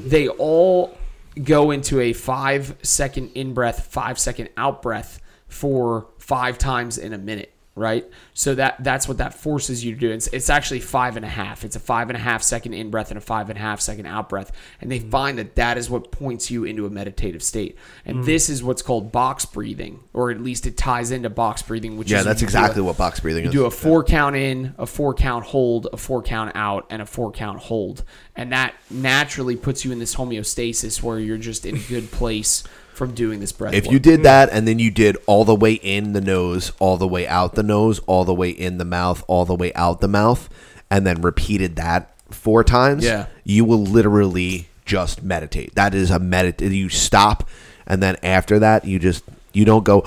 They 0.10 0.28
all 0.28 0.98
go 1.42 1.72
into 1.72 2.00
a 2.00 2.14
five 2.14 2.76
second 2.82 3.32
in 3.34 3.54
breath, 3.54 3.88
five 3.88 4.20
second 4.20 4.50
out 4.58 4.82
breath 4.82 5.22
for 5.48 6.10
five 6.18 6.58
times 6.58 6.98
in 6.98 7.14
a 7.14 7.18
minute, 7.18 7.53
right? 7.76 8.08
So 8.36 8.54
that 8.56 8.84
that's 8.84 9.08
what 9.08 9.18
that 9.18 9.34
forces 9.34 9.84
you 9.84 9.94
to 9.94 10.00
do. 10.00 10.12
It's, 10.12 10.28
it's 10.28 10.50
actually 10.50 10.80
five 10.80 11.16
and 11.18 11.26
a 11.26 11.30
half. 11.30 11.64
It's 11.64 11.76
a 11.76 11.80
five 11.80 12.10
and 12.10 12.16
a 12.18 12.20
half 12.20 12.44
second 12.44 12.74
in 12.74 12.92
breath 12.92 13.10
and 13.10 13.18
a 13.18 13.22
five 13.22 13.50
and 13.50 13.58
a 13.58 13.62
half 13.62 13.82
second 13.82 14.06
out 14.06 14.30
breath. 14.30 14.52
And 14.80 14.92
they 14.92 15.00
find 15.00 15.38
that 15.40 15.56
that 15.56 15.78
is 15.78 15.90
what 15.90 16.12
points 16.12 16.52
you 16.52 16.66
into 16.66 16.86
a 16.86 16.90
meditative 16.90 17.42
state. 17.42 17.76
And 18.06 18.18
Mm. 18.18 18.26
this 18.26 18.50
is 18.50 18.62
what's 18.64 18.82
called 18.84 19.12
box 19.12 19.46
breathing, 19.46 20.02
or 20.14 20.30
at 20.30 20.40
least 20.40 20.68
it 20.68 20.78
ties 20.78 21.10
into 21.12 21.30
box 21.32 21.62
breathing, 21.64 21.98
which 21.98 22.12
yeah 22.12 22.22
that's 22.22 22.42
exactly 22.44 22.82
a- 22.82 22.84
what 22.84 22.98
box 22.98 23.20
breathing 23.20 23.44
you 23.44 23.50
is 23.50 23.54
do 23.56 23.66
a 23.66 23.72
four 23.72 24.04
count 24.04 24.36
in, 24.36 24.76
a 24.78 24.86
four 24.86 25.14
count 25.16 25.46
hold, 25.46 25.88
a 25.92 25.98
four 25.98 26.22
count 26.22 26.52
out, 26.56 26.86
and 26.92 27.02
a 27.02 27.06
four 27.06 27.32
count 27.32 27.60
hold. 27.60 28.04
And 28.36 28.52
that 28.52 28.76
naturally 28.92 29.56
puts 29.56 29.84
you 29.84 29.92
in 29.92 30.00
this 30.00 30.16
homeostasis 30.16 31.02
where 31.02 31.20
you're 31.20 31.38
just 31.38 31.66
in 31.66 31.76
a 31.78 31.80
good 31.80 32.12
place 32.12 32.64
from 32.94 33.14
doing 33.14 33.40
this 33.40 33.52
breath. 33.52 33.74
If 33.74 33.86
work. 33.86 33.94
you 33.94 34.00
did 34.00 34.20
hmm. 34.20 34.24
that 34.24 34.50
and 34.52 34.68
then 34.68 34.80
you 34.80 34.92
did 34.92 35.18
all 35.26 35.46
the 35.46 35.56
way 35.56 35.74
in 35.74 36.14
the 36.14 36.22
nose, 36.22 36.72
all 36.80 36.98
the 36.98 37.08
way 37.08 37.28
out 37.28 37.56
the 37.56 37.64
nose, 37.64 38.00
all 38.08 38.26
the 38.26 38.34
way 38.34 38.50
in 38.50 38.78
the 38.78 38.86
mouth, 38.86 39.24
all 39.28 39.46
the 39.46 39.56
way 39.56 39.74
out 39.74 40.02
the 40.02 40.08
mouth, 40.08 40.50
and 40.90 41.06
then 41.06 41.22
repeated 41.22 41.76
that 41.76 42.14
four 42.30 42.64
times, 42.64 43.04
Yeah. 43.04 43.28
you 43.44 43.66
will 43.66 43.84
literally 43.84 44.68
just 44.86 45.24
meditate. 45.24 45.76
That 45.76 45.94
is 45.94 46.12
a 46.12 46.20
medit. 46.20 46.62
You 46.62 46.90
stop, 46.90 47.48
and 47.88 48.02
then 48.02 48.18
after 48.24 48.60
that, 48.60 48.86
you 48.86 49.00
just 49.00 49.24
you 49.54 49.66
don't 49.66 49.84
go 49.84 50.02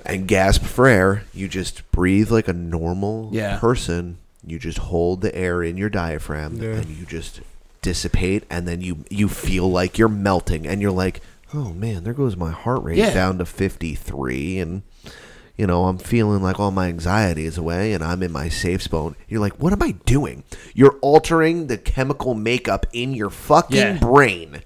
and 0.06 0.28
gasp 0.28 0.62
for 0.62 0.86
air. 0.86 1.24
You 1.34 1.48
just 1.48 1.90
breathe 1.90 2.30
like 2.30 2.48
a 2.48 2.52
normal 2.52 3.30
Yeah. 3.32 3.58
person. 3.58 4.18
You 4.46 4.58
just 4.58 4.78
hold 4.78 5.20
the 5.22 5.34
air 5.34 5.62
in 5.62 5.76
your 5.76 5.88
diaphragm, 5.88 6.60
Yeah. 6.60 6.70
and 6.70 6.86
you 6.86 7.04
just 7.06 7.40
dissipate, 7.80 8.44
and 8.50 8.66
then 8.68 8.80
you 8.80 9.04
you 9.10 9.28
feel 9.28 9.70
like 9.70 9.98
you're 9.98 10.08
melting, 10.08 10.66
and 10.66 10.80
you're 10.80 10.90
like, 10.92 11.20
oh 11.54 11.72
man, 11.72 12.04
there 12.04 12.14
goes 12.14 12.36
my 12.36 12.50
heart 12.50 12.82
rate 12.82 12.96
Yeah. 12.98 13.12
down 13.12 13.38
to 13.38 13.44
53 13.46 14.58
and 14.58 14.82
you 15.56 15.66
know 15.66 15.84
i'm 15.84 15.98
feeling 15.98 16.42
like 16.42 16.58
all 16.58 16.70
my 16.70 16.88
anxiety 16.88 17.44
is 17.44 17.58
away 17.58 17.92
and 17.92 18.02
i'm 18.02 18.22
in 18.22 18.32
my 18.32 18.48
safe 18.48 18.82
zone 18.82 19.14
you're 19.28 19.38
like 19.40 19.52
what 19.60 19.70
am 19.74 19.82
i 19.82 19.90
doing 20.06 20.44
you're 20.74 20.98
altering 21.02 21.66
the 21.66 21.76
chemical 21.76 22.32
makeup 22.34 22.86
in 22.94 23.12
your 23.12 23.28
fucking 23.28 23.76
Yeah. 23.76 23.98
brain 23.98 24.62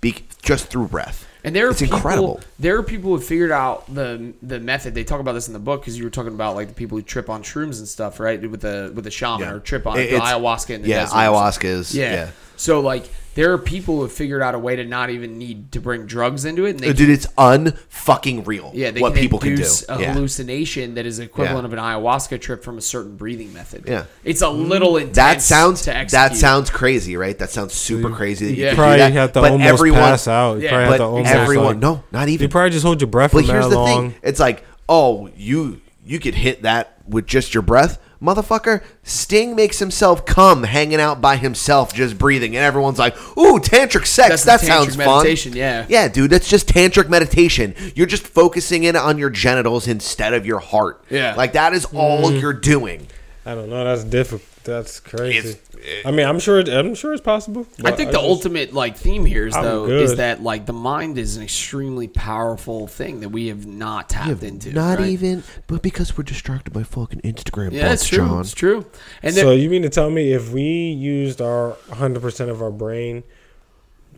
be- 0.00 0.24
just 0.42 0.66
through 0.66 0.88
breath 0.88 1.24
And 1.44 1.54
there 1.54 1.68
are 1.68 1.70
it's 1.70 1.80
people, 1.80 1.96
incredible 1.98 2.40
There 2.58 2.76
are 2.76 2.82
people 2.82 3.10
who 3.10 3.16
have 3.16 3.24
figured 3.24 3.52
out 3.52 3.86
the 3.94 4.32
the 4.42 4.58
method. 4.58 4.94
They 4.94 5.04
talk 5.04 5.20
about 5.20 5.32
this 5.34 5.46
in 5.46 5.52
the 5.52 5.60
book 5.60 5.82
because 5.82 5.96
you 5.96 6.04
were 6.04 6.10
talking 6.10 6.32
about 6.34 6.56
like 6.56 6.68
the 6.68 6.74
people 6.74 6.98
who 6.98 7.02
trip 7.02 7.30
on 7.30 7.42
shrooms 7.42 7.78
and 7.78 7.86
stuff, 7.86 8.18
right? 8.18 8.40
With 8.50 8.60
the 8.62 8.90
with 8.94 9.04
the 9.04 9.10
shaman 9.10 9.40
Yeah. 9.40 9.52
or 9.54 9.60
trip 9.60 9.86
on 9.86 9.98
It- 9.98 10.10
the 10.10 10.16
ayahuasca 10.18 10.70
in 10.74 10.82
the 10.82 10.88
yeah, 10.88 11.06
ayahuasca 11.06 11.64
is- 11.64 11.94
yeah. 11.94 12.12
yeah. 12.12 12.30
So 12.56 12.80
like 12.80 13.08
there 13.34 13.52
are 13.52 13.58
people 13.58 13.96
who 13.96 14.02
have 14.02 14.12
figured 14.12 14.42
out 14.42 14.54
a 14.54 14.58
way 14.60 14.76
to 14.76 14.84
not 14.84 15.10
even 15.10 15.38
need 15.38 15.72
to 15.72 15.80
bring 15.80 16.06
drugs 16.06 16.44
into 16.44 16.66
it. 16.66 16.70
And 16.70 16.78
they 16.80 16.92
dude 16.92 17.10
it's 17.10 17.26
unfucking 17.36 18.46
real 18.46 18.70
Yeah, 18.74 18.90
they 18.92 19.00
what 19.00 19.14
can 19.14 19.20
people 19.22 19.38
can 19.38 19.48
do 19.48 19.52
induce 19.54 19.88
a 19.88 19.98
yeah. 20.00 20.12
hallucination 20.12 20.94
that 20.94 21.06
is 21.06 21.18
equivalent 21.18 21.62
Yeah. 21.62 21.66
of 21.66 21.72
an 21.72 21.78
ayahuasca 21.78 22.40
trip 22.40 22.62
from 22.62 22.78
a 22.78 22.80
certain 22.80 23.16
breathing 23.16 23.52
method. 23.52 23.84
Yeah. 23.86 24.04
it's 24.22 24.42
a 24.42 24.48
little 24.48 24.96
intense. 24.96 25.16
that 25.16 25.42
sounds 25.42 25.82
to 25.82 26.06
that 26.10 26.36
sounds 26.36 26.70
crazy, 26.70 27.16
right? 27.16 27.36
That 27.38 27.50
sounds 27.50 27.74
super 27.74 28.10
crazy. 28.10 28.46
That 28.46 28.54
you 28.54 28.64
Yeah. 28.66 28.74
probably 28.74 28.98
that. 28.98 29.12
have 29.12 29.32
to 29.32 29.40
but 29.40 29.50
almost 29.52 29.68
everyone, 29.72 30.00
pass 30.00 30.28
out. 30.28 30.58
You 30.58 30.62
Yeah. 30.64 30.70
probably 30.70 30.84
but 30.86 30.90
have 30.92 30.98
to 30.98 31.04
almost 31.04 31.30
everyone, 31.34 31.66
like, 31.66 31.78
no, 31.78 32.04
not 32.12 32.28
even. 32.28 32.44
You 32.44 32.48
probably 32.48 32.70
just 32.70 32.84
hold 32.84 33.00
your 33.00 33.08
breath 33.08 33.32
But 33.32 33.46
for 33.46 33.52
here's 33.52 33.64
that 33.64 33.70
the 33.70 33.78
long. 33.78 34.10
thing: 34.12 34.20
it's 34.22 34.38
like, 34.40 34.64
oh, 34.88 35.28
you 35.36 35.80
you 36.06 36.20
could 36.20 36.34
hit 36.34 36.62
that 36.62 36.93
with 37.06 37.26
just 37.26 37.52
your 37.54 37.62
breath, 37.62 37.98
motherfucker. 38.22 38.82
Sting 39.02 39.54
makes 39.54 39.78
himself 39.78 40.24
come 40.24 40.62
hanging 40.62 41.00
out 41.00 41.20
by 41.20 41.36
himself, 41.36 41.92
just 41.92 42.16
breathing, 42.18 42.56
and 42.56 42.64
everyone's 42.64 42.98
like, 42.98 43.14
ooh, 43.36 43.58
tantric 43.60 44.06
sex. 44.06 44.42
That's 44.42 44.42
the 44.44 44.46
that 44.46 44.60
sounds 44.60 44.96
tantric 44.96 45.44
fun. 45.50 45.56
yeah. 45.56 45.86
yeah, 45.88 46.08
dude, 46.08 46.30
that's 46.30 46.48
just 46.48 46.66
tantric 46.68 47.08
meditation. 47.08 47.74
You're 47.94 48.06
just 48.06 48.26
focusing 48.26 48.84
in 48.84 48.96
on 48.96 49.18
your 49.18 49.30
genitals 49.30 49.86
instead 49.88 50.32
of 50.34 50.46
your 50.46 50.60
heart. 50.60 51.04
Yeah. 51.10 51.34
like 51.34 51.52
that 51.52 51.74
is 51.74 51.84
all 51.86 52.30
Mhm. 52.30 52.40
you're 52.40 52.52
doing. 52.52 53.06
I 53.46 53.54
don't 53.54 53.68
know. 53.68 53.84
That's 53.84 54.04
difficult. 54.04 54.48
That's 54.64 54.98
crazy. 54.98 55.58
I 56.04 56.10
mean, 56.10 56.26
I'm 56.26 56.40
sure. 56.40 56.60
I'm 56.60 56.94
sure 56.94 57.12
it's 57.12 57.22
possible. 57.22 57.66
I 57.78 57.82
but 57.82 57.96
think 57.96 58.10
the 58.10 58.16
just- 58.16 58.24
ultimate 58.24 58.72
like 58.72 58.96
theme 58.96 59.24
here 59.24 59.46
is 59.46 59.54
I'm 59.54 59.62
though 59.62 59.86
is 59.86 60.16
that 60.16 60.42
like 60.42 60.64
the 60.66 60.72
mind 60.72 61.18
is 61.18 61.36
an 61.36 61.42
extremely 61.42 62.08
powerful 62.08 62.86
thing 62.86 63.20
that 63.20 63.28
we 63.28 63.48
have 63.48 63.66
not 63.66 64.08
tapped 64.08 64.42
into. 64.42 64.72
Not 64.72 64.98
right? 64.98 65.08
even, 65.08 65.42
but 65.66 65.82
because 65.82 66.16
we're 66.16 66.24
distracted 66.24 66.72
by 66.72 66.82
fucking 66.82 67.20
Instagram. 67.20 67.72
Yeah, 67.72 67.92
it's 67.92 68.02
bots, 68.02 68.08
true. 68.08 68.18
John. 68.18 68.40
It's 68.40 68.54
true. 68.54 68.86
And 69.22 69.34
so 69.34 69.50
then, 69.50 69.58
you 69.60 69.68
mean 69.68 69.82
to 69.82 69.90
tell 69.90 70.10
me 70.10 70.32
if 70.32 70.50
we 70.50 70.62
used 70.62 71.40
our 71.42 71.70
100 71.88 72.20
percent 72.22 72.50
of 72.50 72.62
our 72.62 72.70
brain, 72.70 73.22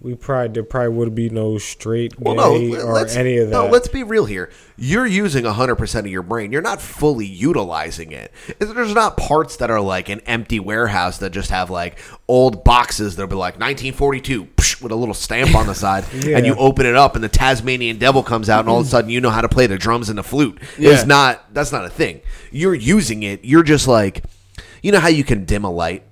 we 0.02 0.14
probably 0.14 0.48
there 0.55 0.62
probably 0.62 0.90
would 0.90 1.14
be 1.14 1.28
no 1.31 1.59
straight 1.59 2.18
Well, 2.20 2.35
no, 2.35 2.55
or 2.82 3.06
any 3.09 3.39
of 3.39 3.51
that. 3.51 3.52
no, 3.56 3.66
let's 3.68 3.89
be 3.89 4.02
real 4.02 4.24
here. 4.24 4.51
You're 4.77 5.06
using 5.06 5.44
100% 5.44 5.98
of 6.01 6.06
your 6.06 6.23
brain. 6.23 6.52
You're 6.52 6.62
not 6.62 6.81
fully 6.82 7.27
utilizing 7.27 8.12
it. 8.12 8.31
There's 8.59 8.94
not 8.94 9.16
parts 9.16 9.56
that 9.56 9.70
are 9.70 9.81
like 9.81 10.09
an 10.09 10.20
empty 10.20 10.60
warehouse 10.60 11.18
that 11.18 11.31
just 11.31 11.51
have 11.51 11.70
like 11.70 11.98
old 12.28 12.62
boxes 12.64 13.16
that'll 13.16 13.28
be 13.28 13.36
like 13.36 13.55
1942 13.55 14.44
psh, 14.44 14.82
with 14.82 14.93
a 14.93 14.97
little 14.97 15.14
stamp 15.14 15.55
on 15.55 15.66
the 15.66 15.74
side. 15.86 16.05
Yeah. 16.12 16.36
And 16.36 16.47
you 16.47 16.55
open 16.56 16.86
it 16.86 16.94
up 16.97 17.14
and 17.14 17.24
the 17.24 17.28
Tasmanian 17.28 17.98
devil 17.98 18.23
comes 18.23 18.48
out 18.51 18.60
and 18.60 18.68
all 18.68 18.81
of 18.81 18.86
a 18.86 18.89
sudden 18.89 19.10
you 19.10 19.20
know 19.20 19.31
how 19.31 19.40
to 19.40 19.48
play 19.48 19.66
the 19.66 19.78
drums 19.78 20.09
and 20.09 20.18
the 20.18 20.23
flute. 20.23 20.59
Yeah. 20.78 20.90
It's 20.90 21.06
not, 21.06 21.52
that's 21.55 21.73
not 21.73 21.85
a 21.85 21.90
thing. 21.90 22.20
You're 22.51 22.74
using 22.74 23.23
it. 23.23 23.44
You're 23.44 23.62
just 23.62 23.89
like, 23.89 24.24
you 24.82 24.93
know 24.93 25.01
how 25.01 25.09
you 25.09 25.24
can 25.24 25.44
dim 25.47 25.64
a 25.64 25.70
light? 25.70 26.02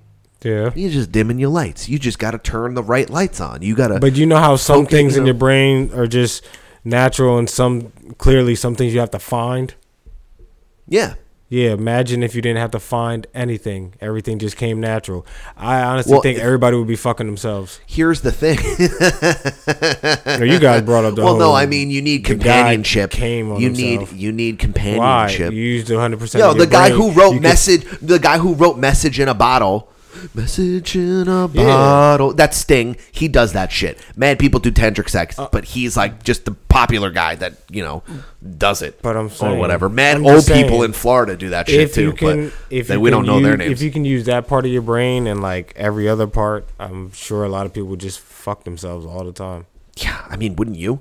Yeah. 0.45 0.71
You're 0.75 0.91
just 0.91 1.11
dimming 1.11 1.39
your 1.39 1.49
lights. 1.49 1.89
You 1.89 1.99
just 1.99 2.19
got 2.19 2.31
to 2.31 2.37
turn 2.37 2.73
the 2.75 2.83
right 2.83 3.09
lights 3.09 3.41
on. 3.41 3.61
You 3.61 3.75
got 3.75 3.89
to. 3.89 3.99
But 3.99 4.15
you 4.15 4.25
know 4.25 4.37
how 4.37 4.55
some 4.55 4.85
things 4.85 5.15
you 5.15 5.21
in 5.21 5.25
your 5.25 5.35
brain 5.35 5.91
are 5.93 6.07
just 6.07 6.45
natural, 6.85 7.37
and 7.37 7.49
some 7.49 7.91
clearly 8.17 8.55
some 8.55 8.75
things 8.75 8.93
you 8.93 8.99
have 9.01 9.11
to 9.11 9.19
find. 9.19 9.73
Yeah. 10.87 11.15
Yeah, 11.47 11.73
imagine 11.73 12.23
if 12.23 12.33
you 12.35 12.41
didn't 12.41 12.57
have 12.57 12.71
to 12.71 12.79
find 12.79 13.27
anything; 13.35 13.93
everything 14.01 14.39
just 14.39 14.57
came 14.57 14.79
natural. 14.79 15.27
I 15.55 15.79
honestly 15.83 16.11
Well, 16.13 16.21
think 16.23 16.37
if- 16.39 16.43
everybody 16.43 16.75
would 16.75 16.87
be 16.87 16.95
fucking 16.95 17.27
themselves. 17.27 17.79
Here's 17.85 18.21
the 18.21 18.31
thing. 18.31 18.57
No, 20.39 20.43
you 20.43 20.59
guys 20.59 20.81
brought 20.81 21.05
up 21.05 21.15
the 21.15 21.23
well, 21.23 21.37
no, 21.37 21.53
I 21.53 21.65
mean 21.65 21.89
you 21.91 22.01
need 22.01 22.25
companionship. 22.25 23.11
came 23.11 23.51
on 23.51 23.61
you 23.61 23.67
himself. 23.67 24.11
need 24.11 24.19
you 24.21 24.31
need 24.31 24.55
Why 24.55 24.57
companionship. 24.65 25.53
you 25.53 25.61
used 25.61 25.89
one 25.91 25.99
hundred 25.99 26.19
percent? 26.19 26.43
Yo, 26.43 26.53
the 26.53 26.67
guy 26.67 26.89
who 26.89 27.11
wrote 27.11 27.39
message, 27.41 27.83
the 28.01 28.19
guy 28.19 28.37
who 28.37 28.53
wrote 28.55 28.77
message 28.77 29.19
in 29.19 29.27
a 29.29 29.33
bottle, 29.33 29.89
message 30.33 30.95
in 30.95 31.27
a 31.27 31.47
Yeah. 31.47 31.63
bottle. 31.65 32.33
That 32.33 32.53
Sting, 32.53 32.95
he 33.11 33.27
does 33.27 33.53
that 33.53 33.71
shit. 33.71 33.99
Mad 34.15 34.39
people 34.39 34.59
do 34.59 34.71
tantric 34.71 35.09
sex, 35.09 35.37
Uh, 35.37 35.47
but 35.51 35.65
he's 35.65 35.95
like 35.95 36.23
just 36.23 36.45
the 36.45 36.51
popular 36.51 37.11
guy 37.11 37.35
that 37.35 37.53
you 37.69 37.83
know 37.83 38.03
does 38.57 38.81
it. 38.81 39.01
But 39.01 39.15
I'm 39.17 39.27
or 39.27 39.29
saying- 39.29 39.59
whatever. 39.59 39.89
Mad 39.89 40.17
I'm 40.17 40.25
old 40.25 40.35
just 40.35 40.47
saying, 40.47 40.63
people 40.65 40.83
in 40.83 40.93
Florida 40.93 41.35
do 41.37 41.49
that 41.49 41.69
shit 41.69 41.81
if 41.81 41.93
too. 41.93 42.01
you 42.03 42.13
can, 42.13 42.45
but 42.49 42.53
if 42.69 42.87
they- 42.87 42.95
you 42.95 42.99
we 43.01 43.09
can 43.11 43.17
don't 43.19 43.25
know 43.25 43.39
their 43.41 43.51
use- 43.51 43.59
names. 43.59 43.71
If 43.73 43.81
you 43.81 43.91
can 43.91 44.05
use 44.05 44.25
that 44.25 44.47
part 44.47 44.65
of 44.65 44.71
your 44.71 44.81
brain 44.81 45.27
and 45.27 45.41
like 45.41 45.73
every 45.75 46.07
other 46.09 46.27
part, 46.27 46.65
I'm 46.79 47.11
sure 47.13 47.43
a 47.43 47.49
lot 47.49 47.65
of 47.65 47.73
people 47.73 47.95
just 47.95 48.19
fuck 48.19 48.63
themselves 48.63 49.05
all 49.05 49.23
the 49.23 49.31
time. 49.31 49.65
yeah, 49.97 50.17
I 50.29 50.35
mean, 50.37 50.55
wouldn't 50.55 50.77
you? 50.77 50.99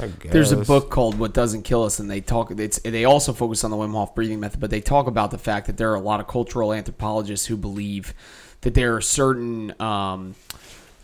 I 0.00 0.08
There's 0.30 0.50
a 0.52 0.56
book 0.56 0.88
called 0.90 1.18
"What 1.18 1.34
Doesn't 1.34 1.62
Kill 1.62 1.84
Us," 1.84 2.00
and 2.00 2.10
they 2.10 2.20
talk. 2.22 2.50
It's 2.58 2.80
they 2.82 3.04
also 3.04 3.32
focus 3.34 3.62
on 3.62 3.70
the 3.70 3.76
Wim 3.76 3.92
Hof 3.92 4.14
breathing 4.14 4.40
method, 4.40 4.58
but 4.58 4.70
they 4.70 4.80
talk 4.80 5.06
about 5.06 5.30
the 5.30 5.38
fact 5.38 5.66
that 5.66 5.76
there 5.76 5.90
are 5.92 5.94
a 5.94 6.00
lot 6.00 6.18
of 6.18 6.26
cultural 6.26 6.72
anthropologists 6.72 7.46
who 7.46 7.58
believe 7.58 8.14
that 8.62 8.74
there 8.74 8.96
are 8.96 9.00
certain 9.00 9.80
um, 9.80 10.34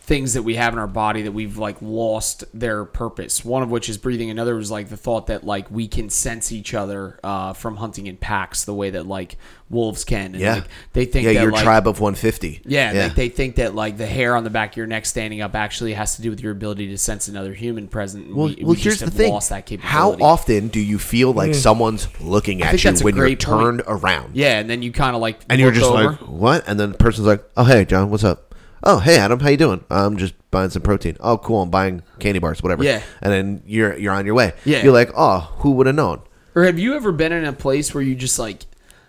things 0.08 0.32
that 0.32 0.42
we 0.42 0.54
have 0.54 0.72
in 0.72 0.78
our 0.78 0.86
body 0.86 1.20
that 1.20 1.32
we've 1.32 1.58
like 1.58 1.76
lost 1.82 2.42
their 2.58 2.86
purpose. 2.86 3.44
One 3.44 3.62
of 3.62 3.70
which 3.70 3.90
is 3.90 3.98
breathing. 3.98 4.30
Another 4.30 4.54
was 4.56 4.70
like 4.70 4.88
the 4.88 4.96
thought 4.96 5.26
that 5.26 5.44
like 5.44 5.70
we 5.70 5.86
can 5.86 6.08
sense 6.08 6.50
each 6.50 6.72
other 6.72 7.20
uh, 7.22 7.52
from 7.52 7.76
hunting 7.76 8.06
in 8.06 8.16
packs 8.16 8.64
the 8.64 8.72
way 8.72 8.88
that 8.88 9.06
like 9.06 9.36
wolves 9.68 10.04
can. 10.04 10.32
And, 10.32 10.36
Yeah. 10.40 10.54
like, 10.54 10.64
they 10.94 11.04
think 11.04 11.26
yeah, 11.26 11.34
that, 11.34 11.42
your 11.42 11.52
like, 11.52 11.62
tribe 11.62 11.86
of 11.86 12.00
150. 12.00 12.62
yeah, 12.64 12.90
yeah. 12.92 13.02
Like 13.04 13.16
they 13.16 13.28
think 13.28 13.56
that 13.56 13.74
like 13.74 13.98
the 13.98 14.06
hair 14.06 14.34
on 14.34 14.44
the 14.44 14.50
back 14.50 14.70
of 14.72 14.76
your 14.78 14.86
neck 14.86 15.04
standing 15.04 15.42
up 15.42 15.54
actually 15.54 15.92
has 15.92 16.16
to 16.16 16.22
do 16.22 16.30
with 16.30 16.40
your 16.40 16.52
ability 16.52 16.88
to 16.88 16.96
sense 16.96 17.28
another 17.28 17.52
human 17.52 17.86
present. 17.86 18.34
Well, 18.34 18.46
we, 18.46 18.54
well 18.62 18.70
we 18.70 18.76
here's 18.76 19.00
the 19.00 19.10
thing. 19.10 19.30
lost 19.30 19.50
that 19.50 19.68
How 19.80 20.12
often 20.14 20.68
do 20.68 20.80
you 20.80 20.98
feel 20.98 21.32
like 21.34 21.50
Mm. 21.50 21.54
someone's 21.56 22.08
looking 22.20 22.62
at 22.62 22.82
you 22.82 22.92
when 23.04 23.14
you're 23.14 23.26
great 23.26 23.42
point. 23.44 23.60
turned 23.60 23.82
around? 23.86 24.34
Yeah, 24.34 24.58
and 24.58 24.70
then 24.70 24.80
you 24.80 24.90
kind 24.90 25.14
of 25.14 25.20
like 25.20 25.40
And 25.50 25.60
you're 25.60 25.70
just 25.70 25.84
over. 25.84 26.10
like, 26.12 26.18
what? 26.20 26.66
And 26.66 26.80
then 26.80 26.92
the 26.92 26.98
person's 26.98 27.26
like, 27.26 27.44
oh, 27.58 27.64
hey, 27.64 27.84
John, 27.84 28.08
what's 28.08 28.24
up? 28.24 28.47
Oh, 28.82 28.98
hey, 28.98 29.18
Adam, 29.18 29.40
how 29.40 29.48
you 29.48 29.56
doing? 29.56 29.84
I'm 29.90 30.16
just 30.16 30.34
buying 30.50 30.70
some 30.70 30.82
protein. 30.82 31.16
Oh, 31.20 31.38
cool, 31.38 31.62
I'm 31.62 31.70
buying 31.70 32.02
candy 32.18 32.38
bars, 32.38 32.62
whatever. 32.62 32.84
Yeah. 32.84 33.02
And 33.20 33.32
then 33.32 33.62
you're 33.66 33.96
you're 33.98 34.12
on 34.12 34.24
your 34.26 34.34
way. 34.34 34.52
Yeah. 34.64 34.82
You're 34.82 34.92
like, 34.92 35.10
oh, 35.16 35.52
who 35.58 35.72
would 35.72 35.86
have 35.86 35.96
known? 35.96 36.22
Or 36.54 36.64
have 36.64 36.78
you 36.78 36.94
ever 36.94 37.12
been 37.12 37.32
in 37.32 37.44
a 37.44 37.52
place 37.52 37.94
where 37.94 38.02
you 38.02 38.14
just 38.14 38.38
like, 38.38 38.64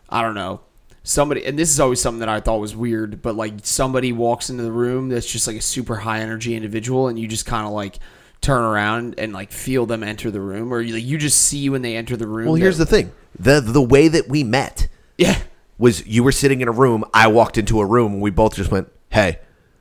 I 0.09 0.21
don't 0.21 0.35
know, 0.35 0.61
somebody, 1.03 1.45
and 1.45 1.57
this 1.57 1.71
is 1.71 1.79
always 1.79 2.01
something 2.01 2.19
that 2.19 2.29
I 2.29 2.39
thought 2.39 2.59
was 2.59 2.75
weird, 2.75 3.21
but 3.21 3.35
like 3.35 3.53
somebody 3.63 4.11
walks 4.11 4.49
into 4.49 4.63
the 4.63 4.71
room 4.71 5.09
that's 5.09 5.29
just 5.29 5.47
like 5.47 5.57
a 5.57 5.61
super 5.61 5.95
high 5.95 6.19
energy 6.19 6.55
individual, 6.55 7.07
and 7.07 7.17
you 7.17 7.27
just 7.27 7.45
kind 7.45 7.65
of 7.65 7.71
like 7.71 7.99
turn 8.41 8.63
around 8.63 9.15
and 9.17 9.33
like 9.33 9.51
feel 9.51 9.85
them 9.85 10.03
enter 10.03 10.31
the 10.31 10.41
room, 10.41 10.73
or 10.73 10.81
you, 10.81 10.93
like, 10.95 11.03
you 11.03 11.17
just 11.17 11.39
see 11.41 11.69
when 11.69 11.81
they 11.81 11.95
enter 11.95 12.15
the 12.17 12.27
room. 12.27 12.47
Well, 12.47 12.55
here's 12.55 12.77
the 12.77 12.85
thing: 12.85 13.11
the 13.37 13.61
the 13.61 13.81
way 13.81 14.07
that 14.07 14.27
we 14.27 14.43
met, 14.43 14.87
yeah, 15.17 15.39
was 15.77 16.05
you 16.05 16.23
were 16.23 16.31
sitting 16.31 16.61
in 16.61 16.67
a 16.67 16.73
room. 16.73 17.03
I 17.13 17.27
walked 17.27 17.57
into 17.57 17.79
a 17.79 17.85
room, 17.85 18.13
and 18.13 18.21
we 18.21 18.29
both 18.31 18.55
just 18.55 18.71
went, 18.71 18.89
"Hey, 19.09 19.39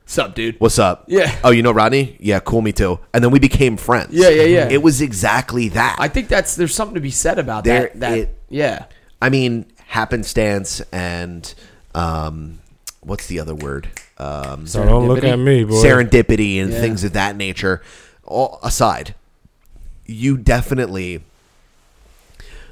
What's 0.09 0.17
up, 0.17 0.33
dude? 0.33 0.55
what's 0.59 0.79
up? 0.79 1.03
Yeah. 1.07 1.37
Oh, 1.43 1.51
you 1.51 1.61
know 1.61 1.71
Rodney? 1.71 2.17
Yeah, 2.19 2.39
cool, 2.39 2.63
me 2.63 2.71
too." 2.71 2.99
And 3.13 3.23
then 3.23 3.29
we 3.29 3.37
became 3.37 3.77
friends. 3.77 4.09
Yeah, 4.11 4.29
yeah, 4.29 4.41
yeah. 4.45 4.67
It 4.67 4.81
was 4.81 5.01
exactly 5.01 5.69
that. 5.69 5.97
I 5.99 6.07
think 6.07 6.29
that's 6.29 6.55
there's 6.55 6.73
something 6.73 6.95
to 6.95 6.99
be 6.99 7.11
said 7.11 7.37
about 7.37 7.63
There- 7.63 7.91
that. 7.93 7.99
That 7.99 8.17
it- 8.17 8.35
yeah, 8.49 8.85
I 9.21 9.29
mean, 9.29 9.67
happenstance 9.85 10.81
and 10.91 11.53
um, 11.93 12.57
what's 13.01 13.27
the 13.27 13.39
other 13.39 13.53
word? 13.53 13.87
Um, 14.17 14.65
So 14.65 14.83
don't 14.83 15.07
look 15.07 15.23
at 15.23 15.37
me, 15.37 15.63
boy. 15.63 15.75
Serendipity 15.75 16.59
and 16.59 16.73
Yeah. 16.73 16.81
things 16.81 17.03
of 17.03 17.13
that 17.13 17.35
nature. 17.35 17.83
All 18.23 18.57
aside, 18.63 19.13
you 20.07 20.37
definitely 20.37 21.21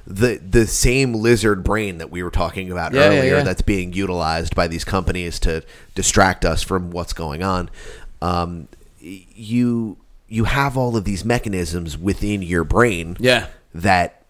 the 0.09 0.37
the 0.37 0.65
same 0.65 1.13
lizard 1.13 1.63
brain 1.65 1.97
that 1.97 2.09
we 2.09 2.23
were 2.23 2.31
talking 2.31 2.71
about 2.71 2.93
Yeah, 2.93 3.01
yeah, 3.01 3.07
earlier 3.19 3.37
yeah. 3.37 3.43
that's 3.43 3.61
being 3.61 3.91
utilized 3.91 4.55
by 4.55 4.67
these 4.67 4.85
companies 4.85 5.37
to 5.41 5.63
distract 5.95 6.45
us 6.45 6.63
from 6.63 6.91
what's 6.91 7.11
going 7.11 7.43
on. 7.43 7.69
Um, 8.21 8.69
you 9.01 9.97
you 10.29 10.45
have 10.45 10.77
all 10.77 10.95
of 10.97 11.03
these 11.05 11.23
mechanisms 11.25 11.97
within 11.97 12.41
your 12.41 12.63
brain 12.63 13.17
Yeah. 13.19 13.47
that 13.73 14.23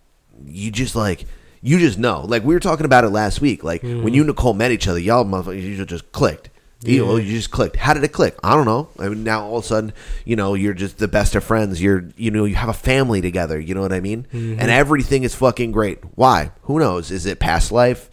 you 0.46 0.72
just 0.72 0.96
like 0.96 1.26
you 1.62 1.80
just 1.80 1.98
know. 1.98 2.22
Like 2.22 2.44
we 2.44 2.54
were 2.54 2.60
talking 2.60 2.86
about 2.86 3.04
it 3.04 3.10
last 3.10 3.42
week. 3.42 3.64
Like 3.64 3.82
when 3.84 4.14
you 4.14 4.22
and 4.22 4.28
Nicole 4.28 4.54
met 4.54 4.72
each 4.72 4.88
other, 4.88 5.00
y'all 5.00 5.26
motherfuckers 5.26 5.62
you 5.64 5.84
just 5.86 6.12
clicked. 6.12 6.50
You 6.84 7.04
know, 7.06 7.16
you 7.18 7.32
just 7.32 7.50
clicked. 7.50 7.76
How 7.76 7.94
did 7.94 8.04
it 8.04 8.10
click? 8.14 8.38
I 8.44 8.56
don't 8.56 8.66
know. 8.66 8.90
I 9.00 9.10
mean, 9.10 9.24
now 9.24 9.44
all 9.46 9.58
of 9.58 9.64
a 9.64 9.68
sudden, 9.68 9.94
you 10.26 10.36
know, 10.36 10.54
you're 10.54 10.76
just 10.76 11.00
the 11.00 11.08
best 11.08 11.34
of 11.36 11.44
friends. 11.44 11.82
You're, 11.82 12.06
you 12.18 12.30
know, 12.30 12.46
you 12.46 12.54
have 12.56 12.70
a 12.70 12.74
family 12.74 13.20
together. 13.20 13.60
You 13.60 13.74
know 13.74 13.82
what 13.82 13.92
I 13.94 14.00
mean? 14.00 14.28
Mhm. 14.32 14.58
And 14.60 14.70
everything 14.70 15.24
is 15.24 15.34
fucking 15.34 15.72
great. 15.72 16.00
Why? 16.16 16.52
Who 16.64 16.78
knows? 16.80 17.10
Is 17.10 17.26
it 17.26 17.40
past 17.40 17.72
life? 17.72 18.10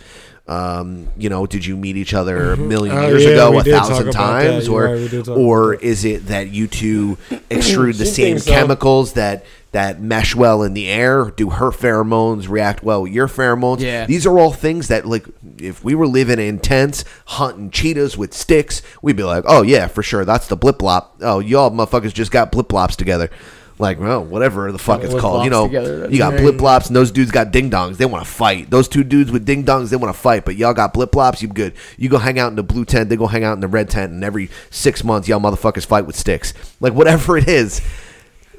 Um, 0.46 1.08
you 1.16 1.30
know, 1.30 1.46
did 1.46 1.64
you 1.64 1.74
meet 1.74 1.96
each 1.96 2.12
other 2.12 2.52
a 2.52 2.56
Mhm. 2.56 2.68
million 2.68 2.98
Oh, 2.98 3.06
years 3.08 3.24
yeah, 3.24 3.30
ago, 3.30 3.58
a 3.58 3.64
thousand 3.64 4.08
about 4.08 4.12
that. 4.12 4.12
times, 4.12 4.68
or 4.68 4.84
right, 4.84 4.96
we 5.00 5.08
did 5.08 5.24
talk 5.24 5.38
or 5.38 5.72
is 5.74 6.04
it 6.04 6.26
that 6.26 6.50
you 6.50 6.66
two 6.66 7.16
extrude 7.50 7.96
the 7.96 8.04
same 8.04 8.32
thinks 8.36 8.44
so. 8.44 8.50
chemicals 8.52 9.14
that 9.14 9.44
that 9.72 10.02
mesh 10.02 10.34
well 10.36 10.62
in 10.62 10.74
the 10.74 10.86
air? 10.86 11.32
Do 11.34 11.48
her 11.50 11.70
pheromones 11.70 12.46
react 12.48 12.82
well 12.84 13.02
with 13.02 13.12
your 13.12 13.26
pheromones? 13.26 13.80
Yeah. 13.80 14.04
These 14.04 14.26
are 14.26 14.38
all 14.38 14.52
things 14.52 14.88
that, 14.88 15.06
like, 15.06 15.24
if 15.58 15.82
we 15.82 15.94
were 15.94 16.06
living 16.06 16.38
in 16.38 16.58
tents, 16.58 17.04
hunting 17.24 17.70
cheetahs 17.70 18.16
with 18.18 18.34
sticks, 18.34 18.82
we'd 19.02 19.16
be 19.16 19.24
like, 19.24 19.44
oh, 19.48 19.62
yeah, 19.62 19.86
for 19.88 20.02
sure. 20.02 20.24
That's 20.26 20.46
the 20.46 20.56
blip 20.56 20.78
blop. 20.78 21.06
Oh, 21.22 21.38
y'all 21.40 21.70
motherfuckers 21.70 22.12
just 22.14 22.30
got 22.30 22.52
blip 22.52 22.68
blops 22.68 22.94
together. 22.96 23.30
Like, 23.78 23.98
well, 23.98 24.24
whatever 24.24 24.70
the 24.70 24.78
fuck 24.78 25.02
it's 25.02 25.14
called. 25.14 25.44
You 25.44 25.50
know, 25.50 25.66
together, 25.66 26.08
you 26.08 26.18
got 26.18 26.36
blip 26.36 26.54
blops, 26.56 26.86
and 26.86 26.94
those 26.94 27.10
dudes 27.10 27.32
got 27.32 27.50
ding 27.50 27.70
dongs. 27.70 27.96
They 27.96 28.06
want 28.06 28.24
to 28.24 28.30
fight. 28.30 28.70
Those 28.70 28.86
two 28.86 29.02
dudes 29.02 29.32
with 29.32 29.44
ding 29.44 29.64
dongs, 29.64 29.90
they 29.90 29.96
want 29.96 30.14
to 30.14 30.20
fight. 30.20 30.44
But 30.44 30.54
y'all 30.54 30.74
got 30.74 30.92
blip 30.92 31.10
blops, 31.10 31.42
you 31.42 31.48
good. 31.48 31.74
You 31.96 32.08
go 32.08 32.18
hang 32.18 32.38
out 32.38 32.50
in 32.50 32.56
the 32.56 32.62
blue 32.62 32.84
tent, 32.84 33.08
they 33.08 33.16
go 33.16 33.26
hang 33.26 33.42
out 33.42 33.54
in 33.54 33.60
the 33.60 33.66
red 33.68 33.90
tent, 33.90 34.12
and 34.12 34.22
every 34.22 34.48
six 34.70 35.02
months, 35.02 35.26
y'all 35.26 35.40
motherfuckers 35.40 35.84
fight 35.84 36.06
with 36.06 36.14
sticks. 36.14 36.54
Like, 36.80 36.92
whatever 36.92 37.36
it 37.36 37.48
is, 37.48 37.80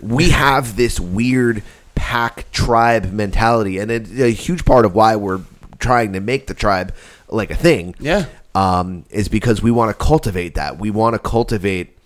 we 0.02 0.32
have 0.32 0.76
this 0.76 1.00
weird 1.00 1.64
pack 1.96 2.52
tribe 2.52 3.14
mentality, 3.14 3.78
and 3.78 3.90
it, 3.90 4.20
a 4.20 4.32
huge 4.32 4.66
part 4.66 4.86
of 4.86 4.94
why 4.96 5.16
we're 5.16 5.42
trying 5.80 6.12
to 6.12 6.20
make 6.20 6.48
the 6.48 6.54
tribe 6.54 6.94
like 7.30 7.52
a 7.52 7.56
thing. 7.56 7.96
Yeah. 8.00 8.26
um, 8.56 9.06
is 9.10 9.28
because 9.28 9.62
we 9.62 9.70
want 9.70 9.98
to 9.98 10.04
cultivate 10.04 10.56
that. 10.56 10.80
We 10.80 10.90
want 10.90 11.14
to 11.14 11.20
cultivate 11.20 11.98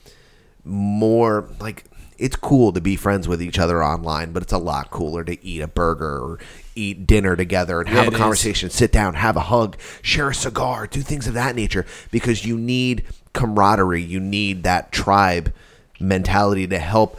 more 0.65 1.47
like 1.59 1.85
it's 2.19 2.35
cool 2.35 2.71
to 2.73 2.81
be 2.81 2.95
friends 2.95 3.27
with 3.27 3.41
each 3.41 3.57
other 3.57 3.83
online, 3.83 4.31
but 4.31 4.43
it's 4.43 4.53
a 4.53 4.57
lot 4.57 4.91
cooler 4.91 5.23
to 5.23 5.43
eat 5.45 5.61
a 5.61 5.67
burger 5.67 6.19
or 6.19 6.39
eat 6.75 7.07
dinner 7.07 7.35
together 7.35 7.79
and 7.79 7.89
Yeah, 7.89 7.95
have 7.95 8.07
a 8.07 8.11
is. 8.11 8.17
conversation, 8.17 8.69
sit 8.69 8.91
down, 8.91 9.15
have 9.15 9.35
a 9.35 9.41
hug, 9.41 9.77
share 10.01 10.29
a 10.29 10.35
cigar, 10.35 10.87
do 10.87 11.01
things 11.01 11.27
of 11.27 11.33
that 11.33 11.55
nature 11.55 11.85
because 12.11 12.45
you 12.45 12.57
need 12.57 13.03
camaraderie, 13.33 14.01
you 14.01 14.19
need 14.19 14.63
that 14.63 14.91
tribe 14.91 15.53
mentality 15.99 16.67
to 16.67 16.79
help 16.79 17.17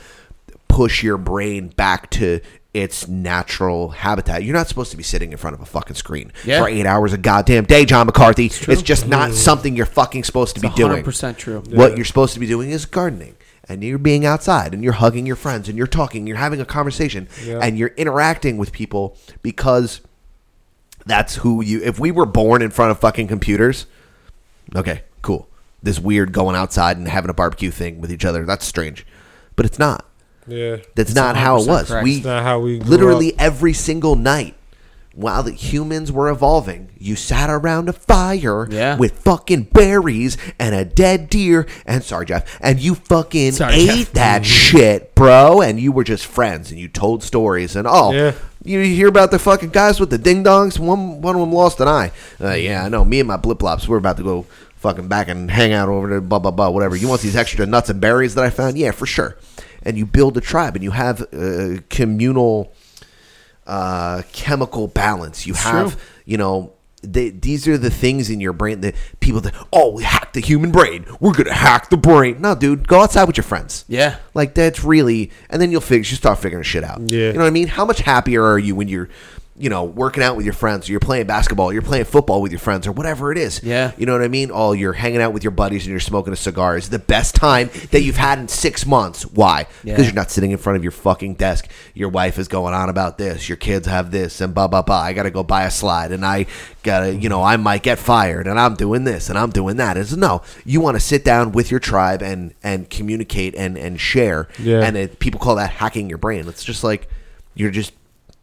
push 0.68 1.02
your 1.02 1.16
brain 1.18 1.68
back 1.68 2.10
to 2.10 2.40
its 2.72 3.08
natural 3.08 3.88
habitat. 3.88 4.44
You're 4.44 4.54
not 4.54 4.68
supposed 4.68 4.92
to 4.92 4.96
be 4.96 5.02
sitting 5.02 5.32
in 5.32 5.38
front 5.38 5.54
of 5.54 5.60
a 5.60 5.66
fucking 5.66 5.96
screen 5.96 6.32
Yeah. 6.44 6.60
for 6.60 6.68
eight 6.68 6.86
hours 6.86 7.12
a 7.12 7.18
goddamn 7.18 7.64
day, 7.64 7.84
John 7.84 8.06
McCarthy. 8.06 8.46
It's, 8.46 8.82
just 8.82 9.08
not 9.08 9.30
mm. 9.30 9.34
something 9.34 9.74
you're 9.74 9.86
fucking 9.86 10.22
supposed 10.22 10.54
to 10.56 10.64
It's 10.64 10.74
be 10.74 10.80
doing. 10.82 11.02
100% 11.02 11.36
true. 11.36 11.62
What 11.70 11.90
Yeah. 11.90 11.96
you're 11.96 12.04
supposed 12.04 12.34
to 12.34 12.40
be 12.40 12.46
doing 12.46 12.70
is 12.70 12.86
gardening. 12.86 13.34
And 13.70 13.84
you're 13.84 13.98
being 13.98 14.26
outside 14.26 14.74
and 14.74 14.82
you're 14.82 14.94
hugging 14.94 15.26
your 15.26 15.36
friends 15.36 15.68
and 15.68 15.78
you're 15.78 15.86
talking, 15.86 16.26
you're 16.26 16.36
having 16.36 16.60
a 16.60 16.64
conversation 16.64 17.28
Yeah. 17.44 17.60
and 17.62 17.78
you're 17.78 17.94
interacting 17.96 18.56
with 18.58 18.72
people 18.72 19.16
because 19.42 20.00
that's 21.06 21.36
who 21.36 21.62
you 21.62 21.80
if 21.82 21.98
we 22.00 22.10
were 22.10 22.26
born 22.26 22.62
in 22.62 22.70
front 22.70 22.90
of 22.90 22.98
fucking 22.98 23.28
computers, 23.28 23.86
okay, 24.74 25.02
cool. 25.22 25.48
This 25.82 25.98
weird 26.00 26.32
going 26.32 26.56
outside 26.56 26.96
and 26.98 27.06
having 27.08 27.30
a 27.30 27.34
barbecue 27.34 27.70
thing 27.70 28.00
with 28.00 28.10
each 28.12 28.24
other, 28.24 28.44
that's 28.44 28.66
strange. 28.66 29.06
But 29.56 29.66
it's 29.66 29.78
not. 29.78 30.04
Yeah. 30.48 30.78
That's 30.96 31.14
not 31.14 31.36
how 31.36 31.60
it 31.62 31.68
was. 31.68 31.88
correct. 31.88 32.04
We 32.04 32.20
how 32.20 32.58
we 32.58 32.78
grew 32.80 32.88
literally 32.90 33.38
every 33.38 33.72
single 33.72 34.16
night 34.16 34.56
while 35.14 35.42
the 35.42 35.50
humans 35.52 36.12
were 36.12 36.28
evolving, 36.28 36.88
you 36.98 37.16
sat 37.16 37.50
around 37.50 37.88
a 37.88 37.92
fire 37.92 38.68
Yeah. 38.70 38.96
with 38.96 39.18
fucking 39.18 39.64
berries 39.72 40.36
and 40.58 40.74
a 40.74 40.84
dead 40.84 41.28
deer 41.28 41.66
and 41.84 42.04
sorry 42.04 42.26
Jeff, 42.26 42.58
and 42.60 42.78
you 42.78 42.94
fucking 42.94 43.52
Sorry, 43.52 43.74
ate 43.74 43.86
Jeff. 43.88 44.12
that 44.12 44.46
shit, 44.46 45.14
bro, 45.14 45.60
and 45.60 45.80
you 45.80 45.90
were 45.92 46.04
just 46.04 46.26
friends 46.26 46.70
and 46.70 46.78
you 46.78 46.86
told 46.88 47.22
stories 47.24 47.74
and 47.76 47.86
oh 47.90 48.12
Yeah. 48.12 48.32
you 48.64 48.80
hear 48.82 49.08
about 49.08 49.30
the 49.32 49.38
fucking 49.38 49.70
guys 49.70 49.98
with 49.98 50.10
the 50.10 50.18
ding 50.18 50.44
dongs? 50.44 50.78
One 50.78 51.20
one 51.20 51.34
of 51.34 51.40
them 51.40 51.52
lost 51.52 51.80
an 51.80 51.88
eye. 51.88 52.12
Uh, 52.40 52.52
yeah, 52.52 52.84
I 52.84 52.88
know. 52.88 53.04
Me 53.04 53.18
and 53.20 53.26
my 53.28 53.36
blip 53.36 53.58
flops, 53.60 53.88
we're 53.88 53.96
about 53.96 54.16
to 54.18 54.22
go 54.22 54.46
fucking 54.76 55.08
back 55.08 55.28
and 55.28 55.50
hang 55.50 55.72
out 55.72 55.88
over 55.88 56.08
there. 56.08 56.20
Blah 56.20 56.38
blah 56.38 56.50
blah. 56.52 56.68
Whatever. 56.70 56.94
You 56.96 57.08
want 57.08 57.20
these 57.20 57.36
extra 57.36 57.66
nuts 57.66 57.90
and 57.90 58.00
berries 58.00 58.34
that 58.36 58.44
I 58.44 58.50
found? 58.50 58.78
Yeah, 58.78 58.92
for 58.92 59.06
sure. 59.06 59.36
And 59.82 59.96
you 59.98 60.06
build 60.06 60.36
a 60.36 60.40
tribe, 60.42 60.76
and 60.76 60.84
you 60.84 60.90
have 60.92 61.22
uh, 61.34 61.80
communal 61.88 62.72
uh, 63.70 64.22
chemical 64.32 64.88
balance. 64.88 65.46
You 65.46 65.52
It's 65.54 65.62
have, 65.62 65.92
true. 65.92 66.00
you 66.26 66.36
know. 66.36 66.72
They, 67.02 67.30
these 67.30 67.66
are 67.66 67.78
the 67.78 67.88
things 67.88 68.28
in 68.28 68.40
your 68.40 68.52
brain 68.52 68.82
that 68.82 68.94
people 69.20 69.40
that 69.40 69.54
oh 69.72 69.92
we 69.92 70.02
hacked 70.02 70.34
the 70.34 70.40
human 70.42 70.70
brain 70.70 71.06
we're 71.18 71.32
gonna 71.32 71.50
hack 71.54 71.88
the 71.88 71.96
brain 71.96 72.42
no 72.42 72.54
dude 72.54 72.86
go 72.86 73.00
outside 73.00 73.24
with 73.24 73.38
your 73.38 73.44
friends 73.44 73.86
Yeah. 73.88 74.16
like 74.34 74.52
that's 74.52 74.84
really, 74.84 75.30
and 75.48 75.62
then 75.62 75.70
you'll 75.70 75.80
figure 75.80 76.06
you 76.10 76.16
start 76.16 76.38
figuring 76.40 76.62
shit 76.62 76.84
out. 76.84 77.00
Yeah. 77.00 77.28
you 77.28 77.32
know 77.32 77.38
what 77.38 77.46
I 77.46 77.50
mean. 77.52 77.68
How 77.68 77.86
much 77.86 78.00
happier 78.00 78.44
are 78.44 78.58
you 78.58 78.74
when 78.74 78.86
you're, 78.88 79.08
you 79.60 79.68
know, 79.68 79.84
working 79.84 80.22
out 80.22 80.36
with 80.36 80.46
your 80.46 80.54
friends, 80.54 80.88
or 80.88 80.92
you're 80.92 81.00
playing 81.00 81.26
basketball, 81.26 81.66
or 81.66 81.74
you're 81.74 81.82
playing 81.82 82.06
football 82.06 82.40
with 82.40 82.50
your 82.50 82.58
friends, 82.58 82.86
or 82.86 82.92
whatever 82.92 83.30
it 83.30 83.36
is. 83.36 83.62
Yeah. 83.62 83.92
you 83.98 84.06
know 84.06 84.12
what 84.12 84.22
I 84.22 84.28
mean. 84.28 84.50
Oh, 84.52 84.72
you're 84.72 84.94
hanging 84.94 85.20
out 85.20 85.34
with 85.34 85.44
your 85.44 85.50
buddies 85.50 85.82
and 85.84 85.90
you're 85.90 86.00
smoking 86.00 86.32
a 86.32 86.36
cigar. 86.36 86.78
is 86.78 86.88
the 86.88 86.98
best 86.98 87.34
time 87.34 87.68
that 87.90 88.00
you've 88.00 88.16
had 88.16 88.38
in 88.38 88.48
six 88.48 88.86
months. 88.86 89.26
Why? 89.26 89.66
Yeah. 89.84 89.92
Because 89.92 90.06
you're 90.06 90.14
not 90.14 90.30
sitting 90.30 90.50
in 90.50 90.56
front 90.56 90.78
of 90.78 90.82
your 90.82 90.92
fucking 90.92 91.34
desk. 91.34 91.68
Your 91.92 92.08
wife 92.08 92.38
is 92.38 92.48
going 92.48 92.72
on 92.72 92.88
about 92.88 93.18
this. 93.18 93.50
Your 93.50 93.56
kids 93.56 93.86
have 93.86 94.10
this, 94.10 94.40
and 94.40 94.54
blah 94.54 94.66
blah 94.66 94.80
blah. 94.80 95.00
I 95.00 95.12
got 95.12 95.24
to 95.24 95.30
go 95.30 95.42
buy 95.42 95.64
a 95.64 95.70
slide, 95.70 96.10
and 96.10 96.24
I 96.24 96.46
gotta, 96.82 97.14
you 97.14 97.28
know, 97.28 97.42
I 97.42 97.58
might 97.58 97.82
get 97.82 97.98
fired, 97.98 98.46
and 98.46 98.58
I'm 98.58 98.76
doing 98.76 99.04
this, 99.04 99.28
and 99.28 99.38
I'm 99.38 99.50
doing 99.50 99.76
that. 99.76 99.98
Is 99.98 100.16
no, 100.16 100.40
you 100.64 100.80
want 100.80 100.96
to 100.96 101.00
sit 101.00 101.22
down 101.22 101.52
with 101.52 101.70
your 101.70 101.80
tribe 101.80 102.22
and 102.22 102.54
and 102.62 102.88
communicate 102.88 103.54
and 103.56 103.76
and 103.76 104.00
share. 104.00 104.48
Yeah. 104.58 104.80
And 104.80 104.96
it, 104.96 105.18
people 105.18 105.38
call 105.38 105.56
that 105.56 105.70
hacking 105.70 106.08
your 106.08 106.18
brain. 106.18 106.48
It's 106.48 106.64
just 106.64 106.82
like 106.82 107.08
you're 107.54 107.70
just 107.70 107.92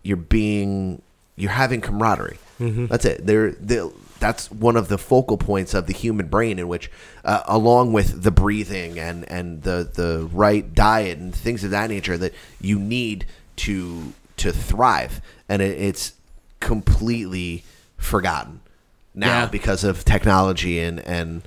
you're 0.03 0.15
being 0.15 1.02
you're 1.38 1.51
having 1.51 1.80
camaraderie. 1.80 2.39
Mhm. 2.59 2.89
That's 2.89 3.05
it. 3.05 3.26
They're, 3.26 3.51
they 3.51 3.88
that's 4.19 4.49
one 4.49 4.76
of 4.76 4.88
the 4.88 4.97
focal 4.97 5.38
points 5.38 5.76
of 5.76 5.85
the 5.85 5.93
human 5.93 6.26
brain, 6.26 6.57
in 6.57 6.68
which, 6.68 6.89
uh, 7.23 7.43
along 7.45 7.93
with 7.93 8.23
the 8.23 8.31
breathing 8.31 8.97
and 8.99 9.23
and 9.31 9.61
the 9.61 9.88
the 9.93 10.27
right 10.34 10.73
diet 10.73 11.19
and 11.19 11.34
things 11.35 11.64
of 11.64 11.69
that 11.72 11.89
nature, 11.89 12.18
that 12.18 12.34
you 12.59 12.80
need 12.80 13.26
to 13.57 14.14
to 14.38 14.51
thrive, 14.51 15.22
and 15.47 15.61
it, 15.61 15.80
it's 15.80 16.14
completely 16.59 17.64
forgotten 17.97 18.59
now 19.15 19.41
Yeah. 19.41 19.45
because 19.47 19.84
of 19.84 20.03
technology 20.03 20.80
and 20.80 20.99
and 21.01 21.43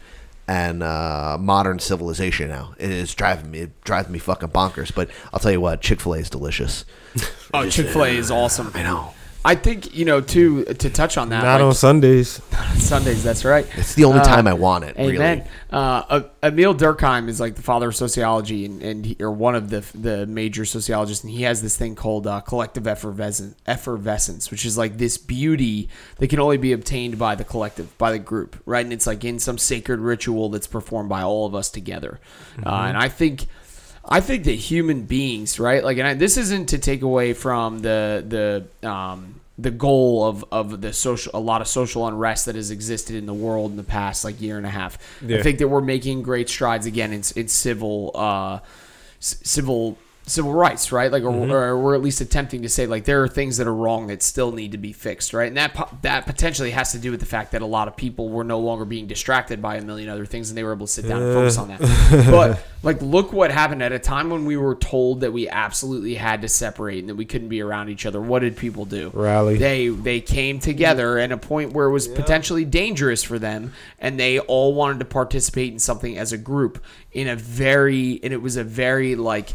and 0.49 0.83
uh, 0.83 1.37
modern 1.41 1.79
civilization. 1.81 2.49
Now 2.49 2.75
it 2.79 2.91
is 2.91 3.15
driving 3.15 3.51
me 3.51 3.59
it 3.61 3.85
drives 3.85 4.09
me 4.09 4.19
fucking 4.21 4.49
bonkers. 4.51 4.95
But 4.95 5.11
I'll 5.33 5.41
tell 5.41 5.53
you 5.53 5.61
what, 5.61 5.81
Chick 5.81 6.01
Fil 6.01 6.15
A 6.15 6.19
is 6.19 6.31
delicious. 6.31 6.85
Oh, 7.53 7.69
Chick 7.69 7.89
Fil 7.89 8.05
A 8.05 8.11
uh, 8.11 8.13
is 8.13 8.31
awesome. 8.31 8.71
I 8.75 8.85
know. 8.85 9.13
I 9.45 9.55
think 9.55 9.95
you 9.95 10.05
know 10.05 10.21
too 10.21 10.65
to 10.65 10.91
touch 10.91 11.17
on 11.17 11.31
that. 11.31 11.43
Not 11.43 11.61
like, 11.61 11.63
on 11.63 11.75
Sundays. 11.75 12.43
Sundays. 12.75 13.25
That's 13.25 13.45
right. 13.45 13.67
It's 13.77 13.95
the 13.95 14.05
only 14.05 14.21
time 14.21 14.47
I 14.47 14.53
want 14.53 14.85
it, 14.85 14.97
really. 14.97 15.17
Amen. 15.17 15.49
Uh, 15.71 16.25
Emile 16.43 16.75
Durkheim 16.75 17.29
is 17.29 17.41
like 17.41 17.55
the 17.55 17.63
father 17.63 17.89
of 17.89 17.97
sociology, 17.97 18.67
and, 18.67 18.83
and 18.83 19.07
he, 19.07 19.17
or 19.19 19.31
one 19.31 19.55
of 19.55 19.71
the 19.71 19.81
the 19.95 20.27
major 20.27 20.67
sociologists, 20.67 21.25
and 21.25 21.33
he 21.33 21.43
has 21.45 21.63
this 21.63 21.77
thing 21.77 21.95
called 21.95 22.27
uh, 22.27 22.41
collective 22.41 22.87
effervescence, 22.87 23.57
effervescence, 23.67 24.51
which 24.51 24.67
is 24.67 24.77
like 24.77 24.99
this 24.99 25.17
beauty 25.17 25.89
that 26.19 26.29
can 26.29 26.39
only 26.39 26.59
be 26.59 26.73
obtained 26.73 27.19
by 27.19 27.35
the 27.35 27.45
collective, 27.45 27.97
by 27.97 28.13
the 28.13 28.19
group, 28.19 28.61
right? 28.67 28.85
And 28.85 28.93
it's 28.93 29.07
like 29.07 29.25
in 29.25 29.39
some 29.39 29.57
sacred 29.57 30.01
ritual 30.01 30.51
that's 30.51 30.67
performed 30.67 31.09
by 31.09 31.23
all 31.23 31.47
of 31.47 31.55
us 31.55 31.71
together. 31.71 32.21
Uh, 32.65 32.85
and 32.89 32.97
I 32.97 33.09
think. 33.09 33.47
I 34.05 34.21
think 34.21 34.45
that 34.45 34.53
human 34.53 35.03
beings, 35.03 35.61
right? 35.61 35.85
Like, 35.85 35.99
and 35.99 36.07
I, 36.07 36.15
this 36.15 36.37
isn't 36.37 36.71
to 36.71 36.79
take 36.79 37.03
away 37.03 37.33
from 37.35 37.81
the 37.81 38.67
the 38.83 38.89
um, 38.89 39.41
the 39.59 39.71
goal 39.71 40.25
of 40.25 40.45
of 40.51 40.81
the 40.81 40.93
social, 40.93 41.31
a 41.35 41.41
lot 41.41 41.61
of 41.61 41.69
social 41.69 42.07
unrest 42.07 42.47
that 42.47 42.55
has 42.55 42.71
existed 42.71 43.15
in 43.17 43.27
the 43.27 43.35
world 43.35 43.71
in 43.73 43.77
the 43.77 43.83
past 43.85 44.25
like 44.25 44.41
year 44.41 44.57
and 44.57 44.67
a 44.67 44.71
half. 44.71 44.99
I 45.23 45.43
think 45.43 45.59
that 45.59 45.69
we're 45.69 45.83
making 45.83 46.23
great 46.23 46.49
strides 46.49 46.87
again 46.87 47.13
in, 47.13 47.23
in 47.37 47.49
civil 47.49 48.11
uh, 48.15 48.61
c- 49.21 49.37
civil 49.43 49.99
civil 50.31 50.53
rights, 50.53 50.93
right? 50.93 51.11
Like, 51.11 51.23
or, 51.25 51.31
Mhm. 51.33 51.51
or 51.51 51.79
we're 51.79 51.95
at 51.95 52.03
least 52.03 52.21
attempting 52.21 52.63
to 52.63 52.69
say 52.69 52.87
like 52.87 53.05
there 53.05 53.23
are 53.23 53.29
things 53.29 53.57
that 53.59 53.67
are 53.67 53.75
wrong 53.75 54.07
that 54.07 54.23
still 54.23 54.53
need 54.53 54.73
to 54.73 54.79
be 54.79 54.93
fixed, 54.93 55.35
right? 55.35 55.49
And 55.49 55.57
that 55.57 55.75
po- 55.75 55.89
that 56.03 56.27
potentially 56.27 56.71
has 56.71 56.93
to 56.93 56.99
do 56.99 57.11
with 57.11 57.21
the 57.21 57.27
fact 57.27 57.53
that 57.53 57.63
a 57.63 57.67
lot 57.67 57.89
of 57.89 57.97
people 57.97 58.29
were 58.29 58.45
no 58.45 58.59
longer 58.59 58.85
being 58.85 59.07
distracted 59.07 59.61
by 59.61 59.77
a 59.77 59.83
million 59.83 60.09
other 60.09 60.25
things, 60.27 60.49
and 60.51 60.57
they 60.57 60.63
were 60.65 60.73
able 60.73 60.87
to 60.87 60.93
sit 60.93 61.09
down 61.09 61.23
and 61.23 61.35
focus 61.35 61.59
on 61.59 61.69
that. 61.69 61.81
but 62.31 62.59
like, 62.83 63.03
look 63.03 63.33
what 63.33 63.51
happened 63.51 63.83
at 63.83 63.93
a 63.93 63.99
time 63.99 64.31
when 64.31 64.45
we 64.45 64.57
were 64.57 64.75
told 64.75 65.21
that 65.21 65.33
we 65.33 65.49
absolutely 65.49 66.15
had 66.15 66.43
to 66.43 66.49
separate 66.49 67.01
and 67.01 67.09
that 67.09 67.17
we 67.17 67.25
couldn't 67.25 67.49
be 67.49 67.61
around 67.61 67.89
each 67.91 68.07
other. 68.07 68.21
What 68.21 68.39
did 68.41 68.57
people 68.57 68.85
do? 68.85 69.11
Rally. 69.13 69.57
They 69.59 69.89
they 69.89 70.21
came 70.21 70.61
together 70.61 71.19
at 71.19 71.33
a 71.33 71.37
point 71.37 71.73
where 71.73 71.87
it 71.87 71.93
was 71.93 72.07
potentially 72.09 72.65
dangerous 72.65 73.23
for 73.23 73.39
them, 73.39 73.73
and 73.99 74.19
they 74.19 74.39
all 74.39 74.75
wanted 74.75 75.01
to 75.01 75.05
participate 75.07 75.73
in 75.73 75.79
something 75.79 76.17
as 76.17 76.33
a 76.33 76.39
group 76.39 76.83
in 77.13 77.27
a 77.27 77.35
very 77.37 78.21
and 78.23 78.33
it 78.33 78.41
was 78.41 78.57
a 78.57 78.63
very 78.65 79.17
like 79.17 79.51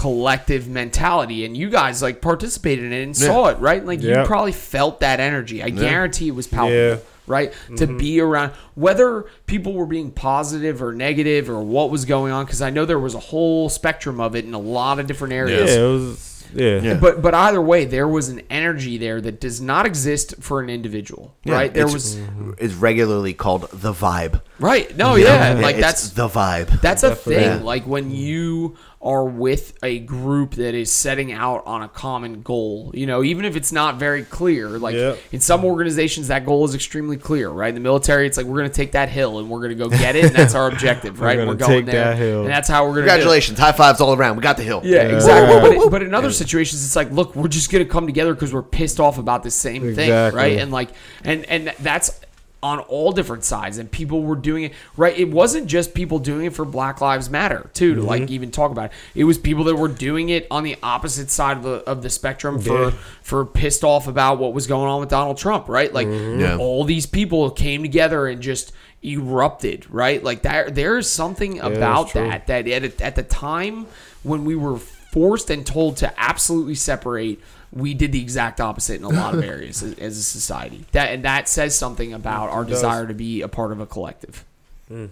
collective 0.00 0.66
mentality 0.66 1.44
and 1.44 1.54
you 1.54 1.68
guys 1.68 2.00
like 2.00 2.22
participated 2.22 2.86
in 2.86 2.92
it 2.92 3.02
and 3.02 3.18
Yeah. 3.20 3.26
saw 3.26 3.46
it 3.48 3.58
right 3.58 3.84
like 3.84 4.00
Yeah. 4.02 4.20
you 4.22 4.26
probably 4.26 4.52
felt 4.52 5.00
that 5.00 5.20
energy 5.20 5.62
i 5.62 5.66
Yeah. 5.66 5.78
guarantee 5.80 6.28
it 6.28 6.34
was 6.34 6.46
palpable 6.46 6.74
Yeah. 6.74 6.96
right 7.26 7.52
to 7.76 7.86
Mhm. 7.86 7.98
be 7.98 8.18
around 8.18 8.52
whether 8.74 9.26
people 9.46 9.74
were 9.74 9.84
being 9.84 10.10
positive 10.10 10.82
or 10.82 10.94
negative 10.94 11.50
or 11.50 11.60
what 11.62 11.90
was 11.90 12.06
going 12.06 12.32
on 12.32 12.46
because 12.46 12.62
i 12.62 12.70
know 12.70 12.86
there 12.86 12.98
was 12.98 13.14
a 13.14 13.18
whole 13.20 13.68
spectrum 13.68 14.20
of 14.20 14.34
it 14.34 14.46
in 14.46 14.54
a 14.54 14.58
lot 14.58 14.98
of 14.98 15.06
different 15.06 15.34
areas 15.34 15.68
Yeah, 15.70 15.76
it 15.76 15.92
was. 15.92 16.26
Yeah. 16.52 16.94
but 16.94 17.22
but 17.22 17.32
either 17.32 17.60
way, 17.60 17.84
there 17.84 18.08
was 18.08 18.28
an 18.28 18.42
energy 18.50 18.98
there 18.98 19.20
that 19.20 19.40
does 19.40 19.60
not 19.60 19.86
exist 19.86 20.34
for 20.40 20.58
an 20.60 20.68
individual, 20.68 21.36
Yeah, 21.44 21.54
right? 21.54 21.72
There 21.72 21.84
it's- 21.84 21.94
was 21.94 22.18
is 22.58 22.74
regularly 22.74 23.34
called 23.34 23.68
the 23.72 23.92
vibe. 23.92 24.40
right. 24.58 24.96
No, 24.96 25.14
You 25.14 25.26
yeah, 25.26 25.56
like 25.62 25.76
It's 25.76 25.84
that's 25.86 26.08
the 26.10 26.26
vibe. 26.26 26.80
That's 26.80 27.04
a 27.04 27.10
Definitely. 27.10 27.34
thing. 27.36 27.58
Yeah. 27.60 27.64
Like 27.64 27.84
when 27.86 28.10
you 28.10 28.74
are 29.02 29.24
with 29.24 29.72
a 29.82 29.98
group 30.00 30.56
that 30.56 30.74
is 30.74 30.92
setting 30.92 31.32
out 31.32 31.62
on 31.64 31.82
a 31.82 31.88
common 31.88 32.42
goal, 32.42 32.90
you 32.92 33.06
know, 33.06 33.22
even 33.22 33.46
if 33.46 33.56
it's 33.56 33.72
not 33.72 33.96
very 33.98 34.22
clear. 34.24 34.68
Like 34.78 34.94
Yeah. 34.94 35.14
in 35.32 35.40
some 35.40 35.64
organizations, 35.64 36.28
that 36.28 36.44
goal 36.44 36.66
is 36.66 36.74
extremely 36.74 37.16
clear, 37.16 37.48
right? 37.48 37.70
In 37.70 37.74
the 37.74 37.80
military, 37.80 38.26
it's 38.26 38.36
like 38.36 38.44
we're 38.44 38.58
going 38.58 38.68
to 38.68 38.74
take 38.76 38.92
that 38.92 39.08
hill 39.08 39.38
and 39.38 39.48
we're 39.48 39.60
going 39.60 39.70
to 39.70 39.74
go 39.74 39.88
get 39.88 40.16
it, 40.16 40.26
and 40.26 40.34
that's 40.36 40.54
our 40.54 40.68
objective, 40.68 41.18
We're 41.20 41.26
right? 41.28 41.36
gonna 41.36 41.48
We're 41.50 41.56
going 41.56 41.86
take 41.86 41.86
there, 41.86 42.04
that 42.04 42.18
hill. 42.18 42.40
and 42.42 42.50
that's 42.50 42.68
how 42.68 42.84
we're 42.84 42.96
going 42.96 43.06
to. 43.06 43.10
Congratulations, 43.12 43.58
high 43.58 43.72
fives 43.72 44.02
all 44.02 44.12
around. 44.14 44.36
We 44.36 44.42
got 44.42 44.58
the 44.58 44.64
hill. 44.64 44.82
Yeah, 44.84 45.04
exactly. 45.04 45.78
But, 45.78 45.88
but 45.90 46.02
in 46.02 46.12
other 46.14 46.30
situations, 46.30 46.84
it's 46.84 46.94
like, 46.94 47.10
look, 47.10 47.34
we're 47.34 47.48
just 47.48 47.72
gonna 47.72 47.86
come 47.86 48.04
together 48.06 48.34
because 48.34 48.52
we're 48.52 48.62
pissed 48.62 49.00
off 49.00 49.16
about 49.16 49.42
the 49.44 49.50
same 49.50 49.94
thing, 49.94 50.10
right? 50.10 50.58
And 50.58 50.70
like, 50.70 50.90
and 51.24 51.46
and 51.46 51.72
that's 51.80 52.20
on 52.62 52.78
all 52.80 53.10
different 53.12 53.42
sides, 53.42 53.78
and 53.78 53.90
people 53.90 54.22
were 54.22 54.36
doing 54.36 54.64
it 54.64 54.72
right. 54.96 55.18
It 55.18 55.30
wasn't 55.30 55.66
just 55.66 55.94
people 55.94 56.18
doing 56.18 56.44
it 56.46 56.52
for 56.54 56.64
Black 56.66 57.00
Lives 57.00 57.30
Matter, 57.30 57.70
too, 57.72 57.94
to 57.94 58.02
like 58.02 58.22
Mhm. 58.24 58.30
even 58.30 58.50
talk 58.50 58.70
about 58.70 58.86
it. 58.86 58.92
It 59.14 59.24
was 59.24 59.38
people 59.38 59.64
that 59.64 59.76
were 59.76 59.88
doing 59.88 60.28
it 60.28 60.46
on 60.50 60.62
the 60.64 60.76
opposite 60.82 61.30
side 61.30 61.56
of 61.56 61.62
the 61.62 61.76
of 61.88 62.02
the 62.02 62.10
spectrum 62.10 62.60
for 62.60 62.84
Yeah. 62.84 62.90
for 63.22 63.44
pissed 63.46 63.82
off 63.82 64.06
about 64.08 64.38
what 64.38 64.52
was 64.52 64.66
going 64.66 64.88
on 64.90 65.00
with 65.00 65.08
Donald 65.08 65.38
Trump, 65.38 65.68
right? 65.68 65.92
Like 65.92 66.06
Yeah. 66.08 66.56
all 66.58 66.84
these 66.84 67.06
people 67.06 67.50
came 67.50 67.82
together 67.82 68.26
and 68.26 68.42
just 68.42 68.72
erupted, 69.02 69.86
right? 69.90 70.22
Like 70.22 70.42
that. 70.42 70.74
There 70.74 70.98
is 70.98 71.10
something 71.10 71.56
that's 71.56 71.76
about 71.76 72.12
that 72.12 72.46
that 72.46 72.68
at, 72.68 73.00
at 73.00 73.14
the 73.16 73.22
time 73.22 73.86
when 74.22 74.44
we 74.44 74.54
were 74.54 74.76
forced 74.76 75.48
and 75.50 75.64
told 75.66 75.96
to 75.96 76.12
absolutely 76.20 76.74
separate 76.74 77.40
we 77.72 77.94
did 77.94 78.12
the 78.12 78.20
exact 78.20 78.60
opposite 78.60 78.96
in 78.96 79.04
a 79.04 79.08
lot 79.08 79.34
of 79.34 79.42
areas 79.44 79.82
as, 79.82 79.94
as 79.98 80.18
a 80.18 80.22
society. 80.22 80.84
That 80.92 81.10
and 81.10 81.24
that 81.24 81.48
says 81.48 81.76
something 81.76 82.12
about 82.12 82.50
our 82.50 82.64
desire 82.64 83.06
to 83.06 83.14
be 83.14 83.42
a 83.42 83.48
part 83.48 83.72
of 83.72 83.80
a 83.80 83.86
collective. 83.86 84.44
Hmm. 84.88 85.06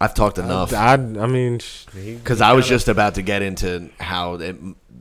I've 0.00 0.14
talked 0.14 0.38
enough. 0.38 0.74
I, 0.74 0.92
I 0.92 1.26
mean, 1.26 1.60
Because 1.94 2.42
I 2.42 2.52
was 2.52 2.68
just 2.68 2.88
about 2.88 3.14
to 3.14 3.22
get 3.22 3.40
into 3.40 3.88
how 3.98 4.34
it, 4.34 4.56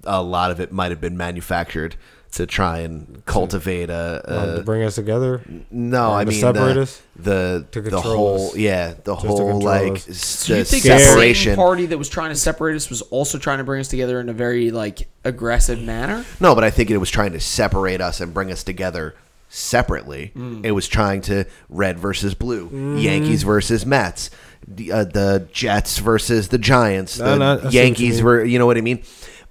a 0.06 0.24
lot 0.24 0.52
of 0.52 0.62
it 0.62 0.72
might 0.72 0.92
have 0.92 1.02
been 1.02 1.18
manufactured 1.18 1.98
to 2.36 2.46
try 2.46 2.80
and 2.80 3.24
cultivate 3.26 3.90
a. 3.90 4.22
Um, 4.26 4.50
a 4.50 4.56
to 4.58 4.64
bring 4.64 4.84
us 4.84 4.96
together. 4.96 5.42
no, 5.72 6.14
I 6.14 6.24
to 6.24 6.30
mean 6.32 6.40
separate 6.40 6.74
the, 6.76 6.82
us? 6.82 7.02
the 7.16 7.66
To 7.72 7.82
the 7.82 7.90
control 7.90 8.16
whole 8.38 8.48
us. 8.50 8.56
yeah 8.58 8.94
the 9.04 9.14
Just 9.14 9.22
to 9.22 9.28
whole 9.28 9.38
control 9.38 9.62
like 9.62 9.92
us. 9.94 10.10
s- 10.10 10.46
do 10.46 10.54
you 10.54 10.60
the 10.60 10.66
think 10.66 10.84
that 10.84 11.00
same 11.00 11.08
separation. 11.10 11.56
party 11.56 11.86
that 11.88 11.98
was 11.98 12.10
trying 12.10 12.30
to 12.30 12.36
separate 12.36 12.76
us 12.76 12.90
was 12.90 13.02
also 13.04 13.38
trying 13.38 13.58
to 13.60 13.64
bring 13.64 13.80
us 13.80 13.88
together 13.88 14.20
in 14.20 14.30
a 14.30 14.34
very 14.34 14.72
like 14.72 15.08
aggressive 15.24 15.82
manner 15.82 16.26
No, 16.40 16.56
but 16.56 16.64
I 16.64 16.70
think 16.70 16.90
it 16.92 16.98
was 16.98 17.10
trying 17.12 17.32
to 17.34 17.40
separate 17.40 18.02
us 18.02 18.20
and 18.22 18.34
bring 18.34 18.52
us 18.52 18.64
together 18.64 19.16
separately. 19.50 20.32
Mm. 20.36 20.66
It 20.66 20.72
was 20.72 20.88
trying 20.88 21.22
to 21.22 21.46
red 21.70 21.98
versus 22.00 22.34
blue, 22.34 22.70
Mm. 22.70 23.02
Yankees 23.02 23.44
versus 23.44 23.86
Mets, 23.86 24.30
the, 24.68 24.92
uh, 24.92 25.04
the 25.06 25.48
Jets 25.54 26.00
versus 26.00 26.50
the 26.50 26.58
Giants, 26.58 27.20
No, 27.20 27.26
the 27.32 27.36
no, 27.38 27.52
I 27.54 27.58
see 27.58 27.64
what 27.66 27.74
you 27.74 27.80
Yankees 27.80 28.16
mean. 28.18 28.26
were, 28.26 28.44
you 28.44 28.60
know 28.60 28.66
what 28.66 28.78
I 28.78 28.82
mean? 28.82 29.04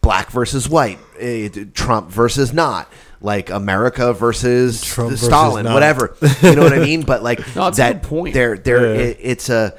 Black 0.04 0.30
versus 0.30 0.68
white, 0.68 0.98
eh, 1.18 1.48
Trump 1.74 2.10
versus 2.10 2.52
not. 2.52 2.90
Like 3.20 3.48
America 3.48 4.12
versus 4.12 4.82
Trump 4.82 5.12
versus 5.12 5.26
Stalin, 5.26 5.64
not. 5.64 5.72
whatever. 5.72 6.14
You 6.42 6.54
know 6.56 6.62
what 6.62 6.74
I 6.74 6.78
mean? 6.78 7.02
But 7.06 7.22
like 7.22 7.38
No, 7.56 7.68
it's 7.68 7.78
that, 7.78 8.02
point. 8.02 8.34
There, 8.34 8.58
there. 8.58 8.94
Yeah. 8.94 9.00
It, 9.00 9.18
it's 9.20 9.48
a 9.48 9.74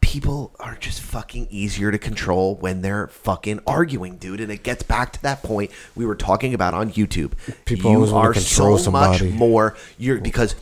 people 0.00 0.52
are 0.60 0.76
just 0.76 1.00
fucking 1.00 1.48
easier 1.50 1.90
to 1.90 1.98
control 1.98 2.54
when 2.56 2.80
they're 2.80 3.08
fucking 3.08 3.60
arguing, 3.66 4.16
dude. 4.16 4.40
And 4.40 4.50
it 4.50 4.62
gets 4.62 4.82
back 4.82 5.12
to 5.12 5.22
that 5.22 5.42
point 5.42 5.70
we 5.94 6.04
were 6.06 6.14
talking 6.14 6.54
about 6.54 6.74
on 6.74 6.90
YouTube. 6.92 7.32
People 7.64 7.90
you 7.90 7.96
always 7.96 8.12
are 8.12 8.32
control 8.32 8.78
so 8.78 8.90
much 8.90 9.22
more. 9.22 9.76
You're 9.98 10.20
because 10.20 10.54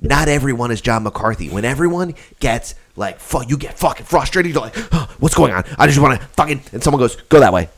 not 0.00 0.28
everyone 0.28 0.70
is 0.70 0.80
John 0.80 1.02
McCarthy. 1.04 1.48
When 1.48 1.64
everyone 1.64 2.14
gets 2.40 2.74
like, 2.96 3.18
fuck, 3.20 3.48
you 3.48 3.56
get 3.56 3.78
fucking 3.78 4.06
frustrated. 4.06 4.52
You're 4.52 4.62
like, 4.62 4.74
"Huh, 4.74 5.06
what's 5.18 5.34
going 5.34 5.52
on? 5.52 5.64
I 5.78 5.86
just 5.86 5.98
want 5.98 6.20
to 6.20 6.26
fucking. 6.28 6.62
And 6.72 6.82
someone 6.82 7.00
goes, 7.00 7.16
go 7.28 7.40
that 7.40 7.52
way. 7.52 7.68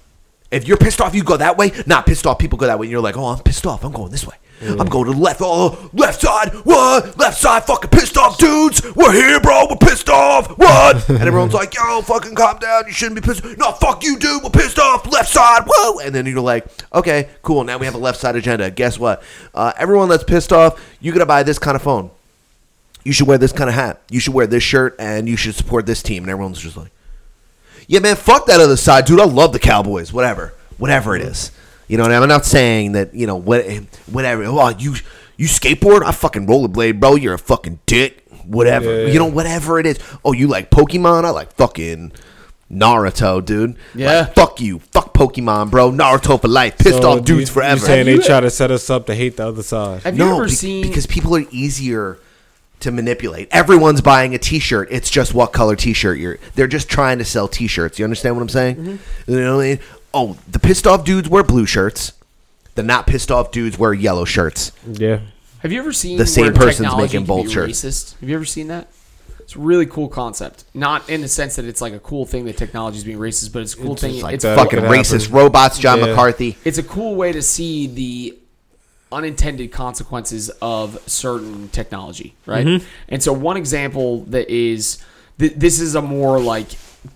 If 0.51 0.66
you're 0.66 0.77
pissed 0.77 1.01
off, 1.01 1.14
you 1.14 1.22
go 1.22 1.36
that 1.36 1.56
way. 1.56 1.72
Not 1.86 2.06
pissed 2.06 2.27
off, 2.27 2.39
people 2.39 2.59
go 2.59 2.66
that 2.66 2.78
way. 2.78 2.86
And 2.86 2.90
you're 2.90 3.01
like, 3.01 3.16
oh, 3.16 3.27
I'm 3.27 3.39
pissed 3.40 3.66
off. 3.66 3.85
I'm 3.85 3.93
going 3.93 4.10
this 4.10 4.27
way. 4.27 4.36
I'm 4.62 4.89
going 4.89 5.06
to 5.06 5.12
the 5.12 5.18
left. 5.18 5.40
Oh, 5.43 5.90
left 5.94 6.20
side. 6.20 6.52
What? 6.64 7.18
Left 7.18 7.39
side. 7.39 7.64
Fucking 7.64 7.90
pissed 7.90 8.18
off 8.18 8.36
dudes. 8.36 8.82
We're 8.94 9.12
here, 9.12 9.40
bro. 9.40 9.68
We're 9.70 9.77
pissed 9.77 10.10
off. 10.10 10.59
What? 10.59 11.09
and 11.09 11.22
everyone's 11.22 11.55
like, 11.55 11.74
yo, 11.74 12.02
fucking 12.02 12.35
calm 12.35 12.59
down. 12.59 12.86
You 12.86 12.93
shouldn't 12.93 13.22
be 13.22 13.27
pissed. 13.27 13.43
No, 13.56 13.72
fuck 13.72 14.05
you, 14.05 14.18
dude. 14.18 14.43
We're 14.43 14.51
pissed 14.51 14.78
off. 14.78 15.10
Left 15.10 15.31
side. 15.31 15.62
Whoa. 15.66 16.01
And 16.01 16.14
then 16.14 16.27
you're 16.27 16.40
like, 16.40 16.66
okay, 16.93 17.31
cool. 17.40 17.64
Now 17.64 17.78
we 17.78 17.86
have 17.86 17.94
a 17.94 17.98
left 17.98 18.20
side 18.20 18.36
agenda. 18.36 18.70
Guess 18.70 18.98
what? 18.98 19.22
Uh, 19.55 19.72
everyone 19.78 20.10
that's 20.10 20.24
pissed 20.24 20.52
off, 20.52 20.78
you 21.01 21.12
got 21.12 21.20
to 21.20 21.27
buy 21.27 21.43
this 21.43 21.59
kind 21.59 21.74
of 21.74 21.82
phone. 21.82 22.10
You 23.02 23.14
should 23.14 23.27
wear 23.27 23.39
this 23.39 23.52
kind 23.52 23.70
of 23.70 23.74
hat. 23.74 24.02
You 24.10 24.20
should 24.20 24.35
wear 24.35 24.47
this 24.47 24.62
shirt, 24.62 24.94
and 24.98 25.27
you 25.27 25.36
should 25.36 25.55
support 25.55 25.86
this 25.86 26.02
team. 26.02 26.24
And 26.24 26.31
everyone's 26.31 26.60
just 26.60 26.77
like, 26.77 26.93
yeah, 27.91 27.99
man, 27.99 28.15
fuck 28.15 28.47
that 28.47 28.61
other 28.61 28.77
side, 28.77 29.05
dude. 29.05 29.19
I 29.19 29.25
love 29.25 29.53
the 29.53 29.59
Cowboys. 29.59 30.12
Whatever, 30.12 30.55
whatever 30.79 31.17
it 31.17 31.23
is. 31.23 31.51
You 31.89 31.97
know, 31.97 32.05
and 32.05 32.15
I'm 32.15 32.29
not 32.29 32.45
saying 32.47 32.93
that. 32.93 33.12
You 33.15 33.27
know, 33.27 33.35
what, 33.35 33.67
whatever. 34.07 34.45
Oh, 34.45 34.69
you 34.69 34.95
you 35.37 35.49
skateboard? 35.49 36.05
I 36.05 36.12
fucking 36.12 36.47
rollerblade, 36.47 37.01
bro. 37.01 37.17
You're 37.17 37.35
a 37.35 37.39
fucking 37.39 37.81
dick. 37.87 38.25
Whatever. 38.45 39.07
Yeah. 39.07 39.12
You 39.12 39.19
know, 39.19 39.27
whatever 39.27 39.81
it 39.81 39.87
is. 39.87 39.99
Oh, 40.25 40.33
you 40.33 40.47
like 40.47 40.71
Pokemon? 40.71 41.25
I 41.25 41.31
like 41.31 41.53
fucking 41.55 42.12
Naruto, 42.71 43.45
dude. 43.45 43.77
Yeah. 43.97 44.21
Like, 44.21 44.35
fuck 44.37 44.61
you. 44.61 44.79
Fuck 44.79 45.12
Pokemon, 45.12 45.73
bro. 45.73 45.91
Naruto 45.91 46.41
for 46.41 46.47
life. 46.47 46.79
Pissed 46.79 47.03
So 47.03 47.11
off 47.19 47.25
dudes 47.25 47.49
you, 47.51 47.55
forever. 47.55 47.81
You 47.81 47.87
saying 47.87 48.07
they 48.07 48.19
try 48.19 48.39
to 48.39 48.51
set 48.51 48.71
us 48.71 48.89
up 48.89 49.07
to 49.07 49.17
hate 49.17 49.37
the 49.37 49.49
other 49.49 49.65
side? 49.65 50.05
have 50.05 50.17
you 50.17 50.33
ever 50.33 50.45
be- 50.45 50.51
seen 50.53 50.87
because 50.87 51.09
people 51.09 51.35
are 51.35 51.45
easier 51.51 52.21
to 52.81 52.90
manipulate. 52.90 53.48
Everyone's 53.51 54.01
buying 54.01 54.35
a 54.35 54.39
T-shirt. 54.39 54.89
It's 54.90 55.11
just 55.11 55.35
what 55.35 55.52
color 55.52 55.77
T-shirt 55.77 56.19
you're. 56.19 56.39
They're 56.55 56.66
just 56.66 56.89
trying 56.89 57.19
to 57.19 57.24
sell 57.24 57.48
T-shirts. 57.48 57.98
You 57.98 58.05
understand 58.05 58.36
what 58.36 58.43
I'm 58.43 58.48
saying? 58.48 58.77
Mm-hmm. 58.77 59.32
You 59.32 59.40
know, 59.40 59.57
what 59.59 59.78
oh, 60.15 60.36
the 60.48 60.59
pissed 60.59 60.86
off 60.86 61.05
dudes 61.05 61.28
wear 61.28 61.43
blue 61.43 61.66
shirts. 61.66 62.12
The 62.74 62.82
not 62.82 63.07
pissed 63.07 63.31
off 63.31 63.51
dudes 63.51 63.78
wear 63.78 63.93
yellow 63.93 64.24
shirts. 64.24 64.73
Yeah. 64.86 65.20
have 65.61 65.73
you 65.73 65.78
ever 65.81 65.93
seen 65.93 66.19
The 66.19 66.27
same 66.27 66.44
where 66.47 66.52
person's 66.55 66.97
making 66.97 67.20
can 67.20 67.24
bold 67.27 67.51
shirts. 67.51 67.82
racist 67.85 68.19
have 68.20 68.28
you 68.28 68.35
ever 68.35 68.44
seen 68.44 68.69
that 68.69 68.89
It's 69.40 69.55
a 69.57 69.59
really 69.59 69.86
cool 69.86 70.09
concept. 70.09 70.65
Not 70.73 71.09
in 71.11 71.20
the 71.20 71.28
sense 71.28 71.57
that 71.57 71.65
it's 71.65 71.81
like 71.81 71.93
a 71.93 71.98
cool 71.98 72.24
thing 72.24 72.44
that 72.47 72.57
technology 72.57 72.98
is 72.98 73.05
being 73.05 73.19
racist, 73.19 73.52
but 73.52 73.62
it's 73.62 73.74
a 73.74 73.77
cool 73.77 73.93
It's 73.93 74.01
thing. 74.02 74.20
like 74.23 74.35
it's 74.36 74.44
fucking 74.44 74.70
could 74.70 74.82
happen. 74.85 74.98
racist 74.98 75.32
robots, 75.32 75.78
John 75.78 75.98
Yeah. 75.98 76.07
McCarthy. 76.07 76.57
it's 76.65 76.78
a 76.78 76.82
cool 76.82 77.16
way 77.16 77.32
to 77.32 77.43
see 77.43 77.86
the 77.89 78.39
unintended 79.12 79.73
consequences 79.73 80.51
of 80.62 80.99
certain 81.09 81.69
technology, 81.69 82.35
right? 82.47 82.66
Mm-hmm. 82.66 82.87
And 83.09 83.23
so 83.23 83.32
one 83.32 83.57
example 83.57 84.24
that 84.27 84.49
is 84.51 85.03
th- 85.39 85.55
this 85.57 85.81
is 85.81 85.95
a 85.95 86.03
more 86.03 86.39
like 86.41 86.69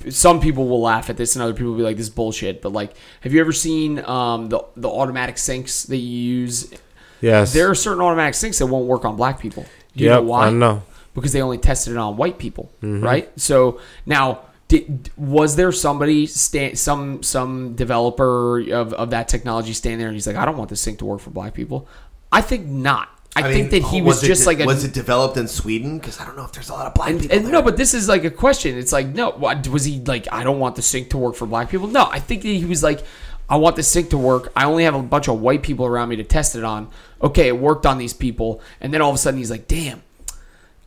some 0.08 0.40
people 0.40 0.66
will 0.66 0.80
laugh 0.80 1.10
at 1.10 1.16
this 1.16 1.36
and 1.36 1.42
other 1.42 1.52
people 1.52 1.70
will 1.72 1.76
be 1.78 1.82
like 1.84 1.96
this 1.96 2.06
is 2.06 2.10
bullshit, 2.14 2.62
but 2.62 2.72
like 2.72 2.94
have 3.20 3.32
you 3.32 3.40
ever 3.40 3.52
seen 3.52 3.98
um, 4.06 4.48
the 4.48 4.64
the 4.76 4.88
automatic 4.88 5.38
sinks 5.38 5.84
that 5.84 5.98
you 5.98 6.18
use? 6.40 6.72
Yes. 7.20 7.52
There 7.52 7.70
are 7.70 7.74
certain 7.74 8.02
automatic 8.02 8.34
sinks 8.34 8.58
that 8.58 8.66
won't 8.66 8.86
work 8.86 9.04
on 9.04 9.16
black 9.16 9.38
people. 9.38 9.64
Do 9.96 10.04
you 10.04 10.10
Yep, 10.10 10.20
know 10.20 10.28
why? 10.28 10.46
I 10.46 10.50
know. 10.50 10.82
Because 11.14 11.32
they 11.32 11.40
only 11.42 11.58
tested 11.58 11.92
it 11.92 11.96
on 11.96 12.16
white 12.16 12.38
people, 12.38 12.72
Mm-hmm. 12.82 13.04
right? 13.04 13.40
So 13.40 13.80
now, 14.04 14.40
did, 14.74 15.10
was 15.16 15.56
there 15.56 15.72
somebody, 15.72 16.26
sta- 16.26 16.74
some 16.74 17.22
some 17.22 17.74
developer 17.74 18.60
of, 18.72 18.92
of 18.92 19.10
that 19.10 19.28
technology 19.28 19.72
standing 19.72 19.98
there 19.98 20.08
and 20.08 20.16
he's 20.16 20.26
like, 20.26 20.36
I 20.36 20.44
don't 20.44 20.56
want 20.56 20.70
this 20.70 20.80
sink 20.80 20.98
to 20.98 21.04
work 21.04 21.20
for 21.20 21.30
black 21.30 21.54
people? 21.54 21.88
I 22.32 22.40
think 22.40 22.66
not. 22.66 23.08
I, 23.36 23.52
think 23.52 23.70
that 23.72 23.82
he 23.82 24.00
oh, 24.00 24.04
was, 24.04 24.22
it 24.22 24.28
just 24.28 24.42
de- 24.42 24.46
like 24.46 24.60
a 24.60 24.64
was 24.64 24.84
it 24.84 24.92
developed 24.92 25.36
in 25.36 25.48
Sweden? 25.48 25.98
Because 25.98 26.20
I 26.20 26.24
don't 26.24 26.36
know 26.36 26.44
if 26.44 26.52
there's 26.52 26.68
a 26.68 26.72
lot 26.72 26.86
of 26.86 26.94
black 26.94 27.18
people. 27.18 27.36
and 27.36 27.50
no, 27.50 27.62
but 27.62 27.76
this 27.76 27.92
is 27.92 28.08
like 28.08 28.24
a 28.24 28.30
question. 28.30 28.78
It's 28.78 28.92
like, 28.92 29.08
no, 29.08 29.30
what, 29.30 29.66
was 29.66 29.84
he 29.84 29.98
like? 30.00 30.28
I 30.30 30.44
don't 30.44 30.60
want 30.60 30.76
the 30.76 30.82
sink 30.82 31.10
to 31.10 31.18
work 31.18 31.34
for 31.34 31.46
black 31.46 31.68
people. 31.68 31.88
No, 31.88 32.06
I 32.08 32.20
think 32.20 32.42
that 32.42 32.48
he 32.48 32.64
was 32.64 32.84
like, 32.84 33.04
I 33.48 33.56
want 33.56 33.74
the 33.74 33.82
sink 33.82 34.10
to 34.10 34.18
work. 34.18 34.52
I 34.54 34.66
only 34.66 34.84
have 34.84 34.94
a 34.94 35.02
bunch 35.02 35.28
of 35.28 35.40
white 35.40 35.64
people 35.64 35.84
around 35.84 36.10
me 36.10 36.16
to 36.16 36.24
test 36.24 36.54
it 36.54 36.62
on. 36.62 36.90
Okay, 37.20 37.48
it 37.48 37.58
worked 37.58 37.86
on 37.86 37.98
these 37.98 38.12
people, 38.12 38.62
and 38.80 38.94
then 38.94 39.02
all 39.02 39.10
of 39.10 39.16
a 39.16 39.18
sudden 39.18 39.38
he's 39.38 39.50
like, 39.50 39.66
damn. 39.66 40.02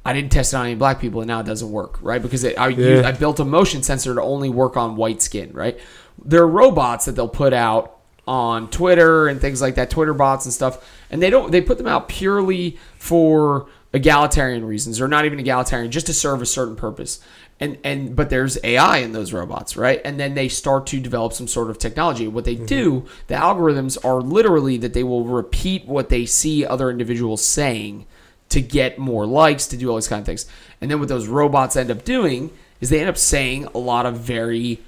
I 0.07 0.13
didn't 0.13 0.31
test 0.31 0.53
it 0.53 0.55
on 0.55 0.65
any 0.65 0.75
black 0.75 1.01
people, 1.01 1.19
and 1.19 1.27
now 1.27 1.41
it 1.41 1.45
doesn't 1.45 1.69
work, 1.69 1.99
right? 2.01 2.21
Because 2.21 2.45
it, 2.45 2.57
I, 2.57 2.69
Yeah. 2.69 3.05
I 3.05 3.11
built 3.11 3.41
a 3.41 3.45
motion 3.45 3.83
sensor 3.83 4.15
to 4.15 4.21
only 4.21 4.49
work 4.49 4.77
on 4.77 4.95
white 4.95 5.21
skin, 5.21 5.51
right? 5.51 5.77
There 6.23 6.41
are 6.41 6.47
robots 6.47 7.03
that 7.05 7.17
they'll 7.17 7.27
put 7.27 7.51
out 7.51 7.97
on 8.25 8.69
Twitter 8.69 9.27
and 9.27 9.41
things 9.41 9.61
like 9.61 9.75
that, 9.75 9.89
Twitter 9.89 10.13
bots 10.13 10.45
and 10.45 10.53
stuff, 10.53 10.89
and 11.11 11.21
they 11.21 11.29
don't 11.29 11.51
they 11.51 11.59
put 11.59 11.77
them 11.77 11.87
out 11.87 12.07
purely 12.07 12.77
for 12.97 13.67
egalitarian 13.91 14.63
reasons, 14.63 15.01
or 15.01 15.09
not 15.09 15.25
even 15.25 15.41
egalitarian, 15.41 15.91
just 15.91 16.05
to 16.05 16.13
serve 16.13 16.41
a 16.41 16.45
certain 16.45 16.77
purpose. 16.77 17.19
And 17.59 17.77
and 17.83 18.15
but 18.15 18.29
there's 18.29 18.57
AI 18.63 18.99
in 18.99 19.11
those 19.11 19.33
robots, 19.33 19.75
right? 19.75 19.99
And 20.05 20.17
then 20.17 20.35
they 20.35 20.47
start 20.47 20.87
to 20.87 21.01
develop 21.01 21.33
some 21.33 21.49
sort 21.49 21.69
of 21.69 21.79
technology. 21.79 22.29
What 22.29 22.45
they 22.45 22.55
mm-hmm. 22.55 22.65
do, 22.65 23.05
the 23.27 23.35
algorithms 23.35 23.97
are 24.05 24.21
literally 24.21 24.77
that 24.77 24.93
they 24.93 25.03
will 25.03 25.25
repeat 25.25 25.85
what 25.85 26.07
they 26.07 26.25
see 26.25 26.65
other 26.65 26.89
individuals 26.89 27.43
saying 27.43 28.05
to 28.49 28.61
get 28.61 28.97
more 28.97 29.25
likes, 29.25 29.67
to 29.67 29.77
do 29.77 29.89
all 29.89 29.95
these 29.95 30.07
kind 30.07 30.19
of 30.19 30.25
things. 30.25 30.45
And 30.81 30.89
then 30.89 30.99
what 30.99 31.09
those 31.09 31.27
robots 31.27 31.75
end 31.75 31.91
up 31.91 32.03
doing 32.03 32.51
is 32.79 32.89
they 32.89 32.99
end 32.99 33.09
up 33.09 33.17
saying 33.17 33.65
a 33.73 33.77
lot 33.77 34.05
of 34.05 34.17
very 34.17 34.79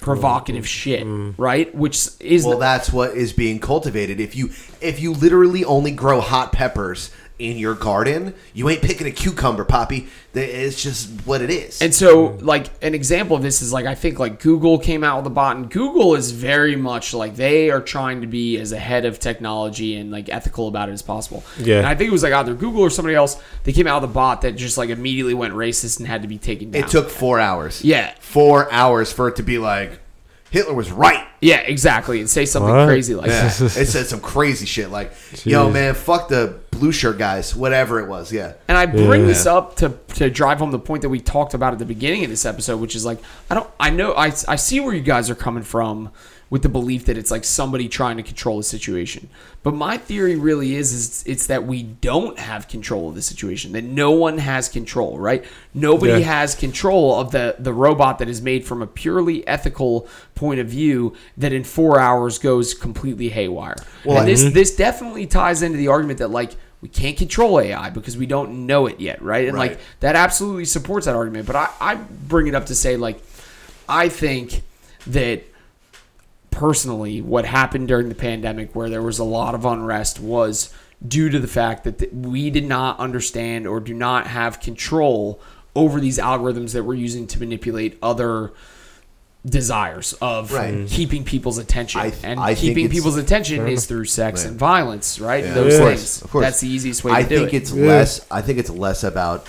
provocative 0.00 0.64
mm. 0.64 0.68
shit, 0.68 1.04
mm. 1.04 1.34
right? 1.38 1.74
Which 1.74 2.08
is 2.20 2.44
well, 2.44 2.58
that's 2.58 2.92
what 2.92 3.16
is 3.16 3.32
being 3.32 3.60
cultivated. 3.60 4.20
If 4.20 4.36
you 4.36 4.50
if 4.80 5.00
you 5.00 5.12
literally 5.12 5.64
only 5.64 5.92
grow 5.92 6.20
hot 6.20 6.52
peppers 6.52 7.10
in 7.38 7.56
your 7.58 7.74
garden, 7.74 8.32
you 8.52 8.68
ain't 8.68 8.80
picking 8.80 9.06
a 9.08 9.10
cucumber, 9.10 9.64
Poppy. 9.64 10.06
Th- 10.34 10.48
It's 10.48 10.80
just 10.80 11.10
what 11.26 11.42
it 11.42 11.50
is. 11.50 11.82
And 11.82 11.92
so, 11.92 12.38
like 12.40 12.70
an 12.80 12.94
example 12.94 13.36
of 13.36 13.42
this 13.42 13.60
is 13.60 13.72
like 13.72 13.86
I 13.86 13.96
think 13.96 14.20
like 14.20 14.40
Google 14.40 14.78
came 14.78 15.02
out 15.02 15.18
with 15.18 15.26
a 15.26 15.34
bot, 15.34 15.56
and 15.56 15.68
Google 15.68 16.14
is 16.14 16.30
very 16.30 16.76
much 16.76 17.12
like 17.12 17.34
they 17.34 17.70
are 17.70 17.80
trying 17.80 18.20
to 18.20 18.28
be 18.28 18.56
as 18.58 18.70
ahead 18.70 19.04
of 19.04 19.18
technology 19.18 19.96
and 19.96 20.12
like 20.12 20.28
ethical 20.28 20.68
about 20.68 20.88
it 20.88 20.92
as 20.92 21.02
possible. 21.02 21.42
Yeah. 21.58 21.78
And 21.78 21.86
I 21.86 21.94
think 21.96 22.08
it 22.08 22.12
was 22.12 22.22
like 22.22 22.32
either 22.32 22.54
Google 22.54 22.82
or 22.82 22.90
somebody 22.90 23.16
else. 23.16 23.40
They 23.64 23.72
came 23.72 23.86
out 23.88 24.02
with 24.02 24.10
a 24.10 24.14
bot 24.14 24.42
that 24.42 24.52
just 24.52 24.78
like 24.78 24.90
immediately 24.90 25.34
went 25.34 25.54
racist 25.54 25.98
and 25.98 26.06
had 26.06 26.22
to 26.22 26.28
be 26.28 26.38
taken 26.38 26.70
down. 26.70 26.84
it 26.84 26.88
took 26.88 27.10
four 27.10 27.40
hours. 27.40 27.84
Yeah. 27.84 28.14
four 28.20 28.72
hours 28.72 29.12
for 29.12 29.26
it 29.28 29.36
to 29.36 29.42
be 29.42 29.58
like 29.58 29.98
Hitler 30.54 30.72
was 30.74 30.90
right. 30.92 31.26
yeah, 31.40 31.56
exactly, 31.58 32.20
and 32.20 32.30
say 32.30 32.46
something 32.46 32.72
What? 32.72 32.86
crazy 32.86 33.14
like 33.14 33.26
Yeah, 33.26 33.48
that. 33.48 33.76
it 33.76 33.86
said 33.86 34.06
some 34.06 34.20
crazy 34.20 34.66
shit 34.66 34.88
like, 34.90 35.12
"Yo, 35.44 35.68
Jeez. 35.68 35.72
man, 35.72 35.94
fuck 35.94 36.28
the 36.28 36.54
blue 36.70 36.92
shirt 36.92 37.18
guys, 37.18 37.54
whatever 37.56 37.98
it 38.00 38.08
was." 38.08 38.32
Yeah, 38.32 38.52
And 38.68 38.78
I 38.78 38.86
bring 38.86 39.22
Yeah. 39.22 39.26
this 39.26 39.44
up 39.46 39.74
to 39.76 39.94
to 40.14 40.30
drive 40.30 40.58
home 40.60 40.70
the 40.70 40.78
point 40.78 41.02
that 41.02 41.08
we 41.08 41.18
talked 41.20 41.54
about 41.54 41.72
at 41.72 41.80
the 41.80 41.84
beginning 41.84 42.22
of 42.24 42.30
this 42.30 42.46
episode, 42.46 42.78
which 42.80 42.94
is 42.94 43.04
like 43.04 43.18
I 43.50 43.54
don't 43.56 43.68
I 43.80 43.90
know 43.90 44.12
I 44.14 44.26
I 44.48 44.54
see 44.56 44.78
where 44.80 44.94
you 44.94 45.00
guys 45.02 45.28
are 45.28 45.34
coming 45.34 45.64
from 45.64 46.10
with 46.50 46.62
the 46.62 46.68
belief 46.68 47.06
that 47.06 47.16
it's 47.16 47.30
like 47.30 47.42
somebody 47.44 47.88
trying 47.88 48.16
to 48.16 48.22
control 48.22 48.58
the 48.58 48.62
situation. 48.62 49.28
But 49.62 49.74
my 49.74 49.96
theory 49.98 50.36
really 50.36 50.76
is 50.76 50.92
is 50.92 51.24
it's 51.26 51.46
that 51.46 51.66
we 51.66 51.82
don't 51.82 52.38
have 52.38 52.68
control 52.68 53.08
of 53.08 53.14
the 53.14 53.22
situation. 53.22 53.72
That 53.72 53.84
no 53.84 54.10
one 54.12 54.38
has 54.38 54.68
control, 54.68 55.18
right? 55.18 55.44
Nobody 55.72 56.12
Yeah. 56.20 56.40
has 56.40 56.54
control 56.54 57.18
of 57.18 57.30
the 57.32 57.56
the 57.58 57.72
robot 57.72 58.18
that 58.18 58.28
is 58.28 58.40
made 58.42 58.64
from 58.64 58.82
a 58.82 58.86
purely 58.86 59.46
ethical 59.48 60.06
point 60.34 60.60
of 60.60 60.68
view 60.68 61.14
that 61.38 61.52
in 61.52 61.64
4 61.64 61.98
hours 61.98 62.38
goes 62.38 62.74
completely 62.74 63.30
haywire. 63.30 63.76
and 64.04 64.28
this 64.28 64.44
this 64.52 64.76
definitely 64.76 65.26
ties 65.26 65.62
into 65.62 65.78
the 65.78 65.88
argument 65.88 66.18
that 66.18 66.30
like 66.30 66.52
we 66.82 66.88
can't 66.90 67.16
control 67.16 67.58
AI 67.60 67.88
because 67.88 68.14
we 68.18 68.26
don't 68.26 68.66
know 68.66 68.86
it 68.86 69.00
yet, 69.00 69.22
right? 69.22 69.48
And 69.48 69.56
Right. 69.56 69.70
like 69.70 69.80
that 70.00 70.16
absolutely 70.16 70.66
supports 70.66 71.06
that 71.06 71.16
argument. 71.16 71.46
But 71.46 71.56
I, 71.56 71.68
I 71.80 71.94
bring 71.94 72.46
it 72.46 72.54
up 72.54 72.66
to 72.66 72.74
say 72.74 72.98
like 72.98 73.22
I 73.88 74.10
think 74.10 74.62
that 75.06 75.42
personally 76.54 77.20
what 77.20 77.44
happened 77.44 77.88
during 77.88 78.08
the 78.08 78.14
pandemic 78.14 78.74
where 78.74 78.88
there 78.88 79.02
was 79.02 79.18
a 79.18 79.24
lot 79.24 79.54
of 79.54 79.64
unrest 79.64 80.20
was 80.20 80.72
due 81.06 81.28
to 81.28 81.38
the 81.38 81.48
fact 81.48 81.84
that 81.84 82.14
we 82.14 82.48
did 82.50 82.64
not 82.64 82.98
understand 82.98 83.66
or 83.66 83.80
do 83.80 83.92
not 83.92 84.26
have 84.28 84.60
control 84.60 85.40
over 85.76 86.00
these 86.00 86.18
algorithms 86.18 86.72
that 86.72 86.84
we're 86.84 86.94
using 86.94 87.26
to 87.26 87.38
manipulate 87.40 87.98
other 88.02 88.52
desires 89.44 90.14
of 90.22 90.52
Right. 90.52 90.72
Mm-hmm. 90.72 90.86
keeping 90.86 91.24
people's 91.24 91.58
attention 91.58 92.00
I 92.00 92.10
th- 92.10 92.24
and 92.24 92.40
I 92.40 92.54
keeping 92.54 92.88
people's 92.88 93.18
attention 93.18 93.68
is 93.68 93.84
through 93.84 94.06
sex 94.06 94.42
Right. 94.42 94.50
and 94.50 94.58
violence 94.58 95.20
right 95.20 95.44
Yeah, 95.44 95.52
those 95.54 95.74
of 95.74 95.80
course, 95.80 95.90
things 95.98 96.22
of 96.22 96.30
course. 96.30 96.44
that's 96.44 96.60
the 96.60 96.68
easiest 96.68 97.04
way 97.04 97.12
I 97.12 97.22
to 97.24 97.28
do 97.28 97.36
think 97.40 97.52
it 97.52 97.56
it's 97.58 97.72
less. 97.72 98.24
I 98.30 98.40
think 98.40 98.58
it's 98.58 98.70
less 98.70 99.04
about 99.04 99.46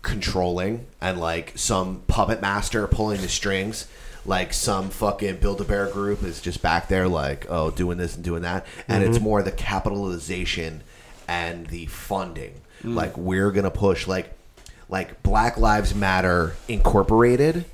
controlling 0.00 0.86
and 1.00 1.20
like 1.20 1.52
some 1.54 2.02
puppet 2.08 2.40
master 2.40 2.86
pulling 2.88 3.20
the 3.20 3.28
strings. 3.28 3.86
Like 4.24 4.52
some 4.52 4.90
fucking 4.90 5.36
Build 5.36 5.60
a 5.60 5.64
Bear 5.64 5.88
group 5.88 6.22
is 6.22 6.40
just 6.40 6.62
back 6.62 6.88
there, 6.88 7.08
like 7.08 7.46
oh, 7.48 7.70
doing 7.70 7.98
this 7.98 8.14
and 8.14 8.24
doing 8.24 8.42
that, 8.42 8.66
and 8.86 9.02
it's 9.02 9.16
mm-hmm. 9.16 9.24
more 9.24 9.42
the 9.42 9.50
capitalization 9.50 10.82
and 11.26 11.66
the 11.66 11.86
funding. 11.86 12.60
Mm. 12.84 12.94
Like 12.94 13.16
we're 13.16 13.50
gonna 13.50 13.70
push 13.70 14.06
like 14.06 14.32
like 14.88 15.22
Black 15.22 15.56
Lives 15.56 15.94
Matter 15.94 16.54
Incorporated, 16.68 17.64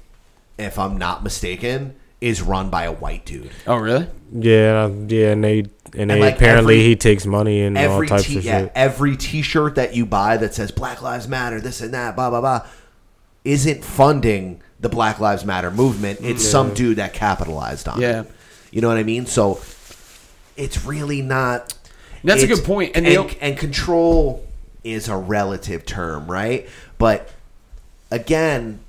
if 0.57 0.79
I'm 0.79 0.97
not 0.97 1.23
mistaken, 1.23 1.97
is 2.21 2.41
run 2.41 2.71
by 2.71 2.85
a 2.85 2.93
white 2.93 3.27
dude. 3.27 3.51
oh 3.67 3.77
really 3.77 4.07
Yeah, 4.33 4.89
yeah, 4.89 5.33
and 5.33 5.45
they 5.45 5.65
and, 5.97 6.11
they 6.11 6.21
like, 6.21 6.37
apparently 6.37 6.75
every- 6.75 6.89
he 6.89 6.97
takes 6.97 7.27
money 7.27 7.63
and 7.63 7.77
all 7.77 8.05
types 8.05 8.27
t- 8.27 8.39
of 8.39 8.45
yeah, 8.45 8.61
shit. 8.63 8.73
every 8.75 9.17
T-shirt 9.17 9.75
that 9.77 9.95
you 9.95 10.05
buy 10.07 10.37
that 10.37 10.55
says 10.55 10.71
Black 10.71 11.03
Lives 11.03 11.29
Matter, 11.29 11.61
this 11.61 11.81
and 11.81 11.95
that, 11.95 12.15
blah 12.17 12.31
blah 12.31 12.41
blah, 12.41 12.67
isn't 13.45 13.85
funding 13.85 14.63
the 14.81 14.89
Black 14.89 15.19
Lives 15.21 15.45
Matter 15.45 15.71
movement. 15.71 16.21
It's 16.23 16.45
some 16.45 16.75
dude 16.75 16.99
that 16.99 17.13
capitalized 17.13 17.89
on 17.89 18.01
Yeah. 18.01 18.21
it. 18.23 18.31
You 18.71 18.81
know 18.81 18.89
what 18.89 18.97
I 18.99 19.03
mean? 19.03 19.27
So 19.27 19.61
it's 20.57 20.85
really 20.85 21.23
not. 21.23 21.75
That's 22.25 22.43
a 22.43 22.45
it's- 22.45 22.59
good 22.59 22.67
point, 22.67 22.93
and 22.95 23.07
And, 23.07 23.37
and, 23.41 23.57
control 23.57 24.45
is 24.85 25.09
a 25.09 25.17
relative 25.17 25.85
term, 25.87 26.31
right? 26.31 26.69
But 26.99 27.29
again, 28.11 28.81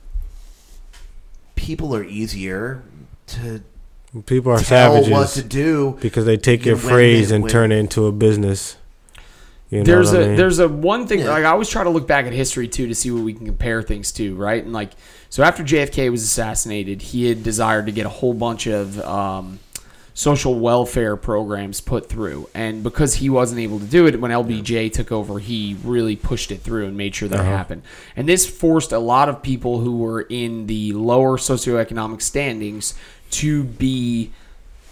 people 1.55 1.95
are 1.95 2.03
easier 2.03 2.81
to 3.27 3.61
People 4.25 4.51
are 4.51 4.57
tell 4.59 4.93
savages 4.95 5.09
what 5.11 5.29
to 5.29 5.43
do 5.43 5.97
because 6.01 6.25
they 6.25 6.37
take 6.37 6.65
your 6.65 6.77
phrase 6.77 7.29
and 7.31 7.43
when- 7.43 7.51
turn 7.51 7.71
it 7.71 7.77
into 7.77 8.07
a 8.07 8.11
business. 8.11 8.75
You 9.69 9.79
know 9.79 9.83
there's 9.85 10.11
what 10.11 10.21
a 10.21 10.23
I 10.23 10.27
mean? 10.29 10.35
there's 10.37 10.57
a 10.57 10.67
one 10.67 11.05
thing 11.05 11.19
Yeah. 11.19 11.29
like 11.29 11.43
I 11.45 11.49
always 11.49 11.69
try 11.69 11.83
to 11.83 11.91
look 11.91 12.07
back 12.07 12.25
at 12.25 12.33
history 12.33 12.67
too 12.67 12.87
to 12.87 12.95
see 12.95 13.11
what 13.11 13.21
we 13.23 13.33
can 13.33 13.45
compare 13.45 13.83
things 13.83 14.11
to, 14.13 14.35
right? 14.35 14.63
And 14.63 14.73
like 14.73 14.91
so 15.29 15.43
after 15.43 15.63
JFK 15.63 16.09
was 16.11 16.23
assassinated, 16.23 17.01
he 17.01 17.29
had 17.29 17.43
desired 17.43 17.85
to 17.85 17.91
get 17.91 18.05
a 18.05 18.09
whole 18.09 18.33
bunch 18.33 18.65
of 18.67 18.99
um, 19.01 19.59
social 20.13 20.59
welfare 20.59 21.15
programs 21.15 21.79
put 21.81 22.09
through, 22.09 22.49
and 22.53 22.83
because 22.83 23.15
he 23.15 23.29
wasn't 23.29 23.59
able 23.61 23.79
to 23.79 23.85
do 23.85 24.05
it 24.07 24.19
when 24.19 24.31
LBJ 24.31 24.91
took 24.91 25.11
over, 25.11 25.39
he 25.39 25.77
really 25.83 26.15
pushed 26.15 26.51
it 26.51 26.61
through 26.61 26.85
and 26.87 26.97
made 26.97 27.15
sure 27.15 27.29
that 27.29 27.39
Uh-huh. 27.39 27.49
happened. 27.49 27.83
And 28.17 28.27
this 28.27 28.45
forced 28.49 28.91
a 28.91 28.99
lot 28.99 29.29
of 29.29 29.41
people 29.41 29.79
who 29.79 29.97
were 29.97 30.21
in 30.21 30.67
the 30.67 30.91
lower 30.93 31.37
socioeconomic 31.37 32.21
standings 32.21 32.93
to 33.31 33.63
be 33.63 34.31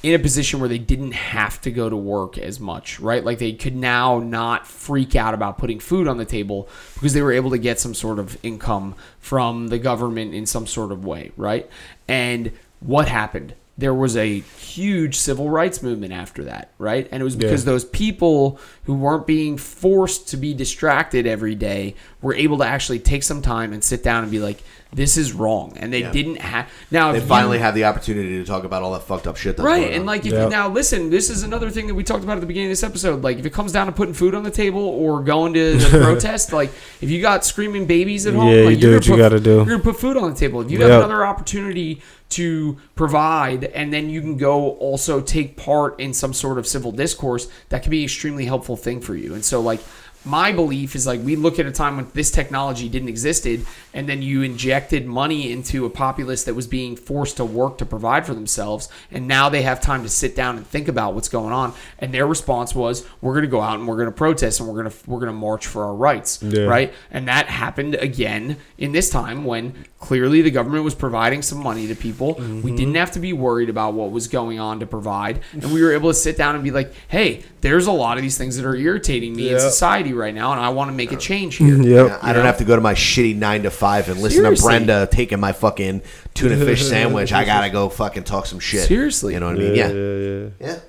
in 0.03 0.13
a 0.13 0.19
position 0.19 0.59
where 0.59 0.69
they 0.69 0.77
didn't 0.77 1.13
have 1.13 1.59
to 1.61 1.71
go 1.71 1.89
to 1.89 1.95
work 1.97 2.37
as 2.37 2.59
much, 2.59 2.99
right? 2.99 3.23
Like 3.25 3.39
they 3.39 3.53
could 3.53 3.75
now 3.75 4.19
not 4.19 4.67
freak 4.67 5.15
out 5.15 5.33
about 5.33 5.57
putting 5.57 5.79
food 5.79 6.07
on 6.07 6.17
the 6.17 6.25
table 6.25 6.69
because 6.93 7.13
they 7.13 7.21
were 7.21 7.31
able 7.33 7.49
to 7.49 7.57
get 7.57 7.79
some 7.79 7.93
sort 7.95 8.19
of 8.19 8.37
income 8.43 8.95
from 9.19 9.67
the 9.69 9.79
government 9.79 10.33
in 10.33 10.45
some 10.45 10.67
sort 10.67 10.91
of 10.91 11.03
way, 11.03 11.31
right? 11.35 11.69
And 12.07 12.51
what 12.79 13.07
happened? 13.07 13.53
there 13.79 13.93
was 13.93 14.17
a 14.17 14.39
huge 14.39 15.15
civil 15.15 15.51
rights 15.51 15.83
movement 15.83 16.11
after 16.11 16.45
that, 16.45 16.71
right? 16.79 17.07
And 17.11 17.21
it 17.21 17.23
was 17.23 17.35
Yeah. 17.35 17.41
because 17.41 17.63
those 17.63 17.85
people 17.85 18.59
who 18.85 18.95
weren't 18.95 19.27
being 19.27 19.55
forced 19.55 20.27
to 20.29 20.37
be 20.37 20.55
distracted 20.55 21.27
every 21.27 21.53
day 21.53 21.93
were 22.19 22.33
able 22.33 22.57
to 22.57 22.63
actually 22.65 22.97
take 22.97 23.21
some 23.21 23.39
time 23.43 23.73
and 23.73 23.83
sit 23.83 24.01
down 24.01 24.23
and 24.23 24.31
be 24.31 24.39
like, 24.39 24.63
"This 24.93 25.17
is 25.17 25.33
wrong," 25.33 25.73
and 25.77 25.91
they 25.91 25.99
Yeah. 26.01 26.11
didn't 26.11 26.37
have. 26.41 26.67
Now, 26.91 27.11
They 27.11 27.17
if 27.19 27.23
you- 27.25 27.29
finally 27.29 27.59
have 27.59 27.75
the 27.75 27.85
opportunity 27.85 28.37
to 28.37 28.45
talk 28.45 28.63
about 28.63 28.83
all 28.83 28.93
that 28.93 29.03
fucked 29.03 29.27
up 29.27 29.35
shit. 29.37 29.57
That's 29.57 29.65
Right, 29.65 29.81
going 29.81 29.93
and 29.93 30.01
on. 30.01 30.05
like 30.07 30.25
if 30.25 30.33
you 30.33 30.49
now 30.49 30.69
listen, 30.69 31.09
this 31.09 31.29
is 31.29 31.43
another 31.43 31.69
thing 31.69 31.87
that 31.87 31.95
we 31.95 32.03
talked 32.03 32.23
about 32.23 32.37
at 32.37 32.41
the 32.41 32.45
beginning 32.47 32.69
of 32.69 32.71
this 32.71 32.83
episode. 32.83 33.23
Like 33.23 33.37
if 33.39 33.45
it 33.45 33.53
comes 33.53 33.71
down 33.71 33.87
to 33.87 33.91
putting 33.91 34.13
food 34.13 34.33
on 34.35 34.43
the 34.43 34.51
table 34.51 34.81
or 34.81 35.21
going 35.21 35.53
to 35.55 35.77
the 35.77 35.99
protest, 36.03 36.53
like 36.53 36.71
if 37.01 37.09
you 37.09 37.21
got 37.21 37.45
screaming 37.45 37.85
babies 37.85 38.25
at 38.25 38.33
home, 38.33 38.47
Yeah, 38.49 38.61
like 38.63 38.71
you 38.71 38.77
do 38.77 38.87
you're 38.89 38.95
what 38.97 39.07
you 39.07 39.17
gotta 39.17 39.39
do. 39.39 39.55
You're 39.55 39.65
gonna 39.65 39.79
put 39.79 39.99
food 39.99 40.17
on 40.17 40.31
the 40.33 40.37
table. 40.39 40.61
If 40.61 40.71
you 40.71 40.79
have 40.79 40.89
Yep. 40.89 40.99
another 41.03 41.25
opportunity 41.25 42.01
to 42.29 42.75
provide, 42.95 43.65
and 43.73 43.93
then 43.93 44.09
you 44.09 44.19
can 44.21 44.35
go 44.35 44.71
also 44.71 45.21
take 45.21 45.55
part 45.55 45.97
in 45.99 46.13
some 46.13 46.33
sort 46.33 46.57
of 46.57 46.67
civil 46.67 46.91
discourse, 46.91 47.47
that 47.69 47.83
can 47.83 47.89
be 47.91 47.99
an 47.99 48.03
extremely 48.03 48.45
helpful 48.45 48.75
thing 48.75 48.99
for 48.99 49.15
you. 49.15 49.33
And 49.33 49.43
so 49.45 49.59
like. 49.61 49.79
My 50.27 50.51
belief 50.51 50.95
is 50.95 51.07
like 51.07 51.21
we 51.21 51.35
look 51.35 51.57
at 51.59 51.65
a 51.65 51.71
time 51.71 51.95
when 51.95 52.07
this 52.13 52.31
technology 52.31 52.89
didn't 52.89 53.09
existed, 53.09 53.65
and 53.93 54.07
then 54.07 54.21
you 54.21 54.41
injected 54.41 55.05
money 55.05 55.51
into 55.51 55.85
a 55.85 55.89
populace 55.89 56.43
that 56.43 56.53
was 56.53 56.67
being 56.67 56.95
forced 56.95 57.37
to 57.37 57.45
work 57.45 57.77
to 57.77 57.85
provide 57.85 58.25
for 58.25 58.33
themselves, 58.33 58.89
and 59.11 59.27
now 59.27 59.49
they 59.49 59.61
have 59.61 59.79
time 59.79 60.03
to 60.03 60.09
sit 60.09 60.35
down 60.35 60.57
and 60.57 60.67
think 60.67 60.87
about 60.87 61.13
what's 61.13 61.29
going 61.29 61.53
on. 61.53 61.73
And 61.99 62.13
their 62.13 62.27
response 62.27 62.75
was, 62.75 63.05
"We're 63.21 63.33
going 63.33 63.45
to 63.45 63.51
go 63.51 63.61
out 63.61 63.79
and 63.79 63.87
we're 63.87 63.95
going 63.95 64.07
to 64.07 64.11
protest 64.11 64.59
and 64.59 64.67
we're 64.67 64.83
going 64.83 64.91
to 64.91 65.09
we're 65.09 65.19
going 65.19 65.31
to 65.31 65.37
march 65.37 65.65
for 65.65 65.85
our 65.85 65.95
rights." 65.95 66.43
Yeah. 66.43 66.63
Right? 66.63 66.93
And 67.09 67.27
that 67.27 67.47
happened 67.47 67.95
again 67.95 68.57
in 68.77 68.91
this 68.91 69.09
time 69.09 69.45
when 69.45 69.85
clearly 69.99 70.41
the 70.41 70.51
government 70.51 70.83
was 70.83 70.93
providing 70.93 71.41
some 71.41 71.63
money 71.63 71.87
to 71.87 71.95
people. 71.95 72.35
Mm-hmm. 72.35 72.61
We 72.61 72.75
didn't 72.75 72.95
have 72.95 73.11
to 73.11 73.19
be 73.19 73.33
worried 73.33 73.69
about 73.69 73.93
what 73.93 74.11
was 74.11 74.27
going 74.27 74.59
on 74.59 74.79
to 74.81 74.85
provide, 74.85 75.39
and 75.53 75.71
we 75.71 75.81
were 75.81 75.93
able 75.93 76.09
to 76.09 76.13
sit 76.13 76.37
down 76.37 76.55
and 76.55 76.63
be 76.63 76.71
like, 76.71 76.93
"Hey, 77.07 77.43
there's 77.61 77.87
a 77.87 77.91
lot 77.91 78.17
of 78.17 78.23
these 78.23 78.37
things 78.37 78.57
that 78.57 78.65
are 78.65 78.75
irritating 78.75 79.35
me 79.35 79.49
in 79.49 79.59
society 79.59 80.13
right 80.17 80.33
now, 80.35 80.51
and 80.51 80.59
I 80.59 80.69
want 80.69 80.89
to 80.89 80.95
make 80.95 81.11
a 81.11 81.15
change 81.17 81.55
here." 81.55 81.75
Mm, 81.75 81.85
yeah, 81.85 82.19
I 82.21 82.33
don't 82.33 82.45
have 82.45 82.57
to 82.57 82.65
go 82.65 82.75
to 82.75 82.81
my 82.81 82.93
shitty 82.93 83.35
nine 83.35 83.63
to 83.63 83.71
five 83.71 84.09
and 84.09 84.19
listen 84.21 84.41
Seriously. 84.41 84.63
to 84.63 84.67
Brenda 84.67 85.07
taking 85.11 85.39
my 85.39 85.53
fucking 85.53 86.01
tuna 86.33 86.57
fish 86.57 86.83
sandwich. 86.89 87.31
I 87.31 87.45
gotta 87.45 87.69
go 87.69 87.87
fucking 87.89 88.23
talk 88.23 88.45
some 88.45 88.59
shit. 88.59 88.87
Seriously. 88.87 89.33
you 89.33 89.39
know 89.39 89.47
what 89.47 89.55
I 89.55 89.59
mean? 89.59 89.75
Yeah, 89.75 89.89
yeah, 89.89 90.15
yeah. 90.15 90.49
yeah. 90.59 90.79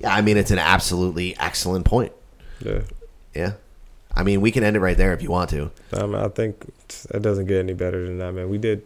Yeah, 0.00 0.14
I 0.14 0.20
mean 0.20 0.36
it's 0.36 0.50
an 0.50 0.58
absolutely 0.58 1.36
excellent 1.38 1.86
point. 1.86 2.12
Yeah. 2.64 2.80
Yeah, 3.34 3.52
I 4.14 4.22
mean 4.22 4.40
we 4.40 4.50
can 4.50 4.62
end 4.64 4.76
it 4.76 4.80
right 4.80 4.96
there 4.96 5.12
if 5.14 5.22
you 5.22 5.30
want 5.30 5.50
to. 5.50 5.70
I, 5.92 6.04
I 6.24 6.28
think 6.28 6.56
it 7.10 7.22
doesn't 7.22 7.46
get 7.46 7.58
any 7.58 7.72
better 7.74 8.04
than 8.04 8.18
that, 8.18 8.32
man. 8.32 8.48
We 8.48 8.58
did. 8.58 8.82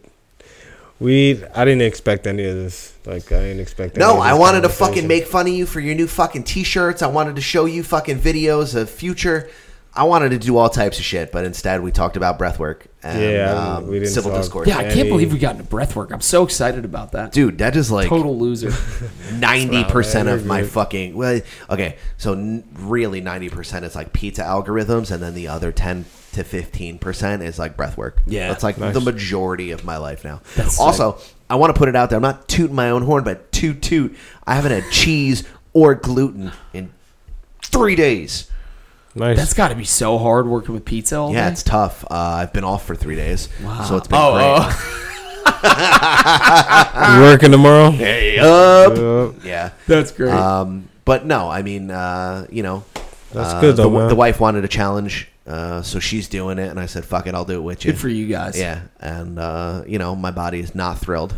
We 0.99 1.41
I 1.55 1.63
didn't 1.65 1.83
expect 1.83 2.27
any 2.27 2.45
of 2.45 2.55
this. 2.55 2.93
Like 3.05 3.31
I 3.31 3.39
didn't 3.41 3.61
expect. 3.61 3.95
any 3.97 4.05
No, 4.05 4.15
of 4.15 4.19
I 4.19 4.33
wanted 4.33 4.61
to 4.61 4.69
fucking 4.69 5.07
make 5.07 5.27
fun 5.27 5.47
of 5.47 5.53
you 5.53 5.65
for 5.65 5.79
your 5.79 5.95
new 5.95 6.07
fucking 6.07 6.43
t-shirts. 6.43 7.01
I 7.01 7.07
wanted 7.07 7.35
to 7.37 7.41
show 7.41 7.65
you 7.65 7.83
fucking 7.83 8.19
videos 8.19 8.75
of 8.75 8.89
future. 8.89 9.49
I 9.93 10.03
wanted 10.03 10.29
to 10.29 10.37
do 10.37 10.55
all 10.57 10.69
types 10.69 10.99
of 10.99 11.03
shit, 11.05 11.31
but 11.31 11.45
instead 11.45 11.81
we 11.81 11.91
talked 11.91 12.15
about 12.15 12.37
breathwork 12.37 12.81
and 13.01 13.19
Yeah, 13.21 13.75
um, 13.77 13.87
we 13.87 13.99
didn't 13.99 14.13
civil 14.13 14.31
talk 14.31 14.41
discourse. 14.41 14.67
Yeah, 14.67 14.77
I 14.77 14.83
can't 14.93 15.09
believe 15.09 15.33
we 15.33 15.39
got 15.39 15.55
into 15.55 15.67
breathwork. 15.67 16.11
I'm 16.11 16.21
so 16.21 16.43
excited 16.43 16.85
about 16.85 17.13
that. 17.13 17.31
Dude, 17.31 17.57
that 17.57 17.75
is 17.75 17.91
like 17.91 18.07
total 18.07 18.37
loser. 18.37 18.71
ninety 19.33 19.83
percent 19.85 20.29
of 20.29 20.45
my 20.45 20.61
good. 20.61 20.69
fucking 20.69 21.15
well, 21.15 21.41
okay. 21.69 21.97
So 22.17 22.33
n- 22.33 22.63
really, 22.73 23.19
ninety 23.19 23.49
percent 23.49 23.83
is 23.83 23.95
like 23.95 24.13
pizza 24.13 24.43
algorithms, 24.43 25.11
and 25.11 25.21
then 25.23 25.33
the 25.33 25.47
other 25.47 25.71
ten 25.71 26.05
to 26.33 26.43
fifteen 26.43 26.99
percent 26.99 27.41
is 27.41 27.57
like 27.57 27.75
breath 27.75 27.97
work. 27.97 28.21
Yeah. 28.27 28.49
that's 28.49 28.63
like 28.63 28.77
Nice. 28.77 28.93
the 28.93 29.01
majority 29.01 29.71
of 29.71 29.83
my 29.83 29.97
life 29.97 30.23
now. 30.23 30.41
That's 30.55 30.79
also, 30.79 31.17
I 31.49 31.55
want 31.55 31.73
to 31.73 31.77
put 31.79 31.89
it 31.89 31.95
out 31.95 32.09
there. 32.11 32.17
I'm 32.17 32.21
not 32.23 32.47
tooting 32.47 32.75
my 32.75 32.91
own 32.91 33.01
horn, 33.01 33.23
but 33.23 33.51
toot 33.51 33.81
toot. 33.81 34.15
I 34.45 34.53
haven't 34.55 34.71
had 34.71 34.91
cheese 34.91 35.43
or 35.73 35.95
gluten 35.95 36.51
in 36.73 36.91
three 37.63 37.95
days. 37.95 38.49
Nice. 39.19 39.37
That's 39.37 39.53
got 39.53 39.67
to 39.69 39.75
be 39.75 39.83
so 39.83 40.17
hard 40.17 40.47
working 40.47 40.73
with 40.73 40.85
pizza 40.85 41.17
all 41.17 41.33
Yeah, 41.33 41.45
day. 41.47 41.51
it's 41.51 41.63
tough. 41.63 42.03
Uh, 42.09 42.13
I've 42.15 42.53
been 42.53 42.63
off 42.63 42.85
for 42.85 42.95
three 42.95 43.15
days, 43.15 43.49
Wow. 43.63 43.83
so 43.83 43.97
it's 43.97 44.07
been 44.07 44.17
Oh, 44.21 44.63
great. 44.63 44.95
You 45.59 47.21
working 47.21 47.51
tomorrow? 47.51 47.91
Hey 47.91 48.37
up. 48.39 48.95
Yup. 48.97 49.43
Yeah, 49.43 49.71
That's 49.87 50.11
great. 50.11 50.31
Um, 50.33 50.87
but 51.05 51.25
no, 51.25 51.49
I 51.49 51.61
mean, 51.63 51.91
uh, 51.91 52.45
you 52.51 52.63
know, 52.63 52.83
That's 53.33 53.53
uh, 53.53 53.61
good 53.61 53.75
though, 53.75 53.89
the, 53.89 53.97
man. 53.99 54.07
the 54.09 54.15
wife 54.15 54.39
wanted 54.39 54.63
a 54.63 54.67
challenge, 54.67 55.27
uh, 55.47 55.81
so 55.81 55.99
she's 55.99 56.27
doing 56.27 56.59
it, 56.59 56.69
and 56.69 56.79
I 56.79 56.85
said, 56.85 57.03
"Fuck 57.05 57.27
it, 57.27 57.33
I'll 57.35 57.45
do 57.45 57.55
it 57.55 57.63
with 57.63 57.83
you." 57.85 57.91
Good 57.91 57.99
for 57.99 58.09
you 58.09 58.27
guys. 58.27 58.57
Yeah, 58.59 58.81
and 58.99 59.39
uh, 59.39 59.83
you 59.87 59.97
know, 59.99 60.15
my 60.15 60.31
body 60.31 60.59
is 60.59 60.75
not 60.75 60.99
thrilled. 60.99 61.35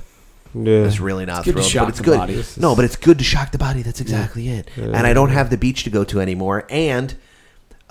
Yeah. 0.54 0.84
It's 0.84 1.00
really 1.00 1.26
not 1.26 1.40
It's 1.40 1.46
good 1.46 1.52
to 1.56 1.62
thrilled, 1.62 1.72
shock 1.72 1.84
but 1.86 1.90
it's 1.90 1.98
the 2.00 2.04
good. 2.04 2.18
body. 2.18 2.44
No, 2.58 2.76
but 2.76 2.84
it's 2.86 2.98
good 2.98 3.18
to 3.20 3.24
shock 3.24 3.52
the 3.54 3.58
body. 3.58 3.82
That's 3.84 4.02
exactly 4.02 4.50
it. 4.50 4.68
And 4.76 5.08
I 5.08 5.14
don't 5.14 5.30
have 5.30 5.50
the 5.50 5.58
beach 5.58 5.86
to 5.86 5.90
go 5.90 6.04
to 6.04 6.20
anymore. 6.20 6.66
And 6.70 7.16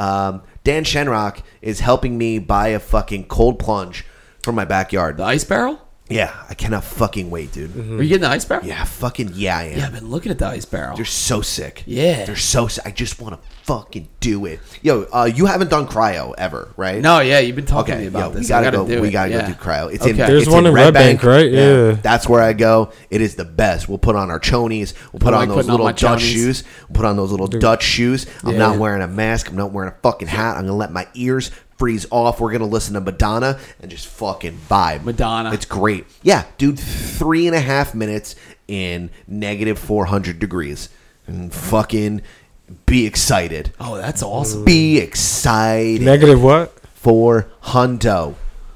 um, 0.01 0.43
Dan 0.65 0.85
Shenrock 0.85 1.43
is 1.61 1.81
helping 1.81 2.17
me 2.17 2.39
buy 2.39 2.69
a 2.69 2.81
fucking 2.81 3.27
cold 3.27 3.59
plunge 3.59 4.07
from 4.43 4.55
my 4.55 4.65
backyard. 4.65 5.19
The 5.19 5.25
ice 5.25 5.45
barrel? 5.45 5.90
Yeah, 6.11 6.35
I 6.49 6.55
cannot 6.55 6.83
fucking 6.85 7.31
wait, 7.31 7.53
dude. 7.53 7.75
Are 7.77 8.03
you 8.03 8.09
getting 8.09 8.23
the 8.23 8.29
ice 8.29 8.45
barrel? 8.45 8.67
Yeah, 8.67 8.85
fucking 8.85 9.31
yeah, 9.35 9.57
I 9.59 9.63
am. 9.65 9.79
Yeah, 9.79 9.87
I've 9.87 9.93
been 9.93 10.09
looking 10.11 10.33
at 10.33 10.39
the 10.39 10.47
ice 10.47 10.65
barrel. 10.65 10.97
They're 10.97 11.05
so 11.05 11.41
sick. 11.41 11.85
Yeah. 11.87 12.25
They're 12.25 12.35
so 12.37 12.67
sick. 12.67 12.85
I 12.85 12.91
just 12.91 13.21
want 13.21 13.41
to 13.41 13.49
fucking 13.63 14.09
do 14.19 14.45
it. 14.47 14.59
Yo, 14.83 15.03
uh, 15.13 15.31
you 15.33 15.47
haven't 15.47 15.71
done 15.71 15.87
cryo 15.87 16.35
ever, 16.37 16.69
right? 16.77 17.01
No, 17.01 17.21
yeah, 17.21 17.39
you've 17.39 17.55
been 17.55 17.65
talking 17.65 17.95
Okay, 17.95 18.05
to 18.07 18.11
me 18.11 18.19
about 18.19 18.33
yo, 18.35 18.39
this. 18.41 18.43
we 18.43 18.49
gotta 18.49 18.67
I 18.67 18.71
gotta 18.73 18.77
go. 18.79 18.89
do 18.89 19.03
we 19.03 19.09
it. 19.09 19.11
gotta 19.13 19.31
yeah. 19.31 19.41
go 19.43 19.47
do 19.47 19.55
cryo. 19.55 19.93
It's 19.93 20.03
Okay. 20.03 20.11
in. 20.11 20.17
There's 20.17 20.43
it's 20.43 20.51
one 20.53 20.67
in 20.67 20.75
Red 20.75 20.93
Bank, 20.95 21.23
right? 21.23 21.51
Yeah. 21.51 21.93
that's 21.93 22.29
where 22.29 22.43
I 22.43 22.55
go. 22.55 22.91
It 23.11 23.21
is 23.21 23.37
the 23.37 23.45
best. 23.45 23.89
We'll 23.89 23.99
put 23.99 24.17
on 24.17 24.31
our 24.31 24.41
chonies. 24.41 24.95
We'll 25.13 25.21
put 25.21 25.33
I 25.33 25.43
on 25.43 25.49
those 25.49 25.57
putting 25.59 25.71
on 25.71 25.75
little 25.75 25.87
my 25.87 25.93
Dutch 25.93 26.23
chonies. 26.23 26.33
shoes. 26.33 26.65
We'll 26.89 26.97
put 26.97 27.05
on 27.05 27.17
those 27.17 27.31
little 27.31 27.47
Dutch 27.47 27.85
shoes. 27.85 28.27
I'm 28.43 28.53
Yeah. 28.55 28.59
not 28.59 28.79
wearing 28.79 29.03
a 29.03 29.07
mask. 29.09 29.49
I'm 29.49 29.57
not 29.57 29.71
wearing 29.73 29.93
a 29.93 29.97
fucking 30.03 30.27
hat. 30.29 30.57
I'm 30.57 30.63
gonna 30.63 30.75
let 30.77 30.93
my 30.93 31.07
ears 31.15 31.53
freeze 31.81 32.07
off. 32.11 32.41
We're 32.41 32.53
gonna 32.53 32.67
listen 32.67 32.93
to 32.93 33.01
Madonna 33.01 33.59
and 33.81 33.91
just 33.91 34.07
fucking 34.07 34.59
vibe. 34.69 35.03
Madonna. 35.03 35.51
It's 35.55 35.65
great. 35.65 36.05
Yeah, 36.23 36.45
dude. 36.59 36.79
Three 36.79 37.47
and 37.47 37.57
a 37.57 37.61
half 37.61 37.95
minutes 37.95 38.37
in 38.69 39.11
negative 39.27 39.79
400 39.79 40.39
degrees, 40.39 40.91
and 41.27 41.53
fucking 41.53 42.21
be 42.85 43.07
excited. 43.07 43.73
Oh, 43.81 43.97
that's 43.97 44.23
awesome. 44.23 44.67
Be 44.67 44.99
excited 44.99 46.03
Negative 46.03 46.41
what? 46.43 46.79
for 46.95 47.49
hundo. 47.63 48.35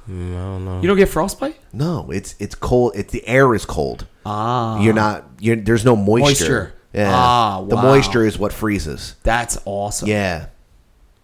Mm, 0.09 0.35
I 0.35 0.39
don't 0.39 0.65
know. 0.65 0.81
You 0.81 0.89
don't 0.89 0.97
get 0.97 1.11
frostbite? 1.11 1.59
No, 1.75 2.11
it's 2.11 2.35
it's 2.39 2.55
cold. 2.55 2.93
It's 2.95 3.13
the 3.13 3.27
air 3.29 3.55
is 3.55 3.67
cold. 3.67 4.07
Ah. 4.25 4.81
You're 4.81 4.95
not. 4.95 5.25
You're 5.41 5.57
there's 5.57 5.85
no 5.85 5.95
moisture. 5.95 6.25
Moisture. 6.25 6.75
Yeah. 6.95 7.13
Ah, 7.15 7.63
The 7.69 7.77
moisture 7.77 8.25
is 8.25 8.39
what 8.39 8.53
freezes. 8.53 9.17
That's 9.25 9.59
awesome. 9.67 10.09
Yeah. 10.09 10.47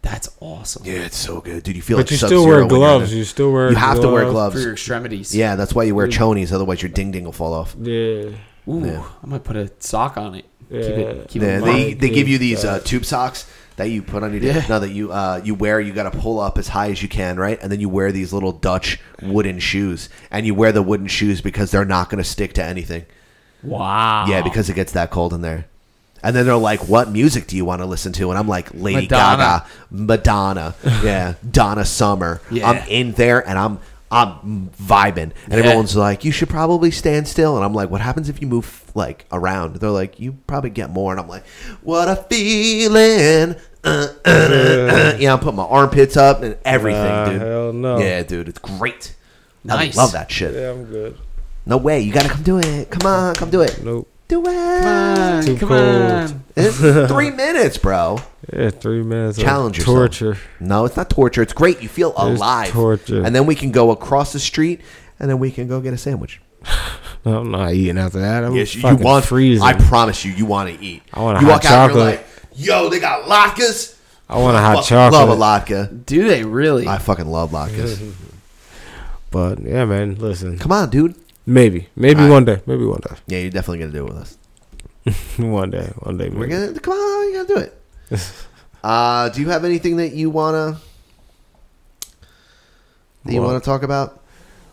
That's 0.03 0.31
awesome. 0.41 0.83
Yeah, 0.87 1.01
it's 1.05 1.17
so 1.17 1.41
good, 1.43 1.63
dude. 1.63 1.77
You 1.77 1.83
feel 1.83 1.99
But 1.99 2.07
like 2.07 2.11
you 2.13 2.17
still 2.17 2.47
wear 2.47 2.61
when 2.61 2.71
you're 2.71 2.79
in 2.79 2.81
gloves. 2.99 3.15
You 3.15 3.25
still 3.25 3.53
wear 3.53 3.71
You 3.71 3.77
have 3.77 4.01
to 4.01 4.09
wear 4.09 4.23
gloves. 4.23 4.33
gloves 4.33 4.55
For 4.55 4.61
your 4.61 4.73
extremities. 4.73 5.35
Yeah, 5.35 5.57
that's 5.57 5.75
why 5.75 5.83
you 5.85 5.95
wear 5.95 6.09
chonies. 6.09 6.53
Otherwise, 6.53 6.81
your 6.83 6.89
ding 6.91 7.11
ding 7.11 7.25
will 7.25 7.33
fall 7.33 7.53
off. 7.53 7.77
Yeah. 7.79 8.31
Ooh, 8.69 8.85
Yeah. 8.85 9.03
I 9.23 9.27
might 9.27 9.45
put 9.45 9.57
a 9.57 9.71
sock 9.79 10.17
on 10.17 10.35
it. 10.37 10.47
Keep 10.71 10.81
Yeah. 10.81 10.87
it. 10.89 11.29
Keep 11.29 11.43
Yeah, 11.43 11.59
it 11.59 11.65
they 11.65 11.95
they 11.95 12.09
give 12.11 12.29
you 12.29 12.39
these 12.39 12.65
uh, 12.65 12.79
tube 12.83 13.05
socks 13.05 13.45
that 13.77 13.91
you 13.91 14.03
put 14.03 14.23
on 14.23 14.33
your 14.33 14.43
Yeah. 14.43 14.65
no 14.69 14.79
that 14.79 14.91
you 14.91 15.13
uh, 15.13 15.41
you 15.45 15.55
wear. 15.55 15.81
You 15.81 15.93
got 15.93 16.11
to 16.11 16.19
pull 16.19 16.41
up 16.41 16.57
as 16.59 16.69
high 16.69 16.91
as 16.91 17.03
you 17.03 17.09
can, 17.09 17.39
right? 17.39 17.59
And 17.61 17.71
then 17.71 17.81
you 17.81 17.89
wear 17.89 18.11
these 18.13 18.33
little 18.33 18.53
Dutch 18.53 18.99
wooden 19.21 19.59
shoes, 19.59 20.09
and 20.31 20.47
you 20.47 20.55
wear 20.55 20.73
the 20.73 20.83
wooden 20.83 21.09
shoes 21.09 21.41
because 21.43 21.71
they're 21.73 21.85
not 21.85 22.09
going 22.09 22.23
to 22.23 22.29
stick 22.29 22.53
to 22.55 22.65
anything. 22.65 23.05
Wow. 23.63 24.25
Yeah, 24.29 24.41
because 24.43 24.71
it 24.71 24.75
gets 24.75 24.93
that 24.93 25.11
cold 25.11 25.35
in 25.35 25.43
there. 25.43 25.67
And 26.23 26.35
then 26.37 26.45
they're 26.47 26.57
like, 26.57 26.81
"What 26.89 27.11
music 27.11 27.47
do 27.47 27.57
you 27.57 27.65
want 27.65 27.81
to 27.83 27.87
listen 27.87 28.13
to?" 28.15 28.31
And 28.31 28.39
I'm 28.39 28.49
like, 28.49 28.69
"Lady 28.75 29.03
Madonna. 29.03 29.37
Gaga, 29.37 29.67
Madonna, 29.91 30.75
yeah, 31.03 31.35
Donna 31.51 31.85
Summer." 31.85 32.41
Yeah. 32.51 32.69
I'm 32.71 32.89
in 32.89 33.13
there 33.13 33.47
and 33.49 33.59
I'm 33.59 33.79
I'm 34.13 34.71
vibing, 34.71 35.17
and 35.19 35.33
Yeah. 35.53 35.57
everyone's 35.59 35.95
like, 35.97 36.25
"You 36.25 36.33
should 36.33 36.49
probably 36.49 36.91
stand 36.91 37.29
still." 37.29 37.55
And 37.57 37.65
I'm 37.65 37.73
like, 37.73 37.91
"What 37.91 38.01
happens 38.01 38.29
if 38.29 38.41
you 38.43 38.49
move 38.49 38.91
like 38.95 39.25
around?" 39.31 39.77
They're 39.77 39.89
like, 39.91 40.19
"You 40.19 40.33
probably 40.47 40.71
get 40.71 40.91
more." 40.91 41.13
And 41.13 41.21
I'm 41.21 41.29
like, 41.29 41.47
"What 41.83 42.09
a 42.09 42.17
feeling!" 42.17 43.55
Uh, 43.85 44.09
uh, 44.27 44.29
uh. 44.29 45.17
Yeah, 45.19 45.33
I'm 45.33 45.39
putting 45.39 45.57
my 45.57 45.65
armpits 45.65 46.17
up 46.17 46.43
and 46.43 46.59
everything, 46.65 47.31
dude. 47.33 47.41
hell 47.41 47.73
no. 47.73 47.99
Yeah, 47.99 48.23
dude, 48.25 48.49
it's 48.49 48.59
great. 48.59 49.15
Nice. 49.65 49.97
I 49.97 50.03
love 50.03 50.13
that 50.13 50.31
shit. 50.31 50.55
Yeah, 50.55 50.71
I'm 50.73 50.85
good. 50.85 51.17
No 51.65 51.77
way, 51.77 52.01
you 52.01 52.13
gotta 52.13 52.29
come 52.29 52.43
do 52.43 52.59
it. 52.59 52.91
Come 52.91 53.07
on, 53.07 53.35
come 53.37 53.49
do 53.49 53.61
it. 53.61 53.83
Nope. 53.85 54.10
Do 54.31 54.41
it. 54.41 54.45
Come 54.47 54.87
on. 55.25 55.45
Too 55.45 55.57
come 55.57 55.69
cold. 55.69 55.81
on. 55.81 56.45
It's 56.57 56.79
three 57.11 57.31
minutes, 57.31 57.77
bro. 57.79 58.19
Yeah, 58.53 58.71
three 58.71 59.03
minutes. 59.03 59.39
of 59.39 59.45
Challenge 59.45 59.77
yourself. 59.79 59.97
torture. 59.97 60.39
No, 60.61 60.85
it's 60.85 60.97
not 60.97 61.11
torture. 61.11 61.43
It's 61.43 61.53
great. 61.53 61.83
You 61.83 61.89
feel 61.89 62.11
It's 62.11 62.19
alive. 62.21 62.71
torture. 62.71 63.23
And 63.25 63.35
then 63.35 63.47
we 63.47 63.55
can 63.55 63.71
go 63.73 63.91
across 63.91 64.33
the 64.33 64.39
street, 64.41 64.81
and 65.19 65.29
then 65.29 65.39
we 65.39 65.51
can 65.51 65.69
go 65.69 65.81
get 65.81 65.93
a 65.93 65.99
sandwich. 65.99 66.41
No, 67.23 67.41
I'm 67.41 67.51
not 67.51 67.75
eating 67.75 67.99
after 67.99 68.19
that. 68.21 68.45
I'm 68.45 68.55
yes, 68.57 68.75
you 68.75 68.97
want. 68.97 69.27
freezing. 69.27 69.63
I 69.63 69.75
promise 69.75 70.25
you, 70.25 70.33
you 70.33 70.47
want 70.47 70.75
to 70.75 70.83
eat. 70.83 71.03
I 71.13 71.21
want 71.21 71.37
a 71.37 71.41
You 71.43 71.47
hot 71.49 71.53
walk 71.53 71.65
out, 71.67 71.91
and 71.91 71.95
you're 71.99 72.05
chocolate. 72.07 72.27
like, 72.49 72.59
"Yo, 72.59 72.89
they 72.89 72.99
got 72.99 73.25
latkes." 73.29 73.99
I 74.27 74.39
want 74.39 74.57
a 74.57 74.61
hot 74.61 74.77
Fucking 74.77 74.89
chocolate. 74.89 75.29
Love 75.29 75.39
a 75.39 75.43
latke. 75.43 76.07
Do 76.07 76.27
they 76.27 76.45
really? 76.45 76.89
I 76.89 76.97
fucking 76.97 77.27
love 77.27 77.51
latkes. 77.51 78.11
But 79.31 79.61
yeah, 79.63 79.85
man, 79.85 80.15
listen. 80.15 80.59
Come 80.59 80.73
on, 80.73 80.89
dude. 80.89 81.15
Maybe, 81.47 81.89
maybe 81.97 82.21
right. 82.21 82.31
one 82.31 82.45
day, 82.45 82.61
maybe 82.67 82.85
one 82.85 83.01
day, 83.01 83.17
Yeah, 83.27 83.39
you're 83.39 83.51
definitely 83.51 83.79
gonna 83.81 83.93
do 83.93 84.07
it 84.07 84.13
with 84.13 84.19
us. 84.19 84.39
one 85.39 85.71
day, 85.71 85.91
one 86.01 86.19
day. 86.19 86.29
We're 86.29 86.47
gonna 86.47 86.79
come 86.79 86.93
on. 86.95 87.33
You 87.33 87.47
gotta 87.47 87.55
do 87.55 87.61
it. 87.61 88.33
uh, 88.85 89.29
do 89.31 89.41
you 89.41 89.49
have 89.49 89.65
anything 89.65 89.97
that 89.97 90.13
you 90.13 90.31
wanna 90.31 90.79
that 93.25 93.33
you 93.33 93.43
want 93.43 93.63
to 93.63 93.67
talk 93.69 93.83
about? 93.83 94.23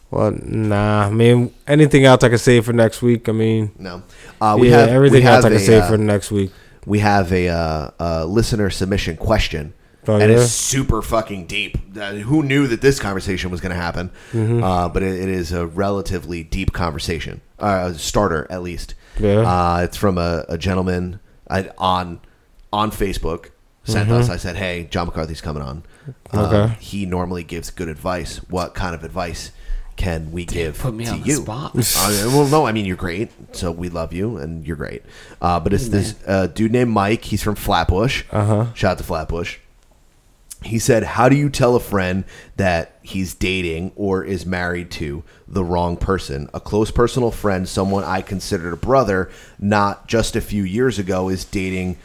Well, 0.10 0.32
nah. 0.32 1.08
I 1.08 1.10
mean, 1.10 1.54
anything 1.68 2.06
else 2.06 2.24
I 2.24 2.30
can 2.30 2.38
save 2.38 2.66
for 2.66 2.74
next 2.74 3.02
week? 3.02 3.28
I 3.28 3.34
mean, 3.34 3.72
No. 3.78 4.04
Uh, 4.40 4.58
we 4.60 4.70
yeah, 4.70 4.80
have 4.80 4.90
everything 4.90 5.24
we 5.24 5.28
else 5.28 5.44
have 5.44 5.46
I 5.46 5.56
can 5.56 5.58
a, 5.58 5.66
save 5.66 5.84
uh, 5.84 5.88
for 5.88 5.98
next 5.98 6.32
week. 6.32 6.52
We 6.86 7.00
have 7.00 7.34
a, 7.34 7.50
uh, 7.50 7.92
uh 8.00 8.26
listener 8.26 8.70
submission 8.70 9.18
question. 9.18 9.74
Oh, 10.08 10.16
and 10.20 10.32
yeah? 10.32 10.40
it's 10.40 10.52
super 10.52 11.02
fucking 11.02 11.48
deep. 11.48 11.78
Uh, 12.00 12.12
who 12.14 12.44
knew 12.44 12.68
that 12.68 12.82
this 12.82 13.00
conversation 13.00 13.52
was 13.52 13.60
going 13.62 13.72
to 13.76 13.82
happen? 13.82 14.12
Mhm. 14.32 14.64
Uh, 14.64 14.88
but 14.90 15.04
it, 15.04 15.20
it 15.20 15.30
is 15.30 15.52
a 15.52 15.66
relatively 15.68 16.44
deep 16.44 16.72
conversation, 16.74 17.42
uh, 17.60 17.94
starter 17.94 18.48
at 18.50 18.62
least. 18.64 18.94
Yeah. 19.20 19.40
Uh, 19.42 19.82
it's 19.84 19.98
from 19.98 20.18
a, 20.18 20.46
a 20.48 20.58
gentleman 20.58 21.20
I, 21.50 21.70
on 21.78 22.20
on 22.72 22.92
Facebook. 22.92 23.50
Sent 23.84 24.10
Mhm. 24.10 24.20
us. 24.20 24.30
I 24.30 24.36
said, 24.36 24.58
"Hey, 24.58 24.88
John 24.92 25.08
McCarthy's 25.08 25.40
coming 25.42 25.64
on. 25.64 25.84
Um, 26.32 26.40
Okay. 26.46 26.76
He 26.80 27.06
normally 27.06 27.44
gives 27.44 27.70
good 27.70 27.88
advice. 27.88 28.38
What 28.50 28.76
kind 28.76 28.94
of 28.94 29.04
advice 29.06 29.52
can 29.96 30.32
we 30.34 30.44
give 30.46 30.78
put 30.78 30.94
me 30.94 31.06
to 31.06 31.12
on 31.12 31.22
the 31.22 31.28
you?" 31.28 31.36
spot. 31.38 31.72
Uh, 31.74 32.30
well, 32.34 32.46
no, 32.48 32.66
I 32.68 32.74
mean 32.74 32.86
you're 32.86 32.98
great, 32.98 33.32
so 33.54 33.72
we 33.72 33.88
love 33.88 34.12
you 34.12 34.36
and 34.38 34.68
you're 34.68 34.76
great. 34.76 35.04
Uh, 35.42 35.60
but 35.62 35.72
it's 35.74 35.88
this 35.88 36.16
uh, 36.28 36.48
dude 36.48 36.74
named 36.74 36.92
Mike. 36.92 37.24
He's 37.24 37.42
from 37.42 37.56
Flatbush. 37.56 38.24
Uh-huh. 38.32 38.66
Shout 38.74 38.92
out 38.92 38.98
to 38.98 39.04
Flatbush. 39.06 39.58
He 40.64 40.80
said, 40.80 41.04
How 41.04 41.30
do 41.30 41.36
you 41.36 41.50
tell 41.50 41.76
a 41.76 41.80
friend 41.80 42.24
that 42.56 42.98
he's 43.04 43.34
dating 43.34 43.92
or 43.96 44.24
is 44.24 44.46
married 44.46 44.90
to 44.92 45.24
the 45.48 45.64
wrong 45.64 45.98
person? 45.98 46.50
A 46.54 46.60
close 46.60 46.92
personal 46.92 47.32
friend, 47.32 47.68
someone 47.70 48.04
I 48.04 48.22
considered 48.22 48.74
a 48.74 48.78
brother, 48.78 49.30
not 49.60 50.08
just 50.08 50.36
a 50.36 50.42
few 50.42 50.64
years 50.64 50.98
ago, 50.98 51.30
is 51.30 51.46
dating 51.46 51.98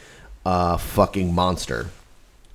a 0.45 0.77
fucking 0.77 1.33
monster. 1.33 1.87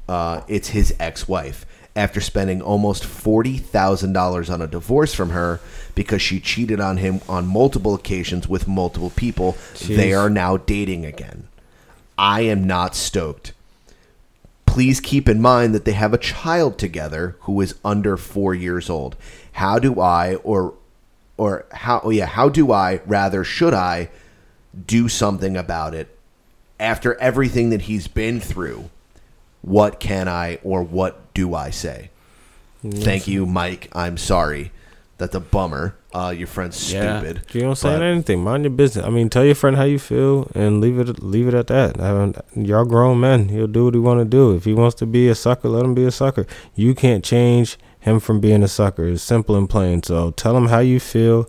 Uh, 0.09 0.43
it's 0.49 0.69
his 0.69 0.95
ex 0.99 1.27
wife. 1.29 1.67
After 1.97 2.21
spending 2.21 2.63
almost 2.63 3.03
$40,000 3.03 4.53
on 4.53 4.63
a 4.63 4.69
divorce 4.69 5.15
from 5.15 5.31
her 5.31 5.59
because 5.97 6.23
she 6.23 6.39
cheated 6.39 6.79
on 6.79 6.99
him 6.99 7.21
on 7.29 7.45
multiple 7.45 7.93
occasions 7.93 8.47
with 8.47 8.69
multiple 8.69 9.11
people, 9.11 9.57
they 9.97 10.13
are 10.13 10.31
now 10.31 10.57
dating 10.59 11.05
again. 11.05 11.49
I 12.17 12.43
am 12.43 12.69
not 12.69 12.95
stoked. 12.95 13.53
Please 14.69 15.01
keep 15.01 15.29
in 15.29 15.41
mind 15.41 15.75
that 15.75 15.85
they 15.85 15.93
have 15.93 16.15
a 16.15 16.19
child 16.19 16.79
together 16.79 17.37
who 17.41 17.61
is 17.61 17.75
under 17.85 18.17
four 18.17 18.55
years 18.55 18.89
old. 18.89 19.17
How 19.53 19.79
do 19.79 20.01
I, 20.01 20.37
or, 20.37 20.75
or 21.37 21.67
how? 21.73 22.01
Oh 22.05 22.11
yeah, 22.11 22.27
how 22.27 22.49
do 22.49 22.71
I? 22.71 23.01
Rather, 23.07 23.43
should 23.43 23.75
I 23.75 24.11
do 24.87 25.09
something 25.09 25.57
about 25.57 25.95
it 25.95 26.17
after 26.79 27.15
everything 27.17 27.71
that 27.71 27.83
he's 27.83 28.07
been 28.07 28.41
through? 28.41 28.91
What 29.63 29.99
can 29.99 30.29
I, 30.29 30.61
or 30.63 30.83
what 30.83 31.35
do 31.35 31.55
I 31.55 31.71
say? 31.71 32.11
Mm-hmm. 32.85 33.01
Thank 33.01 33.27
you, 33.27 33.47
Mike. 33.47 33.89
I'm 33.93 34.17
sorry. 34.17 34.71
That's 35.17 35.35
a 35.35 35.41
bummer. 35.41 35.97
Uh, 36.15 36.35
your 36.37 36.47
friend's 36.47 36.77
stupid. 36.77 37.43
You 37.53 37.61
don't 37.61 37.77
say 37.77 37.95
anything. 37.95 38.43
Mind 38.43 38.65
your 38.65 38.71
business. 38.71 39.05
I 39.05 39.11
mean, 39.11 39.29
tell 39.29 39.45
your 39.45 39.55
friend 39.55 39.77
how 39.77 39.85
you 39.85 39.99
feel 39.99 40.51
and 40.55 40.81
leave 40.81 40.99
it 40.99 41.23
leave 41.23 41.49
it 41.49 41.55
at 41.55 41.67
that. 41.67 42.01
I 42.01 42.13
mean, 42.15 42.35
y'all 42.55 42.87
grown 42.87 43.21
men. 43.21 43.51
He'll 43.51 43.67
do 43.67 43.85
what 43.85 43.95
he 43.95 44.01
want 44.01 44.21
to 44.21 44.25
do. 44.25 44.57
If 44.57 44.65
he 44.65 44.73
wants 44.73 44.95
to 44.97 45.07
be 45.07 45.29
a 45.29 45.35
sucker, 45.35 45.69
let 45.69 45.85
him 45.85 45.95
be 45.95 46.05
a 46.05 46.11
sucker. 46.11 46.47
You 46.75 46.95
can't 46.95 47.23
change 47.23 47.77
him 48.01 48.21
from 48.21 48.41
being 48.41 48.63
a 48.63 48.69
sucker. 48.69 49.07
It's 49.07 49.23
simple 49.23 49.55
and 49.55 49.69
plain. 49.69 50.03
So 50.03 50.31
tell 50.31 50.57
him 50.57 50.69
how 50.69 50.79
you 50.79 50.99
feel. 50.99 51.47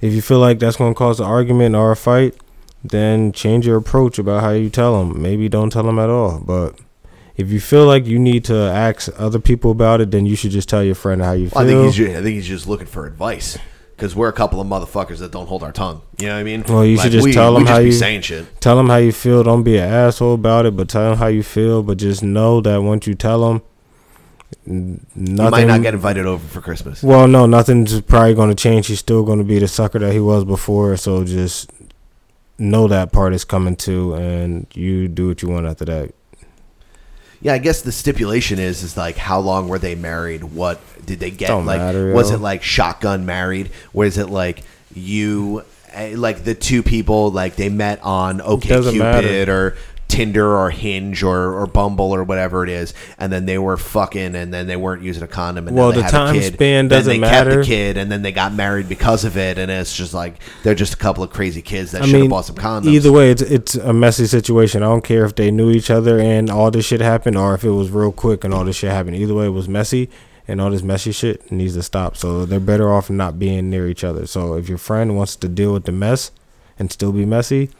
If 0.00 0.12
you 0.12 0.22
feel 0.22 0.38
like 0.38 0.60
that's 0.60 0.76
going 0.76 0.94
to 0.94 0.98
cause 0.98 1.18
an 1.18 1.26
argument 1.26 1.74
or 1.74 1.90
a 1.90 1.96
fight, 1.96 2.36
then 2.84 3.32
change 3.32 3.66
your 3.66 3.78
approach 3.78 4.18
about 4.18 4.42
how 4.42 4.50
you 4.50 4.70
tell 4.70 5.00
him. 5.00 5.20
Maybe 5.20 5.48
don't 5.48 5.70
tell 5.70 5.88
him 5.88 5.98
at 5.98 6.10
all. 6.10 6.38
But 6.40 6.78
if 7.36 7.50
you 7.50 7.60
feel 7.60 7.86
like 7.86 8.06
you 8.06 8.18
need 8.18 8.44
to 8.46 8.56
ask 8.56 9.08
other 9.18 9.38
people 9.38 9.70
about 9.70 10.00
it, 10.00 10.10
then 10.10 10.26
you 10.26 10.36
should 10.36 10.52
just 10.52 10.68
tell 10.68 10.84
your 10.84 10.94
friend 10.94 11.22
how 11.22 11.32
you 11.32 11.50
feel. 11.50 11.58
I 11.58 11.66
think 11.66 11.94
he's 11.94 12.08
I 12.08 12.14
think 12.22 12.34
he's 12.34 12.46
just 12.46 12.66
looking 12.66 12.86
for 12.86 13.06
advice 13.06 13.58
because 13.96 14.14
we're 14.14 14.28
a 14.28 14.32
couple 14.32 14.60
of 14.60 14.66
motherfuckers 14.66 15.18
that 15.18 15.32
don't 15.32 15.46
hold 15.46 15.62
our 15.62 15.72
tongue. 15.72 16.02
You 16.18 16.26
know 16.26 16.34
what 16.34 16.40
I 16.40 16.44
mean? 16.44 16.64
Well, 16.68 16.84
you 16.84 16.96
Like, 16.96 17.04
should 17.04 17.12
just 17.12 17.24
we, 17.24 17.32
tell 17.32 17.54
them 17.54 17.66
how 17.66 17.78
be 17.78 17.86
you 17.86 17.92
saying 17.92 18.22
shit. 18.22 18.60
Tell 18.60 18.76
them 18.76 18.88
how 18.88 18.96
you 18.96 19.12
feel. 19.12 19.42
Don't 19.42 19.62
be 19.62 19.78
an 19.78 19.88
asshole 19.88 20.34
about 20.34 20.66
it, 20.66 20.76
but 20.76 20.88
tell 20.88 21.10
them 21.10 21.18
how 21.18 21.26
you 21.26 21.42
feel. 21.42 21.82
But 21.82 21.98
just 21.98 22.22
know 22.22 22.60
that 22.60 22.82
once 22.82 23.06
you 23.06 23.14
tell 23.14 23.48
them, 23.48 23.62
nothing 24.66 25.06
You 25.16 25.50
might 25.50 25.66
not 25.66 25.82
get 25.82 25.94
invited 25.94 26.26
over 26.26 26.46
for 26.46 26.60
Christmas. 26.60 27.02
Well, 27.02 27.26
no, 27.26 27.46
nothing's 27.46 28.00
probably 28.02 28.34
going 28.34 28.50
to 28.50 28.54
change. 28.54 28.86
He's 28.86 29.00
still 29.00 29.24
going 29.24 29.38
to 29.38 29.44
be 29.44 29.58
the 29.58 29.68
sucker 29.68 29.98
that 29.98 30.12
he 30.12 30.20
was 30.20 30.44
before. 30.44 30.96
So 30.96 31.24
just 31.24 31.70
know 32.58 32.88
that 32.88 33.12
part 33.12 33.32
is 33.34 33.44
coming 33.44 33.76
too, 33.76 34.14
and 34.14 34.66
you 34.74 35.08
do 35.08 35.28
what 35.28 35.42
you 35.42 35.48
want 35.48 35.66
after 35.66 35.84
that. 35.86 36.14
Yeah, 37.40 37.52
I 37.54 37.58
guess 37.58 37.82
the 37.82 37.92
stipulation 37.92 38.58
is 38.58 38.82
is 38.82 38.96
like 38.96 39.16
how 39.16 39.40
long 39.40 39.68
were 39.68 39.78
they 39.78 39.94
married? 39.94 40.44
What 40.44 40.80
did 41.04 41.20
they 41.20 41.30
get? 41.30 41.48
Don't 41.48 41.66
like 41.66 41.78
matter, 41.80 42.12
was 42.12 42.30
yo. 42.30 42.36
it 42.36 42.40
like 42.40 42.62
shotgun 42.62 43.26
married? 43.26 43.70
Was 43.92 44.16
it 44.18 44.30
like 44.30 44.62
you 44.94 45.62
eh, 45.92 46.14
like 46.16 46.44
the 46.44 46.54
two 46.54 46.82
people 46.82 47.30
like 47.30 47.56
they 47.56 47.68
met 47.68 48.00
on 48.02 48.40
OK 48.40 48.68
Doesn't 48.68 48.92
Cupid 48.92 49.24
matter. 49.24 49.66
or 49.66 49.76
Tinder 50.14 50.56
or 50.56 50.70
Hinge 50.70 51.22
or, 51.22 51.52
or 51.60 51.66
Bumble 51.66 52.14
or 52.14 52.22
whatever 52.22 52.62
it 52.62 52.70
is, 52.70 52.94
and 53.18 53.32
then 53.32 53.46
they 53.46 53.58
were 53.58 53.76
fucking, 53.76 54.34
and 54.36 54.54
then 54.54 54.66
they 54.66 54.76
weren't 54.76 55.02
using 55.02 55.22
a 55.22 55.26
condom, 55.26 55.66
and 55.66 55.76
Well, 55.76 55.90
then 55.90 56.00
they 56.00 56.06
the 56.06 56.10
time 56.10 56.40
span 56.42 56.88
then 56.88 56.88
doesn't 56.88 57.20
they 57.20 57.26
kept 57.26 57.48
matter. 57.48 57.60
the 57.60 57.66
kid, 57.66 57.96
and 57.96 58.12
then 58.12 58.22
they 58.22 58.30
got 58.32 58.54
married 58.54 58.88
because 58.88 59.24
of 59.24 59.36
it, 59.36 59.58
and 59.58 59.70
it's 59.70 59.96
just 59.96 60.14
like 60.14 60.36
they're 60.62 60.74
just 60.74 60.94
a 60.94 60.96
couple 60.96 61.24
of 61.24 61.30
crazy 61.30 61.62
kids 61.62 61.90
that 61.92 62.02
I 62.02 62.06
should 62.06 62.20
have 62.20 62.30
bought 62.30 62.44
some 62.44 62.56
condoms. 62.56 62.86
either 62.92 63.10
way, 63.10 63.30
it's 63.30 63.42
it's 63.42 63.74
a 63.74 63.92
messy 63.92 64.26
situation. 64.26 64.82
I 64.82 64.86
don't 64.86 65.04
care 65.04 65.24
if 65.24 65.34
they 65.34 65.50
knew 65.50 65.70
each 65.70 65.90
other 65.90 66.20
and 66.20 66.48
all 66.50 66.70
this 66.70 66.86
shit 66.86 67.00
happened, 67.00 67.36
or 67.36 67.54
if 67.54 67.64
it 67.64 67.70
was 67.70 67.90
real 67.90 68.12
quick 68.12 68.44
and 68.44 68.54
all 68.54 68.64
this 68.64 68.76
shit 68.76 68.90
happened. 68.90 69.16
Either 69.16 69.34
way, 69.34 69.46
it 69.46 69.50
was 69.50 69.68
messy, 69.68 70.08
and 70.46 70.60
all 70.60 70.70
this 70.70 70.82
messy 70.82 71.10
shit 71.12 71.50
needs 71.50 71.74
to 71.74 71.82
stop. 71.82 72.16
So 72.16 72.44
they're 72.46 72.60
better 72.60 72.92
off 72.92 73.10
not 73.10 73.38
being 73.38 73.68
near 73.70 73.88
each 73.88 74.04
other. 74.04 74.26
So 74.26 74.54
if 74.54 74.68
your 74.68 74.78
friend 74.78 75.16
wants 75.16 75.34
to 75.36 75.48
deal 75.48 75.72
with 75.72 75.84
the 75.84 75.92
mess 75.92 76.30
and 76.78 76.92
still 76.92 77.12
be 77.12 77.24
messy, 77.24 77.70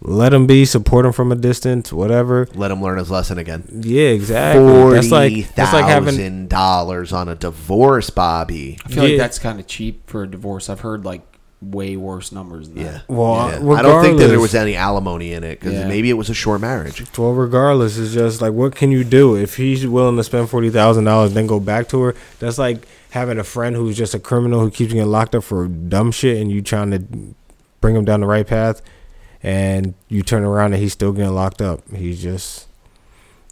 let 0.00 0.32
him 0.32 0.46
be. 0.46 0.64
Support 0.64 1.06
him 1.06 1.12
from 1.12 1.32
a 1.32 1.36
distance. 1.36 1.92
Whatever. 1.92 2.48
Let 2.54 2.70
him 2.70 2.82
learn 2.82 2.98
his 2.98 3.10
lesson 3.10 3.38
again. 3.38 3.64
Yeah, 3.82 4.08
exactly. 4.08 4.64
Forty 4.64 4.94
That's 4.96 5.10
like 5.10 5.54
that's 5.54 5.72
like 5.72 5.84
having 5.86 6.14
thousand 6.14 6.48
dollars 6.48 7.12
on 7.12 7.28
a 7.28 7.34
divorce, 7.34 8.10
Bobby. 8.10 8.78
I 8.84 8.88
feel 8.88 9.04
like 9.04 9.16
that's 9.16 9.38
kind 9.38 9.58
of 9.58 9.66
cheap 9.66 10.08
for 10.08 10.22
a 10.22 10.26
divorce. 10.30 10.68
I've 10.70 10.80
heard 10.80 11.04
like 11.04 11.22
way 11.60 11.96
worse 11.96 12.30
numbers 12.30 12.68
than 12.68 12.84
that. 12.84 13.08
Well, 13.08 13.48
Yeah. 13.50 13.58
Uh, 13.68 13.72
I 13.74 13.82
don't 13.82 14.04
think 14.04 14.18
that 14.20 14.28
there 14.28 14.38
was 14.38 14.54
any 14.54 14.76
alimony 14.76 15.32
in 15.32 15.42
it 15.42 15.58
because 15.58 15.72
Yeah. 15.72 15.88
maybe 15.88 16.08
it 16.08 16.12
was 16.14 16.30
a 16.30 16.34
short 16.34 16.60
marriage. 16.60 17.04
Well, 17.18 17.32
regardless, 17.32 17.98
it's 17.98 18.14
just 18.14 18.40
like 18.40 18.52
what 18.52 18.76
can 18.76 18.92
you 18.92 19.02
do 19.02 19.34
if 19.34 19.56
he's 19.56 19.84
willing 19.84 20.16
to 20.18 20.22
spend 20.22 20.48
forty 20.50 20.70
thousand 20.70 21.04
dollars, 21.04 21.34
then 21.34 21.48
go 21.48 21.58
back 21.58 21.88
to 21.88 22.00
her? 22.02 22.14
That's 22.38 22.58
like 22.58 22.86
having 23.10 23.38
a 23.40 23.44
friend 23.44 23.74
who's 23.74 23.96
just 23.96 24.14
a 24.14 24.20
criminal 24.20 24.60
who 24.60 24.70
keeps 24.70 24.92
getting 24.92 25.08
locked 25.10 25.34
up 25.34 25.42
for 25.42 25.66
dumb 25.66 26.12
shit, 26.12 26.40
and 26.40 26.52
you 26.52 26.62
trying 26.62 26.92
to 26.92 27.02
bring 27.80 27.96
him 27.96 28.04
down 28.04 28.20
the 28.20 28.26
right 28.26 28.46
path, 28.46 28.80
and 29.42 29.94
you 30.08 30.22
turn 30.22 30.42
around 30.44 30.72
and 30.74 30.82
he's 30.82 30.92
still 30.92 31.12
getting 31.12 31.34
locked 31.34 31.62
up. 31.62 31.80
He's 31.94 32.22
just, 32.22 32.66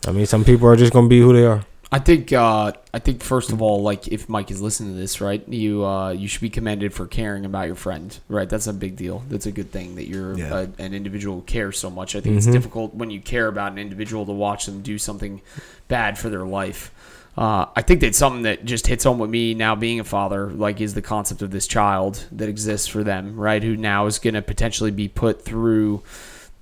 I 0.06 0.12
mean, 0.12 0.26
some 0.26 0.44
people 0.44 0.66
are 0.68 0.76
just 0.76 0.92
gonna 0.92 1.08
be 1.08 1.20
who 1.20 1.32
they 1.32 1.44
are. 1.46 1.64
I 1.92 2.00
think 2.00 2.32
uh, 2.32 2.72
I 2.92 2.98
think 2.98 3.22
first 3.22 3.52
of 3.52 3.62
all, 3.62 3.80
like 3.80 4.08
if 4.08 4.28
Mike 4.28 4.50
is 4.50 4.60
listening 4.60 4.94
to 4.94 4.98
this, 5.00 5.20
right, 5.20 5.46
you 5.48 5.84
uh, 5.86 6.10
you 6.10 6.26
should 6.26 6.40
be 6.40 6.50
commended 6.50 6.92
for 6.92 7.06
caring 7.06 7.44
about 7.44 7.68
your 7.68 7.76
friend, 7.76 8.18
right? 8.28 8.48
That's 8.48 8.66
a 8.66 8.72
big 8.72 8.96
deal. 8.96 9.22
That's 9.28 9.46
a 9.46 9.52
good 9.52 9.70
thing 9.70 9.94
that 9.94 10.08
you're 10.08 10.36
Yeah. 10.36 10.66
a, 10.78 10.82
an 10.82 10.94
individual 10.94 11.36
who 11.36 11.42
cares 11.42 11.78
so 11.78 11.88
much. 11.88 12.16
I 12.16 12.20
think 12.20 12.38
it's 12.38 12.46
Mhm. 12.48 12.52
difficult 12.52 12.94
when 12.94 13.10
you 13.10 13.20
care 13.20 13.46
about 13.46 13.70
an 13.70 13.78
individual 13.78 14.26
to 14.26 14.32
watch 14.32 14.66
them 14.66 14.82
do 14.82 14.98
something 14.98 15.40
bad 15.86 16.18
for 16.18 16.28
their 16.28 16.44
life. 16.44 16.90
Uh, 17.36 17.66
I 17.76 17.82
think 17.82 18.00
that's 18.00 18.16
something 18.16 18.42
that 18.42 18.64
just 18.64 18.86
hits 18.86 19.04
home 19.04 19.18
with 19.18 19.28
me 19.28 19.52
now 19.52 19.74
being 19.74 20.00
a 20.00 20.04
father, 20.04 20.50
like 20.50 20.80
is 20.80 20.94
the 20.94 21.02
concept 21.02 21.42
of 21.42 21.50
this 21.50 21.66
child 21.66 22.24
that 22.32 22.48
exists 22.48 22.86
for 22.86 23.04
them, 23.04 23.36
right? 23.36 23.62
Who 23.62 23.76
now 23.76 24.06
is 24.06 24.18
going 24.18 24.34
to 24.34 24.42
potentially 24.42 24.90
be 24.90 25.08
put 25.08 25.44
through 25.44 26.02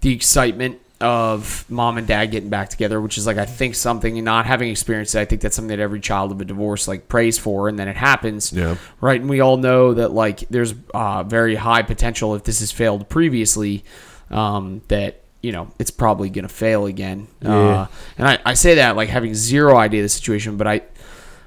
the 0.01 0.13
excitement 0.13 0.81
of 1.01 1.65
mom 1.69 1.99
and 1.99 2.07
dad 2.07 2.27
getting 2.27 2.49
back 2.49 2.71
together, 2.71 3.01
which 3.01 3.19
is 3.19 3.27
like 3.27 3.37
I 3.37 3.45
think 3.45 3.75
something 3.75 4.23
not 4.25 4.47
having 4.47 4.71
experienced 4.71 5.15
it. 5.15 5.21
I 5.21 5.25
think 5.27 5.43
that's 5.43 5.55
something 5.55 5.69
that 5.77 5.81
every 5.83 6.01
child 6.01 6.33
of 6.33 6.41
a 6.41 6.45
divorce 6.45 6.89
like 6.89 7.09
prays 7.09 7.39
for, 7.39 7.69
and 7.69 7.79
then 7.79 7.89
it 7.89 7.97
happens, 7.97 8.53
Yeah. 8.53 8.77
right? 9.01 9.21
And 9.21 9.29
we 9.31 9.41
all 9.41 9.57
know 9.57 9.95
that 9.95 10.13
like 10.13 10.41
there's 10.51 10.75
uh, 10.95 11.23
very 11.25 11.55
high 11.57 11.83
potential 11.83 12.35
if 12.35 12.45
this 12.45 12.61
has 12.61 12.73
failed 12.73 13.09
previously, 13.09 13.85
um, 14.31 14.83
that 14.89 15.21
you 15.45 15.53
know 15.53 15.71
it's 15.79 15.91
probably 15.91 16.31
gonna 16.31 16.49
fail 16.49 16.87
again. 16.87 17.29
Uh, 17.45 17.87
and 18.17 18.27
I, 18.27 18.39
I 18.47 18.55
say 18.55 18.77
that 18.77 18.97
like 18.97 19.11
having 19.11 19.35
zero 19.35 19.77
idea 19.77 20.01
of 20.01 20.05
the 20.05 20.09
situation, 20.09 20.57
but 20.57 20.67
I. 20.67 20.83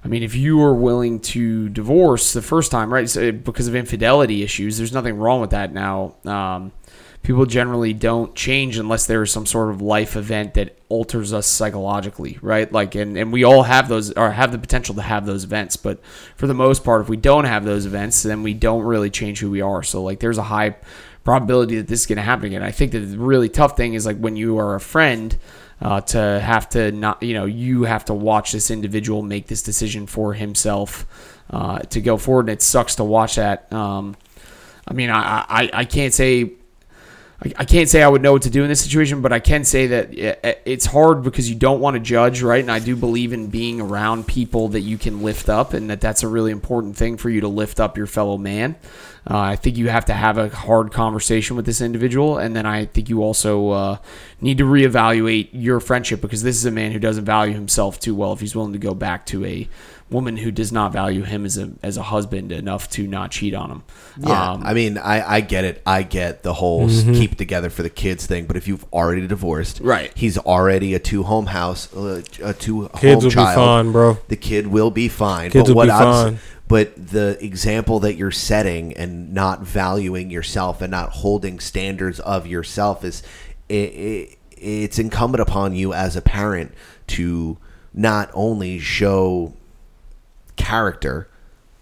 I 0.06 0.10
mean, 0.10 0.24
if 0.24 0.36
you 0.36 0.58
were 0.58 0.76
willing 0.76 1.20
to 1.22 1.68
divorce 1.68 2.32
the 2.32 2.42
first 2.42 2.72
time, 2.72 2.94
right, 2.94 3.10
so 3.10 3.32
because 3.34 3.68
of 3.68 3.76
infidelity 3.76 4.42
issues, 4.42 4.78
there's 4.78 4.94
nothing 4.94 5.18
wrong 5.18 5.42
with 5.42 5.50
that 5.50 5.74
now. 5.74 6.16
Um, 6.24 6.72
people 7.24 7.46
generally 7.46 7.92
don't 7.92 8.34
change 8.34 8.78
unless 8.78 9.06
there 9.06 9.22
is 9.22 9.32
some 9.32 9.46
sort 9.46 9.70
of 9.70 9.82
life 9.82 10.16
event 10.16 10.54
that 10.54 10.78
alters 10.88 11.34
us 11.34 11.46
psychologically, 11.46 12.38
right? 12.42 12.72
Like, 12.72 12.96
and, 12.96 13.18
and 13.18 13.34
we 13.34 13.44
all 13.44 13.64
have 13.64 13.90
those 13.90 14.12
or 14.14 14.32
have 14.32 14.54
the 14.54 14.58
potential 14.58 14.96
to 14.96 15.02
have 15.02 15.26
those 15.26 15.44
events, 15.44 15.76
but 15.76 16.00
for 16.38 16.48
the 16.48 16.54
most 16.54 16.86
part, 16.86 17.02
if 17.02 17.10
we 17.10 17.18
don't 17.18 17.44
have 17.44 17.66
those 17.66 17.86
events, 17.86 18.24
then 18.24 18.44
we 18.44 18.54
don't 18.54 18.84
really 18.84 19.10
change 19.10 19.40
who 19.40 19.52
we 19.52 19.60
are. 19.60 19.84
So, 19.84 20.02
like, 20.04 20.22
there's 20.22 20.38
a 20.38 20.44
high 20.44 20.78
probability 21.28 21.76
that 21.76 21.90
this 21.90 22.00
is 22.00 22.06
going 22.06 22.16
to 22.16 22.22
happen 22.22 22.46
again. 22.46 22.64
I 22.64 22.72
think 22.72 22.94
that 22.94 23.02
the 23.02 23.18
really 23.18 23.50
tough 23.50 23.76
thing 23.76 23.96
is 23.96 24.06
like 24.06 24.18
when 24.18 24.38
you 24.38 24.60
are 24.60 24.76
a 24.76 24.80
friend. 24.80 25.38
Uh, 25.80 26.02
to 26.02 26.40
have 26.40 26.68
to 26.68 26.92
not, 26.92 27.22
you 27.22 27.36
know, 27.36 27.46
you 27.46 27.84
have 27.84 28.04
to 28.04 28.12
watch 28.12 28.52
this 28.52 28.72
individual 28.72 29.22
make 29.22 29.46
this 29.46 29.62
decision 29.62 30.08
for 30.08 30.34
himself 30.34 31.06
uh, 31.52 31.78
to 31.78 32.02
go 32.02 32.18
forward, 32.18 32.50
and 32.50 32.50
it 32.50 32.64
sucks 32.64 32.96
to 32.96 33.04
watch 33.04 33.36
that. 33.36 33.72
Um, 33.72 34.16
I 34.88 34.94
mean, 34.94 35.12
I, 35.12 35.46
I, 35.48 35.70
I 35.72 35.86
can't 35.86 36.16
say 36.16 36.54
I, 37.40 37.66
can't 37.66 37.88
say 37.88 38.02
I 38.02 38.08
would 38.08 38.24
know 38.24 38.34
what 38.34 38.42
to 38.44 38.50
do 38.50 38.64
in 38.64 38.70
this 38.70 38.82
situation, 38.82 39.22
but 39.22 39.32
I 39.32 39.40
can 39.40 39.64
say 39.64 39.88
that 39.88 40.18
it, 40.18 40.62
it's 40.66 40.88
hard 40.88 41.22
because 41.22 41.48
you 41.48 41.56
don't 41.56 41.80
want 41.80 41.94
to 41.94 42.00
judge, 42.00 42.42
right? 42.42 42.62
And 42.62 42.72
I 42.72 42.80
do 42.80 42.96
believe 42.96 43.32
in 43.32 43.48
being 43.48 43.80
around 43.80 44.26
people 44.26 44.70
that 44.70 44.80
you 44.80 44.98
can 44.98 45.22
lift 45.22 45.48
up, 45.48 45.74
and 45.74 45.88
that 45.92 46.02
that's 46.02 46.24
a 46.24 46.28
really 46.28 46.52
important 46.52 46.98
thing 46.98 47.18
for 47.18 47.30
you 47.30 47.42
to 47.42 47.48
lift 47.48 47.80
up 47.80 47.96
your 47.96 48.08
fellow 48.08 48.40
man. 48.40 48.76
Uh, 49.30 49.38
I 49.38 49.56
think 49.58 49.76
you 49.78 49.90
have 49.90 50.06
to 50.06 50.14
have 50.14 50.38
a 50.38 50.48
hard 50.50 50.92
conversation 50.94 51.58
with 51.58 51.66
this 51.66 51.82
individual, 51.82 52.38
and 52.38 52.56
then 52.56 52.66
I 52.66 52.86
think 52.86 53.10
you 53.10 53.22
also 53.22 53.70
uh, 53.72 53.98
need 54.40 54.58
to 54.60 54.64
reevaluate 54.64 55.50
your 55.52 55.80
friendship 55.82 56.22
because 56.22 56.44
this 56.44 56.56
is 56.56 56.66
a 56.66 56.72
man 56.72 56.92
who 56.94 57.00
doesn't 57.00 57.26
value 57.26 57.54
himself 57.54 58.00
too 58.00 58.16
well. 58.16 58.32
If 58.34 58.40
he's 58.40 58.56
willing 58.56 58.74
to 58.74 58.80
go 58.80 58.94
back 58.94 59.26
to 59.28 59.44
a 59.46 59.68
woman 60.10 60.38
who 60.38 60.50
does 60.52 60.72
not 60.72 60.94
value 60.94 61.24
him 61.24 61.44
as 61.44 61.58
a 61.58 61.70
as 61.84 61.98
a 61.98 62.04
husband 62.04 62.54
enough 62.54 62.90
to 62.92 63.06
not 63.06 63.30
cheat 63.32 63.54
on 63.54 63.70
him. 63.70 63.84
Yeah, 64.18 64.52
Um, 64.54 64.64
I 64.66 64.74
mean, 64.74 64.98
I, 64.98 65.36
I 65.36 65.42
get 65.42 65.66
it. 65.66 65.82
I 65.86 66.04
get 66.04 66.44
the 66.44 66.54
whole 66.54 66.86
s- 66.90 67.04
Mhm. 67.04 67.18
keep 67.18 67.38
together 67.38 67.70
for 67.70 67.84
the 67.84 67.90
kids 67.90 68.26
thing. 68.26 68.46
But 68.46 68.56
if 68.56 68.70
you've 68.70 68.86
already 68.94 69.28
divorced, 69.28 69.82
Right. 69.82 70.10
He's 70.16 70.38
already 70.38 70.94
a 70.94 71.00
two 71.00 71.24
home 71.24 71.48
house, 71.48 71.94
uh, 71.94 72.22
a 72.42 72.54
two 72.54 72.90
Kids 72.96 73.04
home 73.04 73.16
will 73.16 73.22
be 73.30 73.30
child. 73.32 73.56
fine, 73.58 73.92
bro. 73.92 74.18
The 74.30 74.38
kid 74.38 74.68
will 74.68 74.92
be 74.92 75.10
fine. 75.10 75.52
Kids 75.52 75.64
but 75.64 75.68
will 75.72 75.76
what 75.76 75.86
be 75.88 75.92
I'm 75.92 76.04
fine. 76.32 76.40
But 76.68 76.94
the 77.12 77.38
example 77.44 78.00
that 78.02 78.16
you're 78.16 78.32
setting 78.32 78.94
and 78.98 79.34
not 79.34 79.62
valuing 79.62 80.30
yourself 80.30 80.82
and 80.82 80.92
not 80.92 81.10
holding 81.12 81.60
standards 81.60 82.20
of 82.20 82.46
yourself 82.46 83.06
is 83.06 83.24
it, 83.70 83.76
it, 83.76 84.38
it's 84.52 85.00
incumbent 85.00 85.42
upon 85.42 85.76
you 85.76 85.94
as 85.94 86.16
a 86.18 86.22
parent 86.22 86.74
to 87.08 87.58
not 87.94 88.30
only 88.34 88.80
show 88.80 89.54
character 90.56 91.30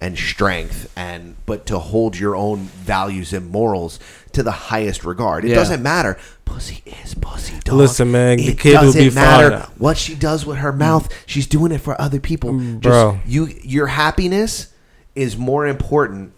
and 0.02 0.18
strength 0.18 0.91
and 0.95 1.36
but 1.45 1.66
to 1.66 1.80
hold 1.80 2.18
your 2.20 2.36
own 2.36 2.60
values 2.60 3.34
and 3.34 3.49
morals 3.49 3.98
to 4.34 4.44
the 4.44 4.52
highest 4.52 5.06
regard. 5.06 5.45
It 5.45 5.49
Yeah. 5.49 5.56
doesn't 5.56 5.82
matter. 5.82 6.18
Pussy 6.44 6.84
is 7.03 7.16
pussy, 7.16 7.53
dog. 7.64 7.76
Listen, 7.76 8.12
man, 8.12 8.38
the 8.38 8.49
it 8.49 8.60
kid 8.60 8.74
doesn't 8.74 9.02
be 9.02 9.10
matter 9.10 9.52
fine. 9.60 9.70
what 9.78 9.98
she 9.98 10.14
does 10.14 10.45
with 10.45 10.57
her 10.57 10.72
mouth. 10.74 11.10
She's 11.26 11.48
doing 11.48 11.72
it 11.72 11.80
for 11.82 11.99
other 11.99 12.20
people. 12.20 12.52
Mm, 12.52 12.82
Just 12.82 12.91
bro. 12.91 13.20
you 13.26 13.48
your 13.64 13.88
happiness 13.88 14.68
is 15.16 15.38
more 15.38 15.66
important 15.66 16.34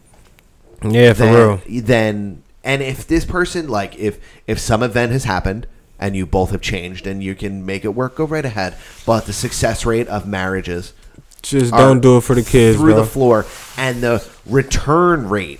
Yeah, 0.84 1.14
for 1.14 1.24
than, 1.26 1.34
real. 1.34 1.82
Then 1.84 2.44
and 2.64 2.82
if 2.82 3.08
this 3.08 3.26
person 3.26 3.68
like 3.68 3.98
if 3.98 4.20
if 4.46 4.60
some 4.60 4.84
event 4.84 5.12
has 5.12 5.24
happened 5.24 5.68
and 6.00 6.16
you 6.16 6.26
both 6.26 6.52
have 6.52 6.62
changed 6.62 7.08
and 7.08 7.24
you 7.24 7.34
can 7.34 7.66
make 7.66 7.84
it 7.84 7.90
work, 7.90 8.16
go 8.16 8.26
right 8.26 8.46
ahead. 8.46 8.76
But 9.06 9.26
the 9.26 9.34
success 9.34 9.86
rate 9.86 10.08
of 10.08 10.28
marriages 10.28 10.94
Just 11.42 11.72
don't 11.74 12.02
do 12.02 12.18
it 12.18 12.22
for 12.22 12.36
the 12.36 12.44
kids, 12.44 12.78
through 12.78 12.94
bro. 12.94 13.02
the 13.04 13.10
floor, 13.10 13.46
and 13.78 14.02
the 14.02 14.28
return 14.46 15.28
rate, 15.30 15.60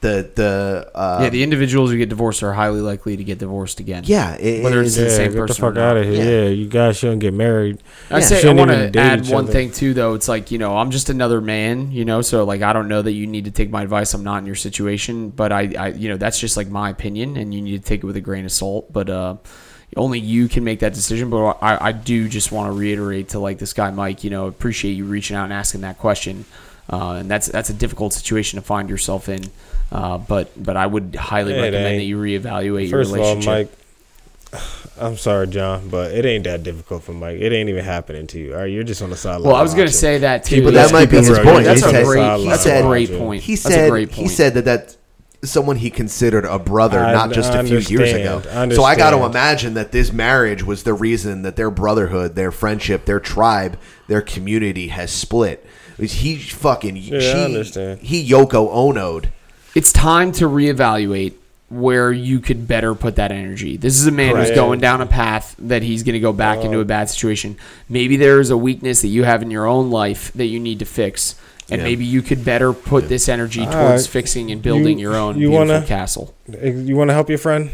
the 0.00 0.30
the 0.34 0.90
uh, 0.94 1.18
yeah, 1.22 1.28
the 1.28 1.42
individuals 1.42 1.90
who 1.90 1.98
get 1.98 2.08
divorced 2.08 2.42
are 2.42 2.52
highly 2.52 2.80
likely 2.80 3.16
to 3.16 3.24
get 3.24 3.38
divorced 3.38 3.80
again. 3.80 4.04
Yeah, 4.06 4.34
it- 4.36 4.62
whether 4.62 4.80
it's 4.80 4.94
the 4.96 5.10
same 5.10 5.32
get 5.32 5.38
person. 5.38 5.56
fuck 5.56 5.72
or 5.72 5.74
not. 5.74 5.90
out 5.90 5.96
of 5.96 6.04
here. 6.06 6.44
Yeah. 6.44 6.48
you 6.50 6.68
guys 6.68 6.98
shouldn't 6.98 7.20
get 7.20 7.34
married. 7.34 7.82
I 8.10 8.20
say 8.20 8.48
I 8.48 8.52
want 8.52 8.70
to 8.70 8.98
add 8.98 9.28
one 9.28 9.44
other. 9.44 9.52
thing 9.52 9.72
too, 9.72 9.94
though. 9.94 10.14
It's 10.14 10.28
like 10.28 10.50
you 10.50 10.58
know, 10.58 10.76
I'm 10.76 10.90
just 10.90 11.10
another 11.10 11.40
man, 11.40 11.90
you 11.90 12.04
know. 12.04 12.22
So 12.22 12.44
like, 12.44 12.62
I 12.62 12.72
don't 12.72 12.88
know 12.88 13.02
that 13.02 13.12
you 13.12 13.26
need 13.26 13.46
to 13.46 13.50
take 13.50 13.70
my 13.70 13.82
advice. 13.82 14.14
I'm 14.14 14.24
not 14.24 14.38
in 14.38 14.46
your 14.46 14.54
situation, 14.54 15.30
but 15.30 15.50
I, 15.52 15.72
I, 15.78 15.88
you 15.88 16.08
know, 16.08 16.16
that's 16.16 16.38
just 16.38 16.56
like 16.56 16.68
my 16.68 16.90
opinion, 16.90 17.36
and 17.36 17.52
you 17.52 17.60
need 17.60 17.82
to 17.82 17.88
take 17.88 18.02
it 18.02 18.06
with 18.06 18.16
a 18.16 18.20
grain 18.20 18.44
of 18.44 18.52
salt. 18.52 18.92
But 18.92 19.10
uh, 19.10 19.36
only 19.96 20.20
you 20.20 20.48
can 20.48 20.62
make 20.64 20.80
that 20.80 20.94
decision. 20.94 21.28
But 21.30 21.58
I, 21.60 21.88
I 21.88 21.92
do 21.92 22.28
just 22.28 22.52
want 22.52 22.72
to 22.72 22.78
reiterate 22.78 23.30
to 23.30 23.38
like 23.40 23.58
this 23.58 23.72
guy 23.72 23.90
Mike, 23.90 24.22
you 24.22 24.30
know, 24.30 24.46
appreciate 24.46 24.92
you 24.92 25.06
reaching 25.06 25.36
out 25.36 25.44
and 25.44 25.52
asking 25.52 25.80
that 25.80 25.98
question. 25.98 26.44
Uh, 26.90 27.14
and 27.20 27.30
that's 27.30 27.46
that's 27.48 27.68
a 27.68 27.74
difficult 27.74 28.12
situation 28.12 28.58
to 28.58 28.64
find 28.64 28.88
yourself 28.88 29.28
in. 29.28 29.42
Uh, 29.90 30.18
but 30.18 30.50
but 30.62 30.76
I 30.76 30.86
would 30.86 31.14
highly 31.16 31.54
It 31.54 31.60
recommend 31.60 31.86
ain't. 31.86 31.98
that 32.00 32.04
you 32.04 32.18
reevaluate 32.18 32.88
your 32.90 33.00
First 33.04 33.12
of 33.14 33.20
all, 33.20 33.36
relationship. 33.36 33.70
Mike, 34.52 34.60
I'm 35.00 35.16
sorry, 35.16 35.46
John, 35.46 35.88
but 35.88 36.12
it 36.12 36.24
ain't 36.24 36.44
that 36.44 36.62
difficult 36.62 37.04
for 37.04 37.12
Mike. 37.12 37.38
It 37.40 37.52
ain't 37.52 37.68
even 37.68 37.84
happening 37.84 38.26
to 38.28 38.38
you. 38.38 38.52
All 38.54 38.60
right, 38.60 38.66
you're 38.70 38.82
just 38.84 39.00
on 39.00 39.10
the 39.10 39.16
sideline. 39.16 39.44
Well, 39.48 39.56
I 39.56 39.62
was 39.62 39.74
gonna 39.74 39.88
say 39.88 40.18
that 40.18 40.44
too. 40.44 40.64
But 40.64 40.74
Let's 40.74 40.90
that 40.90 40.98
might 40.98 41.10
be 41.10 41.18
his 41.18 41.38
point. 41.38 41.64
That's 41.64 41.80
he 41.82 41.86
a 41.86 41.90
said, 41.90 42.04
great. 42.04 42.38
he 42.40 42.48
That's 42.48 42.62
said, 42.62 42.84
a 42.84 42.86
great 42.88 43.10
point. 43.16 43.42
He 43.42 43.54
That's 43.54 43.62
said 43.74 43.86
a 43.86 43.90
great 43.90 44.10
he 44.12 44.28
said 44.28 44.54
that 44.54 44.64
that 44.64 44.96
someone 45.44 45.76
he 45.76 45.88
considered 45.90 46.44
a 46.44 46.58
brother, 46.58 46.98
I- 46.98 47.12
not 47.12 47.32
just 47.32 47.54
a 47.54 47.62
few 47.62 47.78
years 47.78 48.12
ago. 48.12 48.42
I 48.52 48.68
So 48.74 48.82
I 48.84 48.96
got 48.96 49.10
to 49.10 49.24
imagine 49.24 49.74
that 49.74 49.92
this 49.92 50.12
marriage 50.12 50.64
was 50.64 50.82
the 50.82 50.94
reason 50.94 51.42
that 51.42 51.54
their 51.56 51.70
brotherhood, 51.70 52.34
their 52.34 52.50
friendship, 52.50 53.04
their 53.04 53.20
tribe, 53.20 53.78
their 54.08 54.20
community 54.20 54.88
has 54.88 55.12
split. 55.12 55.64
He 56.00 56.36
fucking 56.38 56.96
Yeah, 56.96 57.18
I 57.18 57.20
she, 57.20 57.30
understand. 57.44 58.00
he 58.00 58.28
Yoko 58.28 58.68
Ono'd. 58.72 59.28
It's 59.78 59.92
time 59.92 60.32
to 60.32 60.46
reevaluate 60.46 61.34
where 61.68 62.10
you 62.10 62.40
could 62.40 62.66
better 62.66 62.96
put 62.96 63.14
that 63.14 63.30
energy. 63.30 63.76
This 63.76 63.96
is 64.00 64.08
a 64.08 64.10
man 64.10 64.34
who's 64.34 64.50
going 64.50 64.80
down 64.80 65.00
a 65.00 65.06
path 65.06 65.54
that 65.60 65.82
he's 65.84 66.02
going 66.02 66.14
to 66.14 66.18
go 66.20 66.32
back 66.32 66.64
into 66.64 66.80
a 66.80 66.84
bad 66.84 67.08
situation. 67.08 67.56
Maybe 67.88 68.16
there's 68.16 68.50
a 68.50 68.56
weakness 68.56 69.02
that 69.02 69.08
you 69.08 69.22
have 69.22 69.40
in 69.40 69.52
your 69.52 69.66
own 69.66 69.88
life 69.90 70.32
that 70.32 70.46
you 70.46 70.58
need 70.58 70.80
to 70.80 70.84
fix. 70.84 71.36
And 71.70 71.80
Yeah. 71.80 71.84
maybe 71.84 72.04
you 72.04 72.22
could 72.22 72.44
better 72.44 72.72
put 72.72 73.08
this 73.08 73.28
energy 73.28 73.60
All 73.60 73.70
towards 73.72 74.02
right. 74.04 74.10
fixing 74.10 74.50
and 74.50 74.60
building 74.60 74.98
You- 74.98 75.10
your 75.10 75.16
own 75.16 75.36
you 75.38 75.48
beautiful 75.50 75.74
wanna- 75.74 75.86
castle. 75.86 76.34
Eh, 76.60 76.70
you 76.70 76.96
want 76.96 77.10
to 77.10 77.14
help 77.14 77.28
your 77.28 77.38
friend? 77.38 77.70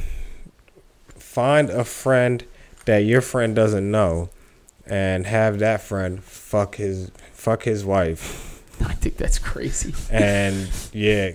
Find 1.17 1.71
a 1.71 1.85
friend 1.85 2.45
that 2.85 2.99
your 2.99 3.23
friend 3.23 3.57
doesn't 3.57 3.91
know, 3.91 4.29
and 4.87 5.25
have 5.27 5.59
that 5.61 5.81
friend 5.81 6.23
fuck 6.23 6.75
his 6.75 7.11
fuck 7.33 7.63
his 7.63 7.85
wife. 7.85 8.54
I 8.87 8.95
think 8.95 9.17
that's 9.17 9.39
crazy. 9.39 9.95
And 10.11 10.69
yeah, 10.93 11.31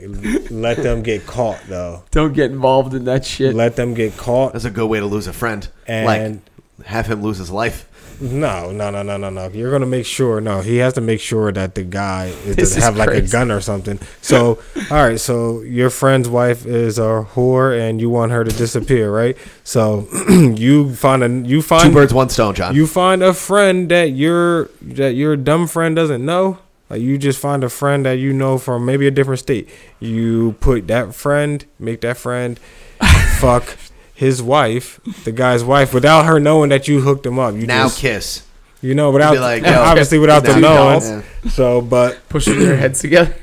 let 0.49 0.77
them 0.77 1.03
get 1.03 1.25
caught 1.25 1.59
though. 1.67 2.03
Don't 2.11 2.33
get 2.33 2.51
involved 2.51 2.93
in 2.93 3.05
that 3.05 3.25
shit. 3.25 3.55
Let 3.55 3.75
them 3.75 3.93
get 3.93 4.17
caught. 4.17 4.53
That's 4.53 4.65
a 4.65 4.71
good 4.71 4.87
way 4.87 4.99
to 4.99 5.05
lose 5.05 5.27
a 5.27 5.33
friend. 5.33 5.67
And 5.87 6.05
like 6.05 6.87
have 6.87 7.07
him 7.07 7.21
lose 7.21 7.37
his 7.37 7.51
life. 7.51 7.85
No, 8.21 8.71
no, 8.71 8.89
no, 8.89 9.01
no, 9.01 9.15
no, 9.15 9.29
no. 9.29 9.47
You're 9.47 9.71
gonna 9.71 9.85
make 9.85 10.05
sure. 10.05 10.41
No, 10.41 10.59
he 10.59 10.77
has 10.77 10.93
to 10.93 11.01
make 11.01 11.21
sure 11.21 11.51
that 11.53 11.75
the 11.75 11.83
guy 11.83 12.25
is, 12.45 12.57
doesn't 12.57 12.77
is 12.77 12.83
have 12.83 12.97
like 12.97 13.09
a 13.09 13.21
gun 13.21 13.49
or 13.49 13.61
something. 13.61 13.97
So, 14.21 14.61
all 14.91 14.97
right. 14.97 15.19
So 15.19 15.61
your 15.61 15.89
friend's 15.89 16.27
wife 16.27 16.65
is 16.65 16.99
a 16.99 17.25
whore, 17.33 17.79
and 17.79 18.01
you 18.01 18.09
want 18.09 18.33
her 18.33 18.43
to 18.43 18.51
disappear, 18.51 19.09
right? 19.11 19.37
So 19.63 20.07
you 20.29 20.93
find 20.95 21.23
a 21.23 21.47
you 21.47 21.61
find 21.61 21.85
Two 21.85 21.93
birds, 21.93 22.13
one 22.13 22.29
stone, 22.29 22.55
John. 22.55 22.75
You 22.75 22.87
find 22.87 23.23
a 23.23 23.33
friend 23.33 23.89
that 23.89 24.11
your 24.11 24.65
that 24.81 25.15
your 25.15 25.37
dumb 25.37 25.67
friend 25.67 25.95
doesn't 25.95 26.25
know. 26.25 26.57
Like 26.89 27.01
you 27.01 27.17
just 27.17 27.39
find 27.39 27.63
a 27.63 27.69
friend 27.69 28.05
that 28.05 28.13
you 28.13 28.33
know 28.33 28.57
from 28.57 28.85
maybe 28.85 29.05
a 29.07 29.11
different 29.11 29.39
state. 29.39 29.69
You 29.99 30.55
put 30.59 30.87
that 30.87 31.13
friend, 31.13 31.63
make 31.77 32.01
that 32.01 32.17
friend 32.17 32.59
fuck 33.39 33.77
his 34.13 34.41
wife, 34.41 34.99
the 35.23 35.31
guy's 35.31 35.63
wife, 35.63 35.93
without 35.93 36.25
her 36.25 36.39
knowing 36.39 36.69
that 36.71 36.87
you 36.87 37.01
hooked 37.01 37.25
him 37.25 37.39
up. 37.39 37.53
You 37.55 37.67
Now 37.67 37.83
just, 37.85 37.99
kiss. 37.99 38.43
You 38.81 38.95
know, 38.95 39.11
without 39.11 39.33
Be 39.33 39.39
like, 39.39 39.63
yo, 39.65 39.79
obviously 39.81 40.19
without 40.19 40.43
now 40.43 40.49
them 40.49 40.55
you 40.57 40.61
know. 40.61 40.99
knowing. 40.99 41.23
So, 41.49 41.81
but 41.81 42.27
pushing 42.29 42.59
their 42.59 42.75
heads 42.77 42.99
together. 43.01 43.35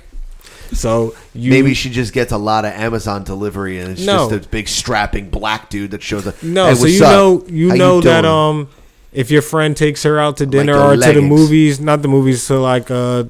So 0.73 1.15
you 1.33 1.51
Maybe 1.51 1.75
she 1.75 1.91
just 1.91 2.13
gets 2.13 2.33
a 2.33 2.37
lot 2.39 2.65
of 2.65 2.73
Amazon 2.73 3.23
delivery, 3.23 3.79
and 3.79 3.93
it's 3.93 4.05
No. 4.05 4.29
just 4.29 4.47
a 4.47 4.49
big 4.49 4.67
strapping 4.67 5.31
black 5.31 5.71
dude 5.71 5.93
that 5.93 6.03
shows 6.03 6.27
up. 6.27 6.43
No, 6.43 6.67
Hey, 6.67 6.75
so 6.75 6.87
you 6.87 7.05
up? 7.05 7.11
know 7.11 7.45
you 7.49 7.69
How 7.71 7.77
know 7.77 8.01
that 8.01 8.25
um 8.25 8.69
if 9.17 9.31
your 9.31 9.43
friend 9.43 9.77
takes 9.77 10.03
her 10.05 10.19
out 10.21 10.37
to 10.37 10.47
dinner 10.47 10.75
the 10.75 10.85
or 10.85 10.97
to 10.97 11.13
the 11.13 11.23
movies, 11.23 11.81
not 11.81 12.03
the 12.03 12.09
movies, 12.09 12.43
so 12.43 12.63
like 12.63 12.91
uh 12.91 13.25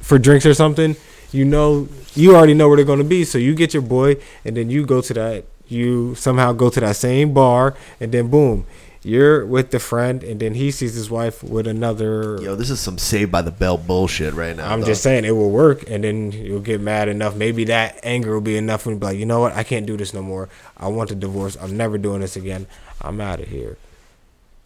for 0.00 0.18
drinks 0.18 0.46
or 0.46 0.54
something, 0.54 0.96
you 1.32 1.44
know 1.44 1.88
you 2.14 2.34
already 2.34 2.54
know 2.54 2.68
where 2.68 2.76
they're 2.76 2.86
gonna 2.86 3.04
be. 3.04 3.24
So 3.24 3.36
you 3.36 3.54
get 3.54 3.74
your 3.74 3.82
boy 3.82 4.16
and 4.44 4.56
then 4.56 4.70
you 4.70 4.86
go 4.86 5.02
to 5.02 5.12
that 5.14 5.44
you 5.68 6.14
somehow 6.14 6.52
go 6.52 6.70
to 6.70 6.80
that 6.80 6.96
same 6.96 7.34
bar 7.34 7.74
and 8.00 8.12
then 8.12 8.28
boom. 8.28 8.66
You're 9.02 9.46
with 9.46 9.70
the 9.70 9.78
friend, 9.78 10.24
and 10.24 10.40
then 10.40 10.54
he 10.54 10.72
sees 10.72 10.94
his 10.94 11.08
wife 11.08 11.40
with 11.40 11.68
another. 11.68 12.42
Yo, 12.42 12.56
this 12.56 12.70
is 12.70 12.80
some 12.80 12.98
Saved 12.98 13.30
by 13.30 13.40
the 13.40 13.52
Bell 13.52 13.78
bullshit 13.78 14.34
right 14.34 14.56
now. 14.56 14.68
I'm 14.68 14.80
dog. 14.80 14.88
just 14.88 15.04
saying 15.04 15.24
it 15.24 15.30
will 15.30 15.50
work, 15.50 15.88
and 15.88 16.02
then 16.02 16.32
you'll 16.32 16.58
get 16.58 16.80
mad 16.80 17.08
enough. 17.08 17.36
Maybe 17.36 17.62
that 17.66 18.00
anger 18.02 18.34
will 18.34 18.40
be 18.40 18.56
enough 18.56 18.84
and 18.84 18.98
be 18.98 19.06
like, 19.06 19.16
you 19.16 19.24
know 19.24 19.38
what? 19.38 19.52
I 19.52 19.62
can't 19.62 19.86
do 19.86 19.96
this 19.96 20.12
no 20.12 20.22
more. 20.22 20.48
I 20.76 20.88
want 20.88 21.12
a 21.12 21.14
divorce. 21.14 21.56
I'm 21.60 21.76
never 21.76 21.98
doing 21.98 22.20
this 22.20 22.34
again. 22.34 22.66
I'm 23.00 23.20
out 23.20 23.38
of 23.38 23.46
here. 23.46 23.76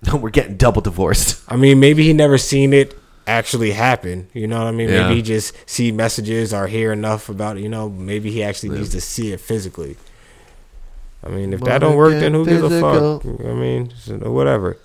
No, 0.07 0.17
we're 0.23 0.31
getting 0.31 0.57
double 0.57 0.81
divorced. 0.81 1.43
I 1.49 1.57
mean, 1.57 1.81
maybe 1.81 2.05
he 2.05 2.13
never 2.13 2.39
seen 2.39 2.73
it 2.73 2.99
actually 3.27 3.73
happen. 3.73 4.29
You 4.33 4.47
know 4.47 4.59
what 4.59 4.67
I 4.67 4.73
mean? 4.73 4.89
Yeah. 4.89 5.05
Maybe 5.05 5.17
he 5.17 5.23
just 5.23 5.55
see 5.69 5.93
messages 5.93 6.53
or 6.53 6.67
hear 6.67 6.93
enough 6.93 7.29
about 7.29 7.57
it. 7.57 7.63
You 7.63 7.69
know, 7.69 7.89
maybe 7.89 8.31
he 8.31 8.43
actually 8.43 8.71
needs 8.79 8.91
to 8.91 9.01
see 9.01 9.33
it 9.33 9.41
physically. 9.41 9.97
I 11.23 11.29
mean, 11.29 11.53
if 11.53 11.61
that 11.61 11.79
don't 11.79 11.97
work, 11.97 12.13
then 12.13 12.33
who 12.33 12.47
gives 12.47 12.63
a 12.63 12.81
fuck? 12.81 13.25
I 13.25 13.53
mean, 13.53 13.93
so 13.99 14.17
whatever. 14.33 14.79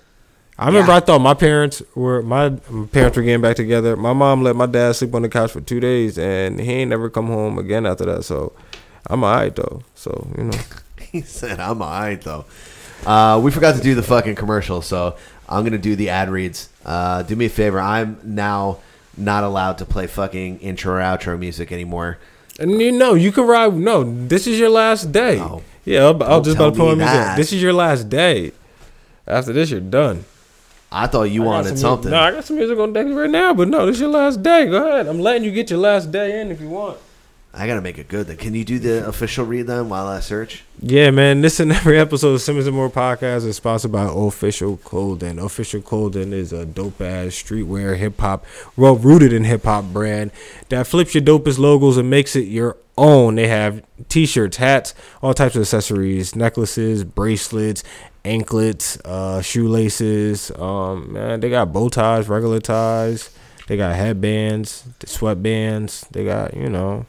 I 0.58 0.66
remember 0.68 0.92
I 0.92 1.00
thought 1.00 1.18
my 1.20 1.34
parents 1.34 1.82
were 1.94 2.22
my 2.22 2.48
my 2.70 2.86
parents 2.86 3.16
were 3.16 3.22
getting 3.22 3.42
back 3.42 3.56
together. 3.56 3.94
My 3.94 4.14
mom 4.14 4.42
let 4.42 4.56
my 4.56 4.66
dad 4.66 4.92
sleep 4.96 5.14
on 5.14 5.22
the 5.22 5.28
couch 5.28 5.52
for 5.52 5.60
two 5.60 5.80
days, 5.80 6.18
and 6.18 6.58
he 6.58 6.72
ain't 6.72 6.90
never 6.90 7.10
come 7.10 7.26
home 7.26 7.58
again 7.58 7.84
after 7.84 8.06
that. 8.06 8.24
So 8.24 8.52
I'm 9.08 9.22
alright 9.22 9.54
though. 9.54 9.82
So 9.94 10.28
you 10.36 10.44
know, 10.44 10.58
He 11.12 11.20
said, 11.20 11.60
"I'm 11.60 11.82
alright 11.82 12.20
though." 12.22 12.46
Uh, 13.06 13.40
we 13.42 13.50
forgot 13.50 13.76
to 13.76 13.80
do 13.80 13.94
the 13.94 14.02
fucking 14.02 14.34
commercial, 14.34 14.82
so 14.82 15.16
I'm 15.48 15.62
gonna 15.64 15.78
do 15.78 15.94
the 15.96 16.08
ad 16.10 16.28
reads. 16.28 16.68
Uh, 16.84 17.22
do 17.22 17.36
me 17.36 17.46
a 17.46 17.48
favor. 17.48 17.80
I'm 17.80 18.18
now 18.24 18.78
not 19.16 19.44
allowed 19.44 19.78
to 19.78 19.84
play 19.84 20.06
fucking 20.06 20.58
intro 20.58 20.94
or 20.94 20.98
outro 20.98 21.38
music 21.38 21.70
anymore. 21.72 22.18
and 22.58 22.80
you 22.80 22.90
know 22.92 23.14
you 23.14 23.30
can 23.32 23.46
ride. 23.46 23.74
No, 23.74 24.02
this 24.04 24.46
is 24.46 24.58
your 24.58 24.70
last 24.70 25.12
day. 25.12 25.36
Yeah, 25.84 26.04
I'll, 26.06 26.22
I'll 26.24 26.40
just 26.40 26.56
about 26.56 26.74
to 26.74 26.80
put 26.80 26.96
music. 26.98 27.12
that. 27.12 27.36
This 27.36 27.52
is 27.52 27.62
your 27.62 27.72
last 27.72 28.08
day. 28.08 28.52
After 29.26 29.52
this, 29.52 29.70
you're 29.70 29.80
done. 29.80 30.24
I 30.90 31.06
thought 31.06 31.24
you 31.24 31.42
I 31.44 31.46
wanted 31.46 31.68
some 31.70 31.76
something. 31.78 32.10
No, 32.10 32.18
I 32.20 32.30
got 32.32 32.44
some 32.44 32.56
music 32.56 32.78
on 32.78 32.92
deck 32.92 33.06
right 33.10 33.30
now, 33.30 33.54
but 33.54 33.68
no, 33.68 33.86
this 33.86 33.96
is 33.96 34.00
your 34.00 34.10
last 34.10 34.42
day. 34.42 34.66
Go 34.66 34.88
ahead. 34.88 35.06
I'm 35.06 35.20
letting 35.20 35.44
you 35.44 35.50
get 35.52 35.70
your 35.70 35.78
last 35.80 36.10
day 36.10 36.40
in 36.40 36.50
if 36.50 36.60
you 36.60 36.68
want. 36.68 36.98
I 37.58 37.66
gotta 37.66 37.80
make 37.80 37.96
it 37.96 38.08
good. 38.08 38.26
Then 38.26 38.36
can 38.36 38.52
you 38.52 38.66
do 38.66 38.78
the 38.78 39.08
official 39.08 39.46
read 39.46 39.66
then 39.66 39.88
while 39.88 40.06
I 40.06 40.20
search? 40.20 40.62
Yeah, 40.78 41.10
man. 41.10 41.40
This 41.40 41.58
and 41.58 41.72
every 41.72 41.98
episode 41.98 42.34
of 42.34 42.42
Simmons 42.42 42.66
and 42.66 42.76
More 42.76 42.90
podcast 42.90 43.46
is 43.46 43.56
sponsored 43.56 43.92
by 43.92 44.06
Official 44.12 44.76
Clothing. 44.76 45.38
Official 45.38 45.80
Clothing 45.80 46.34
is 46.34 46.52
a 46.52 46.66
dope 46.66 47.00
ass 47.00 47.28
streetwear 47.28 47.96
hip 47.96 48.20
hop, 48.20 48.44
well 48.76 48.96
rooted 48.96 49.32
in 49.32 49.44
hip 49.44 49.64
hop 49.64 49.86
brand 49.86 50.32
that 50.68 50.86
flips 50.86 51.14
your 51.14 51.22
dopest 51.22 51.58
logos 51.58 51.96
and 51.96 52.10
makes 52.10 52.36
it 52.36 52.46
your 52.46 52.76
own. 52.98 53.36
They 53.36 53.48
have 53.48 53.82
t-shirts, 54.10 54.58
hats, 54.58 54.94
all 55.22 55.32
types 55.32 55.56
of 55.56 55.62
accessories, 55.62 56.36
necklaces, 56.36 57.04
bracelets, 57.04 57.82
anklets, 58.26 58.98
uh, 59.06 59.40
shoelaces. 59.40 60.50
Um, 60.58 61.14
man, 61.14 61.40
they 61.40 61.48
got 61.48 61.72
bow 61.72 61.88
ties, 61.88 62.28
regular 62.28 62.60
ties. 62.60 63.30
They 63.66 63.78
got 63.78 63.96
headbands, 63.96 64.84
sweatbands. 65.00 66.06
They 66.10 66.26
got 66.26 66.54
you 66.54 66.68
know 66.68 67.06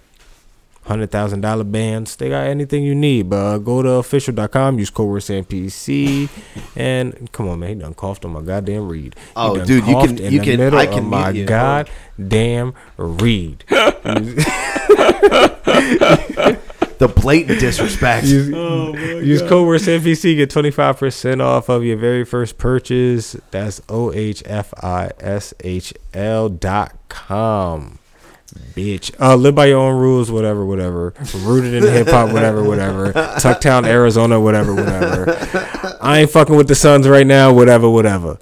hundred 0.88 1.12
thousand 1.12 1.42
dollar 1.42 1.64
bands. 1.64 2.16
They 2.16 2.30
got 2.30 2.48
anything 2.48 2.84
you 2.84 2.96
need. 2.96 3.30
But 3.30 3.60
go 3.60 3.82
to 3.82 3.90
official.com, 3.92 4.80
use 4.80 4.90
code 4.90 5.10
word 5.10 5.22
NPC, 5.22 6.30
and 6.76 7.32
come 7.32 7.48
on, 7.50 7.60
man, 7.60 7.70
he 7.70 7.76
done 7.76 7.94
coughed 7.94 8.26
on 8.26 8.32
my 8.32 8.42
goddamn 8.42 8.88
read. 8.88 9.16
He 9.16 9.22
Oh, 9.36 9.58
done 9.58 9.68
dude, 9.68 9.86
you 9.88 9.94
can- 9.96 10.08
coughed 10.08 10.20
in 10.20 10.34
you 10.34 10.40
the 10.40 10.58
can- 10.58 10.74
I 10.74 10.86
can 10.88 11.06
my 11.06 11.30
you. 11.30 11.46
goddamn 11.46 12.74
read. 12.98 13.64
The 17.00 17.08
blatant 17.08 17.60
disrespect. 17.60 18.26
Use, 18.26 18.52
Oh 18.56 18.96
use 18.96 19.44
code 19.44 19.68
word 19.68 19.82
NPC, 19.82 20.36
get 20.36 20.50
twenty 20.50 20.72
five 20.72 20.98
percent 20.98 21.44
off 21.44 21.70
of 21.70 21.84
your 21.84 21.96
very 21.96 22.26
first 22.26 22.58
purchase. 22.58 23.34
That's 23.52 23.84
O 23.88 24.12
H 24.12 24.42
F 24.48 24.74
I 24.84 25.12
S 25.20 25.54
H 25.64 25.94
L 26.16 26.50
dot 26.50 26.96
com. 27.08 28.00
Bitch. 28.76 29.12
Uh, 29.20 29.36
live 29.36 29.56
by 29.56 29.66
your 29.68 29.80
own 29.80 30.00
rules, 30.00 30.30
whatever, 30.32 30.66
whatever. 30.66 31.14
Rooted 31.36 31.74
in 31.74 31.84
hip 31.84 32.08
hop, 32.10 32.32
whatever, 32.32 32.64
whatever. 32.64 33.12
Tucktown, 33.14 33.86
Arizona, 33.86 34.40
whatever, 34.40 34.74
whatever. 34.76 35.98
I 36.02 36.20
ain't 36.20 36.30
fucking 36.30 36.56
with 36.56 36.68
the 36.68 36.76
Suns 36.76 37.08
right 37.08 37.26
now, 37.26 37.54
whatever, 37.54 37.90
whatever. 37.90 38.40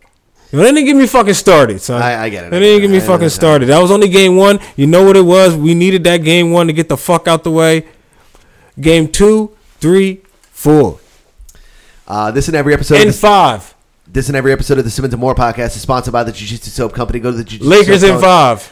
Know, 0.52 0.62
they 0.64 0.72
didn't 0.72 0.86
get 0.86 0.96
me 0.96 1.08
fucking 1.08 1.34
started, 1.34 1.82
son. 1.82 2.02
I- 2.02 2.24
I 2.24 2.30
get 2.30 2.46
it, 2.46 2.52
They 2.52 2.60
didn't 2.60 2.82
get 2.82 2.90
me 2.90 2.98
I 2.98 3.02
fucking 3.02 3.30
started. 3.30 3.66
That 3.66 3.80
was 3.82 3.92
only 3.92 4.08
game 4.08 4.36
one. 4.38 4.60
You 4.78 4.88
know 4.88 5.04
what 5.04 5.18
it 5.18 5.26
was? 5.26 5.56
We 5.56 5.74
needed 5.74 6.04
that 6.06 6.18
game 6.18 6.52
one 6.52 6.68
to 6.68 6.74
get 6.74 6.88
the 6.88 6.96
fuck 6.98 7.28
out 7.28 7.44
the 7.44 7.52
way. 7.52 7.86
Game 8.80 9.08
two, 9.10 9.52
three, 9.80 10.22
four. 10.52 11.00
Uh, 12.08 12.32
this 12.32 12.48
and 12.48 12.56
every 12.56 12.74
episode. 12.74 13.02
And 13.02 13.10
the, 13.10 13.14
five. 13.14 13.74
This 14.08 14.28
and 14.28 14.38
every 14.38 14.52
episode 14.54 14.78
of 14.78 14.86
the 14.86 14.92
Simmons 14.92 15.14
and 15.14 15.20
More 15.20 15.34
podcast 15.36 15.76
is 15.76 15.82
sponsored 15.82 16.14
by 16.14 16.24
the 16.24 16.32
Jiu 16.32 16.48
Jitsu 16.48 16.70
Soap 16.70 16.94
Company. 16.94 17.20
Go 17.20 17.32
to 17.32 17.38
the 17.38 17.44
Jiu 17.44 17.58
Jitsu 17.60 17.70
Lakers 17.70 18.02
Soap 18.02 18.16
in 18.16 18.22
five. 18.22 18.72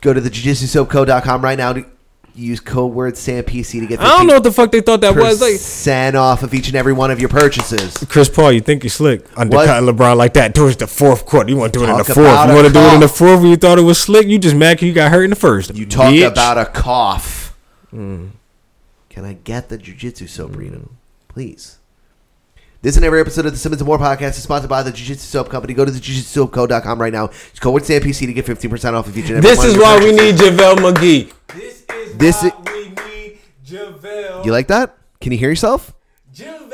Go 0.00 0.12
to 0.12 0.20
the 0.20 0.30
jiu-jitsu-soapco.com 0.30 1.42
right 1.42 1.58
now 1.58 1.72
to 1.72 1.84
use 2.34 2.60
code 2.60 2.92
word 2.92 3.14
SAMPC 3.14 3.80
to 3.80 3.86
get 3.86 4.00
I 4.00 4.18
don't 4.18 4.26
know 4.26 4.34
what 4.34 4.42
the 4.42 4.52
fuck 4.52 4.70
they 4.70 4.80
thought 4.80 5.00
that 5.00 5.16
was. 5.16 5.40
Like 5.40 5.54
percent 5.54 6.16
off 6.16 6.42
of 6.42 6.52
each 6.52 6.68
and 6.68 6.76
every 6.76 6.92
one 6.92 7.10
of 7.10 7.18
your 7.18 7.28
purchases. 7.28 7.96
Chris 8.08 8.28
Paul, 8.28 8.52
you 8.52 8.60
think 8.60 8.84
you're 8.84 8.90
slick 8.90 9.26
undercutting 9.36 9.88
LeBron 9.88 10.16
like 10.16 10.34
that 10.34 10.54
towards 10.54 10.76
the 10.76 10.86
fourth 10.86 11.24
quarter. 11.24 11.50
You 11.50 11.56
want 11.56 11.72
to 11.72 11.78
do 11.78 11.84
it 11.84 11.90
in 11.90 11.96
the 11.96 12.04
fourth. 12.04 12.18
You 12.18 12.54
want 12.54 12.66
to 12.66 12.72
do 12.72 12.80
it 12.80 12.94
in 12.94 13.00
the 13.00 13.08
fourth 13.08 13.40
when 13.40 13.50
you 13.50 13.56
thought 13.56 13.78
it 13.78 13.82
was 13.82 13.98
slick. 13.98 14.26
You 14.26 14.38
just 14.38 14.56
mad 14.56 14.82
you 14.82 14.92
got 14.92 15.10
hurt 15.10 15.24
in 15.24 15.30
the 15.30 15.36
first. 15.36 15.74
You 15.74 15.86
talk 15.86 16.12
bitch. 16.12 16.30
about 16.30 16.58
a 16.58 16.66
cough. 16.66 17.56
Mm. 17.92 18.30
Can 19.08 19.24
I 19.24 19.32
get 19.32 19.70
the 19.70 19.78
Jiu-Jitsu 19.78 20.26
Soap, 20.26 20.56
Reno? 20.56 20.90
Please. 21.28 21.78
This 22.86 22.94
and 22.94 23.04
every 23.04 23.20
episode 23.20 23.46
of 23.46 23.50
the 23.50 23.58
Simmons 23.58 23.82
and 23.82 23.88
More 23.88 23.98
podcast 23.98 24.36
is 24.36 24.44
sponsored 24.44 24.70
by 24.70 24.84
the 24.84 24.92
Jiu-Jitsu 24.92 25.26
Soap 25.26 25.48
Company. 25.48 25.74
Go 25.74 25.84
to 25.84 25.90
the 25.90 25.98
jiu-jitsu-soapco.com 25.98 27.00
right 27.00 27.12
now. 27.12 27.30
Use 27.30 27.58
code 27.58 27.74
word 27.74 27.82
SAMPC 27.82 28.26
to 28.26 28.32
get 28.32 28.46
15% 28.46 28.92
off 28.92 29.08
of 29.08 29.18
each 29.18 29.24
and 29.24 29.38
every 29.38 29.50
This 29.50 29.64
is 29.64 29.76
why 29.76 29.98
we 29.98 30.12
need 30.12 30.36
JaVale 30.36 30.76
McGee. 30.76 31.32
This 32.16 32.44
is. 32.44 32.52
what 32.52 32.72
we 32.72 32.90
need, 32.90 33.40
JaVale. 33.66 34.44
You 34.44 34.52
like 34.52 34.68
that? 34.68 34.96
Can 35.20 35.32
you 35.32 35.38
hear 35.38 35.48
yourself? 35.48 35.92
Can 36.36 36.70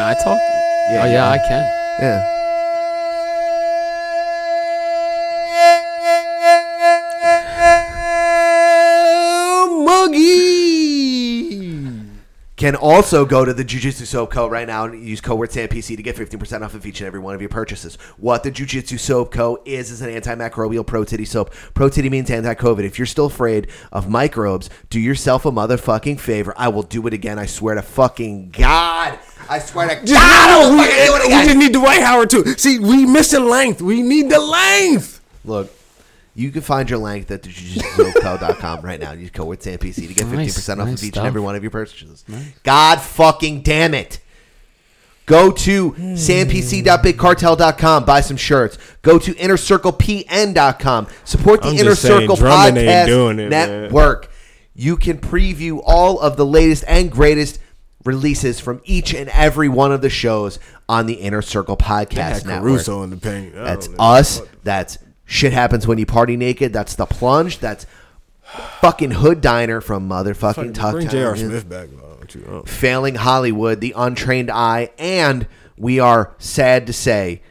I 0.00 0.14
talk? 0.14 0.26
oh 0.26 0.90
yeah, 0.90 1.30
I 1.30 1.38
can. 1.38 1.62
Yeah. 2.02 2.26
Muggy. 9.84 10.39
Can 12.60 12.76
also 12.76 13.24
go 13.24 13.42
to 13.46 13.54
the 13.54 13.64
Jiu-Jitsu 13.64 14.04
Soap 14.04 14.32
Co. 14.32 14.46
right 14.46 14.66
now 14.66 14.84
and 14.84 15.02
use 15.02 15.22
code 15.22 15.38
word 15.38 15.48
SAMPC 15.48 15.96
to 15.96 16.02
get 16.02 16.14
15% 16.14 16.60
off 16.60 16.74
of 16.74 16.84
each 16.84 17.00
and 17.00 17.06
every 17.06 17.18
one 17.18 17.34
of 17.34 17.40
your 17.40 17.48
purchases. 17.48 17.96
What 18.18 18.42
the 18.42 18.50
Jiu-Jitsu 18.50 18.98
Soap 18.98 19.32
Co. 19.32 19.62
is 19.64 19.90
is 19.90 20.02
an 20.02 20.10
antimicrobial 20.10 20.86
pro 20.86 21.02
titty 21.04 21.24
soap. 21.24 21.54
Pro 21.72 21.88
titty 21.88 22.10
means 22.10 22.30
anti-COVID. 22.30 22.84
If 22.84 22.98
you're 22.98 23.06
still 23.06 23.24
afraid 23.24 23.68
of 23.92 24.10
microbes, 24.10 24.68
do 24.90 25.00
yourself 25.00 25.46
a 25.46 25.50
motherfucking 25.50 26.20
favor. 26.20 26.52
I 26.54 26.68
will 26.68 26.82
do 26.82 27.06
it 27.06 27.14
again. 27.14 27.38
I 27.38 27.46
swear 27.46 27.76
to 27.76 27.82
fucking 27.82 28.50
God. 28.50 29.18
I 29.48 29.58
swear 29.58 29.88
to 29.88 29.94
God. 29.94 30.70
Will 30.70 30.76
we, 30.76 30.84
fucking 30.84 31.06
do 31.06 31.14
it 31.14 31.28
we 31.28 31.44
just 31.46 31.56
need 31.56 31.72
Dwight 31.72 32.02
Howard 32.02 32.28
too. 32.28 32.44
See, 32.58 32.78
we 32.78 33.06
missing 33.06 33.48
length. 33.48 33.80
We 33.80 34.02
need 34.02 34.28
the 34.28 34.38
length. 34.38 35.22
Look, 35.46 35.72
you 36.34 36.50
can 36.50 36.62
find 36.62 36.88
your 36.88 36.98
length 36.98 37.30
at 37.30 37.42
jiu-jitsu-co.com 37.42 38.80
right 38.82 39.00
now. 39.00 39.12
Use 39.12 39.30
code 39.30 39.58
SAMPC 39.60 40.08
to 40.08 40.14
get 40.14 40.26
15% 40.26 40.36
Nice, 40.36 40.68
off 40.68 40.78
nice 40.78 40.88
of 41.00 41.04
each 41.04 41.14
stuff. 41.14 41.18
and 41.18 41.26
every 41.26 41.40
one 41.40 41.54
of 41.56 41.62
your 41.62 41.70
purchases. 41.70 42.24
God 42.62 43.00
fucking 43.00 43.62
damn 43.62 43.94
it. 43.94 44.20
Go 45.26 45.50
to 45.52 45.92
sampc.bigcartel.com, 45.92 48.04
buy 48.04 48.20
some 48.20 48.36
shirts. 48.36 48.78
Go 49.02 49.18
to 49.18 49.32
innercirclepn.com. 49.34 51.06
Support 51.24 51.62
the 51.62 51.68
I'm 51.68 51.76
Inner 51.76 51.94
saying, 51.94 52.28
Circle 52.28 52.46
ain't 52.46 52.76
Podcast 52.76 53.06
doing 53.06 53.38
it, 53.38 53.50
man. 53.50 53.82
Network. 53.82 54.30
You 54.74 54.96
can 54.96 55.18
preview 55.18 55.80
all 55.84 56.18
of 56.20 56.36
the 56.36 56.46
latest 56.46 56.84
and 56.88 57.10
greatest 57.12 57.60
releases 58.04 58.58
from 58.60 58.80
each 58.84 59.12
and 59.14 59.28
every 59.30 59.68
one 59.68 59.92
of 59.92 60.00
the 60.00 60.10
shows 60.10 60.58
on 60.88 61.06
the 61.06 61.14
Inner 61.14 61.42
Circle 61.42 61.76
Podcast 61.76 62.46
Network. 62.46 62.70
Caruso 62.72 63.02
in 63.02 63.10
the 63.10 63.16
paint. 63.16 63.54
That's 63.54 63.88
us. 63.98 64.40
That's 64.64 64.98
shit 65.30 65.52
happens 65.52 65.86
when 65.86 65.96
you 65.96 66.04
party 66.04 66.36
naked. 66.36 66.72
That's 66.72 66.96
the 66.96 67.06
plunge. 67.06 67.60
That's 67.60 67.86
fucking 68.42 69.12
Hood 69.12 69.40
Diner 69.40 69.80
from 69.80 70.08
motherfucking 70.08 70.92
Bring 70.92 71.08
J.R. 71.08 71.36
Smith 71.36 71.68
back. 71.68 71.88
Don't? 71.90 72.48
Oh. 72.48 72.62
Failing 72.62 73.14
Hollywood, 73.14 73.80
The 73.80 73.94
Untrained 73.96 74.50
Eye, 74.50 74.90
and 74.98 75.46
we 75.76 75.98
are 75.98 76.34
sad 76.38 76.86
to 76.88 76.92
say 76.92 77.42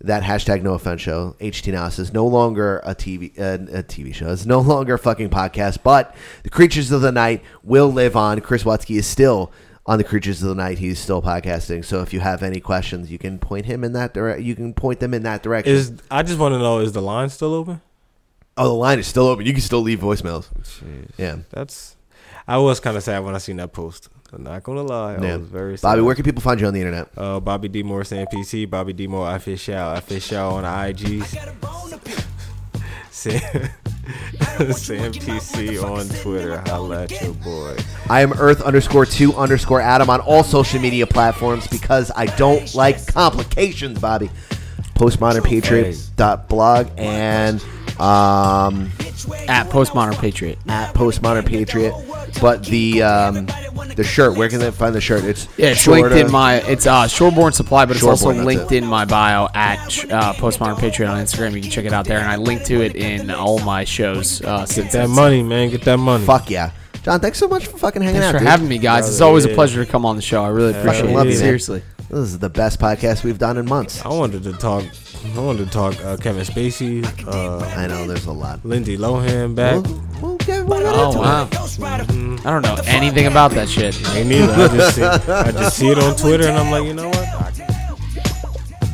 that 0.00 0.22
hashtag 0.22 0.62
No 0.62 0.74
Offense 0.74 1.00
Show 1.00 1.36
HT 1.40 1.72
Nas 1.72 1.98
is 1.98 2.12
no 2.12 2.26
longer 2.26 2.80
a 2.84 2.94
TV 2.94 3.38
uh, 3.38 3.78
a 3.78 3.82
TV 3.82 4.14
show. 4.14 4.30
It's 4.30 4.46
no 4.46 4.60
longer 4.60 4.94
a 4.94 4.98
fucking 4.98 5.30
podcast. 5.30 5.78
But 5.82 6.14
the 6.42 6.50
Creatures 6.50 6.90
of 6.90 7.00
the 7.00 7.12
Night 7.12 7.42
will 7.62 7.92
live 7.92 8.16
on. 8.16 8.40
Chris 8.40 8.64
Watsky 8.64 8.96
is 8.96 9.06
still 9.06 9.52
on 9.86 9.98
the 9.98 10.04
Creatures 10.04 10.42
of 10.42 10.48
the 10.48 10.54
Night. 10.54 10.78
He's 10.78 10.98
still 10.98 11.22
podcasting. 11.22 11.84
So 11.84 12.00
if 12.02 12.12
you 12.12 12.20
have 12.20 12.42
any 12.42 12.60
questions, 12.60 13.10
you 13.10 13.18
can 13.18 13.38
point 13.38 13.66
him 13.66 13.84
in 13.84 13.92
that 13.92 14.14
direct. 14.14 14.42
You 14.42 14.54
can 14.54 14.74
point 14.74 15.00
them 15.00 15.14
in 15.14 15.22
that 15.24 15.42
direction. 15.42 15.74
Is 15.74 15.92
I 16.10 16.22
just 16.22 16.38
want 16.38 16.54
to 16.54 16.58
know: 16.58 16.78
is 16.80 16.92
the 16.92 17.02
line 17.02 17.28
still 17.28 17.54
open? 17.54 17.80
Oh, 18.56 18.68
the 18.68 18.74
line 18.74 18.98
is 18.98 19.06
still 19.06 19.26
open. 19.26 19.44
You 19.46 19.52
can 19.52 19.62
still 19.62 19.80
leave 19.80 20.00
voicemails. 20.00 20.48
Yeah. 21.18 21.38
That's. 21.50 21.96
I 22.46 22.58
was 22.58 22.78
kind 22.78 22.96
of 22.96 23.02
sad 23.02 23.24
when 23.24 23.34
I 23.34 23.38
seen 23.38 23.56
that 23.56 23.72
post. 23.72 24.10
I'm 24.32 24.42
not 24.42 24.62
gonna 24.62 24.82
lie. 24.82 25.14
I 25.14 25.36
was 25.36 25.46
very 25.46 25.78
sad. 25.78 25.88
Bobby, 25.88 26.02
where 26.02 26.14
can 26.14 26.24
people 26.24 26.42
find 26.42 26.60
you 26.60 26.66
on 26.66 26.74
the 26.74 26.80
internet? 26.80 27.08
Uh, 27.16 27.40
Bobby 27.40 27.68
D 27.68 27.82
Morris 27.82 28.10
NPC, 28.10 28.68
Bobby 28.68 28.92
D 28.92 29.06
Moore 29.06 29.34
official, 29.34 29.92
official 29.92 30.56
on 30.56 30.62
the 30.62 30.68
IGs. 30.68 32.33
Sam, 33.32 34.72
Sam 34.72 35.12
PC 35.12 35.82
on 35.82 36.06
Twitter. 36.22 36.58
Holla 36.66 37.04
at 37.04 37.22
your 37.22 37.32
boy. 37.34 37.76
I 38.10 38.20
am 38.20 38.34
Earth 38.34 38.60
underscore 38.60 39.06
two 39.06 39.34
underscore 39.34 39.80
Adam 39.80 40.10
on 40.10 40.20
all 40.20 40.44
social 40.44 40.78
media 40.80 41.06
platforms 41.06 41.66
because 41.66 42.10
I 42.14 42.26
don't 42.26 42.74
like 42.74 43.06
complications, 43.06 43.98
Bobby. 43.98 44.30
Postmodernpatriot.blog 44.94 46.90
and 46.98 47.64
um, 48.00 48.90
At 49.48 49.68
Postmodern 49.70 50.18
Patriot. 50.18 50.58
at 50.68 50.94
Postmodern 50.94 51.46
Patriot. 51.46 51.94
But 52.40 52.64
the 52.64 53.02
um, 53.02 53.46
The 53.96 54.02
shirt. 54.04 54.36
Where 54.36 54.48
can 54.48 54.58
they 54.58 54.70
find 54.72 54.94
the 54.94 55.00
shirt? 55.00 55.22
It's 55.24 55.46
Yeah, 55.56 55.68
it's 55.68 55.80
short, 55.80 56.00
linked 56.02 56.16
in 56.16 56.30
my. 56.32 56.56
It's 56.62 56.86
uh, 56.86 57.04
Shoreborn 57.04 57.54
Supply, 57.54 57.84
but 57.86 57.94
it's 57.96 58.04
also 58.04 58.30
Shoreborn, 58.30 58.34
that's 58.36 58.46
linked 58.46 58.72
it. 58.72 58.82
in 58.82 58.86
my 58.86 59.04
bio 59.04 59.48
at 59.54 59.78
uh, 60.10 60.32
Postmodern 60.34 60.78
Patriot 60.78 61.08
on 61.08 61.18
Instagram. 61.24 61.54
You 61.54 61.60
can 61.62 61.70
check 61.70 61.84
it 61.84 61.92
out 61.92 62.04
there, 62.06 62.18
and 62.18 62.28
I 62.28 62.36
link 62.36 62.64
to 62.64 62.82
it 62.82 62.96
in 62.96 63.30
all 63.30 63.60
my 63.60 63.84
shows. 63.84 64.42
Uh, 64.42 64.66
since 64.66 64.92
that 64.92 65.08
money, 65.10 65.42
man. 65.44 65.70
Get 65.70 65.82
that 65.82 65.98
money. 65.98 66.24
Fuck 66.26 66.50
yeah, 66.50 66.72
John. 67.04 67.20
Thanks 67.20 67.38
so 67.38 67.46
much 67.46 67.66
for 67.68 67.78
fucking 67.78 68.02
hanging 68.02 68.20
Thanks 68.20 68.34
out. 68.34 68.38
for 68.38 68.38
dude. 68.40 68.48
having 68.48 68.68
me, 68.68 68.78
guys. 68.78 69.08
It's 69.08 69.20
always 69.20 69.44
a 69.44 69.50
pleasure 69.50 69.84
to 69.84 69.90
come 69.90 70.04
on 70.04 70.16
the 70.16 70.22
show. 70.22 70.42
I 70.44 70.48
really 70.48 70.70
appreciate 70.72 71.02
Fucking 71.02 71.10
it. 71.10 71.14
love 71.16 71.26
you, 71.26 71.32
man. 71.32 71.38
Seriously. 71.40 71.82
This 72.14 72.30
is 72.30 72.38
the 72.38 72.48
best 72.48 72.78
podcast 72.78 73.24
we've 73.24 73.38
done 73.38 73.56
in 73.58 73.66
months. 73.66 74.00
I 74.04 74.08
wanted 74.08 74.44
to 74.44 74.52
talk. 74.52 74.84
I 75.34 75.40
wanted 75.40 75.64
to 75.66 75.70
talk 75.72 76.00
uh, 76.04 76.16
Kevin 76.16 76.44
Spacey. 76.44 77.02
Uh, 77.26 77.58
I 77.76 77.88
know 77.88 78.06
there's 78.06 78.26
a 78.26 78.32
lot. 78.32 78.64
Lindsay 78.64 78.96
Lohan 78.96 79.56
back. 79.56 79.82
We'll 80.22 80.36
get, 80.36 80.64
we'll 80.64 80.78
get 80.78 80.94
Oh 80.94 81.08
into 81.08 81.18
wow! 81.18 81.48
it. 81.50 82.46
I 82.46 82.50
don't 82.52 82.62
know 82.62 82.76
anything 82.86 83.26
about 83.26 83.50
that 83.52 83.68
shit. 83.68 84.00
Me 84.14 84.22
neither. 84.22 84.52
I 84.52 84.68
just 84.68 84.94
see, 84.94 85.02
I 85.02 85.50
just 85.50 85.76
see 85.76 85.88
it 85.88 85.98
on 85.98 86.14
Twitter, 86.14 86.46
and 86.46 86.56
I'm 86.56 86.70
like, 86.70 86.84
you 86.84 86.94
know 86.94 87.08
what? 87.08 87.28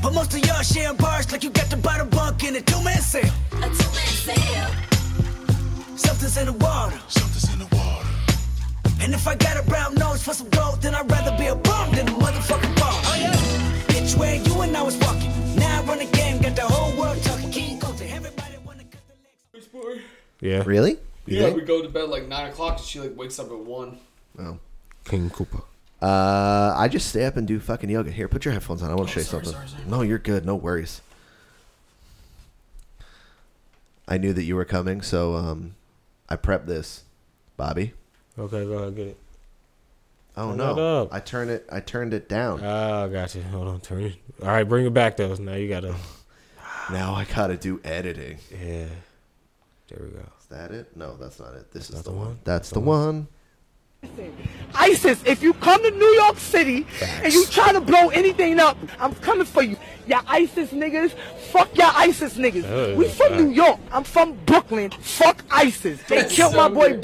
But 0.03 0.15
most 0.15 0.33
of 0.33 0.41
y'all 0.47 0.63
sharing 0.63 0.97
bars 0.97 1.31
like 1.31 1.45
you 1.45 1.51
got 1.51 1.69
to 1.69 1.77
buy 1.77 1.99
the 1.99 2.07
bunk 2.07 2.43
in 2.43 2.57
a 2.57 2.63
two-man 2.63 3.03
sale. 3.03 3.31
A 3.53 3.69
two-man 3.69 3.75
sale. 4.25 4.71
Something's 5.95 6.39
in 6.39 6.47
the 6.47 6.53
water. 6.55 6.99
Something's 7.09 7.19
in 7.19 7.19
the 7.19 7.19
water. 7.19 7.30
And 9.03 9.15
if 9.15 9.27
I 9.27 9.35
got 9.35 9.57
a 9.57 9.63
brown 9.63 9.95
nose 9.95 10.23
for 10.23 10.35
some 10.35 10.49
gold, 10.51 10.83
then 10.83 10.95
I'd 10.95 11.11
rather 11.11 11.37
be 11.37 11.47
a 11.47 11.55
bum 11.55 11.95
than 11.95 12.09
a 12.09 12.13
motherfucking 12.13 12.77
bum. 12.77 12.95
Oh 13.09 13.17
yeah. 13.19 13.35
Bitch, 13.89 14.17
where 14.17 14.37
you 14.37 14.61
and 14.61 14.77
I 14.77 14.83
was 14.83 14.97
walking. 14.99 15.31
Now 15.57 15.81
I 15.81 15.85
run 15.85 15.99
the 15.99 16.05
game, 16.05 16.41
got 16.43 16.55
the 16.55 16.63
whole 16.63 16.97
world 17.01 17.23
talking. 17.23 17.51
King 17.51 17.81
Coulter, 17.81 18.05
everybody 18.09 18.57
wanna 18.65 18.85
cut 18.85 19.01
the 19.09 19.79
legs. 19.79 20.03
Yeah. 20.41 20.63
Really? 20.67 20.99
You 21.27 21.41
think? 21.41 21.57
we 21.57 21.63
go 21.63 21.83
to 21.83 21.89
bed 21.89 22.09
like 22.09 22.29
nine 22.29 22.51
o'clock, 22.51 22.79
and 22.79 22.87
she 22.87 23.01
like 23.01 23.17
wakes 23.17 23.39
up 23.39 23.51
at 23.51 23.59
one. 23.59 23.99
Oh. 24.39 24.59
King 25.05 25.31
Cooper. 25.31 25.63
Uh, 26.03 26.75
I 26.77 26.89
just 26.89 27.09
stay 27.09 27.25
up 27.25 27.37
and 27.37 27.47
do 27.47 27.61
fucking 27.61 27.91
yoga. 27.91 28.11
Here, 28.11 28.29
put 28.29 28.45
your 28.45 28.53
headphones 28.53 28.83
on. 28.83 28.91
I 28.91 28.95
want 28.95 29.09
to 29.11 29.15
show 29.15 29.39
you 29.39 29.43
something. 29.43 29.89
No, 29.89 30.03
you're 30.03 30.19
good. 30.19 30.47
No 30.47 30.55
worries. 30.55 31.01
I 34.09 34.19
knew 34.19 34.33
that 34.33 34.43
you 34.43 34.57
were 34.57 34.65
coming, 34.65 35.03
so 35.03 35.35
um, 35.35 35.75
I 36.29 36.37
prepped 36.37 36.67
this, 36.67 37.05
Bobby. 37.57 37.93
Okay, 38.41 38.65
go 38.65 38.73
ahead, 38.73 38.97
get 38.97 39.07
it. 39.09 39.19
Oh 40.35 40.49
Turn 40.49 40.57
no! 40.57 40.73
it 40.73 40.79
up. 40.79 41.09
I 41.12 41.21
turned 41.21 41.51
it. 41.51 41.69
I 41.71 41.81
turned 41.81 42.15
it 42.15 42.27
down. 42.27 42.65
Ah, 42.65 43.07
got 43.09 43.35
you. 43.35 43.43
Hold 43.43 43.69
on, 43.69 43.81
turn 43.81 44.05
it. 44.05 44.15
All 44.41 44.49
right, 44.49 44.65
bring 44.65 44.87
it 44.87 44.95
back 44.95 45.19
though. 45.19 45.35
Now 45.35 45.55
you 45.55 45.69
gotta. 45.69 45.95
Now 46.91 47.15
I 47.15 47.25
gotta 47.25 47.57
do 47.57 47.81
editing. 47.85 48.39
Yeah. 48.51 48.87
There 49.89 50.01
we 50.03 50.09
go. 50.09 50.25
Is 50.41 50.47
that 50.49 50.73
it? 50.73 50.97
No, 50.97 51.17
that's 51.17 51.39
not 51.39 51.55
it. 51.55 51.71
This 51.71 51.89
is 51.91 52.03
the 52.03 52.11
the 52.11 52.17
one. 52.17 52.27
one? 52.27 52.39
That's 52.43 52.71
the 52.71 52.81
one. 52.81 53.29
ISIS, 54.75 55.23
if 55.25 55.43
you 55.43 55.53
come 55.53 55.83
to 55.83 55.91
New 55.91 56.12
York 56.15 56.39
City 56.39 56.87
and 57.23 57.33
you 57.33 57.45
try 57.47 57.73
to 57.73 57.81
blow 57.81 58.09
anything 58.09 58.59
up, 58.59 58.77
I'm 58.99 59.15
coming 59.17 59.45
for 59.45 59.62
you. 59.62 59.77
Ya 60.07 60.23
ISIS 60.27 60.71
niggas, 60.71 61.12
fuck 61.53 61.77
ya 61.77 61.93
ISIS 61.95 62.37
niggas. 62.39 62.65
Oh, 62.65 62.97
we 62.97 63.09
from 63.09 63.37
New 63.37 63.51
York. 63.51 63.79
I'm 63.93 64.03
from 64.03 64.35
Brooklyn. 64.47 64.91
Fuck 64.91 65.45
ISIS. 65.51 66.03
They 66.05 66.25
killed 66.29 66.57
my 66.57 66.69
boy. 66.69 67.01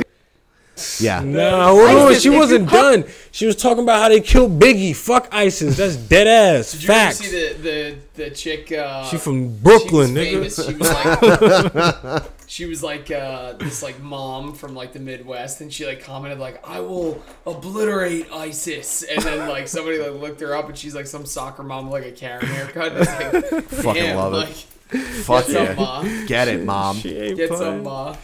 B- 0.77 1.05
Yeah. 1.05 1.21
No, 1.21 1.75
hold 1.77 2.13
on. 2.13 2.15
She 2.21 2.29
wasn't 2.31 2.69
come- 2.69 3.01
done. 3.03 3.05
She 3.33 3.47
was 3.47 3.57
talking 3.57 3.83
about 3.83 4.01
how 4.03 4.09
they 4.09 4.21
killed 4.21 4.59
Biggie. 4.61 4.95
Fuck 4.95 5.29
ISIS. 5.33 5.77
That's 5.77 5.97
dead 5.97 6.27
ass. 6.27 6.73
Did 6.73 6.83
you 6.83 6.87
Facts. 6.87 7.21
ever 7.21 7.29
see 7.29 7.53
the 7.53 7.55
the, 8.15 8.25
the 8.25 8.31
chick? 8.31 8.73
Uh, 8.73 9.05
She 9.05 9.17
from 9.19 9.57
Brooklyn, 9.59 10.15
she 10.15 10.37
was 10.37 10.59
nigga. 10.59 10.67
famous. 10.67 10.67
She 10.67 10.75
was 10.75 12.13
like, 12.13 12.23
she 12.47 12.65
was 12.67 12.83
like 12.83 13.11
uh, 13.11 13.53
this 13.55 13.83
like 13.83 14.01
mom 14.01 14.55
from 14.55 14.75
like 14.75 14.93
the 14.93 15.01
Midwest, 15.01 15.61
and 15.61 15.73
she 15.73 15.85
like 15.87 16.03
commented 16.03 16.39
like, 16.39 16.67
"I 16.67 16.81
will 16.81 17.23
obliterate 17.47 18.31
ISIS," 18.33 19.03
and 19.03 19.23
then 19.23 19.49
like 19.49 19.69
somebody 19.69 19.99
like 19.99 20.13
looked 20.21 20.41
her 20.41 20.55
up, 20.55 20.69
and 20.69 20.77
she's 20.79 20.95
like 20.95 21.07
some 21.07 21.27
soccer 21.27 21.63
mom 21.63 21.91
with 21.91 22.03
like 22.05 22.13
a 22.13 22.17
Karen 22.17 22.47
haircut. 22.47 22.93
And 22.93 23.01
it's 23.35 23.53
like, 23.53 23.65
Fucking 23.65 24.03
damn, 24.03 24.17
love 24.17 24.49
it. 24.49 24.67
Fuck 25.25 25.47
get 25.49 25.53
some, 25.57 25.65
yeah. 25.67 25.75
Ma. 25.75 26.03
Get 26.27 26.49
it, 26.49 26.65
mom. 26.65 26.97
She 26.99 27.17
ain't 27.19 27.37
Get 27.37 27.49
playing. 27.51 27.63
some, 27.63 27.83
ma. 27.83 28.17